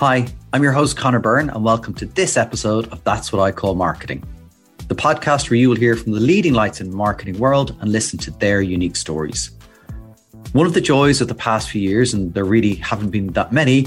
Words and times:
Hi, 0.00 0.26
I'm 0.52 0.64
your 0.64 0.72
host, 0.72 0.96
Conor 0.96 1.20
Byrne, 1.20 1.50
and 1.50 1.64
welcome 1.64 1.94
to 1.94 2.04
this 2.04 2.36
episode 2.36 2.92
of 2.92 3.02
That's 3.04 3.32
What 3.32 3.40
I 3.40 3.52
Call 3.52 3.76
Marketing, 3.76 4.24
the 4.88 4.94
podcast 4.94 5.48
where 5.48 5.56
you 5.56 5.68
will 5.68 5.76
hear 5.76 5.94
from 5.94 6.10
the 6.12 6.20
leading 6.20 6.52
lights 6.52 6.80
in 6.80 6.90
the 6.90 6.96
marketing 6.96 7.38
world 7.38 7.76
and 7.80 7.92
listen 7.92 8.18
to 8.18 8.32
their 8.32 8.60
unique 8.60 8.96
stories. 8.96 9.52
One 10.52 10.66
of 10.66 10.74
the 10.74 10.80
joys 10.80 11.20
of 11.20 11.28
the 11.28 11.34
past 11.34 11.70
few 11.70 11.80
years, 11.80 12.12
and 12.12 12.34
there 12.34 12.44
really 12.44 12.74
haven't 12.74 13.10
been 13.10 13.28
that 13.28 13.52
many, 13.52 13.86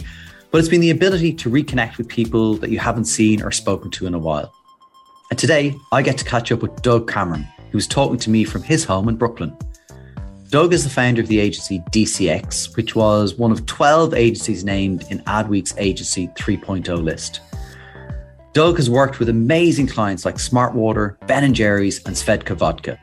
but 0.49 0.59
it's 0.59 0.69
been 0.69 0.79
the 0.79 0.91
ability 0.91 1.33
to 1.33 1.49
reconnect 1.49 1.97
with 1.97 2.07
people 2.07 2.55
that 2.55 2.69
you 2.69 2.79
haven't 2.79 3.05
seen 3.05 3.43
or 3.43 3.51
spoken 3.51 3.91
to 3.91 4.07
in 4.07 4.13
a 4.13 4.19
while. 4.19 4.51
And 5.29 5.37
today, 5.37 5.75
I 5.91 6.01
get 6.01 6.17
to 6.19 6.25
catch 6.25 6.53
up 6.53 6.61
with 6.61 6.81
Doug 6.81 7.11
Cameron, 7.11 7.45
who's 7.71 7.85
talking 7.85 8.17
to 8.19 8.29
me 8.29 8.45
from 8.45 8.63
his 8.63 8.85
home 8.85 9.09
in 9.09 9.17
Brooklyn. 9.17 9.55
Doug 10.49 10.71
is 10.71 10.85
the 10.85 10.89
founder 10.89 11.21
of 11.21 11.27
the 11.27 11.41
agency 11.41 11.81
DCX, 11.91 12.77
which 12.77 12.95
was 12.95 13.35
one 13.35 13.51
of 13.51 13.65
12 13.65 14.13
agencies 14.13 14.63
named 14.63 15.05
in 15.09 15.19
Adweek's 15.23 15.73
Agency 15.77 16.29
3.0 16.29 17.03
list. 17.03 17.41
Doug 18.53 18.77
has 18.77 18.89
worked 18.89 19.19
with 19.19 19.27
amazing 19.27 19.87
clients 19.87 20.23
like 20.23 20.35
Smartwater, 20.35 21.17
Ben 21.27 21.53
& 21.53 21.53
Jerry's, 21.53 22.01
and 22.05 22.15
Svedka 22.15 22.55
Vodka. 22.55 22.97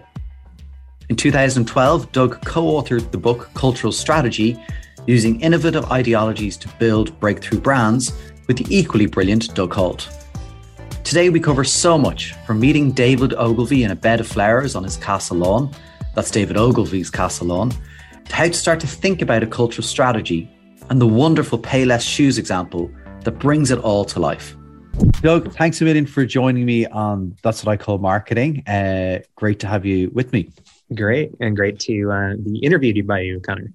In 1.11 1.17
2012, 1.17 2.13
Doug 2.13 2.43
co-authored 2.47 3.11
the 3.11 3.19
book 3.19 3.51
Cultural 3.53 3.93
Strategy, 3.93 4.59
using 5.07 5.39
innovative 5.43 5.93
ideologies 5.93 6.57
to 6.57 6.69
build 6.79 7.19
breakthrough 7.21 7.61
brands 7.61 8.15
with 8.49 8.57
the 8.57 8.67
equally 8.75 9.05
brilliant 9.05 9.55
Doug 9.55 9.75
Holt. 9.75 10.09
Today 11.05 11.29
we 11.29 11.41
cover 11.41 11.63
so 11.63 11.99
much, 11.99 12.33
from 12.47 12.59
meeting 12.59 12.91
David 12.91 13.35
Ogilvy 13.35 13.85
in 13.85 13.91
a 13.91 13.97
bed 13.97 14.21
of 14.21 14.27
flowers 14.27 14.75
on 14.75 14.83
his 14.83 14.97
castle 14.97 15.37
lawn– 15.37 15.71
that's 16.15 16.31
David 16.31 16.57
Ogilvy's 16.57 17.11
Castle 17.11 17.71
how 18.31 18.45
to 18.45 18.53
start 18.53 18.81
to 18.81 18.87
think 18.87 19.23
about 19.23 19.43
a 19.43 19.47
cultural 19.47 19.87
strategy 19.87 20.51
and 20.91 21.01
the 21.01 21.07
wonderful 21.07 21.59
Payless 21.59 22.03
Shoes 22.03 22.39
example 22.39 22.91
that 23.23 23.33
brings 23.33 23.71
it 23.71 23.79
all 23.79 24.05
to 24.07 24.21
life. 24.21 24.57
Doug, 25.21 25.53
thanks 25.55 25.81
a 25.81 25.85
million 25.85 26.07
for 26.07 26.25
joining 26.25 26.65
me 26.65 26.87
on 26.87 27.37
That's 27.43 27.65
What 27.65 27.73
I 27.73 27.77
Call 27.77 27.99
Marketing. 27.99 28.67
Uh, 28.67 29.21
great 29.35 29.59
to 29.61 29.67
have 29.67 29.85
you 29.85 30.11
with 30.15 30.33
me. 30.33 30.51
Great, 30.95 31.33
and 31.41 31.57
great 31.57 31.81
to 31.81 32.13
uh, 32.13 32.35
be 32.37 32.59
interviewed 32.59 33.07
by 33.07 33.21
you, 33.21 33.41
Conor. 33.41 33.73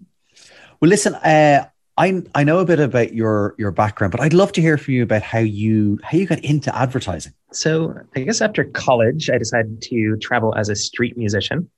Well, 0.80 0.90
listen, 0.90 1.16
uh, 1.16 1.68
I 1.98 2.24
I 2.34 2.44
know 2.46 2.59
a 2.59 2.66
bit 2.66 2.80
about 2.80 3.14
your 3.14 3.56
your 3.58 3.72
background, 3.72 4.12
but 4.12 4.22
I'd 4.22 4.34
love 4.34 4.53
to 4.53 4.62
hear 4.62 4.78
from 4.78 4.94
you 4.94 5.03
about 5.03 5.24
how 5.24 5.40
you 5.40 6.00
how 6.03 6.18
you 6.18 6.26
got 6.26 6.40
into 6.40 6.74
advertising. 6.74 7.34
So, 7.52 7.96
I 8.16 8.22
guess 8.22 8.40
after 8.40 8.64
college, 8.64 9.30
I 9.30 9.38
decided 9.38 9.81
to 9.81 10.16
travel 10.18 10.56
as 10.56 10.70
a 10.70 10.76
street 10.76 11.18
musician. 11.18 11.70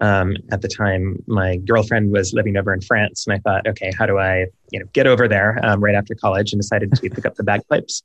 Um, 0.00 0.36
at 0.50 0.60
the 0.60 0.68
time, 0.68 1.22
my 1.26 1.56
girlfriend 1.56 2.10
was 2.10 2.32
living 2.32 2.56
over 2.56 2.72
in 2.72 2.80
France, 2.80 3.26
and 3.26 3.34
I 3.34 3.38
thought, 3.38 3.66
okay, 3.68 3.92
how 3.96 4.06
do 4.06 4.18
I, 4.18 4.46
you 4.72 4.80
know, 4.80 4.86
get 4.92 5.06
over 5.06 5.28
there 5.28 5.58
um, 5.62 5.82
right 5.82 5.94
after 5.94 6.14
college? 6.14 6.52
And 6.52 6.60
decided 6.60 6.92
to 6.92 7.10
pick 7.10 7.26
up 7.26 7.36
the 7.36 7.44
bagpipes 7.44 8.02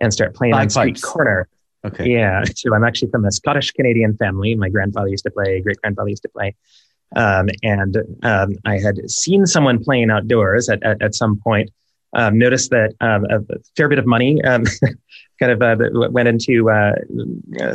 and 0.00 0.12
start 0.12 0.34
playing 0.34 0.52
bagpipes. 0.52 0.76
on 0.76 0.94
street 0.94 1.02
corner. 1.02 1.48
Okay. 1.84 2.10
Yeah. 2.10 2.42
So 2.56 2.74
I'm 2.74 2.84
actually 2.84 3.10
from 3.10 3.24
a 3.24 3.30
Scottish 3.30 3.70
Canadian 3.70 4.16
family. 4.16 4.54
My 4.56 4.68
grandfather 4.68 5.08
used 5.08 5.24
to 5.24 5.30
play, 5.30 5.60
great 5.60 5.80
grandfather 5.80 6.08
used 6.08 6.22
to 6.22 6.28
play. 6.28 6.56
Um, 7.14 7.48
and 7.62 7.96
um, 8.22 8.56
I 8.64 8.78
had 8.78 9.10
seen 9.10 9.46
someone 9.46 9.82
playing 9.82 10.10
outdoors 10.10 10.68
at, 10.68 10.82
at, 10.82 11.00
at 11.00 11.14
some 11.14 11.40
point 11.40 11.70
um, 12.14 12.38
noticed 12.38 12.70
that 12.70 12.94
um, 13.00 13.24
a 13.26 13.40
fair 13.76 13.88
bit 13.88 13.98
of 13.98 14.06
money 14.06 14.42
um, 14.42 14.64
kind 15.40 15.52
of 15.52 15.62
uh, 15.62 15.76
went 16.10 16.28
into 16.28 16.70
uh, 16.70 16.92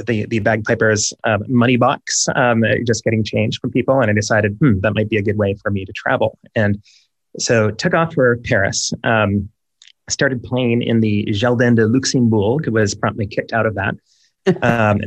the 0.05 0.25
the 0.29 0.39
bagpipers 0.39 1.13
uh, 1.23 1.37
money 1.47 1.77
box, 1.77 2.27
um, 2.35 2.63
just 2.85 3.03
getting 3.03 3.23
change 3.23 3.59
from 3.59 3.71
people, 3.71 3.99
and 4.01 4.09
I 4.09 4.13
decided 4.13 4.57
hmm, 4.59 4.79
that 4.81 4.93
might 4.93 5.09
be 5.09 5.17
a 5.17 5.21
good 5.21 5.37
way 5.37 5.55
for 5.61 5.71
me 5.71 5.85
to 5.85 5.91
travel, 5.93 6.37
and 6.55 6.81
so 7.39 7.71
took 7.71 7.93
off 7.93 8.13
for 8.13 8.37
Paris. 8.37 8.93
Um, 9.03 9.49
started 10.09 10.43
playing 10.43 10.81
in 10.81 10.99
the 10.99 11.23
Jardin 11.31 11.75
de 11.75 11.87
Luxembourg, 11.87 12.67
was 12.67 12.93
promptly 12.93 13.25
kicked 13.25 13.53
out 13.53 13.65
of 13.65 13.75
that. 13.75 13.95
Um, 14.61 14.99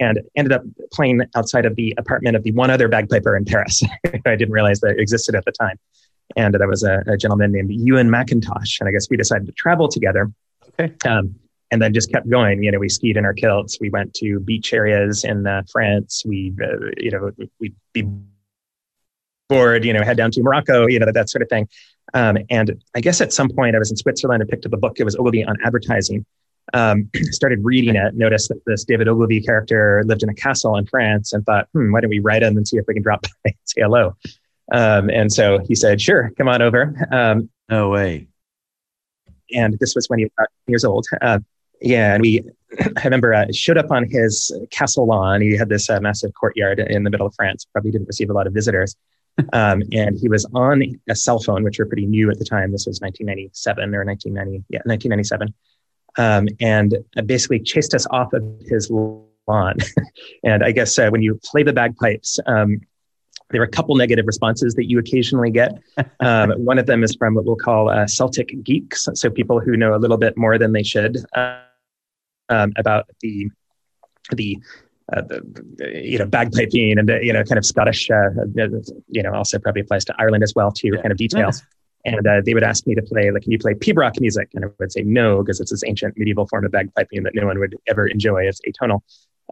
and 0.00 0.20
ended 0.36 0.52
up 0.52 0.62
playing 0.92 1.20
outside 1.34 1.66
of 1.66 1.74
the 1.74 1.94
apartment 1.98 2.36
of 2.36 2.44
the 2.44 2.52
one 2.52 2.70
other 2.70 2.88
bagpiper 2.88 3.36
in 3.36 3.44
Paris. 3.44 3.82
I 4.24 4.36
didn't 4.36 4.52
realize 4.52 4.78
that 4.80 4.98
existed 4.98 5.34
at 5.34 5.44
the 5.44 5.52
time 5.52 5.78
and 6.36 6.54
that 6.54 6.68
was 6.68 6.82
a, 6.82 7.02
a, 7.06 7.16
gentleman 7.16 7.52
named 7.52 7.70
Ewan 7.70 8.08
McIntosh. 8.08 8.80
And 8.80 8.88
I 8.88 8.92
guess 8.92 9.08
we 9.10 9.16
decided 9.16 9.46
to 9.46 9.52
travel 9.52 9.88
together. 9.88 10.30
Okay. 10.68 10.94
Um, 11.08 11.34
and 11.70 11.80
then 11.80 11.94
just 11.94 12.10
kept 12.12 12.28
going. 12.28 12.62
You 12.62 12.72
know, 12.72 12.78
we 12.78 12.88
skied 12.88 13.16
in 13.16 13.24
our 13.24 13.32
kilts. 13.32 13.78
We 13.80 13.90
went 13.90 14.14
to 14.14 14.40
beach 14.40 14.72
areas 14.72 15.24
in 15.24 15.46
uh, 15.46 15.62
France. 15.70 16.24
We, 16.26 16.52
uh, 16.62 16.90
you 16.96 17.10
know, 17.10 17.30
we'd 17.58 17.74
be 17.92 18.08
bored, 19.48 19.84
you 19.84 19.92
know, 19.92 20.02
head 20.02 20.16
down 20.16 20.30
to 20.32 20.42
Morocco, 20.42 20.86
you 20.86 20.98
know, 20.98 21.06
that, 21.06 21.14
that 21.14 21.30
sort 21.30 21.42
of 21.42 21.48
thing. 21.48 21.68
Um, 22.14 22.38
and 22.50 22.82
I 22.94 23.00
guess 23.00 23.20
at 23.20 23.32
some 23.32 23.48
point 23.48 23.76
I 23.76 23.78
was 23.78 23.90
in 23.90 23.96
Switzerland 23.96 24.42
and 24.42 24.50
picked 24.50 24.66
up 24.66 24.72
a 24.72 24.76
book. 24.76 24.98
It 24.98 25.04
was 25.04 25.16
Ogilvy 25.16 25.44
on 25.44 25.56
advertising. 25.64 26.24
Um, 26.72 27.10
started 27.30 27.60
reading 27.62 27.96
it, 27.96 28.14
noticed 28.14 28.48
that 28.48 28.62
this 28.66 28.84
David 28.84 29.08
Ogilvy 29.08 29.40
character 29.40 30.02
lived 30.06 30.22
in 30.22 30.28
a 30.28 30.34
castle 30.34 30.76
in 30.76 30.86
France 30.86 31.32
and 31.32 31.44
thought, 31.44 31.68
hmm, 31.72 31.92
why 31.92 32.00
don't 32.00 32.10
we 32.10 32.20
write 32.20 32.42
him 32.42 32.56
and 32.56 32.66
see 32.66 32.76
if 32.76 32.84
we 32.88 32.94
can 32.94 33.02
drop 33.02 33.22
by 33.22 33.28
and 33.44 33.54
say 33.64 33.82
hello. 33.82 34.16
Um, 34.70 35.10
and 35.10 35.32
so 35.32 35.58
he 35.66 35.74
said, 35.74 36.00
sure, 36.00 36.32
come 36.36 36.48
on 36.48 36.62
over. 36.62 36.94
Um, 37.10 37.50
no 37.68 37.88
way. 37.88 38.28
And 39.52 39.78
this 39.78 39.94
was 39.94 40.08
when 40.08 40.20
he 40.20 40.26
was 40.26 40.32
about 40.38 40.48
years 40.66 40.84
old. 40.84 41.06
Uh, 41.20 41.40
yeah, 41.80 42.14
and 42.14 42.22
we, 42.22 42.42
I 42.80 43.04
remember, 43.04 43.34
uh, 43.34 43.46
showed 43.52 43.78
up 43.78 43.90
on 43.90 44.08
his 44.08 44.56
castle 44.70 45.06
lawn. 45.06 45.40
He 45.40 45.56
had 45.56 45.68
this 45.68 45.90
uh, 45.90 46.00
massive 46.00 46.32
courtyard 46.34 46.80
in 46.80 47.04
the 47.04 47.10
middle 47.10 47.26
of 47.26 47.34
France. 47.34 47.66
Probably 47.72 47.90
didn't 47.90 48.06
receive 48.06 48.30
a 48.30 48.32
lot 48.32 48.46
of 48.46 48.52
visitors. 48.52 48.96
Um, 49.54 49.82
and 49.92 50.18
he 50.18 50.28
was 50.28 50.44
on 50.52 50.82
a 51.08 51.16
cell 51.16 51.38
phone, 51.38 51.62
which 51.62 51.78
were 51.78 51.86
pretty 51.86 52.04
new 52.04 52.30
at 52.30 52.38
the 52.38 52.44
time. 52.44 52.72
This 52.72 52.84
was 52.86 53.00
1997 53.00 53.94
or 53.94 54.04
1990, 54.04 54.64
yeah, 54.68 54.80
1997. 54.84 55.54
Um, 56.18 56.48
and 56.60 56.98
basically 57.24 57.60
chased 57.60 57.94
us 57.94 58.06
off 58.10 58.34
of 58.34 58.42
his 58.66 58.90
lawn. 58.90 59.76
and 60.44 60.62
I 60.62 60.72
guess 60.72 60.98
uh, 60.98 61.08
when 61.08 61.22
you 61.22 61.40
play 61.42 61.62
the 61.62 61.72
bagpipes, 61.72 62.38
um, 62.44 62.80
there 63.50 63.60
are 63.60 63.64
a 63.64 63.68
couple 63.68 63.96
negative 63.96 64.26
responses 64.26 64.74
that 64.74 64.88
you 64.88 64.98
occasionally 64.98 65.50
get. 65.50 65.78
Um, 66.20 66.50
one 66.64 66.78
of 66.78 66.84
them 66.84 67.02
is 67.02 67.14
from 67.14 67.34
what 67.34 67.46
we'll 67.46 67.56
call 67.56 67.88
uh, 67.88 68.06
Celtic 68.06 68.52
geeks, 68.62 69.08
so 69.14 69.30
people 69.30 69.58
who 69.58 69.74
know 69.74 69.94
a 69.94 69.96
little 69.96 70.18
bit 70.18 70.36
more 70.36 70.58
than 70.58 70.72
they 70.72 70.82
should 70.82 71.16
uh, 71.34 71.60
um, 72.50 72.72
about 72.76 73.06
the 73.20 73.48
the, 74.32 74.58
uh, 75.12 75.22
the, 75.22 75.90
you 75.94 76.18
know 76.18 76.26
bagpiping 76.26 76.98
and 76.98 77.08
you 77.24 77.32
know 77.32 77.42
kind 77.44 77.56
of 77.56 77.64
Scottish 77.64 78.10
uh, 78.10 78.28
you 79.08 79.22
know 79.22 79.32
also 79.32 79.58
probably 79.58 79.80
applies 79.80 80.04
to 80.06 80.14
Ireland 80.18 80.42
as 80.42 80.54
well 80.54 80.70
too 80.70 80.90
yeah. 80.94 81.00
kind 81.00 81.12
of 81.12 81.16
details. 81.16 81.62
And 82.04 82.26
uh, 82.26 82.40
they 82.44 82.54
would 82.54 82.62
ask 82.62 82.86
me 82.86 82.94
to 82.94 83.02
play, 83.02 83.30
like, 83.30 83.42
can 83.42 83.52
you 83.52 83.58
play 83.58 83.74
pibroch 83.74 84.18
music? 84.20 84.48
And 84.54 84.64
I 84.64 84.68
would 84.78 84.90
say 84.90 85.02
no, 85.02 85.42
because 85.42 85.60
it's 85.60 85.70
this 85.70 85.82
ancient 85.84 86.16
medieval 86.16 86.46
form 86.46 86.64
of 86.64 86.72
bagpiping 86.72 87.24
that 87.24 87.34
no 87.34 87.46
one 87.46 87.58
would 87.58 87.76
ever 87.86 88.06
enjoy. 88.06 88.44
It's 88.44 88.60
atonal. 88.66 89.02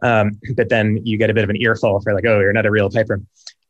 Um, 0.02 0.38
but 0.54 0.68
then 0.68 1.00
you 1.04 1.18
get 1.18 1.30
a 1.30 1.34
bit 1.34 1.44
of 1.44 1.50
an 1.50 1.56
earful 1.56 2.00
for 2.00 2.14
like, 2.14 2.24
oh, 2.26 2.40
you're 2.40 2.52
not 2.52 2.66
a 2.66 2.70
real 2.70 2.90
piper. 2.90 3.20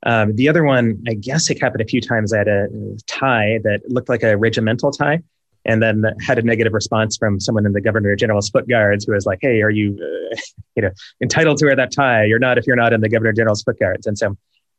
Um, 0.05 0.35
the 0.37 0.49
other 0.49 0.65
one, 0.65 1.03
I 1.09 1.15
guess 1.15 1.51
it 1.51 1.61
happened 1.61 1.81
a 1.81 1.87
few 1.87 2.01
times. 2.01 2.33
I 2.33 2.39
had 2.39 2.49
a 2.49 2.69
tie 3.07 3.59
that 3.65 3.81
looked 3.89 4.09
like 4.09 4.23
a 4.23 4.37
regimental 4.37 4.91
tie, 4.91 5.23
and 5.65 5.83
then 5.83 6.05
had 6.21 6.39
a 6.39 6.43
negative 6.43 6.73
response 6.73 7.17
from 7.17 7.41
someone 7.41 7.67
in 7.67 7.73
the 7.73 7.81
Governor 7.81 8.15
General's 8.17 8.49
foot 8.49 8.69
guards 8.69 9.05
who 9.05 9.13
was 9.13 9.27
like, 9.27 9.39
"Hey, 9.43 9.61
are 9.61 9.71
you, 9.71 9.99
uh, 10.01 10.37
you 10.77 10.83
know, 10.83 10.91
entitled 11.21 11.59
to 11.59 11.67
wear 11.67 11.77
that 11.77 11.93
tie? 11.93 12.25
You're 12.25 12.39
not 12.39 12.59
if 12.59 12.67
you're 12.67 12.77
not 12.77 12.93
in 12.93 13.01
the 13.01 13.09
Governor 13.09 13.33
General's 13.33 13.63
foot 13.63 13.79
guards." 13.79 14.07
And 14.07 14.17
so, 14.17 14.37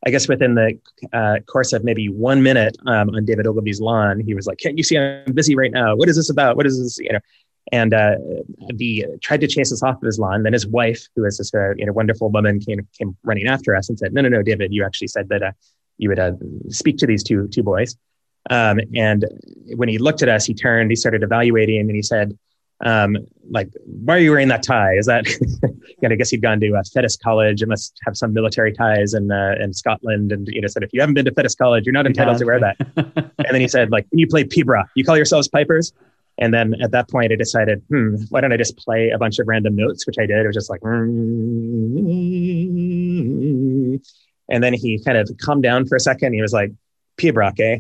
I 0.08 0.10
guess 0.10 0.30
within 0.30 0.56
the 0.56 0.80
uh, 1.12 1.40
course 1.48 1.74
of 1.74 1.84
maybe 1.84 2.08
one 2.08 2.42
minute 2.42 2.78
um, 2.88 3.10
on 3.10 3.26
David 3.26 3.46
Ogilvy's 3.46 3.82
lawn, 3.82 4.22
he 4.22 4.34
was 4.34 4.48
like, 4.48 4.58
"Can't 4.58 4.78
you 4.78 4.84
see 4.84 4.98
I'm 4.98 5.34
busy 5.34 5.56
right 5.56 5.72
now? 5.72 5.96
What 5.96 6.08
is 6.08 6.16
this 6.16 6.30
about? 6.30 6.56
What 6.56 6.66
is 6.66 6.82
this?" 6.82 6.98
You 6.98 7.12
know, 7.14 7.20
and 7.72 7.94
uh, 7.94 8.16
the 8.76 9.06
tried 9.22 9.42
to 9.42 9.48
chase 9.48 9.72
us 9.72 9.84
off 9.84 9.96
of 9.96 10.02
his 10.02 10.20
lawn. 10.20 10.44
Then 10.44 10.54
his 10.54 10.68
wife, 10.68 11.08
who 11.16 11.26
is 11.26 11.38
this 11.38 11.54
uh, 11.54 11.74
you 11.76 11.86
know 11.86 11.94
wonderful 11.94 12.30
woman, 12.30 12.60
came 12.60 12.88
came 12.98 13.16
running 13.24 13.48
after 13.48 13.76
us 13.76 13.90
and 13.90 13.98
said, 13.98 14.14
"No, 14.14 14.22
no, 14.22 14.30
no, 14.30 14.44
David, 14.44 14.74
you 14.74 14.86
actually 14.86 15.08
said 15.08 15.30
that 15.30 15.44
uh, 15.44 15.52
you 15.98 16.10
would 16.10 16.20
uh, 16.20 16.34
speak 16.70 16.98
to 16.98 17.08
these 17.08 17.24
two 17.24 17.48
two 17.48 17.64
boys." 17.64 17.96
Um, 18.50 18.80
and 18.96 19.26
when 19.76 19.90
he 19.90 19.98
looked 19.98 20.24
at 20.24 20.30
us, 20.30 20.46
he 20.46 20.54
turned, 20.54 20.92
he 20.92 20.96
started 20.96 21.24
evaluating, 21.24 21.82
and 21.82 21.92
he 21.92 22.02
said, 22.02 22.38
um, 22.84 23.18
"Like, 23.50 23.70
why 23.86 24.16
are 24.16 24.20
you 24.20 24.32
wearing 24.32 24.48
that 24.48 24.64
tie? 24.64 24.96
Is 24.96 25.06
that?" 25.06 25.28
and 26.02 26.14
I 26.14 26.16
guess 26.16 26.30
he'd 26.30 26.42
gone 26.42 26.60
to 26.62 26.68
a 26.68 26.82
Fettes 26.82 27.20
College. 27.22 27.62
It 27.62 27.68
must 27.68 27.98
have 28.06 28.18
some 28.18 28.34
military 28.34 28.74
ties 28.74 29.14
in 29.14 29.32
uh, 29.32 29.56
in 29.60 29.74
Scotland, 29.74 30.32
and 30.32 30.48
you 30.48 30.62
know 30.62 30.68
said, 30.68 30.84
"If 30.84 30.92
you 30.94 31.02
haven't 31.02 31.16
been 31.16 31.26
to 31.26 31.32
Fettes 31.32 31.58
College, 31.58 31.86
you're 31.86 31.94
not 31.94 32.08
entitled 32.08 32.36
yeah. 32.36 32.40
to 32.40 32.46
wear 32.46 32.60
that." 32.60 32.78
and 33.38 33.48
then 33.52 33.62
he 33.62 33.68
said, 33.68 33.92
"Like, 33.92 34.08
you 34.12 34.28
play 34.28 34.44
pibroch. 34.44 34.88
You 34.96 35.04
call 35.04 35.18
yourselves 35.18 35.48
pipers?" 35.48 35.94
And 36.40 36.54
then 36.54 36.74
at 36.82 36.92
that 36.92 37.10
point, 37.10 37.34
I 37.34 37.36
decided, 37.36 37.84
hmm, 37.90 38.16
why 38.30 38.40
don't 38.40 38.54
I 38.54 38.58
just 38.58 38.78
play 38.78 39.10
a 39.10 39.18
bunch 39.18 39.40
of 39.40 39.48
random 39.48 39.76
notes, 39.76 40.08
which 40.08 40.16
I 40.18 40.26
did. 40.26 40.38
It 40.38 40.48
was 40.48 40.56
just 40.56 40.70
like, 40.70 40.82
and 44.50 44.64
then 44.64 44.74
he 44.74 45.02
kind 45.04 45.18
of 45.18 45.30
calmed 45.42 45.64
down 45.64 45.86
for 45.86 45.98
a 45.98 46.00
second. 46.00 46.34
He 46.34 46.42
was 46.42 46.54
like, 46.54 46.72
eh? 47.22 47.80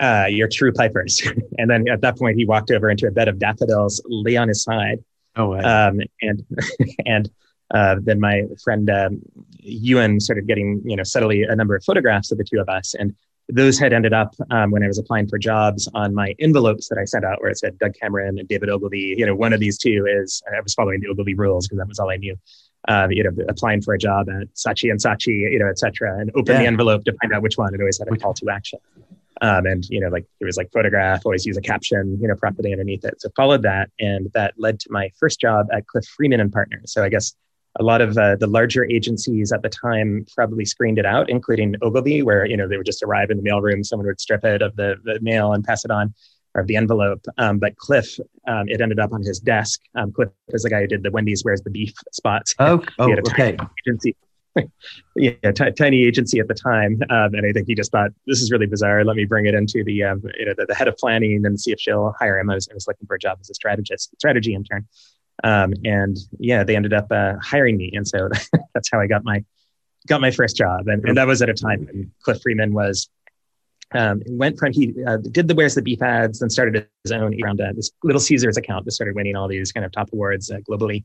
Uh, 0.00 0.26
you're 0.30 0.48
true 0.48 0.72
pipers. 0.72 1.22
and 1.58 1.70
then 1.70 1.88
at 1.88 2.00
that 2.00 2.18
point, 2.18 2.38
he 2.38 2.46
walked 2.46 2.70
over 2.70 2.88
into 2.88 3.06
a 3.06 3.10
bed 3.10 3.28
of 3.28 3.38
daffodils, 3.38 4.02
lay 4.06 4.36
on 4.36 4.48
his 4.48 4.62
side. 4.62 5.04
Oh, 5.36 5.50
wow. 5.50 5.88
Um, 5.88 6.00
and, 6.22 6.42
and, 7.06 7.30
uh, 7.72 7.96
then 8.02 8.18
my 8.18 8.44
friend 8.64 8.88
um, 8.90 9.20
Ewan 9.58 10.20
started 10.20 10.46
getting, 10.46 10.80
you 10.84 10.96
know, 10.96 11.04
subtly 11.04 11.42
a 11.42 11.54
number 11.54 11.76
of 11.76 11.84
photographs 11.84 12.32
of 12.32 12.38
the 12.38 12.44
two 12.44 12.60
of 12.60 12.68
us, 12.68 12.94
and 12.94 13.14
those 13.52 13.78
had 13.78 13.92
ended 13.92 14.12
up 14.12 14.34
um, 14.50 14.70
when 14.70 14.82
I 14.82 14.86
was 14.86 14.98
applying 14.98 15.28
for 15.28 15.38
jobs 15.38 15.88
on 15.94 16.14
my 16.14 16.34
envelopes 16.38 16.88
that 16.88 16.98
I 16.98 17.04
sent 17.04 17.24
out, 17.24 17.40
where 17.40 17.50
it 17.50 17.58
said 17.58 17.78
Doug 17.78 17.94
Cameron 18.00 18.38
and 18.38 18.48
David 18.48 18.68
Ogilvy. 18.68 19.14
You 19.16 19.26
know, 19.26 19.34
one 19.34 19.52
of 19.52 19.60
these 19.60 19.78
two 19.78 20.06
is 20.08 20.42
I 20.54 20.60
was 20.60 20.74
following 20.74 21.00
the 21.00 21.08
Ogilvy 21.08 21.34
rules 21.34 21.66
because 21.66 21.78
that 21.78 21.88
was 21.88 21.98
all 21.98 22.10
I 22.10 22.16
knew. 22.16 22.36
Um, 22.88 23.12
you 23.12 23.22
know, 23.22 23.30
applying 23.48 23.82
for 23.82 23.92
a 23.92 23.98
job 23.98 24.28
at 24.30 24.48
Saatchi 24.54 24.90
and 24.90 24.98
Saatchi, 24.98 25.52
you 25.52 25.58
know, 25.58 25.68
etc., 25.68 26.18
and 26.18 26.30
open 26.34 26.54
yeah. 26.54 26.62
the 26.62 26.66
envelope 26.66 27.04
to 27.04 27.14
find 27.20 27.32
out 27.34 27.42
which 27.42 27.58
one. 27.58 27.74
It 27.74 27.80
always 27.80 27.98
had 27.98 28.08
a 28.08 28.16
call 28.16 28.32
to 28.34 28.48
action. 28.50 28.78
Um, 29.42 29.66
and 29.66 29.84
you 29.88 30.00
know, 30.00 30.08
like 30.08 30.26
it 30.40 30.44
was 30.44 30.56
like 30.56 30.70
photograph, 30.72 31.22
always 31.24 31.46
use 31.46 31.56
a 31.56 31.62
caption, 31.62 32.18
you 32.20 32.28
know, 32.28 32.34
properly 32.34 32.72
underneath 32.72 33.04
it. 33.04 33.20
So 33.20 33.30
followed 33.36 33.62
that, 33.62 33.90
and 33.98 34.30
that 34.34 34.54
led 34.58 34.80
to 34.80 34.88
my 34.90 35.10
first 35.18 35.40
job 35.40 35.66
at 35.72 35.86
Cliff 35.86 36.04
Freeman 36.04 36.40
and 36.40 36.52
Partners. 36.52 36.92
So 36.92 37.02
I 37.02 37.08
guess 37.08 37.34
a 37.78 37.84
lot 37.84 38.00
of 38.00 38.18
uh, 38.18 38.36
the 38.36 38.46
larger 38.46 38.84
agencies 38.84 39.52
at 39.52 39.62
the 39.62 39.68
time 39.68 40.26
probably 40.34 40.64
screened 40.64 40.98
it 40.98 41.06
out, 41.06 41.30
including 41.30 41.76
Ogilvy, 41.82 42.22
where 42.22 42.44
you 42.44 42.56
know 42.56 42.66
they 42.66 42.76
would 42.76 42.86
just 42.86 43.02
arrive 43.02 43.30
in 43.30 43.36
the 43.36 43.48
mailroom, 43.48 43.84
someone 43.84 44.06
would 44.06 44.20
strip 44.20 44.44
it 44.44 44.62
of 44.62 44.74
the, 44.76 44.96
the 45.04 45.18
mail 45.20 45.52
and 45.52 45.64
pass 45.64 45.84
it 45.84 45.90
on, 45.90 46.12
or 46.54 46.64
the 46.64 46.76
envelope. 46.76 47.24
Um, 47.38 47.58
but 47.58 47.76
Cliff, 47.76 48.18
um, 48.48 48.68
it 48.68 48.80
ended 48.80 48.98
up 48.98 49.12
on 49.12 49.22
his 49.22 49.38
desk. 49.38 49.80
Um, 49.94 50.12
Cliff 50.12 50.30
is 50.48 50.62
the 50.62 50.70
guy 50.70 50.80
who 50.80 50.86
did 50.88 51.02
the 51.02 51.10
Wendy's 51.10 51.44
Where's 51.44 51.62
the 51.62 51.70
Beef 51.70 51.94
spots. 52.12 52.54
Oh, 52.58 52.82
oh 52.98 53.12
okay. 53.12 53.56
Agency. 53.86 54.16
yeah, 55.14 55.52
t- 55.52 55.70
tiny 55.78 56.04
agency 56.04 56.40
at 56.40 56.48
the 56.48 56.54
time, 56.54 57.00
um, 57.08 57.34
and 57.34 57.46
I 57.46 57.52
think 57.52 57.68
he 57.68 57.74
just 57.76 57.92
thought 57.92 58.10
this 58.26 58.42
is 58.42 58.50
really 58.50 58.66
bizarre. 58.66 59.04
Let 59.04 59.14
me 59.14 59.24
bring 59.24 59.46
it 59.46 59.54
into 59.54 59.84
the 59.84 60.02
um, 60.02 60.22
you 60.36 60.44
know 60.44 60.54
the, 60.56 60.66
the, 60.66 60.74
head 60.74 60.88
of 60.88 60.96
planning 60.96 61.46
and 61.46 61.58
see 61.58 61.70
if 61.70 61.78
she'll 61.78 62.12
hire 62.18 62.36
him. 62.36 62.50
I 62.50 62.54
was, 62.54 62.68
I 62.68 62.74
was 62.74 62.88
looking 62.88 63.06
for 63.06 63.14
a 63.14 63.18
job 63.18 63.38
as 63.40 63.48
a 63.48 63.54
strategist, 63.54 64.10
strategy 64.18 64.54
intern, 64.54 64.88
um, 65.44 65.74
and 65.84 66.16
yeah, 66.38 66.64
they 66.64 66.76
ended 66.76 66.92
up 66.92 67.06
uh, 67.10 67.34
hiring 67.42 67.76
me, 67.76 67.90
and 67.94 68.06
so 68.06 68.28
that's 68.74 68.88
how 68.90 69.00
I 69.00 69.06
got 69.06 69.24
my 69.24 69.44
got 70.06 70.20
my 70.20 70.30
first 70.30 70.56
job, 70.56 70.88
and, 70.88 71.04
and 71.04 71.16
that 71.16 71.26
was 71.26 71.42
at 71.42 71.48
a 71.48 71.54
time 71.54 71.86
when 71.86 72.10
Cliff 72.22 72.40
Freeman 72.42 72.72
was 72.72 73.08
um, 73.92 74.22
went 74.28 74.58
from 74.58 74.72
he 74.72 74.94
uh, 75.06 75.16
did 75.16 75.48
the 75.48 75.54
where's 75.54 75.74
the 75.74 75.82
beef 75.82 76.02
ads, 76.02 76.42
and 76.42 76.52
started 76.52 76.86
his 77.04 77.12
own 77.12 77.42
around 77.42 77.60
uh, 77.60 77.72
this 77.74 77.90
Little 78.04 78.20
Caesars 78.20 78.56
account 78.56 78.84
that 78.84 78.92
started 78.92 79.14
winning 79.14 79.36
all 79.36 79.48
these 79.48 79.72
kind 79.72 79.84
of 79.84 79.92
top 79.92 80.12
awards 80.12 80.50
uh, 80.50 80.58
globally, 80.68 81.04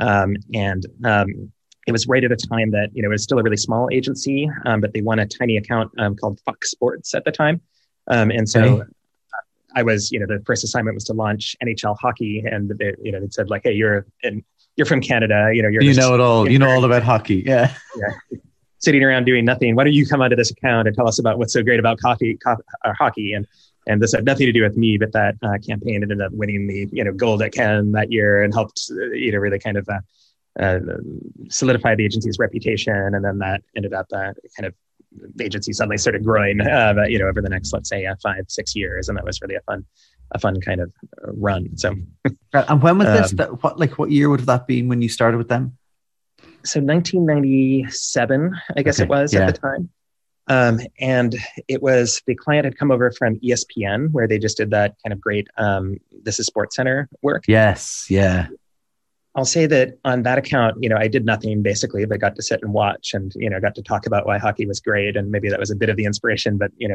um, 0.00 0.36
and 0.54 0.86
um, 1.04 1.52
it 1.86 1.92
was 1.92 2.06
right 2.06 2.24
at 2.24 2.32
a 2.32 2.36
time 2.36 2.70
that 2.70 2.90
you 2.94 3.02
know 3.02 3.08
it 3.08 3.12
was 3.12 3.22
still 3.22 3.38
a 3.38 3.42
really 3.42 3.56
small 3.56 3.88
agency, 3.92 4.48
um, 4.64 4.80
but 4.80 4.92
they 4.92 5.02
won 5.02 5.18
a 5.18 5.26
tiny 5.26 5.56
account 5.56 5.90
um, 5.98 6.16
called 6.16 6.40
Fox 6.40 6.70
Sports 6.70 7.14
at 7.14 7.24
the 7.24 7.32
time, 7.32 7.60
and 8.08 8.48
so. 8.48 8.84
I 9.74 9.82
was, 9.82 10.10
you 10.12 10.18
know, 10.18 10.26
the 10.26 10.42
first 10.46 10.64
assignment 10.64 10.94
was 10.94 11.04
to 11.04 11.12
launch 11.12 11.56
NHL 11.62 11.96
hockey, 12.00 12.44
and 12.44 12.70
they, 12.70 12.94
you 13.02 13.12
know, 13.12 13.20
they 13.20 13.28
said 13.30 13.50
like, 13.50 13.62
"Hey, 13.64 13.72
you're 13.72 14.06
in, 14.22 14.44
you're 14.76 14.86
from 14.86 15.00
Canada, 15.00 15.50
you 15.52 15.62
know, 15.62 15.68
you're 15.68 15.82
you 15.82 15.94
know 15.94 16.14
it 16.14 16.20
all, 16.20 16.48
you 16.48 16.58
know 16.58 16.70
all 16.70 16.84
about 16.84 17.02
hockey, 17.02 17.42
yeah, 17.46 17.74
yeah." 17.96 18.38
Sitting 18.78 19.02
around 19.02 19.24
doing 19.24 19.44
nothing. 19.44 19.76
Why 19.76 19.84
don't 19.84 19.94
you 19.94 20.06
come 20.06 20.20
onto 20.20 20.36
this 20.36 20.50
account 20.50 20.86
and 20.86 20.96
tell 20.96 21.08
us 21.08 21.18
about 21.18 21.38
what's 21.38 21.54
so 21.54 21.62
great 21.62 21.80
about 21.80 21.98
coffee, 21.98 22.36
co- 22.44 22.56
uh, 22.84 22.92
hockey? 22.98 23.32
And 23.32 23.46
and 23.86 24.00
this 24.00 24.12
had 24.12 24.24
nothing 24.24 24.46
to 24.46 24.52
do 24.52 24.62
with 24.62 24.76
me, 24.76 24.98
but 24.98 25.12
that 25.12 25.36
uh, 25.42 25.58
campaign 25.66 26.02
ended 26.02 26.20
up 26.20 26.32
winning 26.32 26.66
the 26.66 26.88
you 26.92 27.04
know 27.04 27.12
gold 27.12 27.42
at 27.42 27.52
Cannes 27.52 27.92
that 27.92 28.12
year 28.12 28.42
and 28.42 28.52
helped 28.52 28.90
uh, 28.90 29.10
you 29.10 29.32
know 29.32 29.38
really 29.38 29.58
kind 29.58 29.76
of 29.76 29.88
uh, 29.88 30.00
uh, 30.60 30.78
solidify 31.48 31.94
the 31.94 32.04
agency's 32.04 32.38
reputation, 32.38 32.94
and 32.94 33.24
then 33.24 33.38
that 33.38 33.62
ended 33.76 33.92
up 33.92 34.06
uh, 34.12 34.32
kind 34.56 34.66
of 34.66 34.74
the 35.34 35.44
agency 35.44 35.72
suddenly 35.72 35.98
started 35.98 36.24
growing, 36.24 36.60
uh, 36.60 36.94
you 37.08 37.18
know, 37.18 37.26
over 37.26 37.40
the 37.40 37.48
next 37.48 37.72
let's 37.72 37.88
say 37.88 38.06
uh, 38.06 38.14
five 38.22 38.44
six 38.48 38.74
years, 38.74 39.08
and 39.08 39.16
that 39.18 39.24
was 39.24 39.40
really 39.40 39.54
a 39.54 39.60
fun 39.62 39.84
a 40.32 40.38
fun 40.38 40.60
kind 40.60 40.80
of 40.80 40.92
run. 41.22 41.76
So, 41.76 41.94
and 42.52 42.82
when 42.82 42.98
was 42.98 43.08
this? 43.08 43.40
Um, 43.40 43.56
what 43.56 43.78
like 43.78 43.98
what 43.98 44.10
year 44.10 44.28
would 44.28 44.40
have 44.40 44.46
that 44.46 44.66
been 44.66 44.88
when 44.88 45.02
you 45.02 45.08
started 45.08 45.38
with 45.38 45.48
them? 45.48 45.76
So 46.64 46.80
1997, 46.80 48.54
I 48.76 48.82
guess 48.82 48.98
okay. 48.98 49.04
it 49.04 49.08
was 49.10 49.34
yeah. 49.34 49.40
at 49.40 49.54
the 49.54 49.60
time. 49.60 49.90
Um, 50.46 50.80
and 51.00 51.36
it 51.68 51.82
was 51.82 52.22
the 52.26 52.34
client 52.34 52.64
had 52.64 52.76
come 52.76 52.90
over 52.90 53.10
from 53.12 53.38
ESPN 53.40 54.10
where 54.12 54.28
they 54.28 54.38
just 54.38 54.58
did 54.58 54.70
that 54.70 54.94
kind 55.02 55.12
of 55.12 55.20
great 55.20 55.48
um, 55.56 55.96
this 56.22 56.38
is 56.38 56.46
Sports 56.46 56.76
Center 56.76 57.08
work. 57.22 57.44
Yes, 57.48 58.06
yeah. 58.10 58.48
I'll 59.36 59.44
say 59.44 59.66
that 59.66 59.98
on 60.04 60.22
that 60.22 60.38
account, 60.38 60.80
you 60.80 60.88
know, 60.88 60.96
I 60.96 61.08
did 61.08 61.24
nothing 61.24 61.60
basically, 61.60 62.04
but 62.04 62.20
got 62.20 62.36
to 62.36 62.42
sit 62.42 62.62
and 62.62 62.72
watch 62.72 63.14
and, 63.14 63.32
you 63.34 63.50
know, 63.50 63.58
got 63.60 63.74
to 63.74 63.82
talk 63.82 64.06
about 64.06 64.26
why 64.26 64.38
hockey 64.38 64.64
was 64.64 64.78
great. 64.78 65.16
And 65.16 65.30
maybe 65.30 65.48
that 65.48 65.58
was 65.58 65.72
a 65.72 65.76
bit 65.76 65.88
of 65.88 65.96
the 65.96 66.04
inspiration, 66.04 66.56
but, 66.56 66.70
you 66.76 66.86
know, 66.86 66.94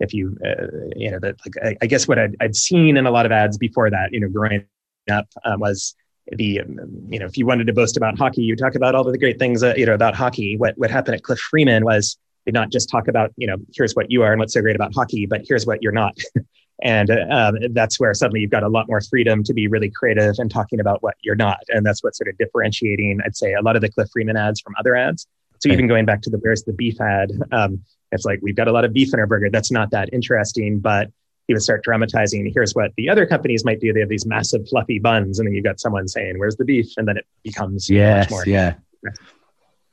if 0.00 0.14
you, 0.14 0.36
uh, 0.44 0.66
you 0.96 1.10
know, 1.10 1.18
like, 1.22 1.36
I, 1.62 1.76
I, 1.82 1.86
guess 1.86 2.08
what 2.08 2.18
I'd, 2.18 2.36
I'd, 2.40 2.56
seen 2.56 2.96
in 2.96 3.06
a 3.06 3.10
lot 3.10 3.26
of 3.26 3.32
ads 3.32 3.58
before 3.58 3.90
that, 3.90 4.12
you 4.12 4.20
know, 4.20 4.28
growing 4.28 4.64
up 5.10 5.28
um, 5.44 5.60
was 5.60 5.94
the, 6.32 6.60
um, 6.60 6.78
you 7.10 7.18
know, 7.18 7.26
if 7.26 7.36
you 7.36 7.44
wanted 7.44 7.66
to 7.66 7.74
boast 7.74 7.98
about 7.98 8.16
hockey, 8.16 8.42
you 8.42 8.56
talk 8.56 8.76
about 8.76 8.94
all 8.94 9.06
of 9.06 9.12
the 9.12 9.18
great 9.18 9.38
things, 9.38 9.62
uh, 9.62 9.74
you 9.76 9.84
know, 9.84 9.94
about 9.94 10.14
hockey. 10.14 10.56
What, 10.56 10.78
what 10.78 10.90
happened 10.90 11.16
at 11.16 11.22
Cliff 11.22 11.38
Freeman 11.38 11.84
was 11.84 12.16
they 12.46 12.52
not 12.52 12.70
just 12.70 12.88
talk 12.88 13.08
about, 13.08 13.32
you 13.36 13.46
know, 13.46 13.56
here's 13.74 13.92
what 13.92 14.10
you 14.10 14.22
are 14.22 14.32
and 14.32 14.40
what's 14.40 14.54
so 14.54 14.62
great 14.62 14.76
about 14.76 14.94
hockey, 14.94 15.26
but 15.26 15.42
here's 15.46 15.66
what 15.66 15.82
you're 15.82 15.92
not. 15.92 16.16
And 16.82 17.10
um, 17.10 17.56
that's 17.70 18.00
where 18.00 18.12
suddenly 18.14 18.40
you've 18.40 18.50
got 18.50 18.62
a 18.62 18.68
lot 18.68 18.88
more 18.88 19.00
freedom 19.00 19.44
to 19.44 19.54
be 19.54 19.68
really 19.68 19.90
creative 19.90 20.34
and 20.38 20.50
talking 20.50 20.80
about 20.80 21.02
what 21.02 21.14
you're 21.22 21.36
not. 21.36 21.60
And 21.68 21.86
that's 21.86 22.02
what's 22.02 22.18
sort 22.18 22.28
of 22.28 22.36
differentiating, 22.36 23.20
I'd 23.24 23.36
say, 23.36 23.54
a 23.54 23.62
lot 23.62 23.76
of 23.76 23.82
the 23.82 23.88
Cliff 23.88 24.08
Freeman 24.12 24.36
ads 24.36 24.60
from 24.60 24.74
other 24.78 24.96
ads. 24.96 25.26
So 25.60 25.70
even 25.70 25.86
going 25.86 26.04
back 26.04 26.20
to 26.22 26.30
the 26.30 26.38
Where's 26.38 26.64
the 26.64 26.72
Beef 26.72 27.00
ad, 27.00 27.30
um, 27.52 27.82
it's 28.12 28.24
like, 28.24 28.40
we've 28.42 28.56
got 28.56 28.68
a 28.68 28.72
lot 28.72 28.84
of 28.84 28.92
beef 28.92 29.14
in 29.14 29.20
our 29.20 29.26
burger. 29.26 29.48
That's 29.50 29.70
not 29.70 29.90
that 29.92 30.10
interesting, 30.12 30.78
but 30.78 31.10
he 31.46 31.54
would 31.54 31.62
start 31.62 31.84
dramatizing. 31.84 32.50
Here's 32.54 32.74
what 32.74 32.92
the 32.96 33.08
other 33.08 33.26
companies 33.26 33.64
might 33.64 33.80
do. 33.80 33.92
They 33.92 34.00
have 34.00 34.08
these 34.08 34.26
massive 34.26 34.68
fluffy 34.68 34.98
buns, 34.98 35.38
and 35.38 35.46
then 35.46 35.54
you've 35.54 35.64
got 35.64 35.80
someone 35.80 36.08
saying, 36.08 36.38
"Where's 36.38 36.56
the 36.56 36.64
beef?" 36.64 36.92
And 36.96 37.06
then 37.06 37.16
it 37.16 37.26
becomes 37.42 37.90
yes, 37.90 38.24
much 38.24 38.30
more. 38.30 38.44
Yeah. 38.46 38.74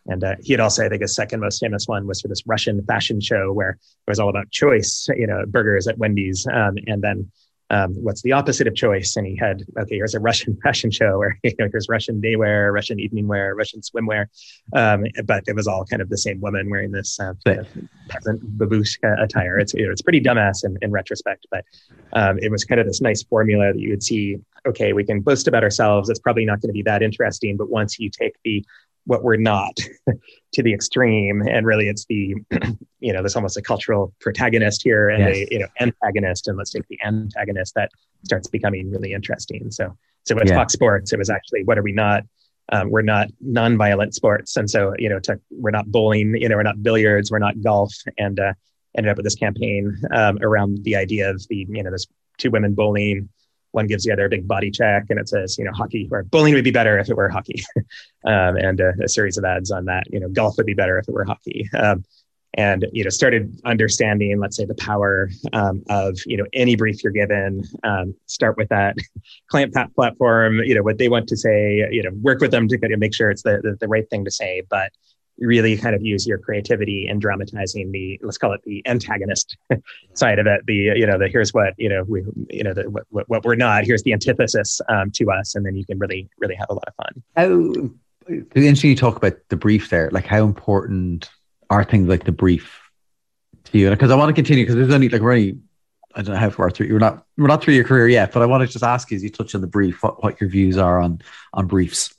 And 0.08 0.24
uh, 0.24 0.36
he 0.42 0.54
had 0.54 0.60
also, 0.60 0.86
I 0.86 0.90
think, 0.90 1.02
his 1.02 1.16
second 1.16 1.42
most 1.42 1.60
famous 1.60 1.88
one 1.88 2.08
was 2.08 2.22
for 2.22 2.28
this 2.28 2.44
Russian 2.46 2.84
fashion 2.86 3.22
show 3.22 3.54
where 3.54 3.72
it 3.72 4.10
was 4.10 4.20
all 4.20 4.30
about 4.30 4.50
choice, 4.52 5.08
you 5.16 5.28
know, 5.28 5.44
burgers 5.48 5.88
at 5.88 5.98
Wendy's. 5.98 6.48
Um, 6.52 6.78
and 6.88 7.02
then 7.02 7.32
um, 7.72 7.94
what's 7.94 8.22
the 8.22 8.34
opposite 8.34 8.68
of 8.68 8.76
choice? 8.76 9.16
And 9.16 9.26
he 9.26 9.38
had, 9.38 9.64
okay, 9.80 9.96
here's 9.96 10.14
a 10.14 10.20
Russian 10.20 10.58
fashion 10.64 10.92
show 10.92 11.18
where, 11.18 11.40
you 11.44 11.54
know, 11.58 11.70
here's 11.72 11.88
Russian 11.88 12.20
day 12.20 12.36
wear, 12.36 12.72
Russian 12.74 13.00
evening 13.00 13.28
wear, 13.28 13.56
Russian 13.56 13.80
swimwear. 13.80 14.26
Um, 14.76 15.06
but 15.26 15.46
it 15.48 15.56
was 15.56 15.68
all 15.68 15.86
kind 15.86 16.02
of 16.02 16.10
the 16.10 16.18
same 16.18 16.42
woman 16.42 16.70
wearing 16.70 16.92
this 16.92 17.18
uh, 17.20 17.34
peasant 18.10 18.58
babushka 18.58 19.24
attire. 19.24 19.58
It's, 19.58 19.74
you 19.74 19.86
know, 19.86 19.92
it's 19.92 20.02
pretty 20.02 20.20
dumbass 20.20 20.66
in, 20.66 20.78
in 20.82 20.92
retrospect, 20.92 21.48
but 21.50 21.64
um, 22.12 22.40
it 22.40 22.52
was 22.52 22.66
kind 22.66 22.82
of 22.82 22.88
this 22.88 23.00
nice 23.00 23.24
formula 23.24 23.72
that 23.72 23.80
you 23.80 23.92
would 23.92 24.04
see, 24.04 24.38
okay, 24.68 24.92
we 24.92 25.06
can 25.06 25.22
boast 25.22 25.48
about 25.48 25.64
ourselves. 25.64 26.10
It's 26.10 26.20
probably 26.20 26.46
not 26.46 26.60
going 26.60 26.70
to 26.70 26.74
be 26.74 26.84
that 26.84 27.02
interesting, 27.02 27.56
but 27.56 27.70
once 27.70 28.00
you 28.00 28.10
take 28.10 28.36
the 28.44 28.66
what 29.06 29.24
we're 29.24 29.38
not 29.38 29.80
to 30.54 30.64
the 30.64 30.74
extreme. 30.74 31.42
And 31.48 31.66
really 31.66 31.88
it's 31.88 32.06
the 32.06 32.36
you 33.00 33.14
know 33.14 33.22
there's 33.22 33.36
almost 33.36 33.58
a 33.58 33.62
cultural 33.62 34.14
protagonist 34.20 34.82
here 34.84 35.10
and 35.10 35.24
yes. 35.24 35.36
a 35.36 35.48
you 35.52 35.60
know 35.60 35.68
antagonist. 35.80 36.48
And 36.48 36.58
let's 36.58 36.72
take 36.72 36.88
the 36.88 37.00
antagonist 37.04 37.76
that 37.76 37.92
starts 38.24 38.48
becoming 38.48 38.92
really 38.92 39.14
interesting. 39.14 39.72
So 39.72 39.96
so 40.26 40.36
with 40.36 40.48
yeah. 40.48 40.56
fox 40.56 40.74
sports 40.74 41.14
it 41.14 41.20
was 41.20 41.30
actually 41.30 41.64
what 41.64 41.78
are 41.78 41.84
we 41.84 41.94
not? 41.94 42.24
Um, 42.74 42.90
we're 42.90 43.02
not 43.02 43.28
non-violent 43.42 44.16
sports. 44.16 44.56
And 44.56 44.70
so 44.70 44.94
you 44.98 45.10
know 45.10 45.20
to, 45.22 45.40
we're 45.50 45.72
not 45.72 45.88
bowling 45.88 46.36
you 46.36 46.48
know 46.48 46.56
we're 46.56 46.64
not 46.64 46.84
billiards 46.84 47.32
we're 47.32 47.40
not 47.40 47.62
golf. 47.62 47.94
And 48.18 48.40
uh, 48.40 48.54
ended 48.98 49.10
up 49.10 49.18
with 49.18 49.26
this 49.26 49.36
campaign 49.36 49.98
um, 50.14 50.38
around 50.42 50.84
the 50.84 50.96
idea 50.96 51.30
of 51.30 51.46
the 51.50 51.66
you 51.70 51.84
know 51.84 51.90
there's 51.90 52.08
two 52.38 52.52
women 52.52 52.74
bowling 52.74 53.30
one 53.72 53.88
gives 53.88 54.04
the 54.04 54.12
other 54.12 54.26
a 54.26 54.30
big 54.30 54.48
body 54.48 54.72
check 54.72 55.06
and 55.10 55.20
it 55.20 55.30
says, 55.30 55.58
you 55.58 55.66
know, 55.66 55.72
hockey 55.72 56.08
or 56.12 56.24
bowling 56.24 56.54
would 56.54 56.64
be 56.64 56.72
better 56.72 56.98
if 57.00 57.10
it 57.10 57.16
were 57.16 57.30
hockey. 57.30 57.64
um, 58.26 58.58
and 58.58 58.80
a, 58.80 58.94
a, 59.04 59.10
series 59.10 59.38
of 59.38 59.46
ads 59.46 59.72
on 59.72 59.86
that, 59.86 60.04
you 60.12 60.20
know, 60.20 60.30
golf 60.30 60.58
would 60.58 60.66
be 60.66 60.74
better 60.74 60.98
if 60.98 61.08
it 61.08 61.14
were 61.14 61.26
hockey. 61.26 61.70
Um, 61.78 62.04
and, 62.56 62.86
you 62.92 63.04
know, 63.04 63.10
started 63.10 63.62
understanding, 63.64 64.38
let's 64.40 64.58
say 64.58 64.66
the 64.66 64.76
power 64.76 65.30
um, 65.54 65.84
of, 65.90 66.20
you 66.26 66.36
know, 66.36 66.46
any 66.52 66.76
brief 66.76 67.02
you're 67.02 67.14
given, 67.14 67.64
um, 67.84 68.14
start 68.26 68.58
with 68.58 68.68
that 68.70 68.98
client 69.50 69.74
platform, 69.96 70.60
you 70.60 70.76
know, 70.76 70.84
what 70.84 70.98
they 70.98 71.08
want 71.08 71.28
to 71.30 71.38
say, 71.38 71.88
you 71.92 72.04
know, 72.04 72.12
work 72.22 72.42
with 72.42 72.52
them 72.52 72.68
to 72.68 72.98
make 72.98 73.16
sure 73.16 73.30
it's 73.30 73.44
the, 73.44 73.62
the, 73.64 73.78
the 73.80 73.88
right 73.88 74.10
thing 74.10 74.26
to 74.26 74.32
say, 74.32 74.64
but 74.70 74.92
really 75.42 75.76
kind 75.76 75.96
of 75.96 76.02
use 76.02 76.26
your 76.26 76.38
creativity 76.38 77.08
in 77.08 77.20
dramatizing 77.20 77.92
the 77.92 78.20
let's 78.24 78.38
call 78.38 78.54
it 78.54 78.62
the 78.64 78.82
antagonist 78.88 79.58
side 80.14 80.40
of 80.40 80.48
it 80.48 80.62
the 80.68 80.74
you 80.96 81.06
know 81.06 81.18
the 81.18 81.28
here's 81.28 81.54
what 81.54 81.74
you 81.78 81.90
know 81.90 82.04
we 82.08 82.24
you 82.50 82.64
know 82.64 82.74
the, 82.74 82.84
what, 83.10 83.28
what 83.28 83.44
we're 83.44 83.56
not 83.56 83.84
here's 83.84 84.04
the 84.04 84.14
antithesis 84.14 84.80
um, 84.88 85.12
to 85.12 85.30
us 85.32 85.56
and 85.56 85.66
then 85.66 85.76
you 85.76 85.86
can 85.86 85.98
really 86.00 86.30
really 86.40 86.56
have 86.56 86.68
a 86.70 86.74
lot 86.74 86.84
of 86.88 86.96
fun 86.96 87.24
how 87.36 88.38
interesting 88.56 88.92
you 88.92 88.96
talk 88.96 89.18
about 89.18 89.34
the 89.50 89.58
brief 89.58 89.90
there 89.90 90.10
like 90.12 90.26
how 90.26 90.44
important 90.44 91.30
are 91.70 91.84
things 91.84 92.08
like 92.08 92.24
the 92.24 92.32
brief 92.32 92.80
to 93.64 93.78
you 93.78 93.90
because 93.90 94.12
i 94.12 94.16
want 94.16 94.30
to 94.30 94.34
continue 94.34 94.64
because 94.64 94.76
there's 94.76 94.94
only 94.94 95.10
like 95.10 95.22
we're 95.22 95.34
only 95.34 95.58
I 96.14 96.22
don't 96.22 96.34
know 96.34 96.40
how 96.42 96.50
far 96.50 96.70
through 96.70 96.88
you're 96.88 97.00
not 97.00 97.26
we're 97.38 97.48
not 97.48 97.64
through 97.64 97.74
your 97.74 97.86
career 97.86 98.08
yet, 98.08 98.34
but 98.34 98.42
I 98.42 98.46
want 98.46 98.62
to 98.62 98.68
just 98.68 98.84
ask 98.84 99.12
you 99.12 99.16
as 99.16 99.24
you 99.24 99.30
touch 99.30 99.56
on 99.56 99.62
the 99.62 99.68
brief, 99.68 100.04
what, 100.04 100.22
what 100.22 100.42
your 100.42 100.50
views 100.50 100.78
are 100.78 101.00
on 101.00 101.22
on 101.54 101.68
briefs. 101.68 102.14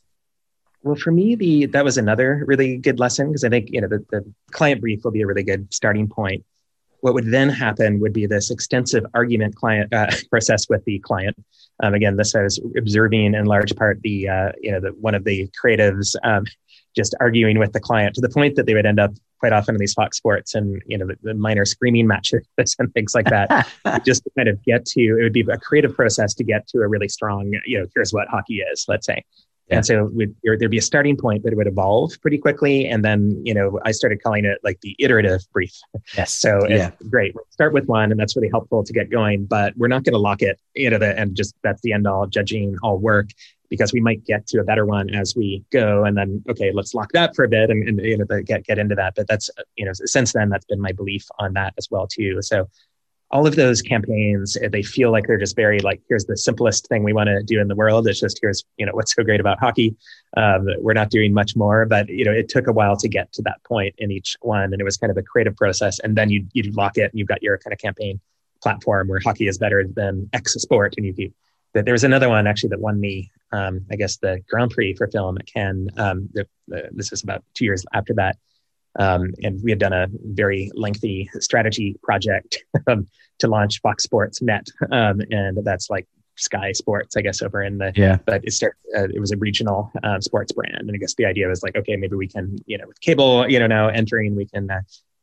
Well, 0.82 0.96
for 0.96 1.12
me, 1.12 1.36
the 1.36 1.66
that 1.66 1.84
was 1.84 1.96
another 1.96 2.42
really 2.46 2.76
good 2.76 2.98
lesson 2.98 3.28
because 3.28 3.44
I 3.44 3.48
think 3.48 3.70
you 3.70 3.80
know 3.80 3.88
the, 3.88 4.04
the 4.10 4.24
client 4.50 4.80
brief 4.80 5.04
will 5.04 5.12
be 5.12 5.22
a 5.22 5.26
really 5.26 5.44
good 5.44 5.72
starting 5.72 6.08
point. 6.08 6.44
What 7.00 7.14
would 7.14 7.26
then 7.26 7.48
happen 7.48 8.00
would 8.00 8.12
be 8.12 8.26
this 8.26 8.50
extensive 8.50 9.04
argument 9.14 9.56
client 9.56 9.92
uh, 9.92 10.10
process 10.30 10.68
with 10.68 10.84
the 10.84 10.98
client. 11.00 11.36
Um, 11.82 11.94
again, 11.94 12.16
this 12.16 12.34
I 12.34 12.42
was 12.42 12.60
observing 12.76 13.34
in 13.34 13.44
large 13.46 13.74
part 13.76 14.00
the 14.02 14.28
uh, 14.28 14.52
you 14.60 14.72
know 14.72 14.80
the, 14.80 14.90
one 15.00 15.14
of 15.14 15.24
the 15.24 15.48
creatives 15.62 16.16
um, 16.24 16.44
just 16.96 17.14
arguing 17.20 17.58
with 17.58 17.72
the 17.72 17.80
client 17.80 18.14
to 18.16 18.20
the 18.20 18.28
point 18.28 18.56
that 18.56 18.66
they 18.66 18.74
would 18.74 18.86
end 18.86 18.98
up 18.98 19.12
quite 19.38 19.52
often 19.52 19.76
in 19.76 19.78
these 19.78 19.94
Fox 19.94 20.16
Sports 20.16 20.56
and 20.56 20.82
you 20.86 20.98
know 20.98 21.06
the, 21.06 21.16
the 21.22 21.34
minor 21.34 21.64
screaming 21.64 22.08
matches 22.08 22.44
and 22.80 22.92
things 22.92 23.14
like 23.14 23.26
that. 23.26 23.68
just 24.04 24.24
to 24.24 24.30
kind 24.36 24.48
of 24.48 24.60
get 24.64 24.84
to 24.86 25.00
it 25.00 25.22
would 25.22 25.32
be 25.32 25.46
a 25.48 25.58
creative 25.58 25.94
process 25.94 26.34
to 26.34 26.42
get 26.42 26.66
to 26.68 26.78
a 26.78 26.88
really 26.88 27.08
strong 27.08 27.52
you 27.66 27.78
know 27.78 27.86
here's 27.94 28.12
what 28.12 28.26
hockey 28.26 28.62
is. 28.72 28.84
Let's 28.88 29.06
say. 29.06 29.22
Yeah. 29.72 29.78
And 29.78 29.86
so 29.86 30.10
there'd 30.44 30.70
be 30.70 30.78
a 30.78 30.82
starting 30.82 31.16
point, 31.16 31.42
but 31.42 31.52
it 31.52 31.56
would 31.56 31.66
evolve 31.66 32.12
pretty 32.20 32.36
quickly. 32.36 32.86
And 32.86 33.02
then, 33.02 33.40
you 33.42 33.54
know, 33.54 33.80
I 33.86 33.92
started 33.92 34.22
calling 34.22 34.44
it 34.44 34.58
like 34.62 34.80
the 34.82 34.94
iterative 34.98 35.40
brief. 35.50 35.74
Yes. 36.14 36.30
So 36.30 36.68
yeah. 36.68 36.90
great. 37.08 37.34
We'll 37.34 37.46
start 37.48 37.72
with 37.72 37.86
one, 37.86 38.10
and 38.10 38.20
that's 38.20 38.36
really 38.36 38.50
helpful 38.50 38.84
to 38.84 38.92
get 38.92 39.10
going. 39.10 39.46
But 39.46 39.74
we're 39.78 39.88
not 39.88 40.04
going 40.04 40.12
to 40.12 40.18
lock 40.18 40.42
it, 40.42 40.60
you 40.74 40.90
know, 40.90 40.98
the, 40.98 41.18
and 41.18 41.34
just 41.34 41.54
that's 41.62 41.80
the 41.80 41.94
end 41.94 42.06
all 42.06 42.26
judging 42.26 42.76
all 42.82 42.98
work 42.98 43.30
because 43.70 43.94
we 43.94 44.00
might 44.02 44.22
get 44.26 44.46
to 44.48 44.60
a 44.60 44.64
better 44.64 44.84
one 44.84 45.08
as 45.14 45.34
we 45.34 45.64
go. 45.72 46.04
And 46.04 46.14
then, 46.14 46.44
okay, 46.50 46.72
let's 46.72 46.92
lock 46.92 47.10
that 47.12 47.34
for 47.34 47.42
a 47.42 47.48
bit 47.48 47.70
and, 47.70 47.88
and 47.88 47.98
you 48.00 48.18
know, 48.18 48.26
get 48.42 48.66
get 48.66 48.78
into 48.78 48.94
that. 48.96 49.14
But 49.16 49.26
that's 49.26 49.48
you 49.76 49.86
know, 49.86 49.92
since 49.94 50.34
then, 50.34 50.50
that's 50.50 50.66
been 50.66 50.80
my 50.80 50.92
belief 50.92 51.26
on 51.38 51.54
that 51.54 51.72
as 51.78 51.88
well 51.90 52.06
too. 52.06 52.42
So 52.42 52.68
all 53.32 53.46
of 53.46 53.56
those 53.56 53.80
campaigns 53.80 54.56
eh, 54.60 54.68
they 54.70 54.82
feel 54.82 55.10
like 55.10 55.26
they're 55.26 55.38
just 55.38 55.56
very 55.56 55.80
like 55.80 56.00
here's 56.08 56.26
the 56.26 56.36
simplest 56.36 56.86
thing 56.88 57.02
we 57.02 57.12
want 57.12 57.28
to 57.28 57.42
do 57.42 57.60
in 57.60 57.68
the 57.68 57.74
world. 57.74 58.06
It's 58.06 58.20
just 58.20 58.38
here's 58.40 58.64
you 58.76 58.86
know 58.86 58.92
what's 58.92 59.14
so 59.14 59.24
great 59.24 59.40
about 59.40 59.58
hockey. 59.58 59.96
Um, 60.36 60.68
we're 60.78 60.92
not 60.92 61.10
doing 61.10 61.32
much 61.32 61.56
more 61.56 61.86
but 61.86 62.08
you 62.08 62.24
know 62.24 62.32
it 62.32 62.48
took 62.48 62.66
a 62.66 62.72
while 62.72 62.96
to 62.96 63.08
get 63.08 63.32
to 63.34 63.42
that 63.42 63.62
point 63.64 63.94
in 63.98 64.10
each 64.10 64.36
one 64.40 64.72
and 64.72 64.80
it 64.80 64.84
was 64.84 64.96
kind 64.96 65.10
of 65.10 65.16
a 65.16 65.22
creative 65.22 65.56
process. 65.56 65.98
And 66.00 66.16
then 66.16 66.30
you 66.30 66.46
you 66.52 66.70
lock 66.72 66.96
it 66.98 67.10
and 67.10 67.18
you've 67.18 67.28
got 67.28 67.42
your 67.42 67.58
kind 67.58 67.72
of 67.72 67.78
campaign 67.78 68.20
platform 68.62 69.08
where 69.08 69.20
hockey 69.20 69.48
is 69.48 69.58
better 69.58 69.84
than 69.84 70.28
x 70.32 70.52
sport 70.54 70.94
and 70.96 71.06
you 71.06 71.32
that 71.74 71.84
there 71.84 71.92
was 71.92 72.04
another 72.04 72.28
one 72.28 72.46
actually 72.46 72.68
that 72.68 72.80
won 72.80 73.00
me 73.00 73.30
um, 73.50 73.84
i 73.90 73.96
guess 73.96 74.18
the 74.18 74.40
grand 74.48 74.70
prix 74.70 74.94
for 74.94 75.08
film 75.08 75.36
at 75.36 75.66
um, 75.98 76.28
the, 76.32 76.46
the, 76.68 76.88
this 76.92 77.10
was 77.10 77.22
about 77.22 77.44
two 77.54 77.64
years 77.64 77.84
after 77.92 78.14
that 78.14 78.36
um, 78.98 79.32
and 79.42 79.62
we 79.62 79.70
had 79.70 79.78
done 79.78 79.92
a 79.92 80.06
very 80.10 80.70
lengthy 80.74 81.30
strategy 81.38 81.96
project 82.02 82.64
um, 82.86 83.06
to 83.38 83.48
launch 83.48 83.80
Fox 83.80 84.04
Sports 84.04 84.42
Net, 84.42 84.66
um, 84.90 85.20
and 85.30 85.58
that's 85.64 85.90
like 85.90 86.06
Sky 86.36 86.72
Sports, 86.72 87.16
I 87.16 87.22
guess, 87.22 87.42
over 87.42 87.62
in 87.62 87.78
the 87.78 87.92
yeah. 87.96 88.18
But 88.26 88.44
it 88.44 88.52
started, 88.52 88.76
uh, 88.96 89.08
it 89.14 89.20
was 89.20 89.32
a 89.32 89.36
regional 89.36 89.90
um, 90.02 90.20
sports 90.20 90.52
brand, 90.52 90.80
and 90.80 90.92
I 90.92 90.98
guess 90.98 91.14
the 91.14 91.24
idea 91.24 91.48
was 91.48 91.62
like, 91.62 91.76
okay, 91.76 91.96
maybe 91.96 92.16
we 92.16 92.28
can, 92.28 92.56
you 92.66 92.78
know, 92.78 92.86
with 92.86 93.00
cable, 93.00 93.48
you 93.48 93.58
know, 93.58 93.66
now 93.66 93.88
entering, 93.88 94.36
we 94.36 94.46
can 94.46 94.70
uh, 94.70 94.80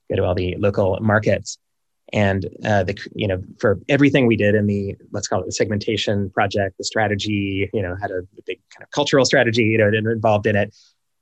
go 0.10 0.16
to 0.16 0.26
all 0.26 0.36
the 0.36 0.56
local 0.58 0.98
markets. 1.02 1.58
And 2.12 2.48
uh, 2.66 2.82
the 2.82 2.98
you 3.14 3.28
know 3.28 3.40
for 3.60 3.80
everything 3.88 4.26
we 4.26 4.36
did 4.36 4.56
in 4.56 4.66
the 4.66 4.96
let's 5.12 5.28
call 5.28 5.42
it 5.42 5.46
the 5.46 5.52
segmentation 5.52 6.32
project, 6.32 6.80
the 6.80 6.84
strategy, 6.84 7.70
you 7.72 7.84
know, 7.84 7.96
had 8.02 8.10
a 8.10 8.22
big 8.48 8.60
kind 8.76 8.82
of 8.82 8.90
cultural 8.90 9.26
strategy, 9.26 9.66
you 9.66 9.78
know, 9.78 9.90
involved 9.90 10.48
in 10.48 10.56
it 10.56 10.74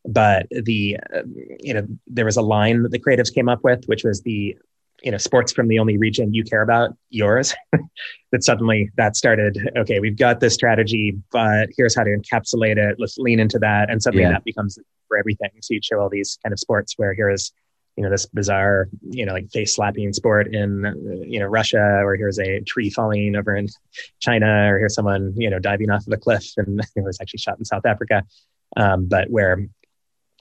but 0.07 0.47
the 0.49 0.97
uh, 1.13 1.21
you 1.59 1.73
know 1.73 1.85
there 2.07 2.25
was 2.25 2.37
a 2.37 2.41
line 2.41 2.83
that 2.83 2.91
the 2.91 2.99
creatives 2.99 3.33
came 3.33 3.49
up 3.49 3.63
with 3.63 3.85
which 3.85 4.03
was 4.03 4.21
the 4.21 4.57
you 5.03 5.11
know 5.11 5.17
sports 5.17 5.51
from 5.51 5.67
the 5.67 5.77
only 5.77 5.97
region 5.97 6.33
you 6.33 6.43
care 6.43 6.61
about 6.61 6.95
yours 7.09 7.53
that 8.31 8.43
suddenly 8.43 8.89
that 8.97 9.15
started 9.15 9.69
okay 9.77 9.99
we've 9.99 10.17
got 10.17 10.39
this 10.39 10.53
strategy 10.53 11.15
but 11.31 11.69
here's 11.77 11.95
how 11.95 12.03
to 12.03 12.15
encapsulate 12.15 12.77
it. 12.77 12.97
Let's 12.99 13.17
lean 13.17 13.39
into 13.39 13.59
that. 13.59 13.89
And 13.89 14.01
suddenly 14.01 14.23
yeah. 14.23 14.31
that 14.31 14.43
becomes 14.43 14.77
for 15.07 15.17
everything. 15.17 15.49
So 15.61 15.73
you 15.73 15.81
show 15.81 15.99
all 15.99 16.09
these 16.09 16.37
kind 16.43 16.53
of 16.53 16.59
sports 16.59 16.93
where 16.97 17.13
here's 17.13 17.51
you 17.95 18.03
know 18.03 18.11
this 18.11 18.27
bizarre 18.27 18.89
you 19.09 19.25
know 19.25 19.33
like 19.33 19.49
face 19.49 19.75
slapping 19.75 20.13
sport 20.13 20.53
in 20.53 21.25
you 21.27 21.39
know 21.39 21.47
russia 21.47 22.01
or 22.03 22.15
here's 22.15 22.37
a 22.37 22.59
tree 22.59 22.91
falling 22.91 23.35
over 23.35 23.55
in 23.55 23.67
china 24.19 24.71
or 24.71 24.77
here's 24.77 24.93
someone 24.93 25.33
you 25.35 25.49
know 25.49 25.57
diving 25.57 25.89
off 25.89 26.05
of 26.05 26.13
a 26.13 26.17
cliff 26.17 26.45
and 26.57 26.79
it 26.95 27.03
was 27.03 27.17
actually 27.19 27.39
shot 27.39 27.57
in 27.57 27.65
south 27.65 27.85
africa. 27.85 28.23
Um, 28.75 29.07
but 29.07 29.31
where 29.31 29.65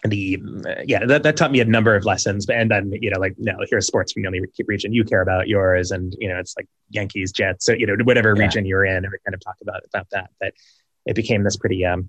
the 0.08 0.38
yeah 0.84 1.04
that, 1.06 1.22
that 1.22 1.36
taught 1.36 1.50
me 1.50 1.60
a 1.60 1.64
number 1.64 1.94
of 1.94 2.04
lessons. 2.04 2.48
And 2.48 2.70
then 2.70 2.92
you 3.00 3.10
know 3.10 3.20
like 3.20 3.34
no 3.38 3.56
here's 3.70 3.86
sports 3.86 4.12
from 4.12 4.22
the 4.22 4.28
only 4.28 4.42
region 4.66 4.92
you 4.92 5.04
care 5.04 5.22
about 5.22 5.48
yours 5.48 5.90
and 5.90 6.14
you 6.18 6.28
know 6.28 6.38
it's 6.38 6.56
like 6.56 6.68
yankees 6.90 7.32
jets 7.32 7.66
so 7.66 7.72
you 7.72 7.86
know 7.86 7.96
whatever 8.04 8.34
yeah. 8.36 8.42
region 8.42 8.64
you're 8.66 8.84
in 8.84 8.96
and 9.04 9.08
we 9.10 9.18
kind 9.24 9.34
of 9.34 9.40
talk 9.40 9.56
about 9.60 9.82
about 9.92 10.06
that 10.10 10.30
but 10.40 10.52
it 11.04 11.14
became 11.14 11.42
this 11.42 11.56
pretty 11.56 11.84
um 11.84 12.08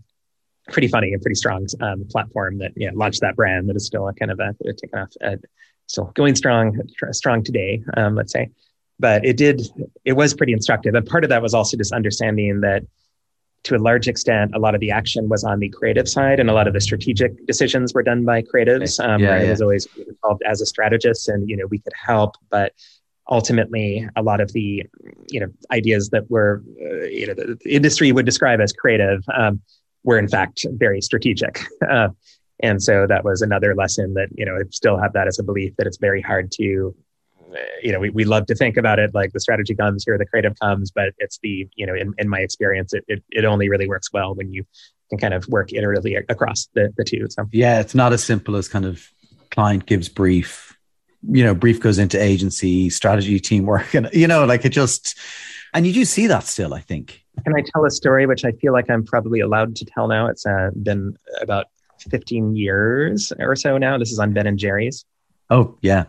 pretty 0.69 0.87
funny 0.87 1.13
and 1.13 1.21
pretty 1.21 1.35
strong 1.35 1.65
um, 1.81 2.05
platform 2.09 2.57
that 2.57 2.71
yeah 2.75 2.91
launched 2.93 3.21
that 3.21 3.35
brand 3.35 3.69
that 3.69 3.75
is 3.75 3.85
still 3.85 4.07
a 4.07 4.13
kind 4.13 4.31
of 4.31 4.39
a, 4.39 4.55
a 4.67 4.73
taken 4.73 4.99
off 4.99 5.09
uh, 5.23 5.37
still 5.87 6.05
going 6.15 6.35
strong 6.35 6.77
strong 7.11 7.43
today 7.43 7.83
um, 7.95 8.15
let's 8.15 8.31
say. 8.31 8.49
But 8.99 9.25
it 9.25 9.37
did 9.37 9.61
it 10.05 10.13
was 10.13 10.33
pretty 10.33 10.53
instructive. 10.53 10.95
And 10.95 11.05
part 11.05 11.23
of 11.23 11.29
that 11.29 11.41
was 11.41 11.53
also 11.53 11.77
just 11.77 11.93
understanding 11.93 12.61
that 12.61 12.83
to 13.67 13.75
a 13.75 13.77
large 13.77 14.07
extent, 14.07 14.51
a 14.55 14.59
lot 14.59 14.73
of 14.75 14.81
the 14.81 14.91
action 14.91 15.27
was 15.27 15.43
on 15.43 15.59
the 15.59 15.67
creative 15.69 16.07
side, 16.07 16.39
and 16.39 16.49
a 16.49 16.53
lot 16.53 16.67
of 16.67 16.73
the 16.73 16.79
strategic 16.79 17.45
decisions 17.45 17.93
were 17.93 18.01
done 18.01 18.23
by 18.23 18.41
creatives. 18.41 19.03
Um, 19.03 19.21
yeah, 19.21 19.41
yeah. 19.41 19.47
I 19.47 19.49
was 19.49 19.61
always 19.61 19.87
involved 19.97 20.41
as 20.45 20.61
a 20.61 20.65
strategist, 20.65 21.27
and 21.27 21.49
you 21.49 21.57
know 21.57 21.65
we 21.67 21.79
could 21.79 21.93
help, 21.93 22.35
but 22.49 22.73
ultimately, 23.29 24.07
a 24.15 24.23
lot 24.23 24.39
of 24.39 24.53
the 24.53 24.85
you 25.29 25.39
know 25.39 25.47
ideas 25.71 26.09
that 26.11 26.29
were 26.31 26.63
uh, 26.81 27.05
you 27.05 27.27
know 27.27 27.33
the, 27.33 27.57
the, 27.61 27.75
industry 27.75 28.11
would 28.13 28.25
describe 28.25 28.61
as 28.61 28.71
creative 28.71 29.21
um, 29.35 29.61
were 30.03 30.17
in 30.17 30.27
fact 30.27 30.65
very 30.71 31.01
strategic. 31.01 31.63
Uh, 31.89 32.09
and 32.59 32.81
so 32.81 33.05
that 33.05 33.23
was 33.23 33.43
another 33.43 33.75
lesson 33.75 34.15
that 34.15 34.29
you 34.35 34.43
know 34.43 34.55
I 34.55 34.61
still 34.71 34.97
have 34.97 35.13
that 35.13 35.27
as 35.27 35.37
a 35.37 35.43
belief 35.43 35.75
that 35.77 35.85
it's 35.85 35.97
very 35.97 36.21
hard 36.21 36.51
to 36.53 36.95
you 37.81 37.91
know, 37.91 37.99
we, 37.99 38.09
we 38.09 38.25
love 38.25 38.45
to 38.47 38.55
think 38.55 38.77
about 38.77 38.99
it 38.99 39.13
like 39.13 39.33
the 39.33 39.39
strategy 39.39 39.75
comes 39.75 40.03
here, 40.03 40.17
the 40.17 40.25
creative 40.25 40.57
comes, 40.59 40.91
but 40.91 41.13
it's 41.17 41.39
the, 41.41 41.67
you 41.75 41.85
know, 41.85 41.93
in, 41.93 42.13
in 42.17 42.29
my 42.29 42.39
experience, 42.39 42.93
it, 42.93 43.03
it, 43.07 43.23
it 43.29 43.45
only 43.45 43.69
really 43.69 43.87
works 43.87 44.11
well 44.11 44.35
when 44.35 44.53
you 44.53 44.65
can 45.09 45.17
kind 45.17 45.33
of 45.33 45.47
work 45.47 45.69
iteratively 45.69 46.21
across 46.29 46.67
the, 46.73 46.93
the 46.97 47.03
two. 47.03 47.27
So, 47.29 47.47
yeah, 47.51 47.79
it's 47.79 47.95
not 47.95 48.13
as 48.13 48.23
simple 48.23 48.55
as 48.55 48.67
kind 48.67 48.85
of 48.85 49.09
client 49.51 49.85
gives 49.85 50.09
brief, 50.09 50.77
you 51.29 51.43
know, 51.43 51.55
brief 51.55 51.79
goes 51.79 51.97
into 51.97 52.21
agency, 52.21 52.89
strategy, 52.89 53.39
teamwork, 53.39 53.93
and, 53.93 54.09
you 54.13 54.27
know, 54.27 54.45
like 54.45 54.65
it 54.65 54.69
just, 54.69 55.17
and 55.73 55.85
you 55.87 55.93
do 55.93 56.05
see 56.05 56.27
that 56.27 56.43
still, 56.43 56.73
I 56.73 56.81
think. 56.81 57.23
Can 57.43 57.55
I 57.55 57.63
tell 57.73 57.85
a 57.85 57.91
story 57.91 58.25
which 58.25 58.45
I 58.45 58.51
feel 58.53 58.73
like 58.73 58.89
I'm 58.89 59.05
probably 59.05 59.39
allowed 59.41 59.75
to 59.77 59.85
tell 59.85 60.07
now? 60.07 60.27
It's 60.27 60.45
uh, 60.45 60.71
been 60.81 61.15
about 61.39 61.67
15 62.09 62.55
years 62.55 63.31
or 63.39 63.55
so 63.55 63.77
now. 63.77 63.97
This 63.97 64.11
is 64.11 64.19
on 64.19 64.33
Ben 64.33 64.47
and 64.47 64.57
Jerry's. 64.57 65.05
Oh, 65.49 65.77
yeah 65.81 66.05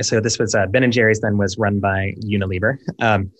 so 0.00 0.20
this 0.20 0.38
was 0.38 0.54
uh, 0.54 0.66
Ben 0.66 0.82
and 0.82 0.92
Jerry's 0.92 1.20
then 1.20 1.38
was 1.38 1.58
run 1.58 1.80
by 1.80 2.14
Unilever, 2.24 2.78
um, 3.00 3.30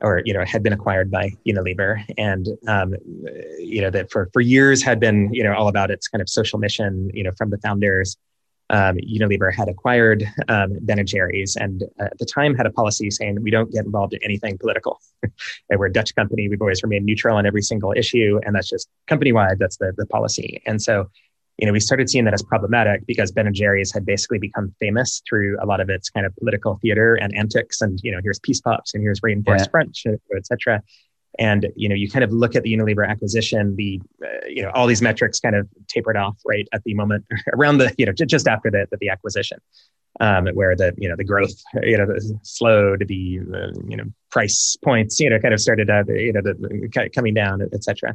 or 0.00 0.22
you 0.24 0.34
know 0.34 0.44
had 0.44 0.62
been 0.62 0.72
acquired 0.72 1.10
by 1.10 1.30
Unilever, 1.46 2.02
and 2.18 2.48
um, 2.68 2.94
you 3.58 3.80
know 3.80 3.90
that 3.90 4.10
for 4.10 4.28
for 4.32 4.40
years 4.40 4.82
had 4.82 5.00
been 5.00 5.32
you 5.32 5.42
know 5.42 5.54
all 5.54 5.68
about 5.68 5.90
its 5.90 6.08
kind 6.08 6.20
of 6.20 6.28
social 6.28 6.58
mission. 6.58 7.10
You 7.14 7.24
know 7.24 7.30
from 7.36 7.50
the 7.50 7.58
founders, 7.58 8.16
um, 8.70 8.96
Unilever 8.96 9.54
had 9.54 9.68
acquired 9.68 10.24
um, 10.48 10.78
Ben 10.82 10.98
and 10.98 11.08
Jerry's, 11.08 11.56
and 11.56 11.84
uh, 12.00 12.04
at 12.04 12.18
the 12.18 12.26
time 12.26 12.54
had 12.54 12.66
a 12.66 12.72
policy 12.72 13.10
saying 13.10 13.42
we 13.42 13.50
don't 13.50 13.70
get 13.72 13.84
involved 13.84 14.12
in 14.12 14.20
anything 14.22 14.58
political. 14.58 15.00
and 15.22 15.78
we're 15.78 15.86
a 15.86 15.92
Dutch 15.92 16.14
company; 16.14 16.48
we've 16.48 16.60
always 16.60 16.82
remained 16.82 17.06
neutral 17.06 17.36
on 17.36 17.46
every 17.46 17.62
single 17.62 17.92
issue, 17.96 18.40
and 18.44 18.54
that's 18.54 18.68
just 18.68 18.88
company 19.06 19.32
wide. 19.32 19.58
That's 19.58 19.76
the 19.76 19.92
the 19.96 20.06
policy, 20.06 20.62
and 20.66 20.82
so 20.82 21.08
you 21.58 21.66
know, 21.66 21.72
we 21.72 21.80
started 21.80 22.08
seeing 22.08 22.24
that 22.24 22.34
as 22.34 22.42
problematic 22.42 23.06
because 23.06 23.30
Ben 23.30 23.46
and 23.46 23.54
Jerry's 23.54 23.92
had 23.92 24.06
basically 24.06 24.38
become 24.38 24.74
famous 24.80 25.22
through 25.28 25.58
a 25.60 25.66
lot 25.66 25.80
of 25.80 25.90
its 25.90 26.10
kind 26.10 26.26
of 26.26 26.34
political 26.36 26.78
theater 26.80 27.14
and 27.14 27.36
antics. 27.36 27.82
And, 27.82 28.00
you 28.02 28.10
know, 28.10 28.18
here's 28.22 28.38
peace 28.40 28.60
pops 28.60 28.94
and 28.94 29.02
here's 29.02 29.20
reinforced 29.22 29.66
yeah. 29.66 29.70
French, 29.70 30.06
et 30.06 30.46
cetera. 30.46 30.82
And, 31.38 31.68
you 31.76 31.88
know, 31.88 31.94
you 31.94 32.10
kind 32.10 32.24
of 32.24 32.32
look 32.32 32.56
at 32.56 32.62
the 32.62 32.74
Unilever 32.74 33.08
acquisition, 33.08 33.74
the, 33.76 34.00
uh, 34.22 34.46
you 34.46 34.62
know, 34.62 34.70
all 34.74 34.86
these 34.86 35.00
metrics 35.00 35.40
kind 35.40 35.56
of 35.56 35.68
tapered 35.88 36.16
off 36.16 36.36
right 36.44 36.68
at 36.72 36.82
the 36.84 36.94
moment 36.94 37.24
around 37.52 37.78
the, 37.78 37.94
you 37.96 38.06
know, 38.06 38.12
just 38.12 38.48
after 38.48 38.70
the, 38.70 38.86
the, 38.90 38.98
the 39.00 39.08
acquisition. 39.08 39.58
Um, 40.20 40.46
where 40.48 40.76
the 40.76 40.92
you 40.98 41.08
know 41.08 41.16
the 41.16 41.24
growth 41.24 41.54
you 41.82 41.96
know 41.96 42.06
slowed, 42.42 43.08
the 43.08 43.40
uh, 43.40 43.80
you 43.88 43.96
know 43.96 44.04
price 44.30 44.76
points 44.84 45.18
you 45.18 45.30
know 45.30 45.38
kind 45.38 45.54
of 45.54 45.60
started 45.60 45.88
uh, 45.88 46.04
you 46.06 46.34
know 46.34 46.42
the, 46.42 46.52
the, 46.52 47.10
coming 47.14 47.32
down, 47.32 47.62
et 47.72 47.82
cetera. 47.82 48.14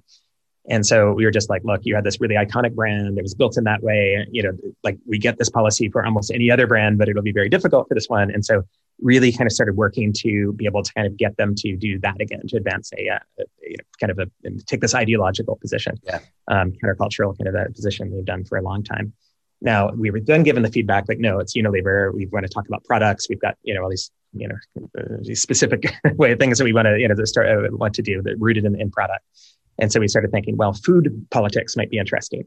And 0.70 0.86
so 0.86 1.14
we 1.14 1.24
were 1.24 1.32
just 1.32 1.50
like, 1.50 1.64
look, 1.64 1.82
you 1.84 1.96
had 1.96 2.04
this 2.04 2.20
really 2.20 2.36
iconic 2.36 2.76
brand. 2.76 3.18
It 3.18 3.22
was 3.22 3.34
built 3.34 3.58
in 3.58 3.64
that 3.64 3.82
way. 3.82 4.28
You 4.32 4.44
know, 4.44 4.52
like 4.84 4.98
we 5.06 5.18
get 5.18 5.38
this 5.38 5.50
policy 5.50 5.90
for 5.90 6.06
almost 6.06 6.30
any 6.32 6.52
other 6.52 6.68
brand, 6.68 6.98
but 6.98 7.08
it'll 7.08 7.24
be 7.24 7.32
very 7.32 7.50
difficult 7.50 7.88
for 7.88 7.94
this 7.94 8.10
one. 8.10 8.32
And 8.32 8.46
so 8.46 8.64
really 9.02 9.32
kind 9.32 9.48
of 9.48 9.54
started 9.54 9.78
working 9.78 10.12
to 10.12 10.54
be 10.54 10.66
able 10.66 10.84
to 10.84 10.94
kind 10.94 11.08
of 11.08 11.16
get 11.16 11.38
them 11.38 11.56
to 11.56 11.78
do 11.78 12.00
that 12.00 12.20
again, 12.20 12.42
to 12.48 12.58
advance 12.58 12.92
a, 12.98 13.10
uh, 13.10 13.20
you 13.62 13.78
know, 13.78 13.84
kind 14.00 14.12
of 14.12 14.20
a, 14.20 14.50
take 14.66 14.82
this 14.82 14.96
ideological 14.96 15.56
position, 15.56 15.96
yeah. 16.04 16.20
um, 16.50 16.74
countercultural 16.84 17.38
kind 17.38 17.48
of 17.48 17.56
a 17.56 17.72
position 17.72 18.12
they've 18.12 18.26
done 18.26 18.44
for 18.44 18.58
a 18.58 18.62
long 18.62 18.84
time. 18.84 19.14
Now 19.62 19.92
we 19.92 20.12
were 20.12 20.20
then 20.20 20.44
given 20.44 20.64
the 20.64 20.70
feedback 20.70 21.06
like, 21.08 21.20
no, 21.20 21.40
it's 21.40 21.56
Unilever. 21.56 22.14
We 22.14 22.28
want 22.28 22.46
to 22.46 22.52
talk 22.52 22.68
about 22.68 22.84
products. 22.84 23.28
We've 23.30 23.40
got 23.40 23.58
you 23.64 23.74
know 23.74 23.84
all 23.84 23.90
these 23.90 24.12
you 24.34 24.48
know 24.48 24.56
uh, 25.00 25.18
these 25.22 25.42
specific 25.42 25.92
way 26.16 26.32
of 26.32 26.40
things 26.40 26.60
that 26.60 26.64
we 26.64 26.74
want 26.74 26.86
to 26.86 27.00
you 27.00 27.08
know 27.08 27.16
start 27.26 27.48
uh, 27.48 27.68
want 27.72 27.96
to 27.96 28.02
do 28.02 28.22
that 28.22 28.36
rooted 28.40 28.66
in, 28.66 28.80
in 28.80 28.92
product. 28.92 29.24
And 29.80 29.92
so 29.92 30.00
we 30.00 30.08
started 30.08 30.32
thinking, 30.32 30.58
well, 30.58 30.74
food 30.74 31.28
politics 31.30 31.76
might 31.78 31.90
be 31.90 31.98
interesting. 31.98 32.44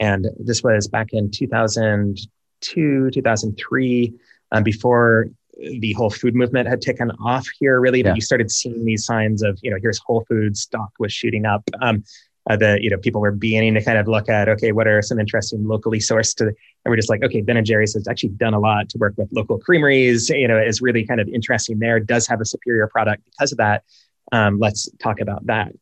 And 0.00 0.28
this 0.38 0.62
was 0.62 0.86
back 0.88 1.08
in 1.12 1.30
2002, 1.30 3.10
2003, 3.10 4.14
um, 4.52 4.62
before 4.62 5.28
the 5.58 5.92
whole 5.94 6.10
food 6.10 6.36
movement 6.36 6.68
had 6.68 6.80
taken 6.80 7.10
off 7.24 7.46
here, 7.58 7.80
really, 7.80 7.98
yeah. 7.98 8.10
that 8.10 8.14
you 8.14 8.20
started 8.20 8.50
seeing 8.50 8.84
these 8.84 9.04
signs 9.04 9.42
of, 9.42 9.58
you 9.62 9.70
know, 9.70 9.76
here's 9.80 9.98
Whole 9.98 10.24
Foods 10.28 10.60
stock 10.60 10.90
was 11.00 11.12
shooting 11.12 11.46
up. 11.46 11.62
Um, 11.82 12.04
uh, 12.48 12.56
the 12.56 12.78
you 12.80 12.88
know 12.88 12.96
people 12.96 13.20
were 13.20 13.30
beginning 13.30 13.74
to 13.74 13.84
kind 13.84 13.98
of 13.98 14.08
look 14.08 14.28
at 14.28 14.48
okay 14.48 14.72
what 14.72 14.86
are 14.86 15.02
some 15.02 15.20
interesting 15.20 15.66
locally 15.66 15.98
sourced 15.98 16.34
to, 16.34 16.46
and 16.46 16.56
we're 16.86 16.96
just 16.96 17.10
like 17.10 17.22
okay 17.22 17.42
Ben 17.42 17.56
and 17.56 17.66
Jerry's 17.66 17.94
has 17.94 18.08
actually 18.08 18.30
done 18.30 18.54
a 18.54 18.58
lot 18.58 18.88
to 18.90 18.98
work 18.98 19.14
with 19.16 19.28
local 19.32 19.58
creameries 19.58 20.30
you 20.30 20.48
know 20.48 20.58
is 20.58 20.80
really 20.80 21.04
kind 21.04 21.20
of 21.20 21.28
interesting 21.28 21.78
there 21.78 22.00
does 22.00 22.26
have 22.26 22.40
a 22.40 22.46
superior 22.46 22.86
product 22.86 23.22
because 23.26 23.52
of 23.52 23.58
that 23.58 23.84
um, 24.32 24.58
let's 24.58 24.88
talk 24.98 25.20
about 25.20 25.44
that 25.46 25.72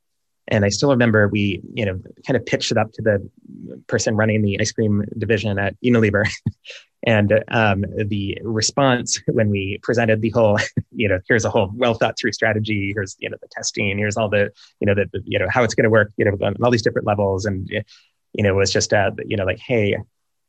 and 0.48 0.64
I 0.64 0.68
still 0.68 0.90
remember 0.90 1.28
we 1.28 1.60
you 1.74 1.84
know 1.84 2.00
kind 2.26 2.36
of 2.36 2.44
pitched 2.46 2.70
it 2.70 2.78
up 2.78 2.92
to 2.92 3.02
the 3.02 3.30
person 3.86 4.16
running 4.16 4.42
the 4.42 4.60
ice 4.60 4.72
cream 4.72 5.04
division 5.18 5.58
at 5.58 5.80
Unilever 5.82 6.28
And 7.06 7.44
um, 7.48 7.84
the 7.96 8.36
response 8.42 9.20
when 9.28 9.48
we 9.48 9.78
presented 9.82 10.20
the 10.20 10.30
whole, 10.30 10.58
you 10.92 11.08
know, 11.08 11.20
here's 11.28 11.44
a 11.44 11.50
whole 11.50 11.70
well 11.74 11.94
thought 11.94 12.18
through 12.18 12.32
strategy. 12.32 12.92
Here's 12.94 13.16
you 13.20 13.30
know 13.30 13.36
the 13.40 13.48
testing. 13.50 13.96
Here's 13.96 14.16
all 14.16 14.28
the 14.28 14.50
you 14.80 14.86
know 14.86 14.94
the, 14.94 15.06
the 15.12 15.22
you 15.24 15.38
know 15.38 15.46
how 15.48 15.62
it's 15.62 15.74
going 15.74 15.84
to 15.84 15.90
work. 15.90 16.12
You 16.16 16.24
know 16.24 16.36
on 16.42 16.56
all 16.62 16.70
these 16.70 16.82
different 16.82 17.06
levels. 17.06 17.46
And 17.46 17.68
you 17.68 18.42
know 18.42 18.50
it 18.50 18.56
was 18.56 18.72
just 18.72 18.92
uh, 18.92 19.12
you 19.24 19.36
know 19.36 19.44
like 19.44 19.60
hey, 19.60 19.96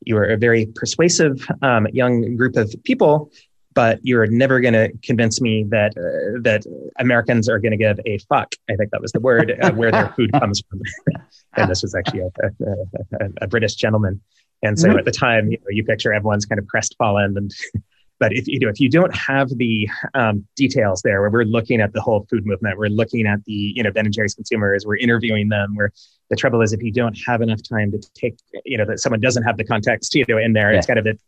you 0.04 0.18
are 0.18 0.26
a 0.26 0.38
very 0.38 0.66
persuasive 0.66 1.48
um, 1.62 1.88
young 1.94 2.36
group 2.36 2.56
of 2.56 2.74
people, 2.84 3.32
but 3.78 4.00
you're 4.02 4.26
never 4.26 4.60
going 4.60 4.74
to 4.74 4.92
convince 5.04 5.40
me 5.40 5.64
that 5.70 5.96
uh, 5.96 6.42
that 6.42 6.66
Americans 6.98 7.48
are 7.48 7.60
going 7.60 7.74
to 7.74 7.78
give 7.78 8.00
a 8.08 8.18
fuck. 8.28 8.56
I 8.68 8.76
think 8.76 8.90
that 8.90 9.00
was 9.00 9.12
the 9.12 9.20
word 9.20 9.56
uh, 9.62 9.72
where 9.74 9.92
their 9.92 10.12
food 10.16 10.32
comes 10.40 10.64
from. 10.68 10.82
and 11.58 11.70
this 11.70 11.84
was 11.84 11.94
actually 11.94 12.22
a, 12.22 12.26
a, 12.26 13.26
a, 13.26 13.30
a 13.44 13.48
British 13.48 13.76
gentleman. 13.76 14.20
And 14.64 14.80
so 14.80 14.88
mm-hmm. 14.88 14.98
at 14.98 15.06
the 15.06 15.12
time, 15.12 15.52
you 15.52 15.60
know, 15.60 15.68
you 15.70 15.84
picture 15.84 16.12
everyone's 16.12 16.48
kind 16.48 16.58
of 16.58 16.66
crestfallen 16.66 17.38
and 17.38 17.52
but 18.20 18.34
if 18.34 18.48
you 18.48 18.58
know 18.58 18.68
if 18.68 18.80
you 18.80 18.90
don't 18.90 19.16
have 19.16 19.48
the 19.58 19.88
um, 20.16 20.44
details 20.56 21.04
there 21.04 21.22
where 21.22 21.30
we're 21.30 21.44
looking 21.44 21.80
at 21.80 21.94
the 21.94 22.02
whole 22.02 22.26
food 22.32 22.48
movement 22.48 22.76
we're 22.80 22.88
looking 22.88 23.28
at 23.28 23.44
the 23.46 23.74
you 23.76 23.84
know 23.84 23.92
ben 23.92 24.06
and 24.06 24.14
jerry's 24.16 24.34
consumers 24.34 24.88
we're 24.88 24.98
interviewing 24.98 25.50
them 25.50 25.76
where 25.76 25.92
the 26.32 26.36
trouble 26.36 26.64
is 26.64 26.74
if 26.74 26.82
you 26.82 26.92
don't 26.92 27.16
have 27.28 27.44
enough 27.44 27.62
time 27.62 27.92
to 27.92 28.00
take 28.16 28.36
you 28.66 28.76
know 28.76 28.86
that 28.86 29.00
someone 29.00 29.20
doesn't 29.20 29.44
have 29.44 29.56
the 29.56 29.64
context 29.64 30.16
you 30.16 30.26
know 30.28 30.40
in 30.40 30.54
there 30.54 30.72
yeah. 30.72 30.80
it's 30.80 30.88
kind 30.88 30.98
of 30.98 31.06
it, 31.06 31.22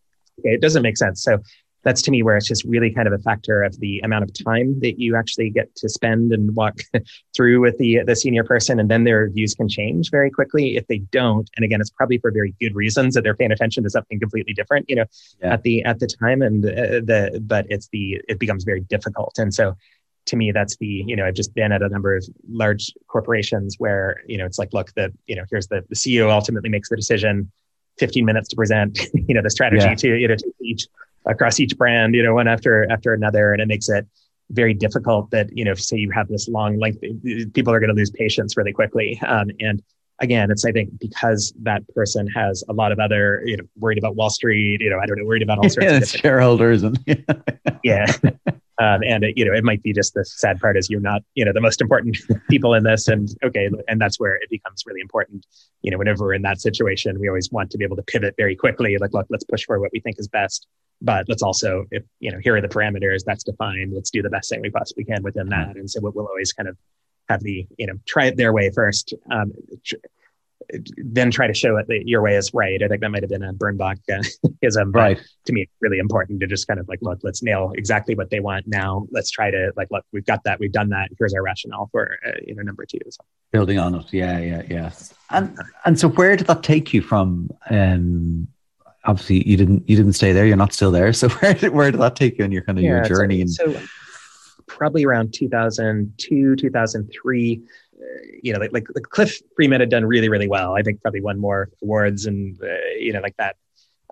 it 0.44 0.62
doesn't 0.62 0.82
make 0.82 0.98
sense 0.98 1.22
so 1.22 1.38
that's 1.84 2.02
to 2.04 2.12
me 2.12 2.24
where 2.24 2.36
it's 2.38 2.48
just 2.48 2.64
really 2.66 2.92
kind 2.92 3.08
of 3.08 3.14
a 3.14 3.20
factor 3.20 3.64
of 3.64 3.80
the 3.80 4.00
amount 4.00 4.24
of 4.24 4.32
time 4.34 4.80
that 4.82 5.00
you 5.00 5.16
actually 5.16 5.50
get 5.50 5.74
to 5.76 5.90
spend 5.90 6.32
and 6.34 6.56
walk 6.56 6.82
through 7.36 7.62
with 7.62 7.78
the 7.78 8.02
the 8.06 8.16
senior 8.16 8.44
person 8.44 8.80
and 8.80 8.90
then 8.90 9.04
their 9.04 9.30
views 9.30 9.54
can 9.54 9.68
change 9.68 10.12
very 10.12 10.30
quickly 10.30 10.76
if 10.76 10.86
they 10.88 10.98
don't 10.98 11.50
and 11.56 11.64
again 11.64 11.82
it's 11.82 11.90
probably 11.90 12.18
for 12.18 12.32
very 12.32 12.54
good 12.60 12.76
reasons 12.76 13.14
that 13.14 13.24
they're 13.24 13.36
paying 13.36 13.52
attention 13.52 13.84
to 13.84 13.90
something 13.90 14.20
completely 14.20 14.54
different 14.54 14.86
you 14.90 14.96
know 14.96 15.06
yeah. 15.42 15.54
at 15.54 15.64
the 15.64 15.84
at 15.84 16.00
the 16.00 16.08
time 16.08 16.42
and 16.42 16.66
uh, 16.66 17.00
the 17.02 17.42
but 17.44 17.66
it's 17.70 17.88
the 17.90 18.22
it 18.28 18.40
becomes 18.40 18.64
very 18.64 18.82
difficult 18.82 19.38
and 19.38 19.54
so 19.54 19.76
to 20.26 20.36
me 20.36 20.52
that's 20.52 20.78
the 20.78 21.04
you 21.08 21.16
know 21.16 21.26
i've 21.26 21.34
just 21.34 21.54
been 21.54 21.72
at 21.72 21.82
a 21.82 21.90
number 21.90 22.16
of 22.16 22.26
large 22.50 22.94
corporations 23.08 23.76
where 23.80 24.22
you 24.28 24.38
know 24.38 24.46
it's 24.46 24.60
like 24.60 24.74
look 24.74 24.94
the 24.96 25.12
you 25.28 25.36
know 25.36 25.44
here's 25.50 25.68
the, 25.68 25.84
the 25.90 25.96
ceo 25.96 26.30
ultimately 26.30 26.70
makes 26.70 26.90
the 26.90 26.96
decision 26.96 27.52
15 27.98 28.26
minutes 28.26 28.50
to 28.50 28.56
present 28.56 29.00
you 29.14 29.34
know 29.34 29.42
the 29.42 29.50
strategy 29.50 29.86
yeah. 29.86 29.96
to 29.96 30.16
you 30.18 30.28
know 30.28 30.36
to 30.36 30.52
each 30.62 30.88
across 31.30 31.60
each 31.60 31.78
brand, 31.78 32.16
you 32.16 32.24
know, 32.24 32.34
one 32.34 32.48
after 32.48 32.90
after 32.92 33.14
another, 33.14 33.54
and 33.54 33.62
it 33.62 33.68
makes 33.68 33.90
it 33.90 34.06
very 34.52 34.74
difficult 34.74 35.30
that 35.32 35.56
you 35.56 35.64
know, 35.64 35.74
say 35.74 35.98
you 35.98 36.12
have 36.12 36.28
this 36.28 36.48
long 36.48 36.80
length, 36.80 37.00
people 37.54 37.74
are 37.74 37.80
going 37.80 37.90
to 37.90 37.96
lose 37.96 38.12
patience 38.12 38.58
really 38.58 38.74
quickly. 38.74 39.20
Um, 39.26 39.50
and 39.60 39.82
again, 40.20 40.52
it's 40.52 40.66
I 40.66 40.72
think 40.72 40.90
because 41.00 41.54
that 41.62 41.88
person 41.96 42.28
has 42.28 42.64
a 42.70 42.74
lot 42.74 42.92
of 42.92 43.00
other, 43.00 43.42
you 43.46 43.58
know, 43.58 43.64
worried 43.78 43.98
about 43.98 44.16
Wall 44.16 44.30
Street, 44.30 44.82
you 44.82 44.90
know, 44.90 45.00
I 45.00 45.06
don't 45.06 45.18
know, 45.18 45.26
worried 45.26 45.44
about 45.44 45.60
all 45.60 45.70
sorts 45.70 45.86
yeah, 45.86 45.98
of 45.98 46.08
shareholders 46.08 46.84
and 46.84 47.00
yeah. 47.84 48.12
Um, 48.80 49.02
and 49.06 49.26
it, 49.26 49.38
you 49.38 49.44
know, 49.44 49.54
it 49.54 49.66
might 49.66 49.84
be 49.84 49.92
just 49.92 50.14
the 50.14 50.24
sad 50.24 50.60
part 50.62 50.78
is 50.78 50.90
you're 50.90 51.02
not, 51.02 51.22
you 51.36 51.44
know, 51.44 51.52
the 51.52 51.60
most 51.60 51.82
important 51.82 52.18
people 52.50 52.74
in 52.74 52.84
this, 52.84 53.10
and 53.10 53.30
okay, 53.44 53.70
and 53.90 54.00
that's 54.00 54.20
where 54.20 54.36
it 54.36 54.50
becomes 54.50 54.84
really 54.86 55.02
important. 55.02 55.46
You 55.82 55.92
know, 55.92 55.98
whenever 55.98 56.24
we're 56.24 56.34
in 56.34 56.44
that 56.44 56.62
situation, 56.62 57.20
we 57.20 57.28
always 57.28 57.52
want 57.52 57.72
to 57.72 57.78
be 57.78 57.84
able 57.84 57.98
to 57.98 58.04
pivot 58.04 58.36
very 58.38 58.56
quickly. 58.56 58.98
Like, 58.98 59.14
look, 59.14 59.28
let's 59.30 59.44
push 59.44 59.66
for 59.66 59.82
what 59.82 59.92
we 59.92 60.00
think 60.00 60.18
is 60.18 60.30
best, 60.30 60.66
but 61.02 61.26
let's 61.30 61.44
also, 61.44 61.86
if 61.92 62.04
you 62.20 62.32
know, 62.32 62.40
here 62.40 62.56
are 62.56 62.62
the 62.62 62.68
parameters 62.68 63.24
that's 63.26 63.44
defined. 63.44 63.94
Let's 63.94 64.12
do 64.12 64.22
the 64.22 64.30
best 64.30 64.50
thing 64.50 64.62
we 64.62 64.70
possibly 64.70 65.06
can 65.06 65.24
within 65.24 65.48
that. 65.50 65.76
And 65.76 65.90
so 65.90 66.00
we'll 66.02 66.28
always 66.28 66.52
kind 66.54 66.68
of 66.68 66.78
have 67.30 67.42
the, 67.42 67.68
you 67.78 67.88
know, 67.88 67.94
try 68.06 68.26
it 68.26 68.38
their 68.38 68.52
way 68.52 68.70
first. 68.72 69.14
Um, 69.32 69.54
then 70.98 71.32
try 71.32 71.48
to 71.48 71.54
show 71.54 71.78
it 71.78 71.88
that 71.88 72.08
your 72.08 72.22
way 72.22 72.36
is 72.36 72.54
right. 72.54 72.82
I 72.84 72.88
think 72.88 73.02
that 73.02 73.10
might 73.10 73.24
have 73.24 73.30
been 73.30 73.44
a 73.44 73.54
Bernbach 73.54 73.98
uh, 74.12 74.22
ism, 74.62 74.92
right. 74.92 75.20
to 75.46 75.54
me, 75.54 75.68
really 75.80 75.98
important 75.98 76.40
to 76.42 76.48
just 76.48 76.68
kind 76.68 76.80
of 76.80 76.88
like, 76.88 77.00
look, 77.02 77.20
let's 77.24 77.42
nail 77.42 77.72
exactly 77.76 78.14
what 78.14 78.30
they 78.30 78.40
want 78.40 78.68
now. 78.68 79.08
Let's 79.12 79.32
try 79.32 79.50
to 79.50 79.72
like, 79.76 79.88
look, 79.90 80.06
we've 80.12 80.26
got 80.26 80.44
that, 80.44 80.60
we've 80.60 80.72
done 80.72 80.90
that. 80.90 81.10
Here's 81.18 81.34
our 81.34 81.42
rationale 81.42 81.90
for 81.92 82.20
uh, 82.26 82.32
you 82.46 82.56
know 82.56 82.62
number 82.62 82.86
two. 82.86 83.00
So. 83.10 83.24
Building 83.52 83.80
on 83.80 83.96
it, 83.96 84.14
yeah, 84.14 84.40
yeah, 84.40 84.62
yeah. 84.70 84.92
And 85.32 85.58
and 85.86 86.00
so 86.00 86.10
where 86.10 86.36
did 86.36 86.48
that 86.48 86.62
take 86.62 86.94
you 86.94 87.02
from? 87.02 87.50
Um, 87.70 88.48
obviously, 89.06 89.48
you 89.48 89.58
didn't 89.58 89.88
you 89.90 89.96
didn't 89.96 90.14
stay 90.14 90.32
there. 90.34 90.46
You're 90.46 90.58
not 90.58 90.74
still 90.74 90.92
there. 90.92 91.12
So 91.20 91.30
where 91.30 91.54
did, 91.54 91.74
where 91.74 91.92
did 91.92 92.00
that 92.02 92.16
take 92.16 92.38
you 92.38 92.46
in 92.46 92.52
your 92.52 92.64
kind 92.64 92.78
of 92.78 92.84
yeah, 92.84 92.96
your 92.96 93.04
journey? 93.04 93.46
So, 93.48 93.74
so 93.74 93.82
probably 94.68 95.06
around 95.06 95.34
2002, 95.34 96.56
2003 96.56 97.62
you 98.42 98.54
know, 98.54 98.60
like, 98.60 98.72
like, 98.72 98.88
like 98.96 99.04
Cliff 99.04 99.40
Freeman 99.56 99.80
had 99.80 99.90
done 99.90 100.06
really, 100.06 100.30
really 100.30 100.48
well. 100.48 100.76
I 100.76 100.82
think 100.82 101.02
probably 101.02 101.22
won 101.22 101.40
more 101.40 101.70
awards 101.82 102.26
and, 102.26 102.58
uh, 102.62 102.68
you 102.98 103.14
know, 103.14 103.20
like 103.20 103.36
that 103.38 103.58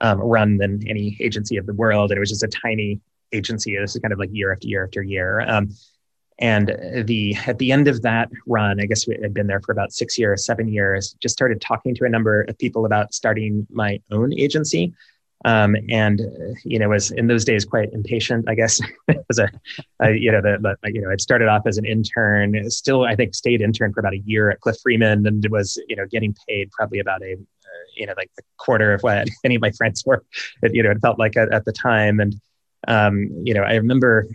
um, 0.01 0.19
run 0.19 0.57
than 0.57 0.81
any 0.87 1.17
agency 1.19 1.57
of 1.57 1.65
the 1.65 1.73
world. 1.73 2.11
And 2.11 2.17
it 2.17 2.19
was 2.19 2.29
just 2.29 2.43
a 2.43 2.47
tiny 2.47 2.99
agency. 3.31 3.77
This 3.77 3.95
is 3.95 4.01
kind 4.01 4.13
of 4.13 4.19
like 4.19 4.29
year 4.31 4.51
after 4.51 4.67
year 4.67 4.85
after 4.85 5.01
year. 5.01 5.41
Um, 5.41 5.69
and 6.39 6.67
the 7.05 7.35
at 7.47 7.57
the 7.57 7.71
end 7.71 7.87
of 7.87 8.01
that 8.03 8.29
run, 8.45 8.79
I 8.79 8.85
guess 8.85 9.07
we 9.07 9.17
had 9.21 9.33
been 9.33 9.47
there 9.47 9.61
for 9.61 9.71
about 9.71 9.91
six 9.91 10.17
years, 10.17 10.45
seven 10.45 10.67
years. 10.67 11.15
Just 11.19 11.33
started 11.33 11.61
talking 11.61 11.95
to 11.95 12.05
a 12.05 12.09
number 12.09 12.43
of 12.43 12.57
people 12.59 12.85
about 12.85 13.13
starting 13.13 13.65
my 13.71 13.99
own 14.11 14.33
agency. 14.33 14.93
Um, 15.45 15.75
and 15.89 16.19
you 16.65 16.79
know 16.79 16.89
was 16.89 17.11
in 17.11 17.27
those 17.27 17.45
days 17.45 17.63
quite 17.63 17.93
impatient 17.93 18.49
i 18.49 18.55
guess 18.55 18.81
as 19.29 19.37
a, 19.37 19.47
a 20.01 20.13
you 20.13 20.31
know 20.31 20.41
the, 20.41 20.57
the, 20.81 20.91
you 20.91 20.99
know 20.99 21.11
it 21.11 21.21
started 21.21 21.47
off 21.47 21.67
as 21.67 21.77
an 21.77 21.85
intern 21.85 22.67
still 22.71 23.03
i 23.03 23.15
think 23.15 23.35
stayed 23.35 23.61
intern 23.61 23.93
for 23.93 23.99
about 23.99 24.15
a 24.15 24.23
year 24.25 24.49
at 24.49 24.59
cliff 24.61 24.77
freeman 24.81 25.27
and 25.27 25.45
was 25.51 25.79
you 25.87 25.95
know 25.95 26.07
getting 26.07 26.35
paid 26.49 26.71
probably 26.71 26.97
about 26.97 27.21
a 27.21 27.33
uh, 27.33 27.85
you 27.95 28.07
know 28.07 28.15
like 28.17 28.31
a 28.39 28.41
quarter 28.57 28.93
of 28.93 29.01
what 29.01 29.27
any 29.43 29.53
of 29.53 29.61
my 29.61 29.69
friends 29.71 30.03
were 30.07 30.25
it, 30.63 30.73
you 30.73 30.81
know 30.81 30.89
it 30.89 30.99
felt 31.01 31.19
like 31.19 31.37
at, 31.37 31.53
at 31.53 31.65
the 31.65 31.71
time 31.71 32.19
and 32.19 32.33
um, 32.87 33.29
you 33.43 33.53
know 33.53 33.61
i 33.61 33.75
remember 33.75 34.27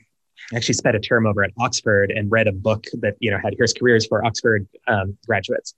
actually 0.54 0.74
spent 0.74 0.96
a 0.96 1.00
term 1.00 1.26
over 1.26 1.42
at 1.44 1.52
oxford 1.58 2.10
and 2.10 2.30
read 2.30 2.46
a 2.46 2.52
book 2.52 2.86
that 3.00 3.14
you 3.20 3.30
know 3.30 3.38
had 3.42 3.54
here's 3.56 3.72
careers 3.72 4.06
for 4.06 4.24
oxford 4.24 4.66
um, 4.88 5.16
graduates. 5.26 5.74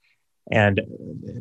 And 0.51 0.79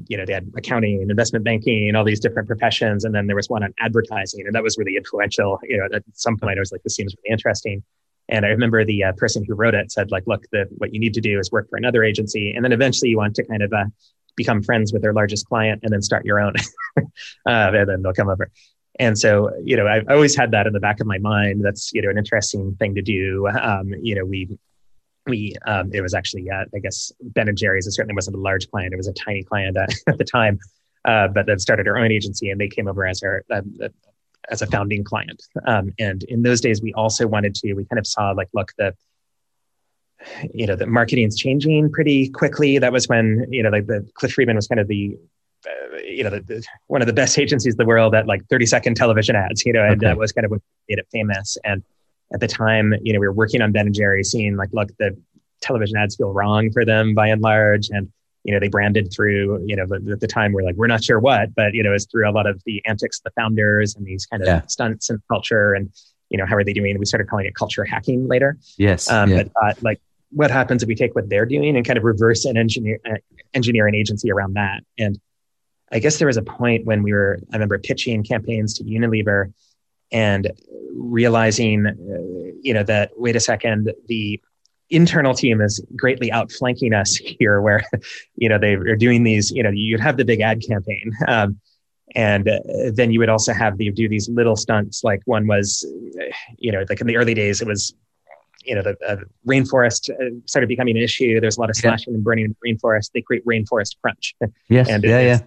you 0.09 0.17
know 0.17 0.25
they 0.25 0.33
had 0.33 0.51
accounting 0.57 1.03
and 1.03 1.11
investment 1.11 1.45
banking 1.45 1.89
and 1.89 1.97
all 1.97 2.05
these 2.05 2.21
different 2.21 2.49
professions. 2.49 3.05
And 3.05 3.15
then 3.15 3.27
there 3.27 3.37
was 3.37 3.49
one 3.49 3.63
on 3.63 3.75
advertising 3.79 4.47
and 4.47 4.55
that 4.55 4.63
was 4.63 4.79
really 4.79 4.97
influential. 4.97 5.59
You 5.65 5.79
know 5.79 5.97
at 5.97 6.03
some 6.15 6.37
point 6.37 6.59
i 6.59 6.61
was 6.61 6.73
like 6.73 6.83
this 6.83 6.95
seems 6.95 7.15
really 7.17 7.33
interesting. 7.33 7.83
And 8.29 8.47
i 8.47 8.49
remember 8.49 8.85
the 8.85 9.05
uh, 9.05 9.13
person 9.13 9.45
who 9.47 9.55
wrote 9.55 9.75
it 9.75 9.93
said 9.93 10.11
like 10.11 10.25
look 10.27 10.45
the, 10.53 10.67
what 10.79 10.95
you 10.95 11.01
need 11.01 11.15
to 11.15 11.21
do 11.21 11.39
is 11.39 11.53
work 11.53 11.69
for 11.69 11.77
another 11.77 12.03
agency. 12.03 12.53
And 12.53 12.65
then 12.65 12.73
eventually 12.73 13.11
you 13.11 13.19
want 13.19 13.35
to 13.37 13.45
kind 13.45 13.63
of 13.63 13.73
uh, 13.73 13.85
become 14.37 14.63
friends 14.63 14.93
with 14.93 15.03
their 15.03 15.13
largest 15.13 15.47
client 15.47 15.81
and 15.83 15.93
then 15.93 16.03
start 16.03 16.25
your 16.25 16.41
own. 16.41 16.55
Uh, 17.47 17.71
and 17.75 17.89
then 17.89 18.03
they'll 18.03 18.13
come 18.13 18.29
over 18.29 18.49
and 19.01 19.19
so 19.19 19.51
you 19.63 19.77
know 19.77 19.87
i've 19.87 20.09
always 20.09 20.37
had 20.37 20.51
that 20.51 20.67
in 20.67 20.73
the 20.73 20.81
back 20.81 21.01
of 21.01 21.07
my 21.07 21.19
mind 21.19 21.65
that's 21.65 21.93
you 21.93 22.01
know 22.01 22.11
an 22.11 22.19
interesting 22.19 22.75
thing 22.77 22.95
to 22.95 23.03
do 23.03 23.49
um, 23.49 23.93
you 24.01 24.15
know 24.15 24.25
we 24.25 24.59
we 25.27 25.55
um, 25.67 25.91
it 25.93 26.01
was 26.01 26.15
actually 26.15 26.51
uh, 26.51 26.65
I 26.75 26.79
guess 26.79 27.13
Ben 27.21 27.49
and 27.49 27.57
Jerry's. 27.57 27.87
It 27.87 27.93
certainly 27.93 28.15
wasn't 28.15 28.37
a 28.37 28.41
large 28.41 28.71
client; 28.71 28.93
it 28.93 28.97
was 28.97 29.09
a 29.09 29.13
tiny 29.13 29.43
client 29.43 29.77
uh, 29.77 29.87
at 30.09 30.19
the 30.19 30.25
time. 30.25 30.59
Uh, 31.05 31.29
but 31.29 31.47
then 31.47 31.59
started 31.59 31.87
our 31.87 31.99
own 31.99 32.11
agency, 32.11 32.51
and 32.51 32.61
they 32.61 32.69
came 32.69 32.89
over 32.89 33.07
as 33.07 33.23
our 33.23 33.45
uh, 33.51 33.61
uh, 33.83 33.89
as 34.51 34.63
a 34.63 34.67
founding 34.67 35.05
client. 35.05 35.43
Um, 35.67 35.93
and 35.99 36.23
in 36.25 36.43
those 36.43 36.61
days, 36.61 36.83
we 36.83 36.93
also 36.95 37.27
wanted 37.27 37.55
to. 37.57 37.75
We 37.75 37.85
kind 37.85 37.99
of 37.99 38.07
saw 38.07 38.31
like, 38.31 38.49
look, 38.55 38.73
the 38.79 38.95
you 40.53 40.67
know 40.67 40.77
the 40.77 40.87
marketing's 40.87 41.37
changing 41.37 41.91
pretty 41.93 42.29
quickly. 42.31 42.79
That 42.79 42.93
was 42.93 43.09
when 43.09 43.47
you 43.51 43.63
know 43.63 43.71
like 43.71 43.87
the 43.87 44.07
Cliff 44.15 44.33
Freeman 44.33 44.57
was 44.57 44.67
kind 44.67 44.81
of 44.81 44.89
the 44.89 45.17
uh, 45.67 45.97
you 46.05 46.25
know, 46.25 46.31
the, 46.31 46.41
the, 46.41 46.67
one 46.87 47.01
of 47.01 47.07
the 47.07 47.13
best 47.13 47.39
agencies 47.39 47.75
in 47.75 47.79
the 47.79 47.85
world 47.85 48.15
at 48.15 48.27
like 48.27 48.47
30 48.49 48.67
second 48.67 48.95
television 48.97 49.37
ads, 49.37 49.65
you 49.65 49.73
know, 49.73 49.83
and 49.83 49.93
okay. 49.97 50.07
that 50.07 50.19
was 50.19 50.33
kind 50.33 50.45
of 50.45 50.51
what 50.51 50.61
made 50.89 50.99
it 50.99 51.07
famous. 51.13 51.57
And 51.65 51.83
at 52.33 52.41
the 52.41 52.49
time, 52.49 52.95
you 53.03 53.13
know, 53.13 53.21
we 53.21 53.27
were 53.27 53.33
working 53.33 53.63
on 53.63 53.73
Ben 53.73 53.87
and 53.87 53.95
Jerry, 53.95 54.25
seeing 54.25 54.57
like, 54.57 54.71
look, 54.73 54.89
the 54.99 55.17
television 55.61 55.97
ads 55.97 56.17
feel 56.17 56.33
wrong 56.33 56.71
for 56.73 56.85
them 56.85 57.15
by 57.15 57.29
and 57.29 57.43
large, 57.43 57.89
and 57.91 58.13
you 58.45 58.53
know, 58.53 58.61
they 58.61 58.69
branded 58.69 59.11
through, 59.11 59.65
you 59.67 59.75
know, 59.75 59.85
at 60.13 60.21
the 60.21 60.27
time 60.27 60.53
we're 60.53 60.63
like, 60.63 60.75
we're 60.77 60.87
not 60.87 61.03
sure 61.03 61.19
what, 61.19 61.55
but 61.55 61.73
you 61.73 61.83
know, 61.83 61.95
it's 61.95 62.05
through 62.05 62.29
a 62.29 62.33
lot 62.33 62.47
of 62.47 62.63
the 62.67 62.85
antics 62.85 63.19
of 63.19 63.25
the 63.25 63.31
founders 63.41 63.95
and 63.97 64.07
these 64.07 64.27
kind 64.27 64.43
of 64.43 64.47
yeah. 64.47 64.61
stunts 64.67 65.09
and 65.09 65.19
culture, 65.29 65.73
and 65.73 65.91
you 66.29 66.39
know, 66.39 66.47
how 66.47 66.57
are 66.57 66.65
they 66.65 66.73
doing? 66.73 66.99
We 66.99 67.07
started 67.07 67.29
calling 67.29 67.47
it 67.47 67.55
culture 67.55 67.85
hacking 67.85 68.29
later. 68.29 68.59
Yes, 68.77 69.11
um, 69.11 69.31
yeah. 69.31 69.45
but 69.45 69.53
uh, 69.63 69.75
like, 69.81 70.01
what 70.31 70.51
happens 70.51 70.83
if 70.83 70.89
we 70.89 70.95
take 70.95 71.15
what 71.15 71.29
they're 71.31 71.47
doing 71.47 71.77
and 71.77 71.87
kind 71.87 71.97
of 71.97 72.05
reverse 72.05 72.45
and 72.45 72.59
engineer 72.59 73.01
uh, 73.07 73.17
engineer 73.55 73.87
an 73.87 73.95
agency 73.95 74.31
around 74.31 74.55
that? 74.55 74.83
And 74.99 75.19
I 75.95 76.01
guess 76.01 76.19
there 76.19 76.27
was 76.27 76.37
a 76.37 76.43
point 76.43 76.85
when 76.85 77.03
we 77.03 77.13
were, 77.13 77.39
I 77.53 77.57
remember 77.57 77.79
pitching 77.79 78.25
campaigns 78.25 78.75
to 78.75 78.85
Unilever 78.85 79.53
and 80.11 80.51
realizing, 80.93 81.87
uh, 81.87 82.53
you 82.61 82.75
know, 82.75 82.83
that 82.83 83.13
wait 83.17 83.37
a 83.37 83.41
second, 83.41 83.93
the 84.09 84.41
internal 84.91 85.35
team 85.35 85.61
is 85.61 85.85
greatly 85.97 86.31
outflanking 86.33 86.93
us 86.93 87.17
here, 87.17 87.61
where 87.61 87.85
you 88.37 88.49
know 88.49 88.59
they 88.59 88.75
are 88.75 88.97
doing 88.97 89.23
these. 89.23 89.51
You 89.51 89.63
know, 89.63 89.71
you'd 89.71 90.01
have 90.01 90.17
the 90.17 90.25
big 90.25 90.41
ad 90.41 90.63
campaign, 90.67 91.13
um, 91.29 91.61
and 92.15 92.49
uh, 92.49 92.59
then 92.93 93.11
you 93.11 93.21
would 93.21 93.29
also 93.29 93.53
have 93.53 93.79
the 93.79 93.91
do 93.91 94.09
these 94.09 94.29
little 94.29 94.57
stunts. 94.57 95.05
Like 95.05 95.23
one 95.27 95.47
was, 95.47 95.87
you 96.59 96.73
know, 96.73 96.85
like 96.89 97.01
in 97.01 97.07
the 97.07 97.17
early 97.17 97.35
days, 97.35 97.61
it 97.61 97.69
was. 97.69 97.95
You 98.67 98.77
know, 98.77 98.83
the 98.83 98.97
uh, 99.07 99.17
rainforest 99.47 100.09
uh, 100.09 100.41
started 100.47 100.69
becoming 100.69 100.97
an 100.97 101.03
issue. 101.03 101.39
There's 101.39 101.59
a 101.59 101.61
lot 101.61 101.69
of 101.69 101.77
slashing 101.77 102.15
yeah. 102.15 102.17
and 102.17 102.25
burning 102.25 102.47
of 102.47 102.57
rainforest. 102.67 103.11
They 103.13 103.21
create 103.21 103.45
rainforest 103.45 103.97
crunch. 104.01 104.35
Yes. 104.71 104.89
and 104.89 105.05
yeah, 105.05 105.21
yeah 105.21 105.39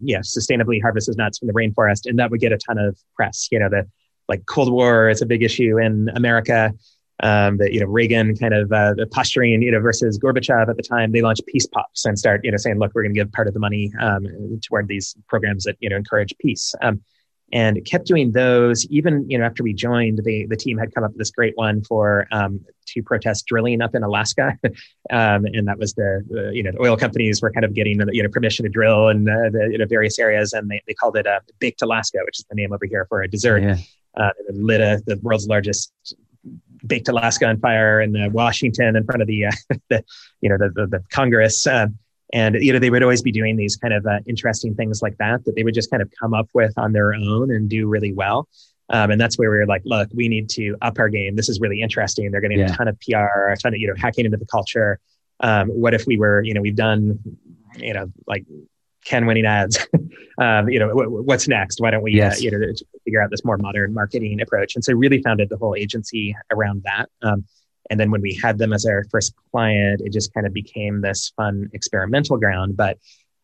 yeah, 0.00 0.20
sustainably 0.20 0.80
harvested 0.80 1.16
nuts 1.16 1.38
from 1.38 1.48
the 1.48 1.54
rainforest, 1.54 2.06
and 2.06 2.18
that 2.18 2.30
would 2.30 2.40
get 2.40 2.52
a 2.52 2.58
ton 2.58 2.78
of 2.78 2.98
press. 3.14 3.48
You 3.50 3.58
know, 3.58 3.68
the 3.68 3.86
like 4.28 4.44
Cold 4.46 4.72
War 4.72 5.08
is 5.08 5.22
a 5.22 5.26
big 5.26 5.42
issue 5.42 5.78
in 5.78 6.10
America. 6.14 6.72
Um, 7.20 7.56
that 7.56 7.72
you 7.72 7.80
know 7.80 7.86
Reagan 7.86 8.36
kind 8.36 8.54
of 8.54 8.70
uh, 8.70 8.94
posturing, 9.10 9.60
you 9.60 9.72
know, 9.72 9.80
versus 9.80 10.20
Gorbachev 10.20 10.68
at 10.68 10.76
the 10.76 10.84
time, 10.84 11.10
they 11.10 11.20
launched 11.20 11.44
peace 11.46 11.66
pops 11.66 12.04
and 12.04 12.16
start 12.16 12.42
you 12.44 12.52
know 12.52 12.56
saying, 12.56 12.78
look, 12.78 12.92
we're 12.94 13.02
going 13.02 13.12
to 13.12 13.20
give 13.20 13.32
part 13.32 13.48
of 13.48 13.54
the 13.54 13.60
money 13.60 13.92
um, 14.00 14.24
toward 14.64 14.86
these 14.86 15.16
programs 15.26 15.64
that 15.64 15.76
you 15.80 15.88
know 15.88 15.96
encourage 15.96 16.32
peace. 16.38 16.76
Um, 16.80 17.00
and 17.52 17.84
kept 17.84 18.06
doing 18.06 18.32
those. 18.32 18.86
Even 18.86 19.28
you 19.28 19.38
know 19.38 19.44
after 19.44 19.62
we 19.62 19.72
joined 19.72 20.20
the 20.24 20.46
the 20.46 20.56
team 20.56 20.78
had 20.78 20.94
come 20.94 21.04
up 21.04 21.10
with 21.12 21.18
this 21.18 21.30
great 21.30 21.56
one 21.56 21.82
for 21.82 22.26
um, 22.30 22.60
to 22.86 23.02
protest 23.02 23.46
drilling 23.46 23.82
up 23.82 23.94
in 23.94 24.02
Alaska. 24.02 24.58
Um, 25.10 25.46
and 25.46 25.66
that 25.66 25.78
was 25.78 25.94
the, 25.94 26.22
the, 26.28 26.50
you 26.54 26.62
know 26.62 26.70
the 26.70 26.82
oil 26.82 26.94
companies 26.94 27.40
were 27.40 27.50
kind 27.50 27.64
of 27.64 27.72
getting 27.72 27.98
you 28.12 28.22
know 28.22 28.28
permission 28.28 28.64
to 28.64 28.68
drill 28.68 29.08
in 29.08 29.26
uh, 29.26 29.48
the 29.50 29.68
you 29.72 29.78
know, 29.78 29.86
various 29.86 30.18
areas 30.18 30.52
and 30.52 30.70
they, 30.70 30.82
they 30.86 30.92
called 30.92 31.16
it 31.16 31.26
uh, 31.26 31.40
baked 31.60 31.80
Alaska 31.80 32.18
which 32.26 32.38
is 32.38 32.44
the 32.50 32.54
name 32.54 32.74
over 32.74 32.84
here 32.84 33.06
for 33.08 33.22
a 33.22 33.28
dessert. 33.28 33.62
Yeah. 33.62 33.76
uh, 34.18 34.32
lit 34.50 34.82
a, 34.82 35.02
the 35.06 35.18
world's 35.22 35.48
largest 35.48 35.94
baked 36.86 37.08
Alaska 37.08 37.46
on 37.46 37.58
fire 37.58 38.00
in 38.00 38.16
uh, 38.16 38.28
Washington 38.30 38.96
in 38.96 39.04
front 39.04 39.22
of 39.22 39.28
the, 39.28 39.46
uh, 39.46 39.50
the 39.88 40.04
you 40.40 40.48
know 40.48 40.58
the, 40.58 40.68
the, 40.70 40.86
the 40.86 41.04
Congress. 41.10 41.66
Uh, 41.66 41.86
and 42.32 42.56
you 42.56 42.72
know 42.72 42.78
they 42.78 42.90
would 42.90 43.02
always 43.02 43.22
be 43.22 43.32
doing 43.32 43.56
these 43.56 43.76
kind 43.76 43.94
of 43.94 44.06
uh, 44.06 44.18
interesting 44.26 44.74
things 44.74 45.00
like 45.02 45.16
that 45.18 45.44
that 45.44 45.54
they 45.54 45.64
would 45.64 45.74
just 45.74 45.90
kind 45.90 46.02
of 46.02 46.10
come 46.20 46.34
up 46.34 46.48
with 46.54 46.72
on 46.76 46.92
their 46.92 47.14
own 47.14 47.50
and 47.50 47.68
do 47.68 47.88
really 47.88 48.12
well. 48.12 48.48
Um, 48.90 49.10
and 49.10 49.20
that's 49.20 49.38
where 49.38 49.50
we 49.50 49.58
were 49.58 49.66
like 49.66 49.82
look 49.84 50.08
we 50.14 50.28
need 50.28 50.48
to 50.50 50.76
up 50.82 50.98
our 50.98 51.08
game. 51.08 51.36
This 51.36 51.48
is 51.48 51.60
really 51.60 51.80
interesting. 51.80 52.30
They're 52.30 52.40
getting 52.40 52.58
yeah. 52.58 52.72
a 52.72 52.76
ton 52.76 52.88
of 52.88 52.98
pr 53.00 53.16
a 53.16 53.56
ton 53.56 53.74
of 53.74 53.80
you 53.80 53.88
know 53.88 53.94
hacking 53.96 54.24
into 54.24 54.38
the 54.38 54.46
culture. 54.46 54.98
Um, 55.40 55.68
what 55.68 55.94
if 55.94 56.06
we 56.06 56.16
were 56.16 56.42
you 56.42 56.54
know 56.54 56.60
we've 56.60 56.76
done 56.76 57.18
you 57.76 57.94
know 57.94 58.10
like 58.26 58.44
Cannes 59.04 59.26
winning 59.26 59.46
ads? 59.46 59.86
Um, 60.40 60.68
you 60.68 60.78
know 60.78 60.90
w- 60.90 61.10
what's 61.22 61.48
next? 61.48 61.80
Why 61.80 61.90
don't 61.90 62.04
we 62.04 62.12
uh, 62.12 62.26
yes. 62.26 62.38
uh, 62.38 62.42
you 62.42 62.50
know 62.52 62.58
figure 63.04 63.20
out 63.20 63.28
this 63.28 63.44
more 63.44 63.58
modern 63.58 63.92
marketing 63.92 64.40
approach? 64.40 64.76
And 64.76 64.84
so 64.84 64.92
really 64.92 65.20
founded 65.20 65.48
the 65.48 65.56
whole 65.56 65.74
agency 65.74 66.36
around 66.52 66.84
that. 66.84 67.08
Um, 67.22 67.44
and 67.90 67.98
then 67.98 68.10
when 68.10 68.20
we 68.20 68.34
had 68.34 68.58
them 68.58 68.72
as 68.72 68.84
our 68.86 69.04
first 69.10 69.34
client, 69.50 70.00
it 70.04 70.12
just 70.12 70.32
kind 70.34 70.46
of 70.46 70.52
became 70.52 71.00
this 71.00 71.32
fun 71.36 71.70
experimental 71.72 72.36
ground. 72.36 72.76
But 72.76 72.98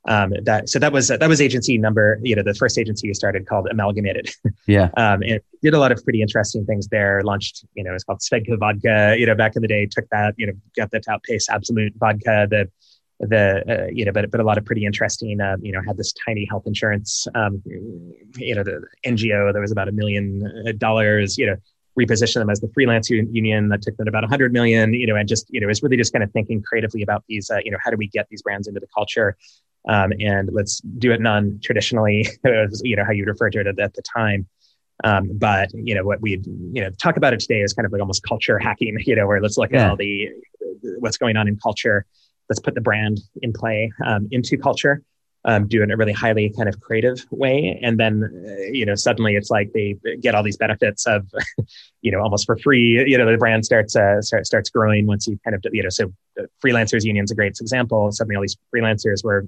um, 0.07 0.35
that 0.42 0.68
so 0.68 0.78
that 0.78 0.92
was 0.92 1.09
that 1.09 1.28
was 1.28 1.40
agency 1.40 1.78
number 1.78 2.18
you 2.22 2.37
know 2.37 2.42
the 2.42 2.54
first 2.54 2.78
agency 2.78 3.09
we 3.09 3.14
started 3.14 3.46
called 3.46 3.68
Amalgamated. 3.70 4.30
Yeah, 4.66 4.88
um, 4.96 5.22
and 5.22 5.40
did 5.62 5.74
a 5.74 5.78
lot 5.78 5.92
of 5.92 6.02
pretty 6.04 6.22
interesting 6.22 6.64
things 6.64 6.88
there. 6.88 7.22
Launched 7.22 7.64
you 7.74 7.85
know 7.85 7.94
it's 7.94 8.04
called 8.04 8.20
Svedka 8.20 8.59
Vodka. 8.59 9.14
You 9.18 9.26
know 9.26 9.35
back 9.35 9.57
in 9.57 9.62
the 9.62 9.68
day, 9.68 9.87
took 9.87 10.09
that 10.11 10.35
you 10.38 10.46
know 10.46 10.54
got 10.76 10.90
that 10.92 11.02
to 11.04 11.12
outpace 11.12 11.48
Absolut 11.50 11.92
Vodka. 11.96 12.46
The 12.48 12.70
the 13.20 13.64
uh, 13.68 13.87
you 13.92 14.04
know 14.04 14.12
but 14.12 14.30
but 14.30 14.40
a 14.40 14.44
lot 14.44 14.59
of 14.59 14.64
pretty 14.64 14.85
interesting 14.85 15.40
uh, 15.40 15.57
you 15.61 15.72
know 15.72 15.80
had 15.87 15.96
this 15.96 16.14
tiny 16.26 16.46
health 16.46 16.64
insurance 16.66 17.26
um, 17.35 17.62
you 18.37 18.54
know 18.54 18.62
the 18.62 18.83
NGO 19.07 19.52
that 19.52 19.61
was 19.61 19.72
about 19.72 19.88
a 19.88 19.92
million 19.92 20.64
uh, 20.66 20.72
dollars 20.72 21.37
you 21.37 21.46
know 21.46 21.57
reposition 21.98 22.35
them 22.35 22.50
as 22.50 22.61
the 22.61 22.68
freelance 22.74 23.09
union 23.09 23.68
that 23.68 23.83
took 23.83 23.96
them 23.96 24.09
about 24.09 24.22
100 24.22 24.52
million 24.52 24.92
you 24.94 25.07
know 25.07 25.14
and 25.14 25.28
just 25.28 25.46
you 25.50 25.61
know 25.61 25.68
is 25.68 25.83
really 25.83 25.96
just 25.96 26.12
kind 26.12 26.22
of 26.22 26.30
thinking 26.33 26.62
creatively 26.62 27.02
about 27.02 27.24
these 27.28 27.50
uh, 27.50 27.59
you 27.64 27.70
know 27.70 27.78
how 27.83 27.90
do 27.90 27.96
we 27.96 28.09
get 28.09 28.28
these 28.28 28.42
brands 28.42 28.66
into 28.68 28.80
the 28.80 28.87
culture? 28.94 29.37
Um, 29.87 30.12
and 30.18 30.48
let's 30.50 30.80
do 30.80 31.12
it 31.12 31.20
non-traditionally 31.20 32.26
you 32.83 32.96
know 32.96 33.04
how 33.04 33.12
you 33.12 33.24
refer 33.24 33.50
to 33.50 33.61
it 33.61 33.66
at, 33.66 33.78
at 33.78 33.94
the 33.94 34.02
time. 34.02 34.48
Um, 35.02 35.30
but 35.35 35.70
you 35.74 35.94
know 35.94 36.04
what 36.04 36.20
we 36.20 36.40
you 36.72 36.83
know 36.83 36.90
talk 36.90 37.16
about 37.16 37.33
it 37.33 37.40
today 37.40 37.61
is 37.61 37.72
kind 37.72 37.87
of 37.87 37.92
like 37.92 38.00
almost 38.00 38.22
culture 38.22 38.59
hacking 38.59 38.96
you 39.07 39.16
know 39.16 39.26
where 39.26 39.40
let's 39.40 39.59
look 39.59 39.72
yeah. 39.72 39.85
at 39.85 39.90
all 39.90 39.96
the 39.96 40.30
what's 40.98 41.18
going 41.18 41.37
on 41.37 41.48
in 41.48 41.57
culture. 41.57 42.07
Let's 42.48 42.61
put 42.61 42.74
the 42.74 42.80
brand 42.80 43.20
in 43.40 43.52
play 43.52 43.90
um, 44.04 44.28
into 44.30 44.59
culture 44.59 45.02
um, 45.44 45.68
do 45.68 45.80
it 45.80 45.85
in 45.85 45.90
a 45.90 45.96
really 45.96 46.12
highly 46.12 46.52
kind 46.57 46.68
of 46.68 46.80
creative 46.80 47.24
way. 47.30 47.78
And 47.83 47.98
then, 47.98 48.46
uh, 48.48 48.62
you 48.72 48.87
know, 48.87 48.94
suddenly 48.94 49.37
it's 49.37 49.50
like 49.50 49.72
they 49.72 49.96
get 50.20 50.35
all 50.35 50.42
these 50.42 50.57
benefits 50.57 51.07
of, 51.07 51.26
you 52.02 52.11
know, 52.11 52.20
almost 52.20 52.46
for 52.46 52.57
free. 52.57 53.04
You 53.07 53.18
know, 53.18 53.30
the 53.30 53.37
brand 53.37 53.64
starts 53.64 53.94
uh, 53.94 54.22
start, 54.22 54.46
starts 54.46 54.70
growing 54.70 55.07
once 55.07 55.26
you 55.26 55.38
kind 55.44 55.54
of, 55.54 55.62
you 55.72 55.83
know, 55.83 55.90
so 55.90 56.12
freelancers 56.64 57.04
union 57.04 57.24
is 57.24 57.30
a 57.30 57.35
great 57.35 57.59
example. 57.61 58.11
Suddenly, 58.11 58.37
all 58.37 58.42
these 58.42 58.57
freelancers 58.74 59.24
were. 59.24 59.46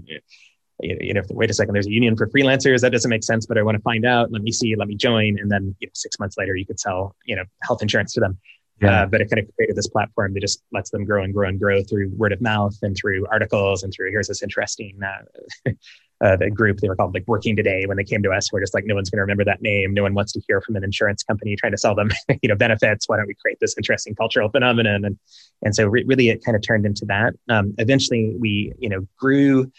You 0.79 1.15
know, 1.15 1.23
wait 1.31 1.49
a 1.49 1.55
second, 1.55 1.73
there's 1.73 1.87
a 1.87 1.91
union 1.91 2.19
for 2.19 2.27
freelancers. 2.27 2.83
That 2.83 2.93
doesn't 2.93 3.09
make 3.09 3.25
sense, 3.25 3.47
but 3.47 3.57
I 3.57 3.63
want 3.63 3.79
to 3.79 3.83
find 3.83 4.05
out. 4.05 4.31
Let 4.31 4.43
me 4.43 4.53
see, 4.53 4.77
let 4.77 4.89
me 4.89 4.95
join. 4.95 5.39
And 5.39 5.51
then 5.51 5.75
you 5.81 5.87
know, 5.87 5.93
six 5.95 6.19
months 6.19 6.37
later, 6.37 6.55
you 6.55 6.67
could 6.67 6.79
sell, 6.79 7.17
you 7.25 7.35
know, 7.35 7.45
health 7.63 7.81
insurance 7.81 8.13
to 8.13 8.21
them. 8.21 8.39
Yeah. 8.81 9.03
Uh, 9.03 9.07
but 9.07 9.23
it 9.23 9.31
kind 9.31 9.41
of 9.43 9.55
created 9.55 9.75
this 9.75 9.89
platform 9.89 10.35
that 10.35 10.41
just 10.41 10.63
lets 10.71 10.91
them 10.91 11.05
grow 11.05 11.23
and 11.23 11.33
grow 11.33 11.49
and 11.49 11.59
grow 11.59 11.83
through 11.83 12.11
word 12.15 12.33
of 12.33 12.43
mouth 12.43 12.77
and 12.83 12.95
through 12.95 13.27
articles 13.31 13.83
and 13.83 13.93
through 13.93 14.11
here's 14.11 14.29
this 14.29 14.43
interesting 14.43 14.99
uh, 15.03 15.71
uh, 16.25 16.37
the 16.37 16.51
group 16.51 16.79
they 16.79 16.89
were 16.89 16.97
called 16.97 17.15
like 17.15 17.25
Working 17.27 17.57
Today 17.57 17.85
when 17.87 17.97
they 17.97 18.05
came 18.05 18.23
to 18.23 18.31
us. 18.31 18.53
We're 18.53 18.61
just 18.61 18.75
like 18.75 18.85
no 18.85 18.95
one's 18.95 19.11
going 19.11 19.19
to 19.19 19.23
remember 19.23 19.45
that 19.45 19.63
name. 19.63 19.95
No 19.95 20.03
one 20.03 20.15
wants 20.15 20.33
to 20.33 20.41
hear 20.47 20.61
from 20.61 20.77
an 20.77 20.85
insurance 20.85 21.23
company 21.23 21.57
trying 21.57 21.73
to 21.73 21.79
sell 21.79 21.95
them 21.95 22.11
you 22.43 22.49
know 22.49 22.55
benefits. 22.55 23.09
Why 23.09 23.17
don't 23.17 23.27
we 23.27 23.35
create 23.35 23.59
this 23.61 23.75
interesting 23.77 24.15
cultural 24.15 24.49
phenomenon? 24.51 25.05
And 25.05 25.19
and 25.63 25.75
so 25.75 25.87
re- 25.87 26.05
really 26.07 26.29
it 26.29 26.45
kind 26.45 26.57
of 26.57 26.63
turned 26.63 26.87
into 26.87 27.05
that. 27.07 27.35
Um, 27.49 27.75
eventually 27.79 28.35
we 28.39 28.73
you 28.79 28.89
know 28.89 29.07
grew 29.19 29.71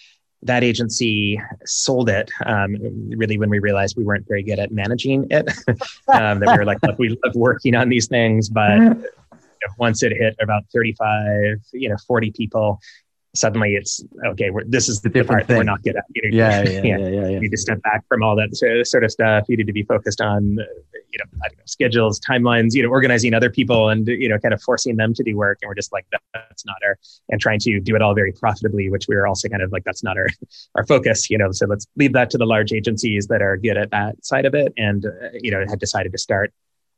that 0.43 0.63
agency 0.63 1.41
sold 1.65 2.09
it 2.09 2.29
um, 2.45 2.75
really 3.09 3.37
when 3.37 3.49
we 3.49 3.59
realized 3.59 3.97
we 3.97 4.03
weren't 4.03 4.27
very 4.27 4.43
good 4.43 4.59
at 4.59 4.71
managing 4.71 5.27
it. 5.29 5.51
Um, 6.09 6.39
that 6.39 6.53
we 6.53 6.57
were 6.59 6.65
like 6.65 6.81
look 6.83 6.97
we 6.97 7.09
love 7.09 7.35
working 7.35 7.75
on 7.75 7.89
these 7.89 8.07
things 8.07 8.47
but 8.47 8.79
you 8.79 8.87
know, 8.87 9.73
once 9.77 10.03
it 10.03 10.13
hit 10.13 10.35
about 10.39 10.63
35 10.73 11.59
you 11.73 11.89
know 11.89 11.97
40 12.07 12.31
people 12.31 12.79
suddenly 13.37 13.75
it's 13.75 14.03
okay. 14.25 14.49
this 14.67 14.89
is 14.89 15.01
the, 15.01 15.09
the 15.09 15.23
part 15.23 15.47
thing. 15.47 15.57
we're 15.57 15.63
not 15.63 15.81
good 15.83 15.95
at. 15.95 16.05
You 16.13 16.31
know, 16.31 16.37
yeah, 16.37 16.61
yeah, 16.63 16.69
yeah, 16.69 16.97
yeah, 16.97 17.07
yeah, 17.07 17.27
You 17.29 17.39
need 17.39 17.51
to 17.51 17.57
step 17.57 17.81
back 17.83 18.05
from 18.07 18.23
all 18.23 18.35
that 18.35 18.55
sort 18.85 19.03
of 19.03 19.11
stuff. 19.11 19.45
You 19.47 19.57
need 19.57 19.67
to 19.67 19.73
be 19.73 19.83
focused 19.83 20.21
on, 20.21 20.43
you 20.43 21.19
know, 21.19 21.37
know, 21.41 21.63
schedules, 21.65 22.19
timelines, 22.19 22.73
you 22.73 22.83
know, 22.83 22.89
organizing 22.89 23.33
other 23.33 23.49
people 23.49 23.89
and 23.89 24.07
you 24.07 24.29
know, 24.29 24.37
kind 24.39 24.53
of 24.53 24.61
forcing 24.61 24.95
them 24.95 25.13
to 25.13 25.23
do 25.23 25.35
work. 25.35 25.59
And 25.61 25.69
we're 25.69 25.75
just 25.75 25.91
like, 25.91 26.05
that's 26.33 26.65
not 26.65 26.77
our, 26.85 26.97
and 27.29 27.39
trying 27.39 27.59
to 27.59 27.79
do 27.79 27.95
it 27.95 28.01
all 28.01 28.13
very 28.13 28.31
profitably, 28.31 28.89
which 28.89 29.07
we 29.07 29.15
were 29.15 29.27
also 29.27 29.47
kind 29.47 29.61
of 29.61 29.71
like, 29.71 29.83
that's 29.83 30.03
not 30.03 30.17
our 30.17 30.27
our 30.75 30.85
focus. 30.85 31.29
You 31.29 31.37
know, 31.37 31.51
so 31.51 31.65
let's 31.67 31.85
leave 31.95 32.13
that 32.13 32.29
to 32.31 32.37
the 32.37 32.45
large 32.45 32.73
agencies 32.73 33.27
that 33.27 33.41
are 33.41 33.57
good 33.57 33.77
at 33.77 33.91
that 33.91 34.23
side 34.25 34.45
of 34.45 34.53
it. 34.53 34.73
And 34.77 35.05
uh, 35.05 35.29
you 35.33 35.51
know, 35.51 35.63
had 35.67 35.79
decided 35.79 36.11
to 36.11 36.17
start. 36.17 36.53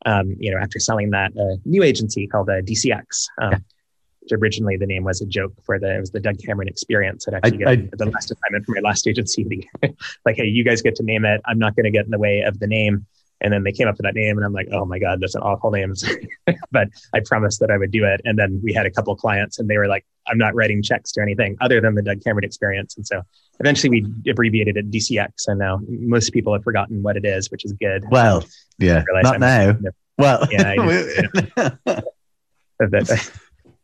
Um, 0.06 0.34
you 0.38 0.50
know, 0.50 0.56
after 0.56 0.78
selling 0.78 1.10
that 1.10 1.30
uh, 1.38 1.56
new 1.66 1.82
agency 1.82 2.26
called 2.26 2.48
uh, 2.48 2.62
DCX, 2.62 3.26
um, 3.42 3.62
originally 4.32 4.76
the 4.76 4.86
name 4.86 5.04
was 5.04 5.20
a 5.20 5.26
joke 5.26 5.52
for 5.64 5.78
the 5.78 5.96
it 5.96 6.00
was 6.00 6.10
the 6.10 6.20
Doug 6.20 6.38
Cameron 6.38 6.68
experience. 6.68 7.24
That 7.24 7.34
actually 7.34 7.64
I, 7.64 7.70
I, 7.72 7.88
the 7.92 8.06
last 8.06 8.30
assignment 8.30 8.66
for 8.66 8.72
my 8.72 8.80
last 8.80 9.06
agency, 9.06 9.44
the, 9.44 9.94
like, 10.26 10.36
hey, 10.36 10.46
you 10.46 10.64
guys 10.64 10.82
get 10.82 10.94
to 10.96 11.02
name 11.02 11.24
it. 11.24 11.40
I'm 11.44 11.58
not 11.58 11.76
going 11.76 11.84
to 11.84 11.90
get 11.90 12.04
in 12.04 12.10
the 12.10 12.18
way 12.18 12.40
of 12.40 12.58
the 12.58 12.66
name. 12.66 13.06
And 13.42 13.52
then 13.52 13.62
they 13.64 13.72
came 13.72 13.88
up 13.88 13.96
with 13.96 14.04
that 14.04 14.14
name, 14.14 14.36
and 14.36 14.44
I'm 14.44 14.52
like, 14.52 14.68
oh 14.70 14.84
my 14.84 14.98
god, 14.98 15.20
that's 15.20 15.34
an 15.34 15.40
awful 15.40 15.70
name. 15.70 15.94
but 16.70 16.88
I 17.14 17.20
promised 17.24 17.60
that 17.60 17.70
I 17.70 17.78
would 17.78 17.90
do 17.90 18.04
it. 18.04 18.20
And 18.24 18.38
then 18.38 18.60
we 18.62 18.74
had 18.74 18.84
a 18.84 18.90
couple 18.90 19.16
clients, 19.16 19.58
and 19.58 19.68
they 19.68 19.78
were 19.78 19.88
like, 19.88 20.04
I'm 20.28 20.36
not 20.36 20.54
writing 20.54 20.82
checks 20.82 21.10
to 21.12 21.22
anything 21.22 21.56
other 21.60 21.80
than 21.80 21.94
the 21.94 22.02
Doug 22.02 22.22
Cameron 22.22 22.44
experience. 22.44 22.96
And 22.98 23.06
so 23.06 23.22
eventually 23.58 24.02
we 24.02 24.30
abbreviated 24.30 24.76
it 24.76 24.90
DCX, 24.90 25.48
and 25.48 25.58
now 25.58 25.80
most 25.88 26.34
people 26.34 26.52
have 26.52 26.62
forgotten 26.62 27.02
what 27.02 27.16
it 27.16 27.24
is, 27.24 27.50
which 27.50 27.64
is 27.64 27.72
good. 27.72 28.04
Well, 28.10 28.44
yeah, 28.78 29.04
not 29.22 29.36
I'm, 29.36 29.40
now. 29.40 29.78
well, 30.18 30.46
yeah. 30.50 30.68
I, 30.68 30.74
you 30.74 31.72
know, 32.80 33.40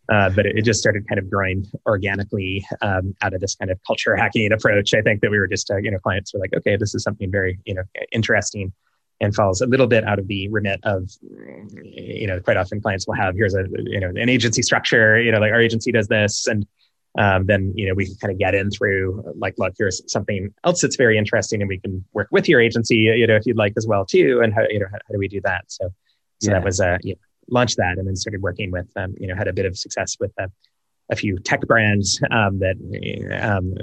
uh, 0.08 0.30
but 0.30 0.46
it, 0.46 0.58
it, 0.58 0.62
just 0.62 0.80
started 0.80 1.06
kind 1.08 1.18
of 1.18 1.28
growing 1.28 1.66
organically 1.86 2.64
um, 2.80 3.14
out 3.22 3.34
of 3.34 3.40
this 3.40 3.56
kind 3.56 3.70
of 3.70 3.78
culture 3.86 4.14
hacking 4.14 4.52
approach. 4.52 4.94
I 4.94 5.02
think 5.02 5.20
that 5.20 5.30
we 5.30 5.38
were 5.38 5.48
just, 5.48 5.70
uh, 5.70 5.76
you 5.76 5.90
know, 5.90 5.98
clients 5.98 6.32
were 6.32 6.40
like, 6.40 6.54
okay, 6.54 6.76
this 6.76 6.94
is 6.94 7.02
something 7.02 7.30
very, 7.30 7.58
you 7.64 7.74
know, 7.74 7.82
interesting 8.12 8.72
and 9.20 9.34
falls 9.34 9.62
a 9.62 9.66
little 9.66 9.86
bit 9.86 10.04
out 10.04 10.18
of 10.18 10.28
the 10.28 10.48
remit 10.48 10.78
of, 10.84 11.10
you 11.82 12.26
know, 12.26 12.38
quite 12.40 12.56
often 12.56 12.80
clients 12.80 13.06
will 13.06 13.14
have, 13.14 13.34
here's 13.34 13.54
a, 13.54 13.64
you 13.78 13.98
know, 13.98 14.08
an 14.08 14.28
agency 14.28 14.62
structure, 14.62 15.20
you 15.20 15.32
know, 15.32 15.38
like 15.38 15.52
our 15.52 15.60
agency 15.60 15.90
does 15.90 16.06
this. 16.06 16.46
And 16.46 16.66
um, 17.18 17.46
then, 17.46 17.72
you 17.74 17.88
know, 17.88 17.94
we 17.94 18.04
can 18.04 18.14
kind 18.16 18.32
of 18.32 18.38
get 18.38 18.54
in 18.54 18.70
through 18.70 19.24
like, 19.38 19.54
look, 19.56 19.72
here's 19.78 20.02
something 20.06 20.52
else 20.64 20.82
that's 20.82 20.96
very 20.96 21.16
interesting 21.16 21.62
and 21.62 21.68
we 21.68 21.80
can 21.80 22.04
work 22.12 22.28
with 22.30 22.48
your 22.48 22.60
agency, 22.60 22.96
you 22.96 23.26
know, 23.26 23.36
if 23.36 23.46
you'd 23.46 23.56
like 23.56 23.72
as 23.76 23.86
well 23.86 24.04
too. 24.04 24.40
And 24.42 24.52
how, 24.52 24.62
you 24.68 24.80
know, 24.80 24.86
how, 24.90 24.98
how 25.08 25.12
do 25.12 25.18
we 25.18 25.28
do 25.28 25.40
that? 25.44 25.64
So, 25.68 25.88
so 26.40 26.50
yeah. 26.50 26.58
that 26.58 26.64
was, 26.64 26.80
uh, 26.80 26.98
you 27.02 27.14
know, 27.14 27.20
launched 27.50 27.76
that 27.76 27.98
and 27.98 28.06
then 28.06 28.16
started 28.16 28.42
working 28.42 28.70
with 28.70 28.88
um, 28.96 29.14
you 29.18 29.26
know 29.26 29.34
had 29.34 29.48
a 29.48 29.52
bit 29.52 29.66
of 29.66 29.76
success 29.76 30.16
with 30.18 30.32
uh, 30.40 30.48
a 31.10 31.16
few 31.16 31.38
tech 31.38 31.60
brands 31.62 32.20
um, 32.30 32.58
that 32.58 32.76
um, 33.40 33.74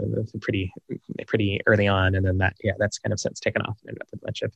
pretty 0.41 0.71
pretty 1.27 1.61
early 1.65 1.87
on 1.87 2.15
and 2.15 2.25
then 2.25 2.37
that 2.39 2.55
yeah 2.63 2.73
that's 2.79 2.99
kind 2.99 3.13
of 3.13 3.19
since 3.19 3.39
taken 3.39 3.61
off 3.61 3.77
and 3.81 3.89
ended 3.89 4.01
up 4.01 4.07
with 4.11 4.21
a 4.21 4.25
bunch 4.25 4.41
of 4.41 4.53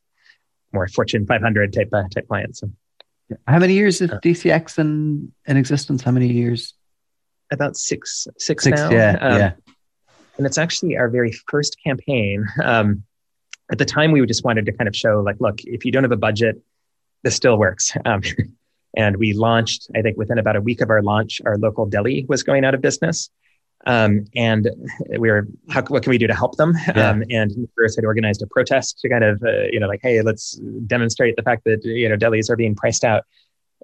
more 0.73 0.87
fortune 0.87 1.25
500 1.25 1.71
type 1.73 1.89
uh, 1.93 2.03
type 2.13 2.27
clients 2.27 2.59
so. 2.59 2.69
How 3.45 3.59
many 3.59 3.73
years 3.73 3.99
is 3.99 4.09
DCX 4.09 4.79
in, 4.79 5.33
in 5.45 5.57
existence? 5.57 6.01
How 6.01 6.11
many 6.11 6.27
years? 6.31 6.73
About 7.51 7.75
six, 7.75 8.25
six, 8.37 8.63
Six, 8.63 8.79
now. 8.79 8.89
yeah, 8.89 9.17
Um, 9.19 9.37
yeah. 9.37 9.51
and 10.37 10.47
it's 10.47 10.57
actually 10.57 10.95
our 10.95 11.09
very 11.09 11.33
first 11.49 11.75
campaign. 11.83 12.45
Um, 12.63 13.03
at 13.69 13.79
the 13.79 13.85
time, 13.85 14.13
we 14.13 14.25
just 14.25 14.45
wanted 14.45 14.65
to 14.67 14.71
kind 14.71 14.87
of 14.87 14.95
show, 14.95 15.19
like, 15.19 15.35
look, 15.41 15.61
if 15.65 15.83
you 15.83 15.91
don't 15.91 16.03
have 16.03 16.13
a 16.13 16.15
budget, 16.17 16.61
this 17.23 17.35
still 17.35 17.57
works. 17.57 17.91
Um, 18.05 18.21
and 18.95 19.17
we 19.17 19.33
launched, 19.33 19.89
I 19.95 20.01
think, 20.01 20.17
within 20.17 20.37
about 20.37 20.55
a 20.55 20.61
week 20.61 20.81
of 20.81 20.89
our 20.89 21.01
launch, 21.01 21.41
our 21.45 21.57
local 21.57 21.85
deli 21.85 22.25
was 22.27 22.43
going 22.43 22.65
out 22.65 22.73
of 22.73 22.81
business. 22.81 23.29
Um, 23.85 24.25
and 24.35 24.69
we 25.17 25.29
were, 25.29 25.47
how, 25.69 25.81
what 25.83 26.03
can 26.03 26.09
we 26.09 26.17
do 26.17 26.27
to 26.27 26.33
help 26.33 26.57
them? 26.57 26.73
Yeah. 26.87 27.09
Um, 27.09 27.23
and 27.29 27.69
Bruce 27.75 27.95
had 27.95 28.05
organized 28.05 28.41
a 28.41 28.47
protest 28.47 28.99
to 28.99 29.09
kind 29.09 29.23
of, 29.23 29.41
uh, 29.43 29.63
you 29.71 29.79
know, 29.79 29.87
like, 29.87 30.01
hey, 30.01 30.21
let's 30.21 30.59
demonstrate 30.87 31.35
the 31.35 31.43
fact 31.43 31.63
that 31.65 31.85
you 31.85 32.09
know 32.09 32.17
delis 32.17 32.49
are 32.49 32.55
being 32.55 32.75
priced 32.75 33.03
out. 33.03 33.23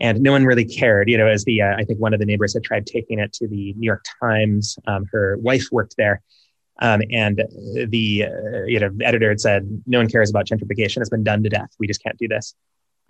And 0.01 0.21
no 0.21 0.31
one 0.31 0.45
really 0.45 0.65
cared, 0.65 1.07
you 1.07 1.17
know. 1.19 1.27
As 1.27 1.45
the, 1.45 1.61
uh, 1.61 1.75
I 1.77 1.83
think 1.83 1.99
one 1.99 2.15
of 2.15 2.19
the 2.19 2.25
neighbors 2.25 2.55
had 2.55 2.63
tried 2.63 2.87
taking 2.87 3.19
it 3.19 3.31
to 3.33 3.47
the 3.47 3.73
New 3.73 3.85
York 3.85 4.03
Times. 4.19 4.75
Um, 4.87 5.05
her 5.11 5.37
wife 5.37 5.67
worked 5.71 5.93
there, 5.97 6.23
um, 6.81 7.03
and 7.11 7.43
the 7.89 8.25
uh, 8.25 8.63
you 8.65 8.79
know 8.79 8.89
editor 9.03 9.29
had 9.29 9.39
said, 9.39 9.83
"No 9.85 9.99
one 9.99 10.09
cares 10.09 10.31
about 10.31 10.47
gentrification; 10.47 11.01
it's 11.01 11.11
been 11.11 11.23
done 11.23 11.43
to 11.43 11.49
death. 11.49 11.69
We 11.77 11.85
just 11.85 12.01
can't 12.01 12.17
do 12.17 12.27
this." 12.27 12.55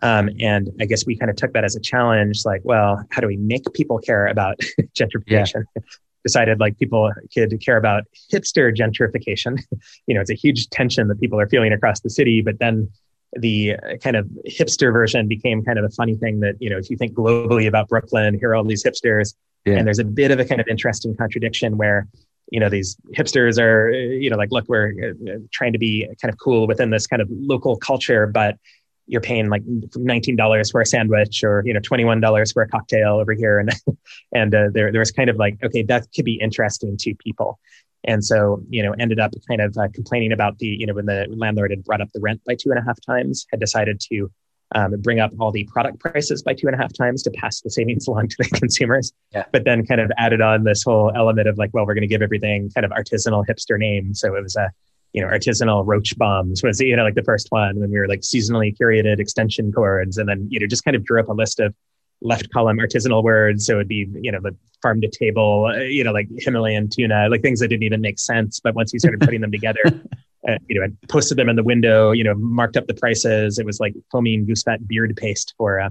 Um, 0.01 0.29
and 0.39 0.69
I 0.81 0.85
guess 0.85 1.05
we 1.05 1.15
kind 1.17 1.29
of 1.29 1.37
took 1.37 1.53
that 1.53 1.63
as 1.63 1.75
a 1.75 1.79
challenge, 1.79 2.45
like, 2.45 2.61
well, 2.63 3.03
how 3.11 3.21
do 3.21 3.27
we 3.27 3.37
make 3.37 3.63
people 3.73 3.99
care 3.99 4.27
about 4.27 4.59
gentrification? 4.99 5.63
Decided 6.25 6.59
like 6.59 6.79
people 6.79 7.11
could 7.33 7.61
care 7.63 7.77
about 7.77 8.03
hipster 8.31 8.73
gentrification. 8.75 9.61
you 10.07 10.15
know, 10.15 10.21
it's 10.21 10.31
a 10.31 10.35
huge 10.35 10.69
tension 10.69 11.07
that 11.09 11.19
people 11.19 11.39
are 11.39 11.47
feeling 11.47 11.73
across 11.73 11.99
the 11.99 12.09
city, 12.09 12.41
but 12.41 12.59
then 12.59 12.89
the 13.35 13.73
uh, 13.73 13.97
kind 13.97 14.15
of 14.15 14.27
hipster 14.47 14.91
version 14.93 15.27
became 15.27 15.63
kind 15.63 15.79
of 15.79 15.85
a 15.85 15.89
funny 15.89 16.15
thing 16.15 16.39
that 16.41 16.55
you 16.59 16.69
know 16.69 16.77
if 16.77 16.89
you 16.91 16.95
think 16.97 17.13
globally 17.13 17.67
about 17.67 17.89
brooklyn 17.89 18.37
here 18.37 18.51
are 18.51 18.55
all 18.55 18.63
these 18.63 18.83
hipsters 18.83 19.33
Yeah. 19.65 19.77
and 19.77 19.87
there's 19.87 19.99
a 19.99 20.03
bit 20.03 20.29
of 20.29 20.39
a 20.39 20.45
kind 20.45 20.61
of 20.61 20.67
interesting 20.67 21.15
contradiction 21.15 21.77
where 21.77 22.07
you 22.51 22.59
know 22.59 22.69
these 22.69 22.95
hipsters 23.17 23.59
are 23.59 23.89
uh, 23.91 23.97
you 23.97 24.29
know 24.29 24.37
like 24.37 24.51
look 24.51 24.65
we're 24.67 24.93
uh, 25.03 25.39
trying 25.51 25.73
to 25.73 25.79
be 25.79 26.07
kind 26.21 26.31
of 26.31 26.37
cool 26.39 26.67
within 26.67 26.91
this 26.91 27.07
kind 27.07 27.21
of 27.21 27.27
local 27.31 27.75
culture 27.75 28.27
but 28.27 28.57
you're 29.07 29.21
paying 29.21 29.49
like 29.49 29.63
$19 29.65 30.71
for 30.71 30.81
a 30.81 30.85
sandwich 30.85 31.43
or 31.43 31.63
you 31.65 31.73
know 31.73 31.79
$21 31.79 32.53
for 32.53 32.63
a 32.63 32.67
cocktail 32.67 33.19
over 33.19 33.33
here. 33.33 33.59
And 33.59 33.71
and 34.33 34.55
uh, 34.55 34.69
there 34.73 34.91
there 34.91 34.99
was 34.99 35.11
kind 35.11 35.29
of 35.29 35.37
like 35.37 35.57
okay 35.63 35.83
that 35.83 36.07
could 36.15 36.25
be 36.25 36.35
interesting 36.35 36.97
to 36.97 37.15
people. 37.15 37.59
And 38.05 38.23
so 38.23 38.61
you 38.69 38.83
know 38.83 38.93
ended 38.99 39.19
up 39.19 39.33
kind 39.47 39.61
of 39.61 39.77
uh, 39.77 39.87
complaining 39.93 40.31
about 40.31 40.57
the 40.59 40.67
you 40.67 40.85
know 40.85 40.93
when 40.93 41.05
the 41.05 41.27
landlord 41.29 41.71
had 41.71 41.83
brought 41.83 42.01
up 42.01 42.09
the 42.13 42.21
rent 42.21 42.41
by 42.45 42.55
two 42.55 42.69
and 42.69 42.79
a 42.79 42.83
half 42.83 42.97
times 43.05 43.45
had 43.51 43.59
decided 43.59 43.99
to 44.11 44.31
um, 44.75 44.99
bring 45.01 45.19
up 45.19 45.31
all 45.39 45.51
the 45.51 45.65
product 45.65 45.99
prices 45.99 46.41
by 46.41 46.53
two 46.53 46.65
and 46.67 46.75
a 46.75 46.77
half 46.79 46.91
times 46.93 47.21
to 47.23 47.31
pass 47.31 47.61
the 47.61 47.69
savings 47.69 48.07
along 48.09 48.29
to 48.29 48.35
the 48.39 48.45
consumers. 48.45 49.13
Yeah. 49.33 49.45
but 49.51 49.65
then 49.65 49.85
kind 49.85 50.01
of 50.01 50.11
added 50.17 50.41
on 50.41 50.63
this 50.63 50.83
whole 50.83 51.11
element 51.15 51.47
of 51.47 51.57
like 51.57 51.71
well 51.73 51.85
we're 51.85 51.93
going 51.93 52.01
to 52.01 52.07
give 52.07 52.21
everything 52.21 52.71
kind 52.73 52.85
of 52.85 52.91
artisanal 52.91 53.43
hipster 53.49 53.77
name. 53.77 54.13
So 54.13 54.35
it 54.35 54.41
was 54.41 54.55
a 54.55 54.71
you 55.13 55.21
know 55.21 55.27
artisanal 55.27 55.83
roach 55.85 56.17
bombs 56.17 56.63
was 56.63 56.79
you 56.79 56.95
know 56.95 57.03
like 57.03 57.15
the 57.15 57.23
first 57.23 57.47
one. 57.49 57.69
And 57.69 57.81
then 57.81 57.91
we 57.91 57.99
were 57.99 58.07
like 58.07 58.21
seasonally 58.21 58.75
curated 58.77 59.19
extension 59.19 59.71
cords. 59.71 60.17
And 60.17 60.27
then 60.27 60.47
you 60.49 60.59
know 60.59 60.67
just 60.67 60.83
kind 60.83 60.95
of 60.95 61.03
drew 61.03 61.19
up 61.19 61.29
a 61.29 61.33
list 61.33 61.59
of 61.59 61.73
left 62.21 62.51
column 62.51 62.77
artisanal 62.77 63.23
words. 63.23 63.65
So 63.65 63.75
it'd 63.75 63.87
be 63.87 64.07
you 64.21 64.31
know 64.31 64.39
the 64.41 64.55
farm 64.81 65.01
to 65.01 65.07
table 65.07 65.71
uh, 65.73 65.79
you 65.79 66.03
know 66.03 66.11
like 66.11 66.27
himalayan 66.37 66.89
tuna 66.89 67.29
like 67.29 67.41
things 67.41 67.59
that 67.61 67.69
didn't 67.69 67.83
even 67.83 68.01
make 68.01 68.19
sense. 68.19 68.59
But 68.59 68.75
once 68.75 68.91
you 68.91 68.99
started 68.99 69.21
putting 69.21 69.41
them 69.41 69.51
together 69.51 69.81
uh, 70.47 70.57
you 70.67 70.79
know 70.79 70.85
I 70.85 71.07
posted 71.07 71.37
them 71.37 71.49
in 71.49 71.55
the 71.55 71.63
window 71.63 72.11
you 72.11 72.23
know 72.23 72.33
marked 72.35 72.77
up 72.77 72.87
the 72.87 72.95
prices. 72.95 73.59
It 73.59 73.65
was 73.65 73.79
like 73.79 73.93
foaming 74.11 74.45
goose 74.45 74.63
fat 74.63 74.87
beard 74.87 75.15
paste 75.15 75.53
for 75.57 75.79
uh, 75.79 75.89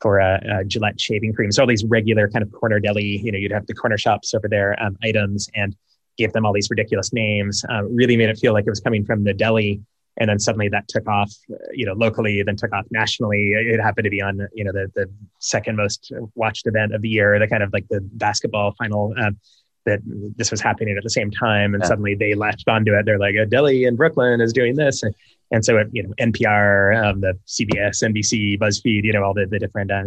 for 0.00 0.20
uh, 0.20 0.38
uh, 0.38 0.64
Gillette 0.64 1.00
shaving 1.00 1.32
cream. 1.34 1.50
So 1.52 1.62
all 1.62 1.66
these 1.66 1.84
regular 1.84 2.28
kind 2.28 2.42
of 2.42 2.52
corner 2.52 2.78
deli, 2.80 3.20
you 3.22 3.32
know, 3.32 3.38
you'd 3.38 3.52
have 3.52 3.66
the 3.66 3.74
corner 3.74 3.98
shops 3.98 4.34
over 4.34 4.48
there 4.48 4.80
um, 4.82 4.96
items. 5.02 5.48
And 5.54 5.76
gave 6.18 6.32
them 6.32 6.44
all 6.44 6.52
these 6.52 6.68
ridiculous 6.70 7.12
names. 7.12 7.64
Uh, 7.70 7.84
really 7.84 8.16
made 8.16 8.28
it 8.28 8.38
feel 8.38 8.52
like 8.52 8.66
it 8.66 8.70
was 8.70 8.80
coming 8.80 9.04
from 9.04 9.24
the 9.24 9.32
deli. 9.32 9.80
And 10.20 10.28
then 10.28 10.40
suddenly 10.40 10.68
that 10.70 10.88
took 10.88 11.06
off, 11.08 11.32
uh, 11.52 11.56
you 11.72 11.86
know, 11.86 11.92
locally, 11.92 12.42
then 12.42 12.56
took 12.56 12.72
off 12.74 12.84
nationally. 12.90 13.52
It 13.52 13.80
happened 13.80 14.04
to 14.04 14.10
be 14.10 14.20
on, 14.20 14.46
you 14.52 14.64
know, 14.64 14.72
the 14.72 14.90
the 14.94 15.06
second 15.38 15.76
most 15.76 16.12
watched 16.34 16.66
event 16.66 16.92
of 16.94 17.02
the 17.02 17.08
year, 17.08 17.38
the 17.38 17.46
kind 17.46 17.62
of 17.62 17.72
like 17.72 17.86
the 17.88 18.00
basketball 18.14 18.74
final. 18.76 19.14
Um, 19.18 19.38
that 19.86 20.00
this 20.36 20.50
was 20.50 20.60
happening 20.60 20.96
at 20.98 21.02
the 21.02 21.08
same 21.08 21.30
time, 21.30 21.72
and 21.72 21.82
Yeah. 21.82 21.88
suddenly 21.88 22.14
they 22.14 22.34
latched 22.34 22.68
onto 22.68 22.92
it. 22.94 23.06
They're 23.06 23.18
like, 23.18 23.36
a 23.36 23.46
deli 23.46 23.84
in 23.84 23.96
Brooklyn 23.96 24.38
is 24.40 24.52
doing 24.52 24.74
this, 24.76 25.02
and, 25.02 25.14
and 25.50 25.64
so 25.64 25.78
it, 25.78 25.88
you 25.92 26.02
know, 26.02 26.12
NPR, 26.20 26.94
um, 27.02 27.20
the 27.22 27.38
CBS, 27.46 28.02
NBC, 28.02 28.58
BuzzFeed, 28.58 29.04
you 29.04 29.12
know, 29.14 29.22
all 29.22 29.32
the 29.32 29.46
the 29.46 29.58
different 29.58 29.90
uh, 29.90 30.02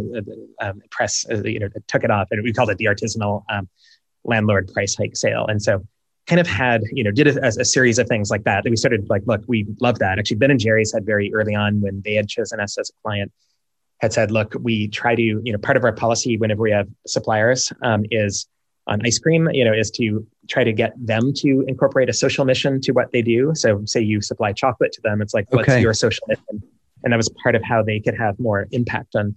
um, 0.60 0.82
press, 0.92 1.26
uh, 1.32 1.42
you 1.44 1.60
know, 1.60 1.70
took 1.88 2.04
it 2.04 2.12
off, 2.12 2.28
and 2.32 2.44
we 2.44 2.54
called 2.54 2.70
it 2.70 2.78
the 2.78 2.86
artisanal 2.86 3.44
um, 3.50 3.68
landlord 4.24 4.72
price 4.72 4.96
hike 4.96 5.16
sale. 5.16 5.48
And 5.48 5.60
so, 5.60 5.84
kind 6.28 6.40
of 6.40 6.48
had, 6.48 6.82
you 6.92 7.04
know, 7.04 7.12
did 7.12 7.28
a, 7.28 7.46
a 7.46 7.66
series 7.66 8.00
of 8.00 8.08
things 8.08 8.30
like 8.30 8.44
that. 8.44 8.64
That 8.64 8.70
we 8.70 8.76
started 8.76 9.10
like, 9.10 9.24
look, 9.26 9.42
we 9.48 9.66
love 9.80 10.00
that. 10.00 10.20
Actually, 10.20 10.38
Ben 10.38 10.52
and 10.52 10.60
Jerry's 10.60 10.94
had 10.94 11.06
very 11.06 11.34
early 11.34 11.56
on 11.56 11.82
when 11.82 12.02
they 12.06 12.14
had 12.14 12.28
chosen 12.28 12.60
us 12.60 12.78
as 12.78 12.90
a 12.90 12.94
client, 13.02 13.32
had 14.00 14.14
said, 14.14 14.32
look, 14.32 14.56
we 14.62 14.88
try 14.88 15.16
to, 15.16 15.22
you 15.22 15.52
know, 15.52 15.58
part 15.58 15.78
of 15.78 15.84
our 15.84 15.92
policy 15.92 16.38
whenever 16.38 16.62
we 16.62 16.72
have 16.72 16.88
suppliers 17.08 17.72
um, 17.82 18.06
is 18.12 18.48
on 18.88 19.06
ice 19.06 19.20
cream, 19.20 19.50
you 19.52 19.64
know, 19.64 19.74
is 19.74 19.92
to 19.92 20.26
try 20.48 20.64
to 20.64 20.74
get 20.74 20.94
them 20.98 21.34
to 21.34 21.64
incorporate 21.68 22.10
a 22.10 22.14
social 22.14 22.46
mission 22.46 22.82
to 22.82 22.92
what 22.92 23.12
they 23.12 23.22
do. 23.22 23.52
So, 23.56 23.84
say 23.86 24.02
you 24.02 24.22
supply 24.22 24.54
chocolate 24.54 24.92
to 24.94 25.02
them, 25.02 25.22
it's 25.22 25.34
like, 25.34 25.52
what's 25.52 25.68
your 25.82 25.94
social 25.94 26.26
mission? 26.28 26.64
And 27.04 27.14
that 27.14 27.18
was 27.18 27.30
part 27.44 27.56
of 27.56 27.64
how 27.64 27.84
they 27.84 28.00
could 28.00 28.18
have 28.18 28.40
more 28.40 28.68
impact 28.72 29.16
on. 29.16 29.36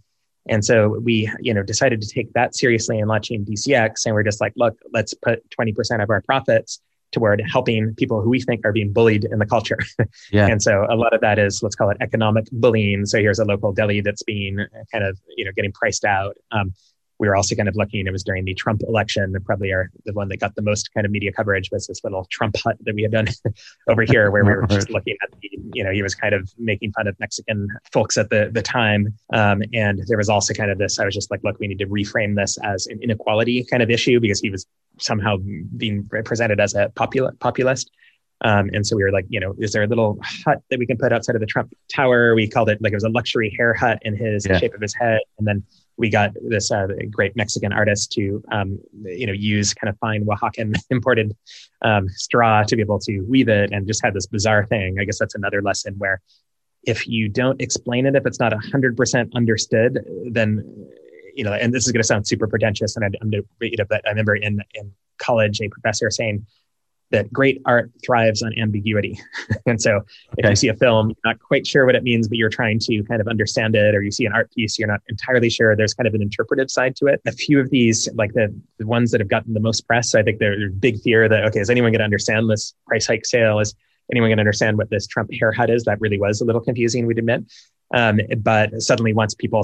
And 0.48 0.64
so 0.64 1.00
we, 1.00 1.30
you 1.40 1.54
know, 1.54 1.62
decided 1.62 2.00
to 2.02 2.08
take 2.08 2.32
that 2.34 2.54
seriously 2.54 2.98
in 2.98 3.08
launching 3.08 3.44
DCX, 3.44 4.06
and 4.06 4.14
we're 4.14 4.22
just 4.22 4.40
like, 4.40 4.52
look, 4.56 4.78
let's 4.92 5.14
put 5.14 5.48
twenty 5.50 5.72
percent 5.72 6.02
of 6.02 6.10
our 6.10 6.20
profits 6.20 6.80
toward 7.14 7.40
helping 7.40 7.94
people 7.94 8.20
who 8.20 8.28
we 8.28 8.40
think 8.40 8.66
are 8.66 8.72
being 8.72 8.92
bullied 8.92 9.24
in 9.24 9.38
the 9.38 9.46
culture. 9.46 9.78
Yeah. 10.32 10.46
And 10.46 10.60
so 10.60 10.86
a 10.90 10.96
lot 10.96 11.14
of 11.14 11.20
that 11.20 11.38
is 11.38 11.62
let's 11.62 11.76
call 11.76 11.90
it 11.90 11.96
economic 12.00 12.46
bullying. 12.50 13.06
So 13.06 13.18
here's 13.18 13.38
a 13.38 13.44
local 13.44 13.72
deli 13.72 14.00
that's 14.00 14.22
being 14.22 14.58
kind 14.90 15.04
of 15.04 15.18
you 15.36 15.44
know 15.44 15.52
getting 15.54 15.70
priced 15.70 16.04
out. 16.04 16.36
Um, 16.50 16.74
we 17.18 17.28
were 17.28 17.36
also 17.36 17.54
kind 17.54 17.68
of 17.68 17.76
looking. 17.76 18.06
It 18.06 18.12
was 18.12 18.24
during 18.24 18.44
the 18.44 18.54
Trump 18.54 18.82
election. 18.86 19.34
Probably 19.44 19.72
our 19.72 19.90
the 20.04 20.12
one 20.12 20.28
that 20.28 20.38
got 20.38 20.54
the 20.56 20.62
most 20.62 20.92
kind 20.94 21.04
of 21.06 21.12
media 21.12 21.32
coverage 21.32 21.70
was 21.70 21.86
this 21.86 22.02
little 22.02 22.26
Trump 22.30 22.56
hut 22.56 22.76
that 22.80 22.94
we 22.94 23.02
had 23.02 23.12
done 23.12 23.28
over 23.88 24.02
here, 24.02 24.30
where 24.30 24.44
we 24.44 24.50
were 24.52 24.66
just 24.66 24.90
looking 24.90 25.16
at 25.22 25.30
the 25.40 25.50
you 25.74 25.84
know 25.84 25.90
he 25.92 26.02
was 26.02 26.14
kind 26.14 26.34
of 26.34 26.50
making 26.58 26.92
fun 26.92 27.06
of 27.06 27.18
Mexican 27.20 27.68
folks 27.92 28.16
at 28.18 28.30
the 28.30 28.50
the 28.52 28.62
time. 28.62 29.14
Um, 29.32 29.62
and 29.72 30.02
there 30.08 30.16
was 30.18 30.28
also 30.28 30.52
kind 30.54 30.70
of 30.70 30.78
this. 30.78 30.98
I 30.98 31.04
was 31.04 31.14
just 31.14 31.30
like, 31.30 31.40
look, 31.44 31.58
we 31.60 31.68
need 31.68 31.78
to 31.78 31.86
reframe 31.86 32.34
this 32.36 32.58
as 32.64 32.86
an 32.88 33.00
inequality 33.02 33.64
kind 33.64 33.82
of 33.82 33.90
issue 33.90 34.18
because 34.20 34.40
he 34.40 34.50
was 34.50 34.66
somehow 34.98 35.36
being 35.76 36.08
presented 36.24 36.60
as 36.60 36.74
a 36.74 36.88
popul- 36.96 37.38
populist. 37.40 37.90
Um, 38.40 38.68
and 38.74 38.86
so 38.86 38.94
we 38.96 39.02
were 39.04 39.12
like, 39.12 39.24
you 39.28 39.40
know, 39.40 39.54
is 39.58 39.72
there 39.72 39.82
a 39.84 39.86
little 39.86 40.18
hut 40.22 40.58
that 40.68 40.78
we 40.78 40.86
can 40.86 40.98
put 40.98 41.12
outside 41.12 41.34
of 41.34 41.40
the 41.40 41.46
Trump 41.46 41.72
Tower? 41.88 42.34
We 42.34 42.46
called 42.48 42.68
it 42.68 42.82
like 42.82 42.92
it 42.92 42.96
was 42.96 43.04
a 43.04 43.08
luxury 43.08 43.54
hair 43.56 43.72
hut 43.72 44.00
in 44.02 44.14
his 44.16 44.44
Yeah. 44.46 44.58
shape 44.58 44.74
of 44.74 44.80
his 44.82 44.94
head. 44.94 45.20
And 45.38 45.46
then 45.46 45.62
we 45.96 46.10
got 46.10 46.32
this 46.48 46.70
uh, 46.70 46.88
great 47.10 47.36
Mexican 47.36 47.72
artist 47.72 48.12
to, 48.12 48.42
um, 48.50 48.78
you 49.04 49.26
know, 49.26 49.32
use 49.32 49.72
kind 49.74 49.88
of 49.88 49.98
fine 49.98 50.24
Oaxacan 50.24 50.74
imported 50.90 51.36
um, 51.82 52.08
straw 52.08 52.62
to 52.64 52.76
be 52.76 52.82
able 52.82 52.98
to 53.00 53.20
weave 53.20 53.48
it, 53.48 53.72
and 53.72 53.86
just 53.86 54.04
had 54.04 54.14
this 54.14 54.26
bizarre 54.26 54.66
thing. 54.66 54.96
I 55.00 55.04
guess 55.04 55.18
that's 55.18 55.34
another 55.34 55.62
lesson 55.62 55.94
where 55.98 56.20
if 56.82 57.06
you 57.06 57.28
don't 57.28 57.60
explain 57.60 58.06
it, 58.06 58.16
if 58.16 58.26
it's 58.26 58.40
not 58.40 58.52
hundred 58.72 58.96
percent 58.96 59.32
understood, 59.34 60.04
then 60.30 60.88
you 61.34 61.44
know, 61.44 61.52
and 61.52 61.72
this 61.72 61.86
is 61.86 61.92
going 61.92 62.02
to 62.02 62.06
sound 62.06 62.26
super 62.26 62.46
pretentious, 62.46 62.96
and 62.96 63.04
I, 63.04 63.08
I'm, 63.20 63.32
you 63.32 63.76
know, 63.76 63.84
but 63.88 64.02
I 64.06 64.10
remember 64.10 64.34
in 64.34 64.60
in 64.74 64.92
college 65.18 65.60
a 65.60 65.68
professor 65.68 66.10
saying 66.10 66.44
that 67.10 67.32
great 67.32 67.60
art 67.64 67.90
thrives 68.04 68.42
on 68.42 68.52
ambiguity. 68.58 69.18
and 69.66 69.80
so 69.80 70.00
if 70.36 70.48
you 70.48 70.56
see 70.56 70.68
a 70.68 70.74
film, 70.74 71.08
you're 71.08 71.16
not 71.24 71.38
quite 71.38 71.66
sure 71.66 71.86
what 71.86 71.94
it 71.94 72.02
means, 72.02 72.28
but 72.28 72.38
you're 72.38 72.50
trying 72.50 72.78
to 72.80 73.02
kind 73.04 73.20
of 73.20 73.28
understand 73.28 73.76
it, 73.76 73.94
or 73.94 74.02
you 74.02 74.10
see 74.10 74.26
an 74.26 74.32
art 74.32 74.52
piece, 74.52 74.78
you're 74.78 74.88
not 74.88 75.00
entirely 75.08 75.50
sure. 75.50 75.76
There's 75.76 75.94
kind 75.94 76.06
of 76.06 76.14
an 76.14 76.22
interpretive 76.22 76.70
side 76.70 76.96
to 76.96 77.06
it. 77.06 77.20
A 77.26 77.32
few 77.32 77.60
of 77.60 77.70
these, 77.70 78.08
like 78.14 78.32
the, 78.32 78.54
the 78.78 78.86
ones 78.86 79.10
that 79.12 79.20
have 79.20 79.28
gotten 79.28 79.54
the 79.54 79.60
most 79.60 79.86
press, 79.86 80.14
I 80.14 80.22
think 80.22 80.38
there's 80.38 80.70
a 80.70 80.74
big 80.74 81.00
fear 81.00 81.28
that, 81.28 81.44
okay, 81.44 81.60
is 81.60 81.70
anyone 81.70 81.92
going 81.92 82.00
to 82.00 82.04
understand 82.04 82.50
this 82.50 82.74
price 82.86 83.06
hike 83.06 83.26
sale? 83.26 83.60
Is 83.60 83.74
anyone 84.10 84.30
going 84.30 84.38
to 84.38 84.42
understand 84.42 84.76
what 84.76 84.90
this 84.90 85.06
Trump 85.06 85.32
hair 85.32 85.52
hut 85.52 85.70
is? 85.70 85.84
That 85.84 86.00
really 86.00 86.18
was 86.18 86.40
a 86.40 86.44
little 86.44 86.60
confusing, 86.60 87.06
we'd 87.06 87.18
admit. 87.18 87.44
Um, 87.92 88.18
but 88.38 88.80
suddenly, 88.82 89.12
once 89.12 89.34
people, 89.34 89.62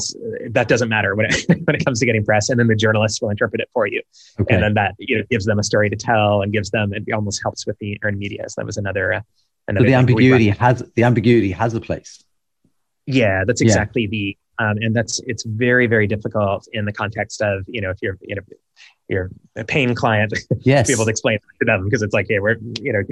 that 0.51 0.69
doesn't 0.69 0.89
matter 0.89 1.15
when 1.15 1.27
it, 1.27 1.45
when 1.49 1.75
it 1.75 1.85
comes 1.85 2.01
to 2.01 2.07
getting 2.07 2.25
press, 2.25 2.49
and 2.49 2.61
then 2.61 2.67
the 2.69 2.77
journalists 2.77 3.21
will 3.21 3.31
interpret 3.31 3.61
it 3.61 3.69
for 3.73 3.87
you 3.87 4.03
Okay. 4.39 4.55
and 4.55 4.63
then 4.63 4.75
that 4.75 4.95
you 4.99 5.19
know 5.19 5.25
gives 5.31 5.47
them 5.47 5.59
a 5.59 5.63
story 5.65 5.89
to 5.91 5.97
tell 5.97 6.43
and 6.43 6.53
gives 6.53 6.71
them 6.71 6.93
it 6.93 7.05
almost 7.13 7.41
helps 7.43 7.67
with 7.67 7.79
the 7.79 7.99
earned 8.03 8.19
media. 8.19 8.45
So 8.49 8.61
that 8.61 8.67
was 8.67 8.77
another 8.77 9.15
uh, 9.15 9.21
so 9.69 9.75
the 9.75 9.79
thing 9.79 9.85
that 9.85 9.87
we 9.87 9.95
ambiguity 9.95 10.49
has 10.51 10.83
the 10.95 11.05
ambiguity 11.05 11.51
has 11.53 11.75
a 11.75 11.81
place. 11.81 12.23
Yeah, 13.07 13.45
that's 13.47 13.61
Yeah. 13.61 13.67
exactly 13.69 14.07
the 14.07 14.37
um, 14.59 14.77
and 14.81 14.95
that's 14.95 15.21
it's 15.27 15.43
very 15.45 15.87
very 15.87 16.07
difficult 16.07 16.69
in 16.73 16.85
the 16.85 16.93
context 16.93 17.41
of 17.41 17.65
you 17.67 17.81
know 17.81 17.91
if 17.91 17.99
you're 18.03 18.19
you 18.21 18.37
know 18.37 18.43
you're 19.09 19.31
a 19.57 19.65
paying 19.65 19.95
client 19.95 20.33
to 20.33 20.57
be 20.87 20.93
able 20.93 21.05
to 21.05 21.11
explain 21.11 21.39
to 21.61 21.65
them 21.65 21.85
because 21.85 22.03
it's 22.03 22.13
like 22.15 22.27
hey 22.29 22.39
we're 22.39 22.57
you 22.81 22.93
know 22.93 23.03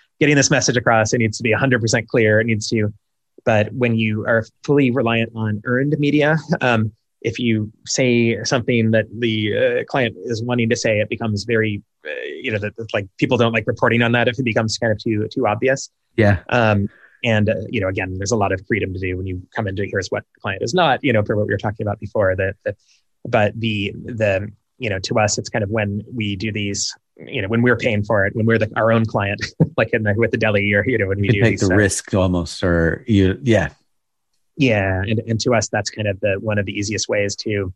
getting 0.20 0.34
this 0.36 0.50
message 0.50 0.76
across 0.76 1.12
it 1.12 1.18
needs 1.18 1.36
to 1.38 1.42
be 1.42 1.52
100% 1.54 2.06
clear 2.08 2.40
it 2.40 2.46
needs 2.46 2.68
to 2.68 2.92
But 3.44 3.72
when 3.72 3.96
you 3.96 4.24
are 4.26 4.44
fully 4.64 4.90
reliant 4.90 5.32
on 5.34 5.62
earned 5.64 5.96
media, 5.98 6.36
um, 6.60 6.92
if 7.22 7.38
you 7.38 7.72
say 7.86 8.42
something 8.44 8.90
that 8.92 9.06
the 9.18 9.56
uh, 9.56 9.84
client 9.84 10.16
is 10.24 10.42
wanting 10.42 10.68
to 10.70 10.76
say, 10.76 11.00
it 11.00 11.08
becomes 11.08 11.44
very, 11.44 11.82
uh, 12.06 12.10
you 12.40 12.50
know, 12.50 12.58
that 12.58 12.74
like 12.92 13.08
people 13.18 13.36
don't 13.36 13.52
like 13.52 13.66
reporting 13.66 14.02
on 14.02 14.12
that 14.12 14.28
if 14.28 14.38
it 14.38 14.44
becomes 14.44 14.78
kind 14.78 14.92
of 14.92 14.98
too 14.98 15.28
too 15.32 15.46
obvious. 15.46 15.90
Yeah. 16.16 16.40
Um, 16.48 16.88
and 17.24 17.48
uh, 17.48 17.54
you 17.68 17.80
know, 17.80 17.88
again, 17.88 18.14
there's 18.18 18.32
a 18.32 18.36
lot 18.36 18.52
of 18.52 18.60
freedom 18.66 18.92
to 18.92 18.98
do 18.98 19.16
when 19.16 19.26
you 19.26 19.42
come 19.54 19.68
into 19.68 19.86
here's 19.90 20.08
what 20.08 20.24
the 20.34 20.40
client 20.40 20.62
is 20.62 20.74
not. 20.74 21.02
You 21.02 21.12
know, 21.12 21.22
for 21.22 21.36
what 21.36 21.46
we 21.46 21.54
were 21.54 21.58
talking 21.58 21.86
about 21.86 22.00
before. 22.00 22.34
That, 22.36 22.54
that 22.64 22.76
but 23.24 23.58
the 23.58 23.92
the 24.04 24.50
you 24.82 24.90
know 24.90 24.98
to 24.98 25.18
us, 25.18 25.38
it's 25.38 25.48
kind 25.48 25.62
of 25.62 25.70
when 25.70 26.02
we 26.12 26.36
do 26.36 26.52
these. 26.52 26.94
You 27.16 27.42
know, 27.42 27.48
when 27.48 27.62
we're 27.62 27.76
paying 27.76 28.02
for 28.02 28.26
it, 28.26 28.34
when 28.34 28.46
we're 28.46 28.58
the, 28.58 28.70
our 28.74 28.90
own 28.90 29.04
client, 29.04 29.44
like 29.76 29.90
in 29.92 30.02
the, 30.02 30.14
with 30.16 30.32
the 30.32 30.38
deli, 30.38 30.72
or 30.74 30.84
you 30.84 30.98
know, 30.98 31.06
when 31.06 31.20
we 31.20 31.28
you 31.28 31.34
do 31.34 31.42
take 31.42 31.60
the 31.60 31.66
uh, 31.66 31.76
risk 31.76 32.12
almost, 32.14 32.64
or 32.64 33.04
you, 33.06 33.38
yeah, 33.42 33.68
yeah, 34.56 35.02
and, 35.02 35.20
and 35.26 35.40
to 35.40 35.54
us, 35.54 35.68
that's 35.68 35.88
kind 35.88 36.08
of 36.08 36.18
the 36.20 36.34
one 36.40 36.58
of 36.58 36.66
the 36.66 36.72
easiest 36.72 37.08
ways 37.08 37.36
to, 37.36 37.72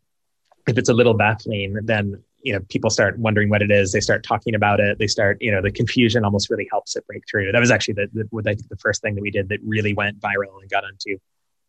if 0.67 0.77
it's 0.77 0.89
a 0.89 0.93
little 0.93 1.13
baffling, 1.13 1.77
then 1.83 2.21
you 2.41 2.51
know 2.51 2.59
people 2.67 2.89
start 2.89 3.17
wondering 3.19 3.49
what 3.49 3.61
it 3.61 3.71
is. 3.71 3.93
They 3.93 4.01
start 4.01 4.23
talking 4.23 4.53
about 4.53 4.81
it. 4.81 4.99
They 4.99 5.07
start, 5.07 5.37
you 5.39 5.51
know, 5.51 5.61
the 5.61 5.71
confusion 5.71 6.25
almost 6.25 6.49
really 6.49 6.67
helps 6.69 6.97
it 6.97 7.07
break 7.07 7.23
through. 7.29 7.51
That 7.53 7.59
was 7.59 7.71
actually 7.71 7.93
the, 7.93 8.09
the 8.13 8.27
what 8.31 8.47
I 8.47 8.55
think 8.55 8.67
the 8.67 8.77
first 8.77 9.01
thing 9.01 9.15
that 9.15 9.21
we 9.21 9.31
did 9.31 9.47
that 9.49 9.59
really 9.63 9.93
went 9.93 10.19
viral 10.19 10.59
and 10.59 10.69
got 10.69 10.83
onto 10.83 11.17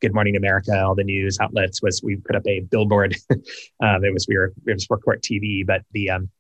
Good 0.00 0.14
Morning 0.14 0.37
America, 0.37 0.80
all 0.82 0.94
the 0.94 1.04
news 1.04 1.38
outlets 1.40 1.82
was 1.82 2.02
we 2.02 2.16
put 2.16 2.37
up 2.37 2.46
a 2.46 2.61
billboard. 2.61 3.16
um, 3.30 4.04
it 4.04 4.12
was 4.12 4.26
we 4.28 4.37
were 4.37 4.52
it 4.66 4.74
was 4.74 4.87
for 4.87 4.98
Court 4.98 5.22
TV, 5.22 5.66
but 5.66 5.82
the 5.92 6.11
um, 6.11 6.30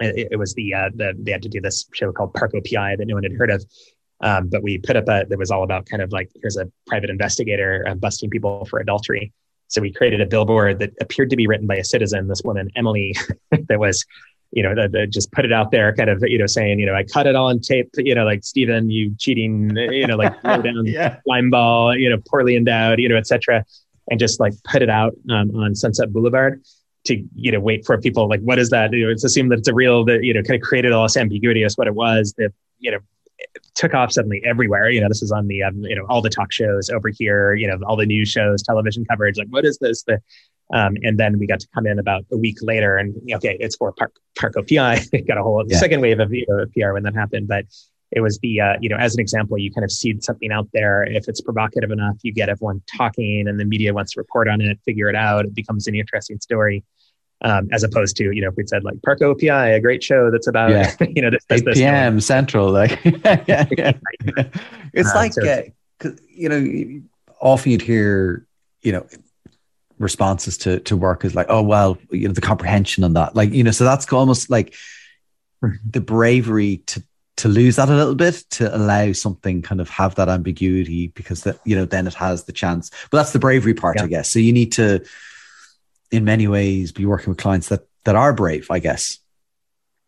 it, 0.00 0.28
it 0.32 0.36
was 0.36 0.54
the 0.54 0.74
uh, 0.74 0.90
the 0.94 1.14
they 1.18 1.32
had 1.32 1.42
to 1.42 1.48
do 1.48 1.60
this 1.60 1.86
show 1.92 2.12
called 2.12 2.32
Parco 2.34 2.60
PI 2.60 2.96
that 2.96 3.06
no 3.06 3.14
one 3.14 3.22
had 3.22 3.32
heard 3.32 3.50
of. 3.50 3.64
Um, 4.20 4.48
but 4.48 4.62
we 4.62 4.78
put 4.78 4.96
up 4.96 5.08
a 5.08 5.24
that 5.28 5.38
was 5.38 5.50
all 5.50 5.62
about 5.62 5.86
kind 5.86 6.02
of 6.02 6.12
like 6.12 6.30
here's 6.40 6.56
a 6.56 6.70
private 6.86 7.10
investigator 7.10 7.84
uh, 7.88 7.94
busting 7.94 8.30
people 8.30 8.64
for 8.66 8.78
adultery. 8.78 9.32
So 9.68 9.80
we 9.80 9.92
created 9.92 10.20
a 10.20 10.26
billboard 10.26 10.78
that 10.78 10.92
appeared 11.00 11.30
to 11.30 11.36
be 11.36 11.46
written 11.46 11.66
by 11.66 11.76
a 11.76 11.84
citizen, 11.84 12.28
this 12.28 12.42
woman 12.44 12.70
Emily, 12.76 13.14
that 13.50 13.80
was, 13.80 14.04
you 14.56 14.62
know, 14.62 14.74
that, 14.74 14.90
that 14.92 15.10
just 15.10 15.30
put 15.32 15.44
it 15.44 15.52
out 15.52 15.70
there, 15.70 15.94
kind 15.94 16.08
of, 16.08 16.24
you 16.26 16.38
know, 16.38 16.46
saying, 16.46 16.78
you 16.78 16.86
know, 16.86 16.94
I 16.94 17.04
cut 17.04 17.26
it 17.26 17.36
all 17.36 17.48
on 17.48 17.60
tape, 17.60 17.90
you 17.98 18.14
know, 18.14 18.24
like 18.24 18.42
Stephen, 18.42 18.88
you 18.88 19.14
cheating, 19.18 19.76
you 19.76 20.06
know, 20.06 20.16
like 20.16 20.32
low 20.42 20.62
down 20.62 20.86
yeah. 20.86 21.18
slime 21.24 21.50
ball, 21.50 21.94
you 21.94 22.08
know, 22.08 22.16
poorly 22.26 22.56
endowed, 22.56 22.98
you 22.98 23.06
know, 23.06 23.16
etc., 23.16 23.66
and 24.10 24.18
just 24.18 24.40
like 24.40 24.54
put 24.64 24.80
it 24.80 24.88
out 24.88 25.12
um, 25.30 25.54
on 25.54 25.74
Sunset 25.74 26.10
Boulevard 26.10 26.62
to 27.04 27.22
you 27.34 27.52
know 27.52 27.60
wait 27.60 27.84
for 27.86 28.00
people 28.00 28.28
like 28.28 28.40
what 28.40 28.58
is 28.58 28.70
that 28.70 28.92
you 28.92 29.04
know 29.04 29.12
it's 29.12 29.22
assumed 29.22 29.52
that 29.52 29.60
it's 29.60 29.68
a 29.68 29.74
real 29.74 30.04
that 30.04 30.24
you 30.24 30.34
know 30.34 30.42
kind 30.42 30.60
of 30.60 30.66
created 30.66 30.90
all 30.90 31.04
this 31.04 31.16
ambiguity 31.16 31.62
as 31.62 31.76
what 31.76 31.86
it 31.86 31.94
was 31.94 32.34
that 32.36 32.52
you 32.80 32.90
know 32.90 32.98
took 33.74 33.94
off 33.94 34.12
suddenly 34.12 34.42
everywhere. 34.44 34.90
You 34.90 35.00
know, 35.00 35.08
this 35.08 35.22
is 35.22 35.32
on 35.32 35.46
the 35.46 35.62
um, 35.62 35.82
you 35.84 35.94
know 35.94 36.06
all 36.08 36.22
the 36.22 36.30
talk 36.30 36.52
shows 36.52 36.90
over 36.90 37.08
here. 37.08 37.54
You 37.54 37.68
know, 37.68 37.78
all 37.86 37.96
the 37.96 38.06
news 38.06 38.28
shows, 38.28 38.62
television 38.62 39.04
coverage. 39.04 39.38
Like, 39.38 39.48
what 39.48 39.64
is 39.64 39.78
this? 39.78 40.02
The 40.02 40.20
um, 40.72 40.96
and 41.02 41.18
then 41.18 41.38
we 41.38 41.46
got 41.46 41.60
to 41.60 41.68
come 41.74 41.86
in 41.86 41.98
about 41.98 42.24
a 42.32 42.36
week 42.36 42.58
later, 42.62 42.96
and 42.96 43.14
okay, 43.34 43.56
it's 43.60 43.76
for 43.76 43.92
Park 43.92 44.12
Parco 44.38 44.66
PI. 44.66 45.20
got 45.28 45.38
a 45.38 45.42
whole 45.42 45.64
yeah. 45.66 45.78
second 45.78 46.00
wave 46.00 46.20
of 46.20 46.32
you 46.32 46.44
know, 46.48 46.66
PR 46.74 46.92
when 46.92 47.02
that 47.04 47.14
happened, 47.14 47.48
but 47.48 47.64
it 48.12 48.20
was 48.20 48.38
the 48.38 48.60
uh, 48.60 48.74
you 48.80 48.88
know 48.88 48.96
as 48.96 49.14
an 49.14 49.20
example, 49.20 49.58
you 49.58 49.72
kind 49.72 49.84
of 49.84 49.92
seed 49.92 50.22
something 50.24 50.50
out 50.50 50.68
there. 50.72 51.04
If 51.04 51.28
it's 51.28 51.40
provocative 51.40 51.90
enough, 51.90 52.16
you 52.22 52.32
get 52.32 52.48
everyone 52.48 52.82
talking, 52.96 53.46
and 53.48 53.58
the 53.60 53.64
media 53.64 53.92
wants 53.94 54.12
to 54.12 54.20
report 54.20 54.48
on 54.48 54.60
it, 54.60 54.78
figure 54.84 55.08
it 55.08 55.16
out. 55.16 55.44
It 55.44 55.54
becomes 55.54 55.86
an 55.86 55.94
interesting 55.94 56.40
story 56.40 56.84
um, 57.42 57.68
as 57.72 57.82
opposed 57.82 58.16
to 58.16 58.32
you 58.32 58.42
know 58.42 58.48
if 58.48 58.56
we'd 58.56 58.68
said 58.68 58.84
like 58.84 58.96
Parco 59.06 59.38
PI, 59.38 59.68
a 59.68 59.80
great 59.80 60.02
show 60.02 60.30
that's 60.30 60.46
about 60.46 60.70
yeah. 60.70 60.92
you 61.14 61.22
know 61.22 61.30
this, 61.30 61.44
this, 61.48 61.62
8 61.62 61.74
p.m. 61.74 62.14
This 62.16 62.26
Central, 62.26 62.70
like 62.70 62.98
yeah, 63.04 63.44
yeah. 63.76 63.92
it's 64.92 65.10
Uh, 65.10 65.14
like 65.14 65.32
so- 65.32 65.64
uh, 66.04 66.10
you 66.28 66.48
know 66.48 67.02
often 67.40 67.72
you'd 67.72 67.82
hear 67.82 68.46
you 68.82 68.92
know 68.92 69.06
responses 69.98 70.58
to 70.58 70.80
to 70.80 70.96
work 70.96 71.24
is 71.24 71.34
like 71.34 71.46
oh 71.48 71.62
well 71.62 71.96
you 72.10 72.28
know 72.28 72.34
the 72.34 72.40
comprehension 72.40 73.02
on 73.02 73.14
that 73.14 73.34
like 73.34 73.52
you 73.52 73.64
know 73.64 73.70
so 73.70 73.84
that's 73.84 74.12
almost 74.12 74.50
like 74.50 74.74
the 75.90 76.00
bravery 76.00 76.78
to 76.86 77.02
to 77.36 77.48
lose 77.48 77.76
that 77.76 77.88
a 77.88 77.94
little 77.94 78.14
bit 78.14 78.44
to 78.50 78.74
allow 78.74 79.12
something 79.12 79.62
kind 79.62 79.80
of 79.80 79.88
have 79.88 80.14
that 80.14 80.28
ambiguity 80.28 81.08
because 81.08 81.44
that 81.44 81.58
you 81.64 81.74
know 81.74 81.84
then 81.84 82.06
it 82.06 82.14
has 82.14 82.44
the 82.44 82.52
chance 82.52 82.90
but 83.10 83.18
that's 83.18 83.32
the 83.32 83.38
bravery 83.38 83.74
part 83.74 83.96
Yeah. 83.96 84.04
i 84.04 84.06
guess 84.06 84.30
so 84.30 84.38
you 84.38 84.52
need 84.52 84.72
to 84.72 85.04
in 86.10 86.24
many 86.24 86.46
ways 86.46 86.92
be 86.92 87.06
working 87.06 87.30
with 87.30 87.38
clients 87.38 87.68
that 87.68 87.86
that 88.04 88.16
are 88.16 88.32
brave 88.32 88.66
i 88.70 88.78
guess 88.78 89.18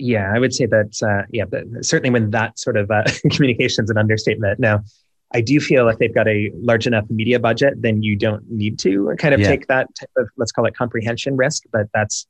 yeah, 0.00 0.30
I 0.32 0.38
would 0.38 0.54
say 0.54 0.66
that 0.66 1.02
uh, 1.02 1.26
yeah, 1.32 1.44
but 1.44 1.64
certainly 1.84 2.10
when 2.10 2.30
that 2.30 2.56
sort 2.56 2.76
of 2.76 2.88
uh, 2.88 3.02
communication 3.32 3.82
is 3.82 3.90
an 3.90 3.98
understatement. 3.98 4.60
Now, 4.60 4.84
I 5.34 5.40
do 5.42 5.60
feel 5.60 5.88
if 5.88 5.98
they've 5.98 6.14
got 6.14 6.26
a 6.26 6.50
large 6.54 6.86
enough 6.86 7.04
media 7.10 7.38
budget, 7.38 7.74
then 7.82 8.02
you 8.02 8.16
don't 8.16 8.50
need 8.50 8.78
to 8.80 9.14
kind 9.18 9.34
of 9.34 9.40
Yeah. 9.40 9.48
take 9.48 9.66
that 9.66 9.94
type 9.94 10.10
of 10.16 10.28
let's 10.36 10.52
call 10.52 10.64
it 10.66 10.74
comprehension 10.74 11.36
risk. 11.36 11.64
But 11.72 11.86
that's 11.92 12.26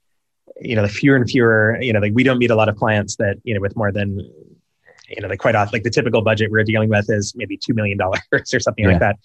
you 0.60 0.74
know 0.74 0.82
the 0.82 0.88
fewer 0.88 1.14
and 1.14 1.28
fewer 1.30 1.78
you 1.80 1.92
know 1.92 2.00
like 2.00 2.12
we 2.14 2.24
don't 2.24 2.38
meet 2.38 2.50
a 2.50 2.56
lot 2.56 2.68
of 2.68 2.74
clients 2.76 3.14
that 3.16 3.36
you 3.44 3.54
know 3.54 3.60
with 3.60 3.76
more 3.76 3.92
than 3.92 4.18
you 5.08 5.20
know 5.20 5.28
like 5.28 5.38
quite 5.38 5.54
often 5.54 5.70
like 5.72 5.84
the 5.84 5.90
typical 5.90 6.22
budget 6.22 6.50
we're 6.50 6.64
dealing 6.64 6.88
with 6.88 7.08
is 7.08 7.32
maybe 7.36 7.56
two 7.56 7.72
million 7.74 7.96
dollars 7.96 8.20
or 8.52 8.58
something 8.60 8.84
Yeah. 8.84 8.90
like 8.92 9.00
that. 9.00 9.16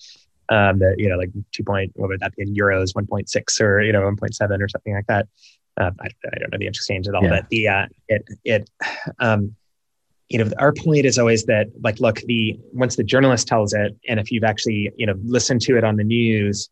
Um, 0.49 0.79
that 0.79 0.95
you 0.99 1.09
know 1.09 1.15
like 1.17 1.31
two 1.51 1.63
point 1.63 1.91
what 1.95 2.09
would 2.09 2.19
that 2.19 2.35
be 2.35 2.43
in 2.43 2.53
euros 2.53 2.93
one 2.93 3.07
point 3.07 3.29
six 3.29 3.59
or 3.59 3.81
you 3.81 3.91
know 3.93 4.03
one 4.03 4.17
point 4.17 4.35
seven 4.35 4.61
or 4.61 4.67
something 4.67 4.93
like 4.93 5.07
that. 5.07 5.27
Uh, 5.79 5.89
I, 5.99 6.05
I 6.31 6.37
don't 6.37 6.51
know 6.51 6.59
the 6.59 6.67
exchange 6.67 7.07
at 7.07 7.15
all, 7.15 7.23
Yeah. 7.23 7.29
but 7.29 7.49
the 7.49 7.67
uh, 7.69 7.87
it 8.07 8.23
it 8.43 8.69
um, 9.19 9.55
you 10.29 10.43
know 10.43 10.49
our 10.57 10.73
point 10.73 11.05
is 11.05 11.17
always 11.17 11.45
that 11.45 11.67
like 11.83 11.99
look 11.99 12.17
the 12.21 12.59
once 12.71 12.95
the 12.95 13.03
journalist 13.03 13.47
tells 13.47 13.73
it 13.73 13.95
and 14.07 14.19
if 14.19 14.31
you've 14.31 14.43
actually 14.43 14.91
you 14.97 15.05
know 15.05 15.15
listened 15.23 15.61
to 15.61 15.77
it 15.77 15.83
on 15.83 15.95
the 15.95 16.03
news 16.03 16.69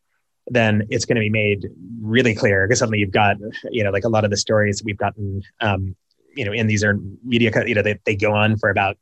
then 0.48 0.86
it's 0.90 1.04
going 1.04 1.16
to 1.16 1.20
be 1.20 1.30
made 1.30 1.68
really 2.00 2.34
clear 2.34 2.66
because 2.66 2.80
suddenly 2.80 2.98
you've 2.98 3.12
got 3.12 3.36
you 3.70 3.84
know 3.84 3.90
like 3.90 4.04
a 4.04 4.08
lot 4.08 4.24
of 4.24 4.30
the 4.30 4.36
stories 4.36 4.82
we've 4.84 4.98
gotten 4.98 5.42
um, 5.60 5.94
you 6.34 6.44
know 6.44 6.52
in 6.52 6.66
these 6.66 6.82
are 6.82 6.98
media 7.24 7.50
you 7.66 7.74
know 7.74 7.82
they, 7.82 7.98
they 8.04 8.16
go 8.16 8.32
on 8.32 8.56
for 8.56 8.70
about 8.70 8.96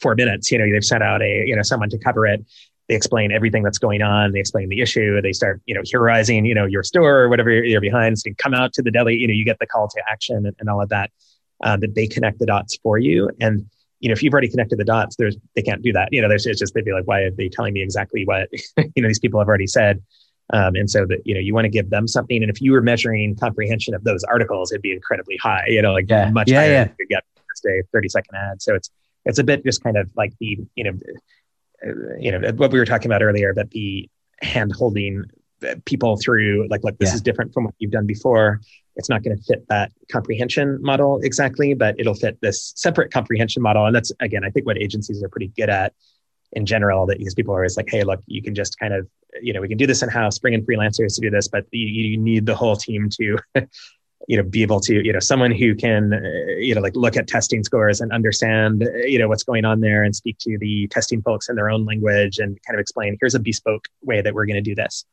four 0.00 0.14
minutes. 0.14 0.50
You 0.50 0.58
know 0.58 0.70
they've 0.70 0.84
sent 0.84 1.02
out 1.02 1.22
a 1.22 1.44
you 1.46 1.54
know 1.54 1.62
someone 1.62 1.90
to 1.90 1.98
cover 1.98 2.26
it. 2.26 2.44
They 2.88 2.96
explain 2.96 3.30
everything 3.30 3.62
that's 3.62 3.78
going 3.78 4.02
on. 4.02 4.32
They 4.32 4.40
explain 4.40 4.68
the 4.68 4.80
issue. 4.80 5.20
They 5.20 5.32
start 5.32 5.60
you 5.66 5.74
know 5.74 5.82
heroizing 5.82 6.46
you 6.46 6.54
know 6.54 6.66
your 6.66 6.82
store 6.82 7.20
or 7.20 7.28
whatever 7.28 7.50
you're 7.50 7.80
behind. 7.80 8.18
So 8.18 8.30
you 8.30 8.34
come 8.34 8.54
out 8.54 8.72
to 8.74 8.82
the 8.82 8.90
deli 8.90 9.16
you 9.16 9.28
know 9.28 9.34
you 9.34 9.44
get 9.44 9.58
the 9.58 9.66
call 9.66 9.88
to 9.88 10.02
action 10.08 10.46
and, 10.46 10.56
and 10.58 10.68
all 10.68 10.80
of 10.82 10.88
that 10.88 11.10
uh, 11.62 11.76
that 11.76 11.94
they 11.94 12.06
connect 12.06 12.38
the 12.38 12.46
dots 12.46 12.78
for 12.82 12.98
you. 12.98 13.30
And 13.40 13.66
you 14.00 14.08
know 14.08 14.12
if 14.12 14.22
you've 14.22 14.32
already 14.32 14.48
connected 14.48 14.78
the 14.78 14.84
dots 14.84 15.16
there's 15.16 15.36
they 15.54 15.62
can't 15.62 15.82
do 15.82 15.92
that 15.92 16.08
you 16.12 16.20
know 16.20 16.28
there's 16.28 16.46
it's 16.46 16.58
just 16.58 16.74
they'd 16.74 16.84
be 16.84 16.92
like 16.92 17.04
why 17.04 17.20
are 17.20 17.30
they 17.30 17.48
telling 17.48 17.72
me 17.72 17.82
exactly 17.82 18.24
what 18.24 18.48
you 18.96 19.02
know 19.02 19.08
these 19.08 19.18
people 19.18 19.38
have 19.40 19.48
already 19.48 19.66
said 19.66 20.02
um, 20.52 20.74
and 20.74 20.90
so 20.90 21.06
that 21.06 21.18
you 21.24 21.34
know 21.34 21.40
you 21.40 21.54
want 21.54 21.64
to 21.64 21.68
give 21.68 21.90
them 21.90 22.08
something 22.08 22.42
and 22.42 22.50
if 22.50 22.60
you 22.60 22.72
were 22.72 22.80
measuring 22.82 23.36
comprehension 23.36 23.94
of 23.94 24.02
those 24.04 24.24
articles 24.24 24.72
it'd 24.72 24.82
be 24.82 24.92
incredibly 24.92 25.36
high 25.42 25.64
you 25.68 25.80
know 25.82 25.92
like 25.92 26.06
Yeah. 26.08 26.30
much 26.30 26.50
Yeah, 26.50 26.56
higher 26.60 26.72
yeah. 26.72 26.84
than 26.84 26.94
you 26.98 27.06
get 27.08 27.22
a 27.66 27.82
30 27.92 28.08
second 28.08 28.34
ad 28.36 28.62
so 28.62 28.74
it's 28.74 28.90
it's 29.26 29.38
a 29.38 29.44
bit 29.44 29.64
just 29.64 29.82
kind 29.82 29.96
of 29.98 30.10
like 30.16 30.32
the 30.40 30.58
you 30.76 30.84
know 30.84 30.92
uh, 31.86 32.16
you 32.18 32.32
know 32.32 32.50
what 32.52 32.72
we 32.72 32.78
were 32.78 32.86
talking 32.86 33.06
about 33.10 33.22
earlier 33.22 33.52
but 33.54 33.70
the 33.70 34.08
hand 34.40 34.72
holding 34.72 35.24
people 35.84 36.16
through 36.16 36.66
like 36.70 36.82
look 36.84 36.96
this 36.98 37.10
Yeah. 37.10 37.16
is 37.16 37.20
different 37.22 37.52
from 37.52 37.64
what 37.64 37.74
you've 37.78 37.90
done 37.90 38.06
before 38.06 38.60
it's 39.00 39.08
not 39.08 39.22
going 39.24 39.36
to 39.36 39.42
fit 39.42 39.66
that 39.68 39.90
comprehension 40.12 40.78
model 40.82 41.18
exactly 41.22 41.74
but 41.74 41.98
it'll 41.98 42.14
fit 42.14 42.38
this 42.40 42.72
separate 42.76 43.10
comprehension 43.12 43.62
model. 43.62 43.86
And 43.86 43.94
that's 43.96 44.12
again 44.20 44.44
i 44.44 44.50
think 44.50 44.66
what 44.66 44.78
agencies 44.78 45.22
are 45.22 45.28
pretty 45.28 45.48
good 45.56 45.70
at 45.70 45.92
in 46.52 46.66
general 46.66 47.06
that 47.06 47.18
because 47.18 47.34
people 47.34 47.54
are 47.54 47.58
always 47.58 47.76
like 47.76 47.88
hey 47.88 48.04
look 48.04 48.20
you 48.26 48.42
can 48.42 48.54
just 48.54 48.78
kind 48.78 48.94
of 48.94 49.08
you 49.40 49.52
know 49.52 49.60
we 49.60 49.68
can 49.68 49.78
do 49.78 49.86
this 49.86 50.02
in 50.02 50.08
house 50.08 50.38
bring 50.38 50.54
in 50.54 50.64
freelancers 50.64 51.14
to 51.14 51.20
do 51.20 51.30
this 51.30 51.48
but 51.48 51.64
you, 51.70 51.86
you 51.86 52.16
need 52.16 52.46
the 52.46 52.54
whole 52.54 52.76
team 52.76 53.08
to 53.08 53.38
you 54.28 54.36
know 54.36 54.42
be 54.42 54.62
able 54.62 54.80
to 54.80 55.04
you 55.04 55.12
know 55.12 55.18
someone 55.20 55.50
who 55.50 55.74
can 55.74 56.12
uh, 56.12 56.18
you 56.58 56.74
know 56.74 56.80
like 56.80 56.94
look 56.94 57.16
at 57.16 57.26
testing 57.26 57.64
scores 57.64 58.00
and 58.00 58.12
understand 58.12 58.82
uh, 58.82 59.06
you 59.06 59.18
know 59.18 59.28
what's 59.28 59.44
going 59.44 59.64
on 59.64 59.80
there 59.80 60.02
and 60.02 60.14
speak 60.14 60.36
to 60.38 60.58
the 60.58 60.86
testing 60.88 61.22
folks 61.22 61.48
in 61.48 61.56
their 61.56 61.70
own 61.70 61.84
language 61.84 62.38
and 62.38 62.58
kind 62.66 62.76
of 62.78 62.80
explain 62.80 63.16
here's 63.20 63.34
a 63.34 63.40
bespoke 63.40 63.88
way 64.02 64.20
that 64.20 64.34
we're 64.34 64.46
going 64.46 64.62
to 64.62 64.70
do 64.70 64.74
this 64.74 65.04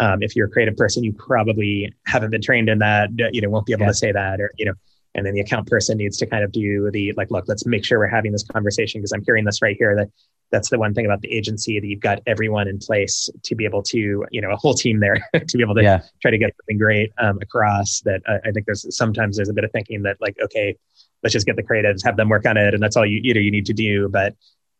um, 0.00 0.22
if 0.22 0.34
you're 0.34 0.46
a 0.46 0.50
creative 0.50 0.76
person 0.76 1.04
you 1.04 1.12
probably 1.12 1.92
haven't 2.06 2.30
been 2.30 2.42
trained 2.42 2.68
in 2.68 2.78
that 2.78 3.10
you 3.32 3.40
know 3.40 3.48
won't 3.48 3.66
be 3.66 3.72
able 3.72 3.82
Yeah. 3.82 3.88
to 3.88 3.94
say 3.94 4.12
that 4.12 4.40
or 4.40 4.52
you 4.58 4.64
know 4.66 4.74
and 5.16 5.24
then 5.24 5.34
the 5.34 5.40
account 5.40 5.68
person 5.68 5.96
needs 5.98 6.16
to 6.18 6.26
kind 6.26 6.42
of 6.44 6.50
do 6.52 6.90
the 6.90 7.12
like 7.16 7.30
look 7.30 7.44
let's 7.46 7.64
make 7.66 7.84
sure 7.84 7.98
we're 7.98 8.08
having 8.08 8.32
this 8.32 8.42
conversation 8.44 9.00
because 9.00 9.12
i'm 9.12 9.22
hearing 9.24 9.44
this 9.44 9.62
right 9.62 9.76
here 9.78 9.94
that 9.96 10.08
that's 10.50 10.70
the 10.70 10.78
one 10.78 10.94
thing 10.94 11.04
about 11.06 11.20
the 11.20 11.32
agency 11.32 11.80
that 11.80 11.86
you've 11.86 12.00
got 12.00 12.20
everyone 12.26 12.68
in 12.68 12.78
place 12.78 13.28
to 13.42 13.54
be 13.56 13.64
able 13.64 13.82
to 13.82 14.24
you 14.30 14.40
know 14.40 14.50
a 14.50 14.56
whole 14.56 14.74
team 14.74 15.00
there 15.00 15.16
to 15.48 15.56
be 15.56 15.62
able 15.62 15.74
to 15.74 15.82
yeah 15.82 16.00
try 16.22 16.30
to 16.30 16.38
get 16.38 16.54
something 16.60 16.78
great 16.78 17.10
um, 17.18 17.38
across 17.42 18.00
that 18.04 18.20
uh, 18.28 18.38
I 18.44 18.52
think 18.52 18.66
there's 18.66 18.84
sometimes 18.96 19.36
there's 19.36 19.48
a 19.48 19.52
bit 19.52 19.64
of 19.64 19.72
thinking 19.72 20.02
that 20.02 20.16
like, 20.20 20.36
okay, 20.42 20.76
let's 21.22 21.32
just 21.32 21.46
get 21.46 21.56
the 21.56 21.62
creatives, 21.62 22.04
have 22.04 22.16
them 22.16 22.28
work 22.28 22.46
on 22.46 22.56
it. 22.56 22.74
And 22.74 22.82
that's 22.82 22.96
all 22.96 23.06
you, 23.06 23.18
you 23.22 23.32
know, 23.34 23.40
you 23.40 23.50
need 23.50 23.66
to 23.66 23.72
do. 23.72 24.08
But 24.10 24.34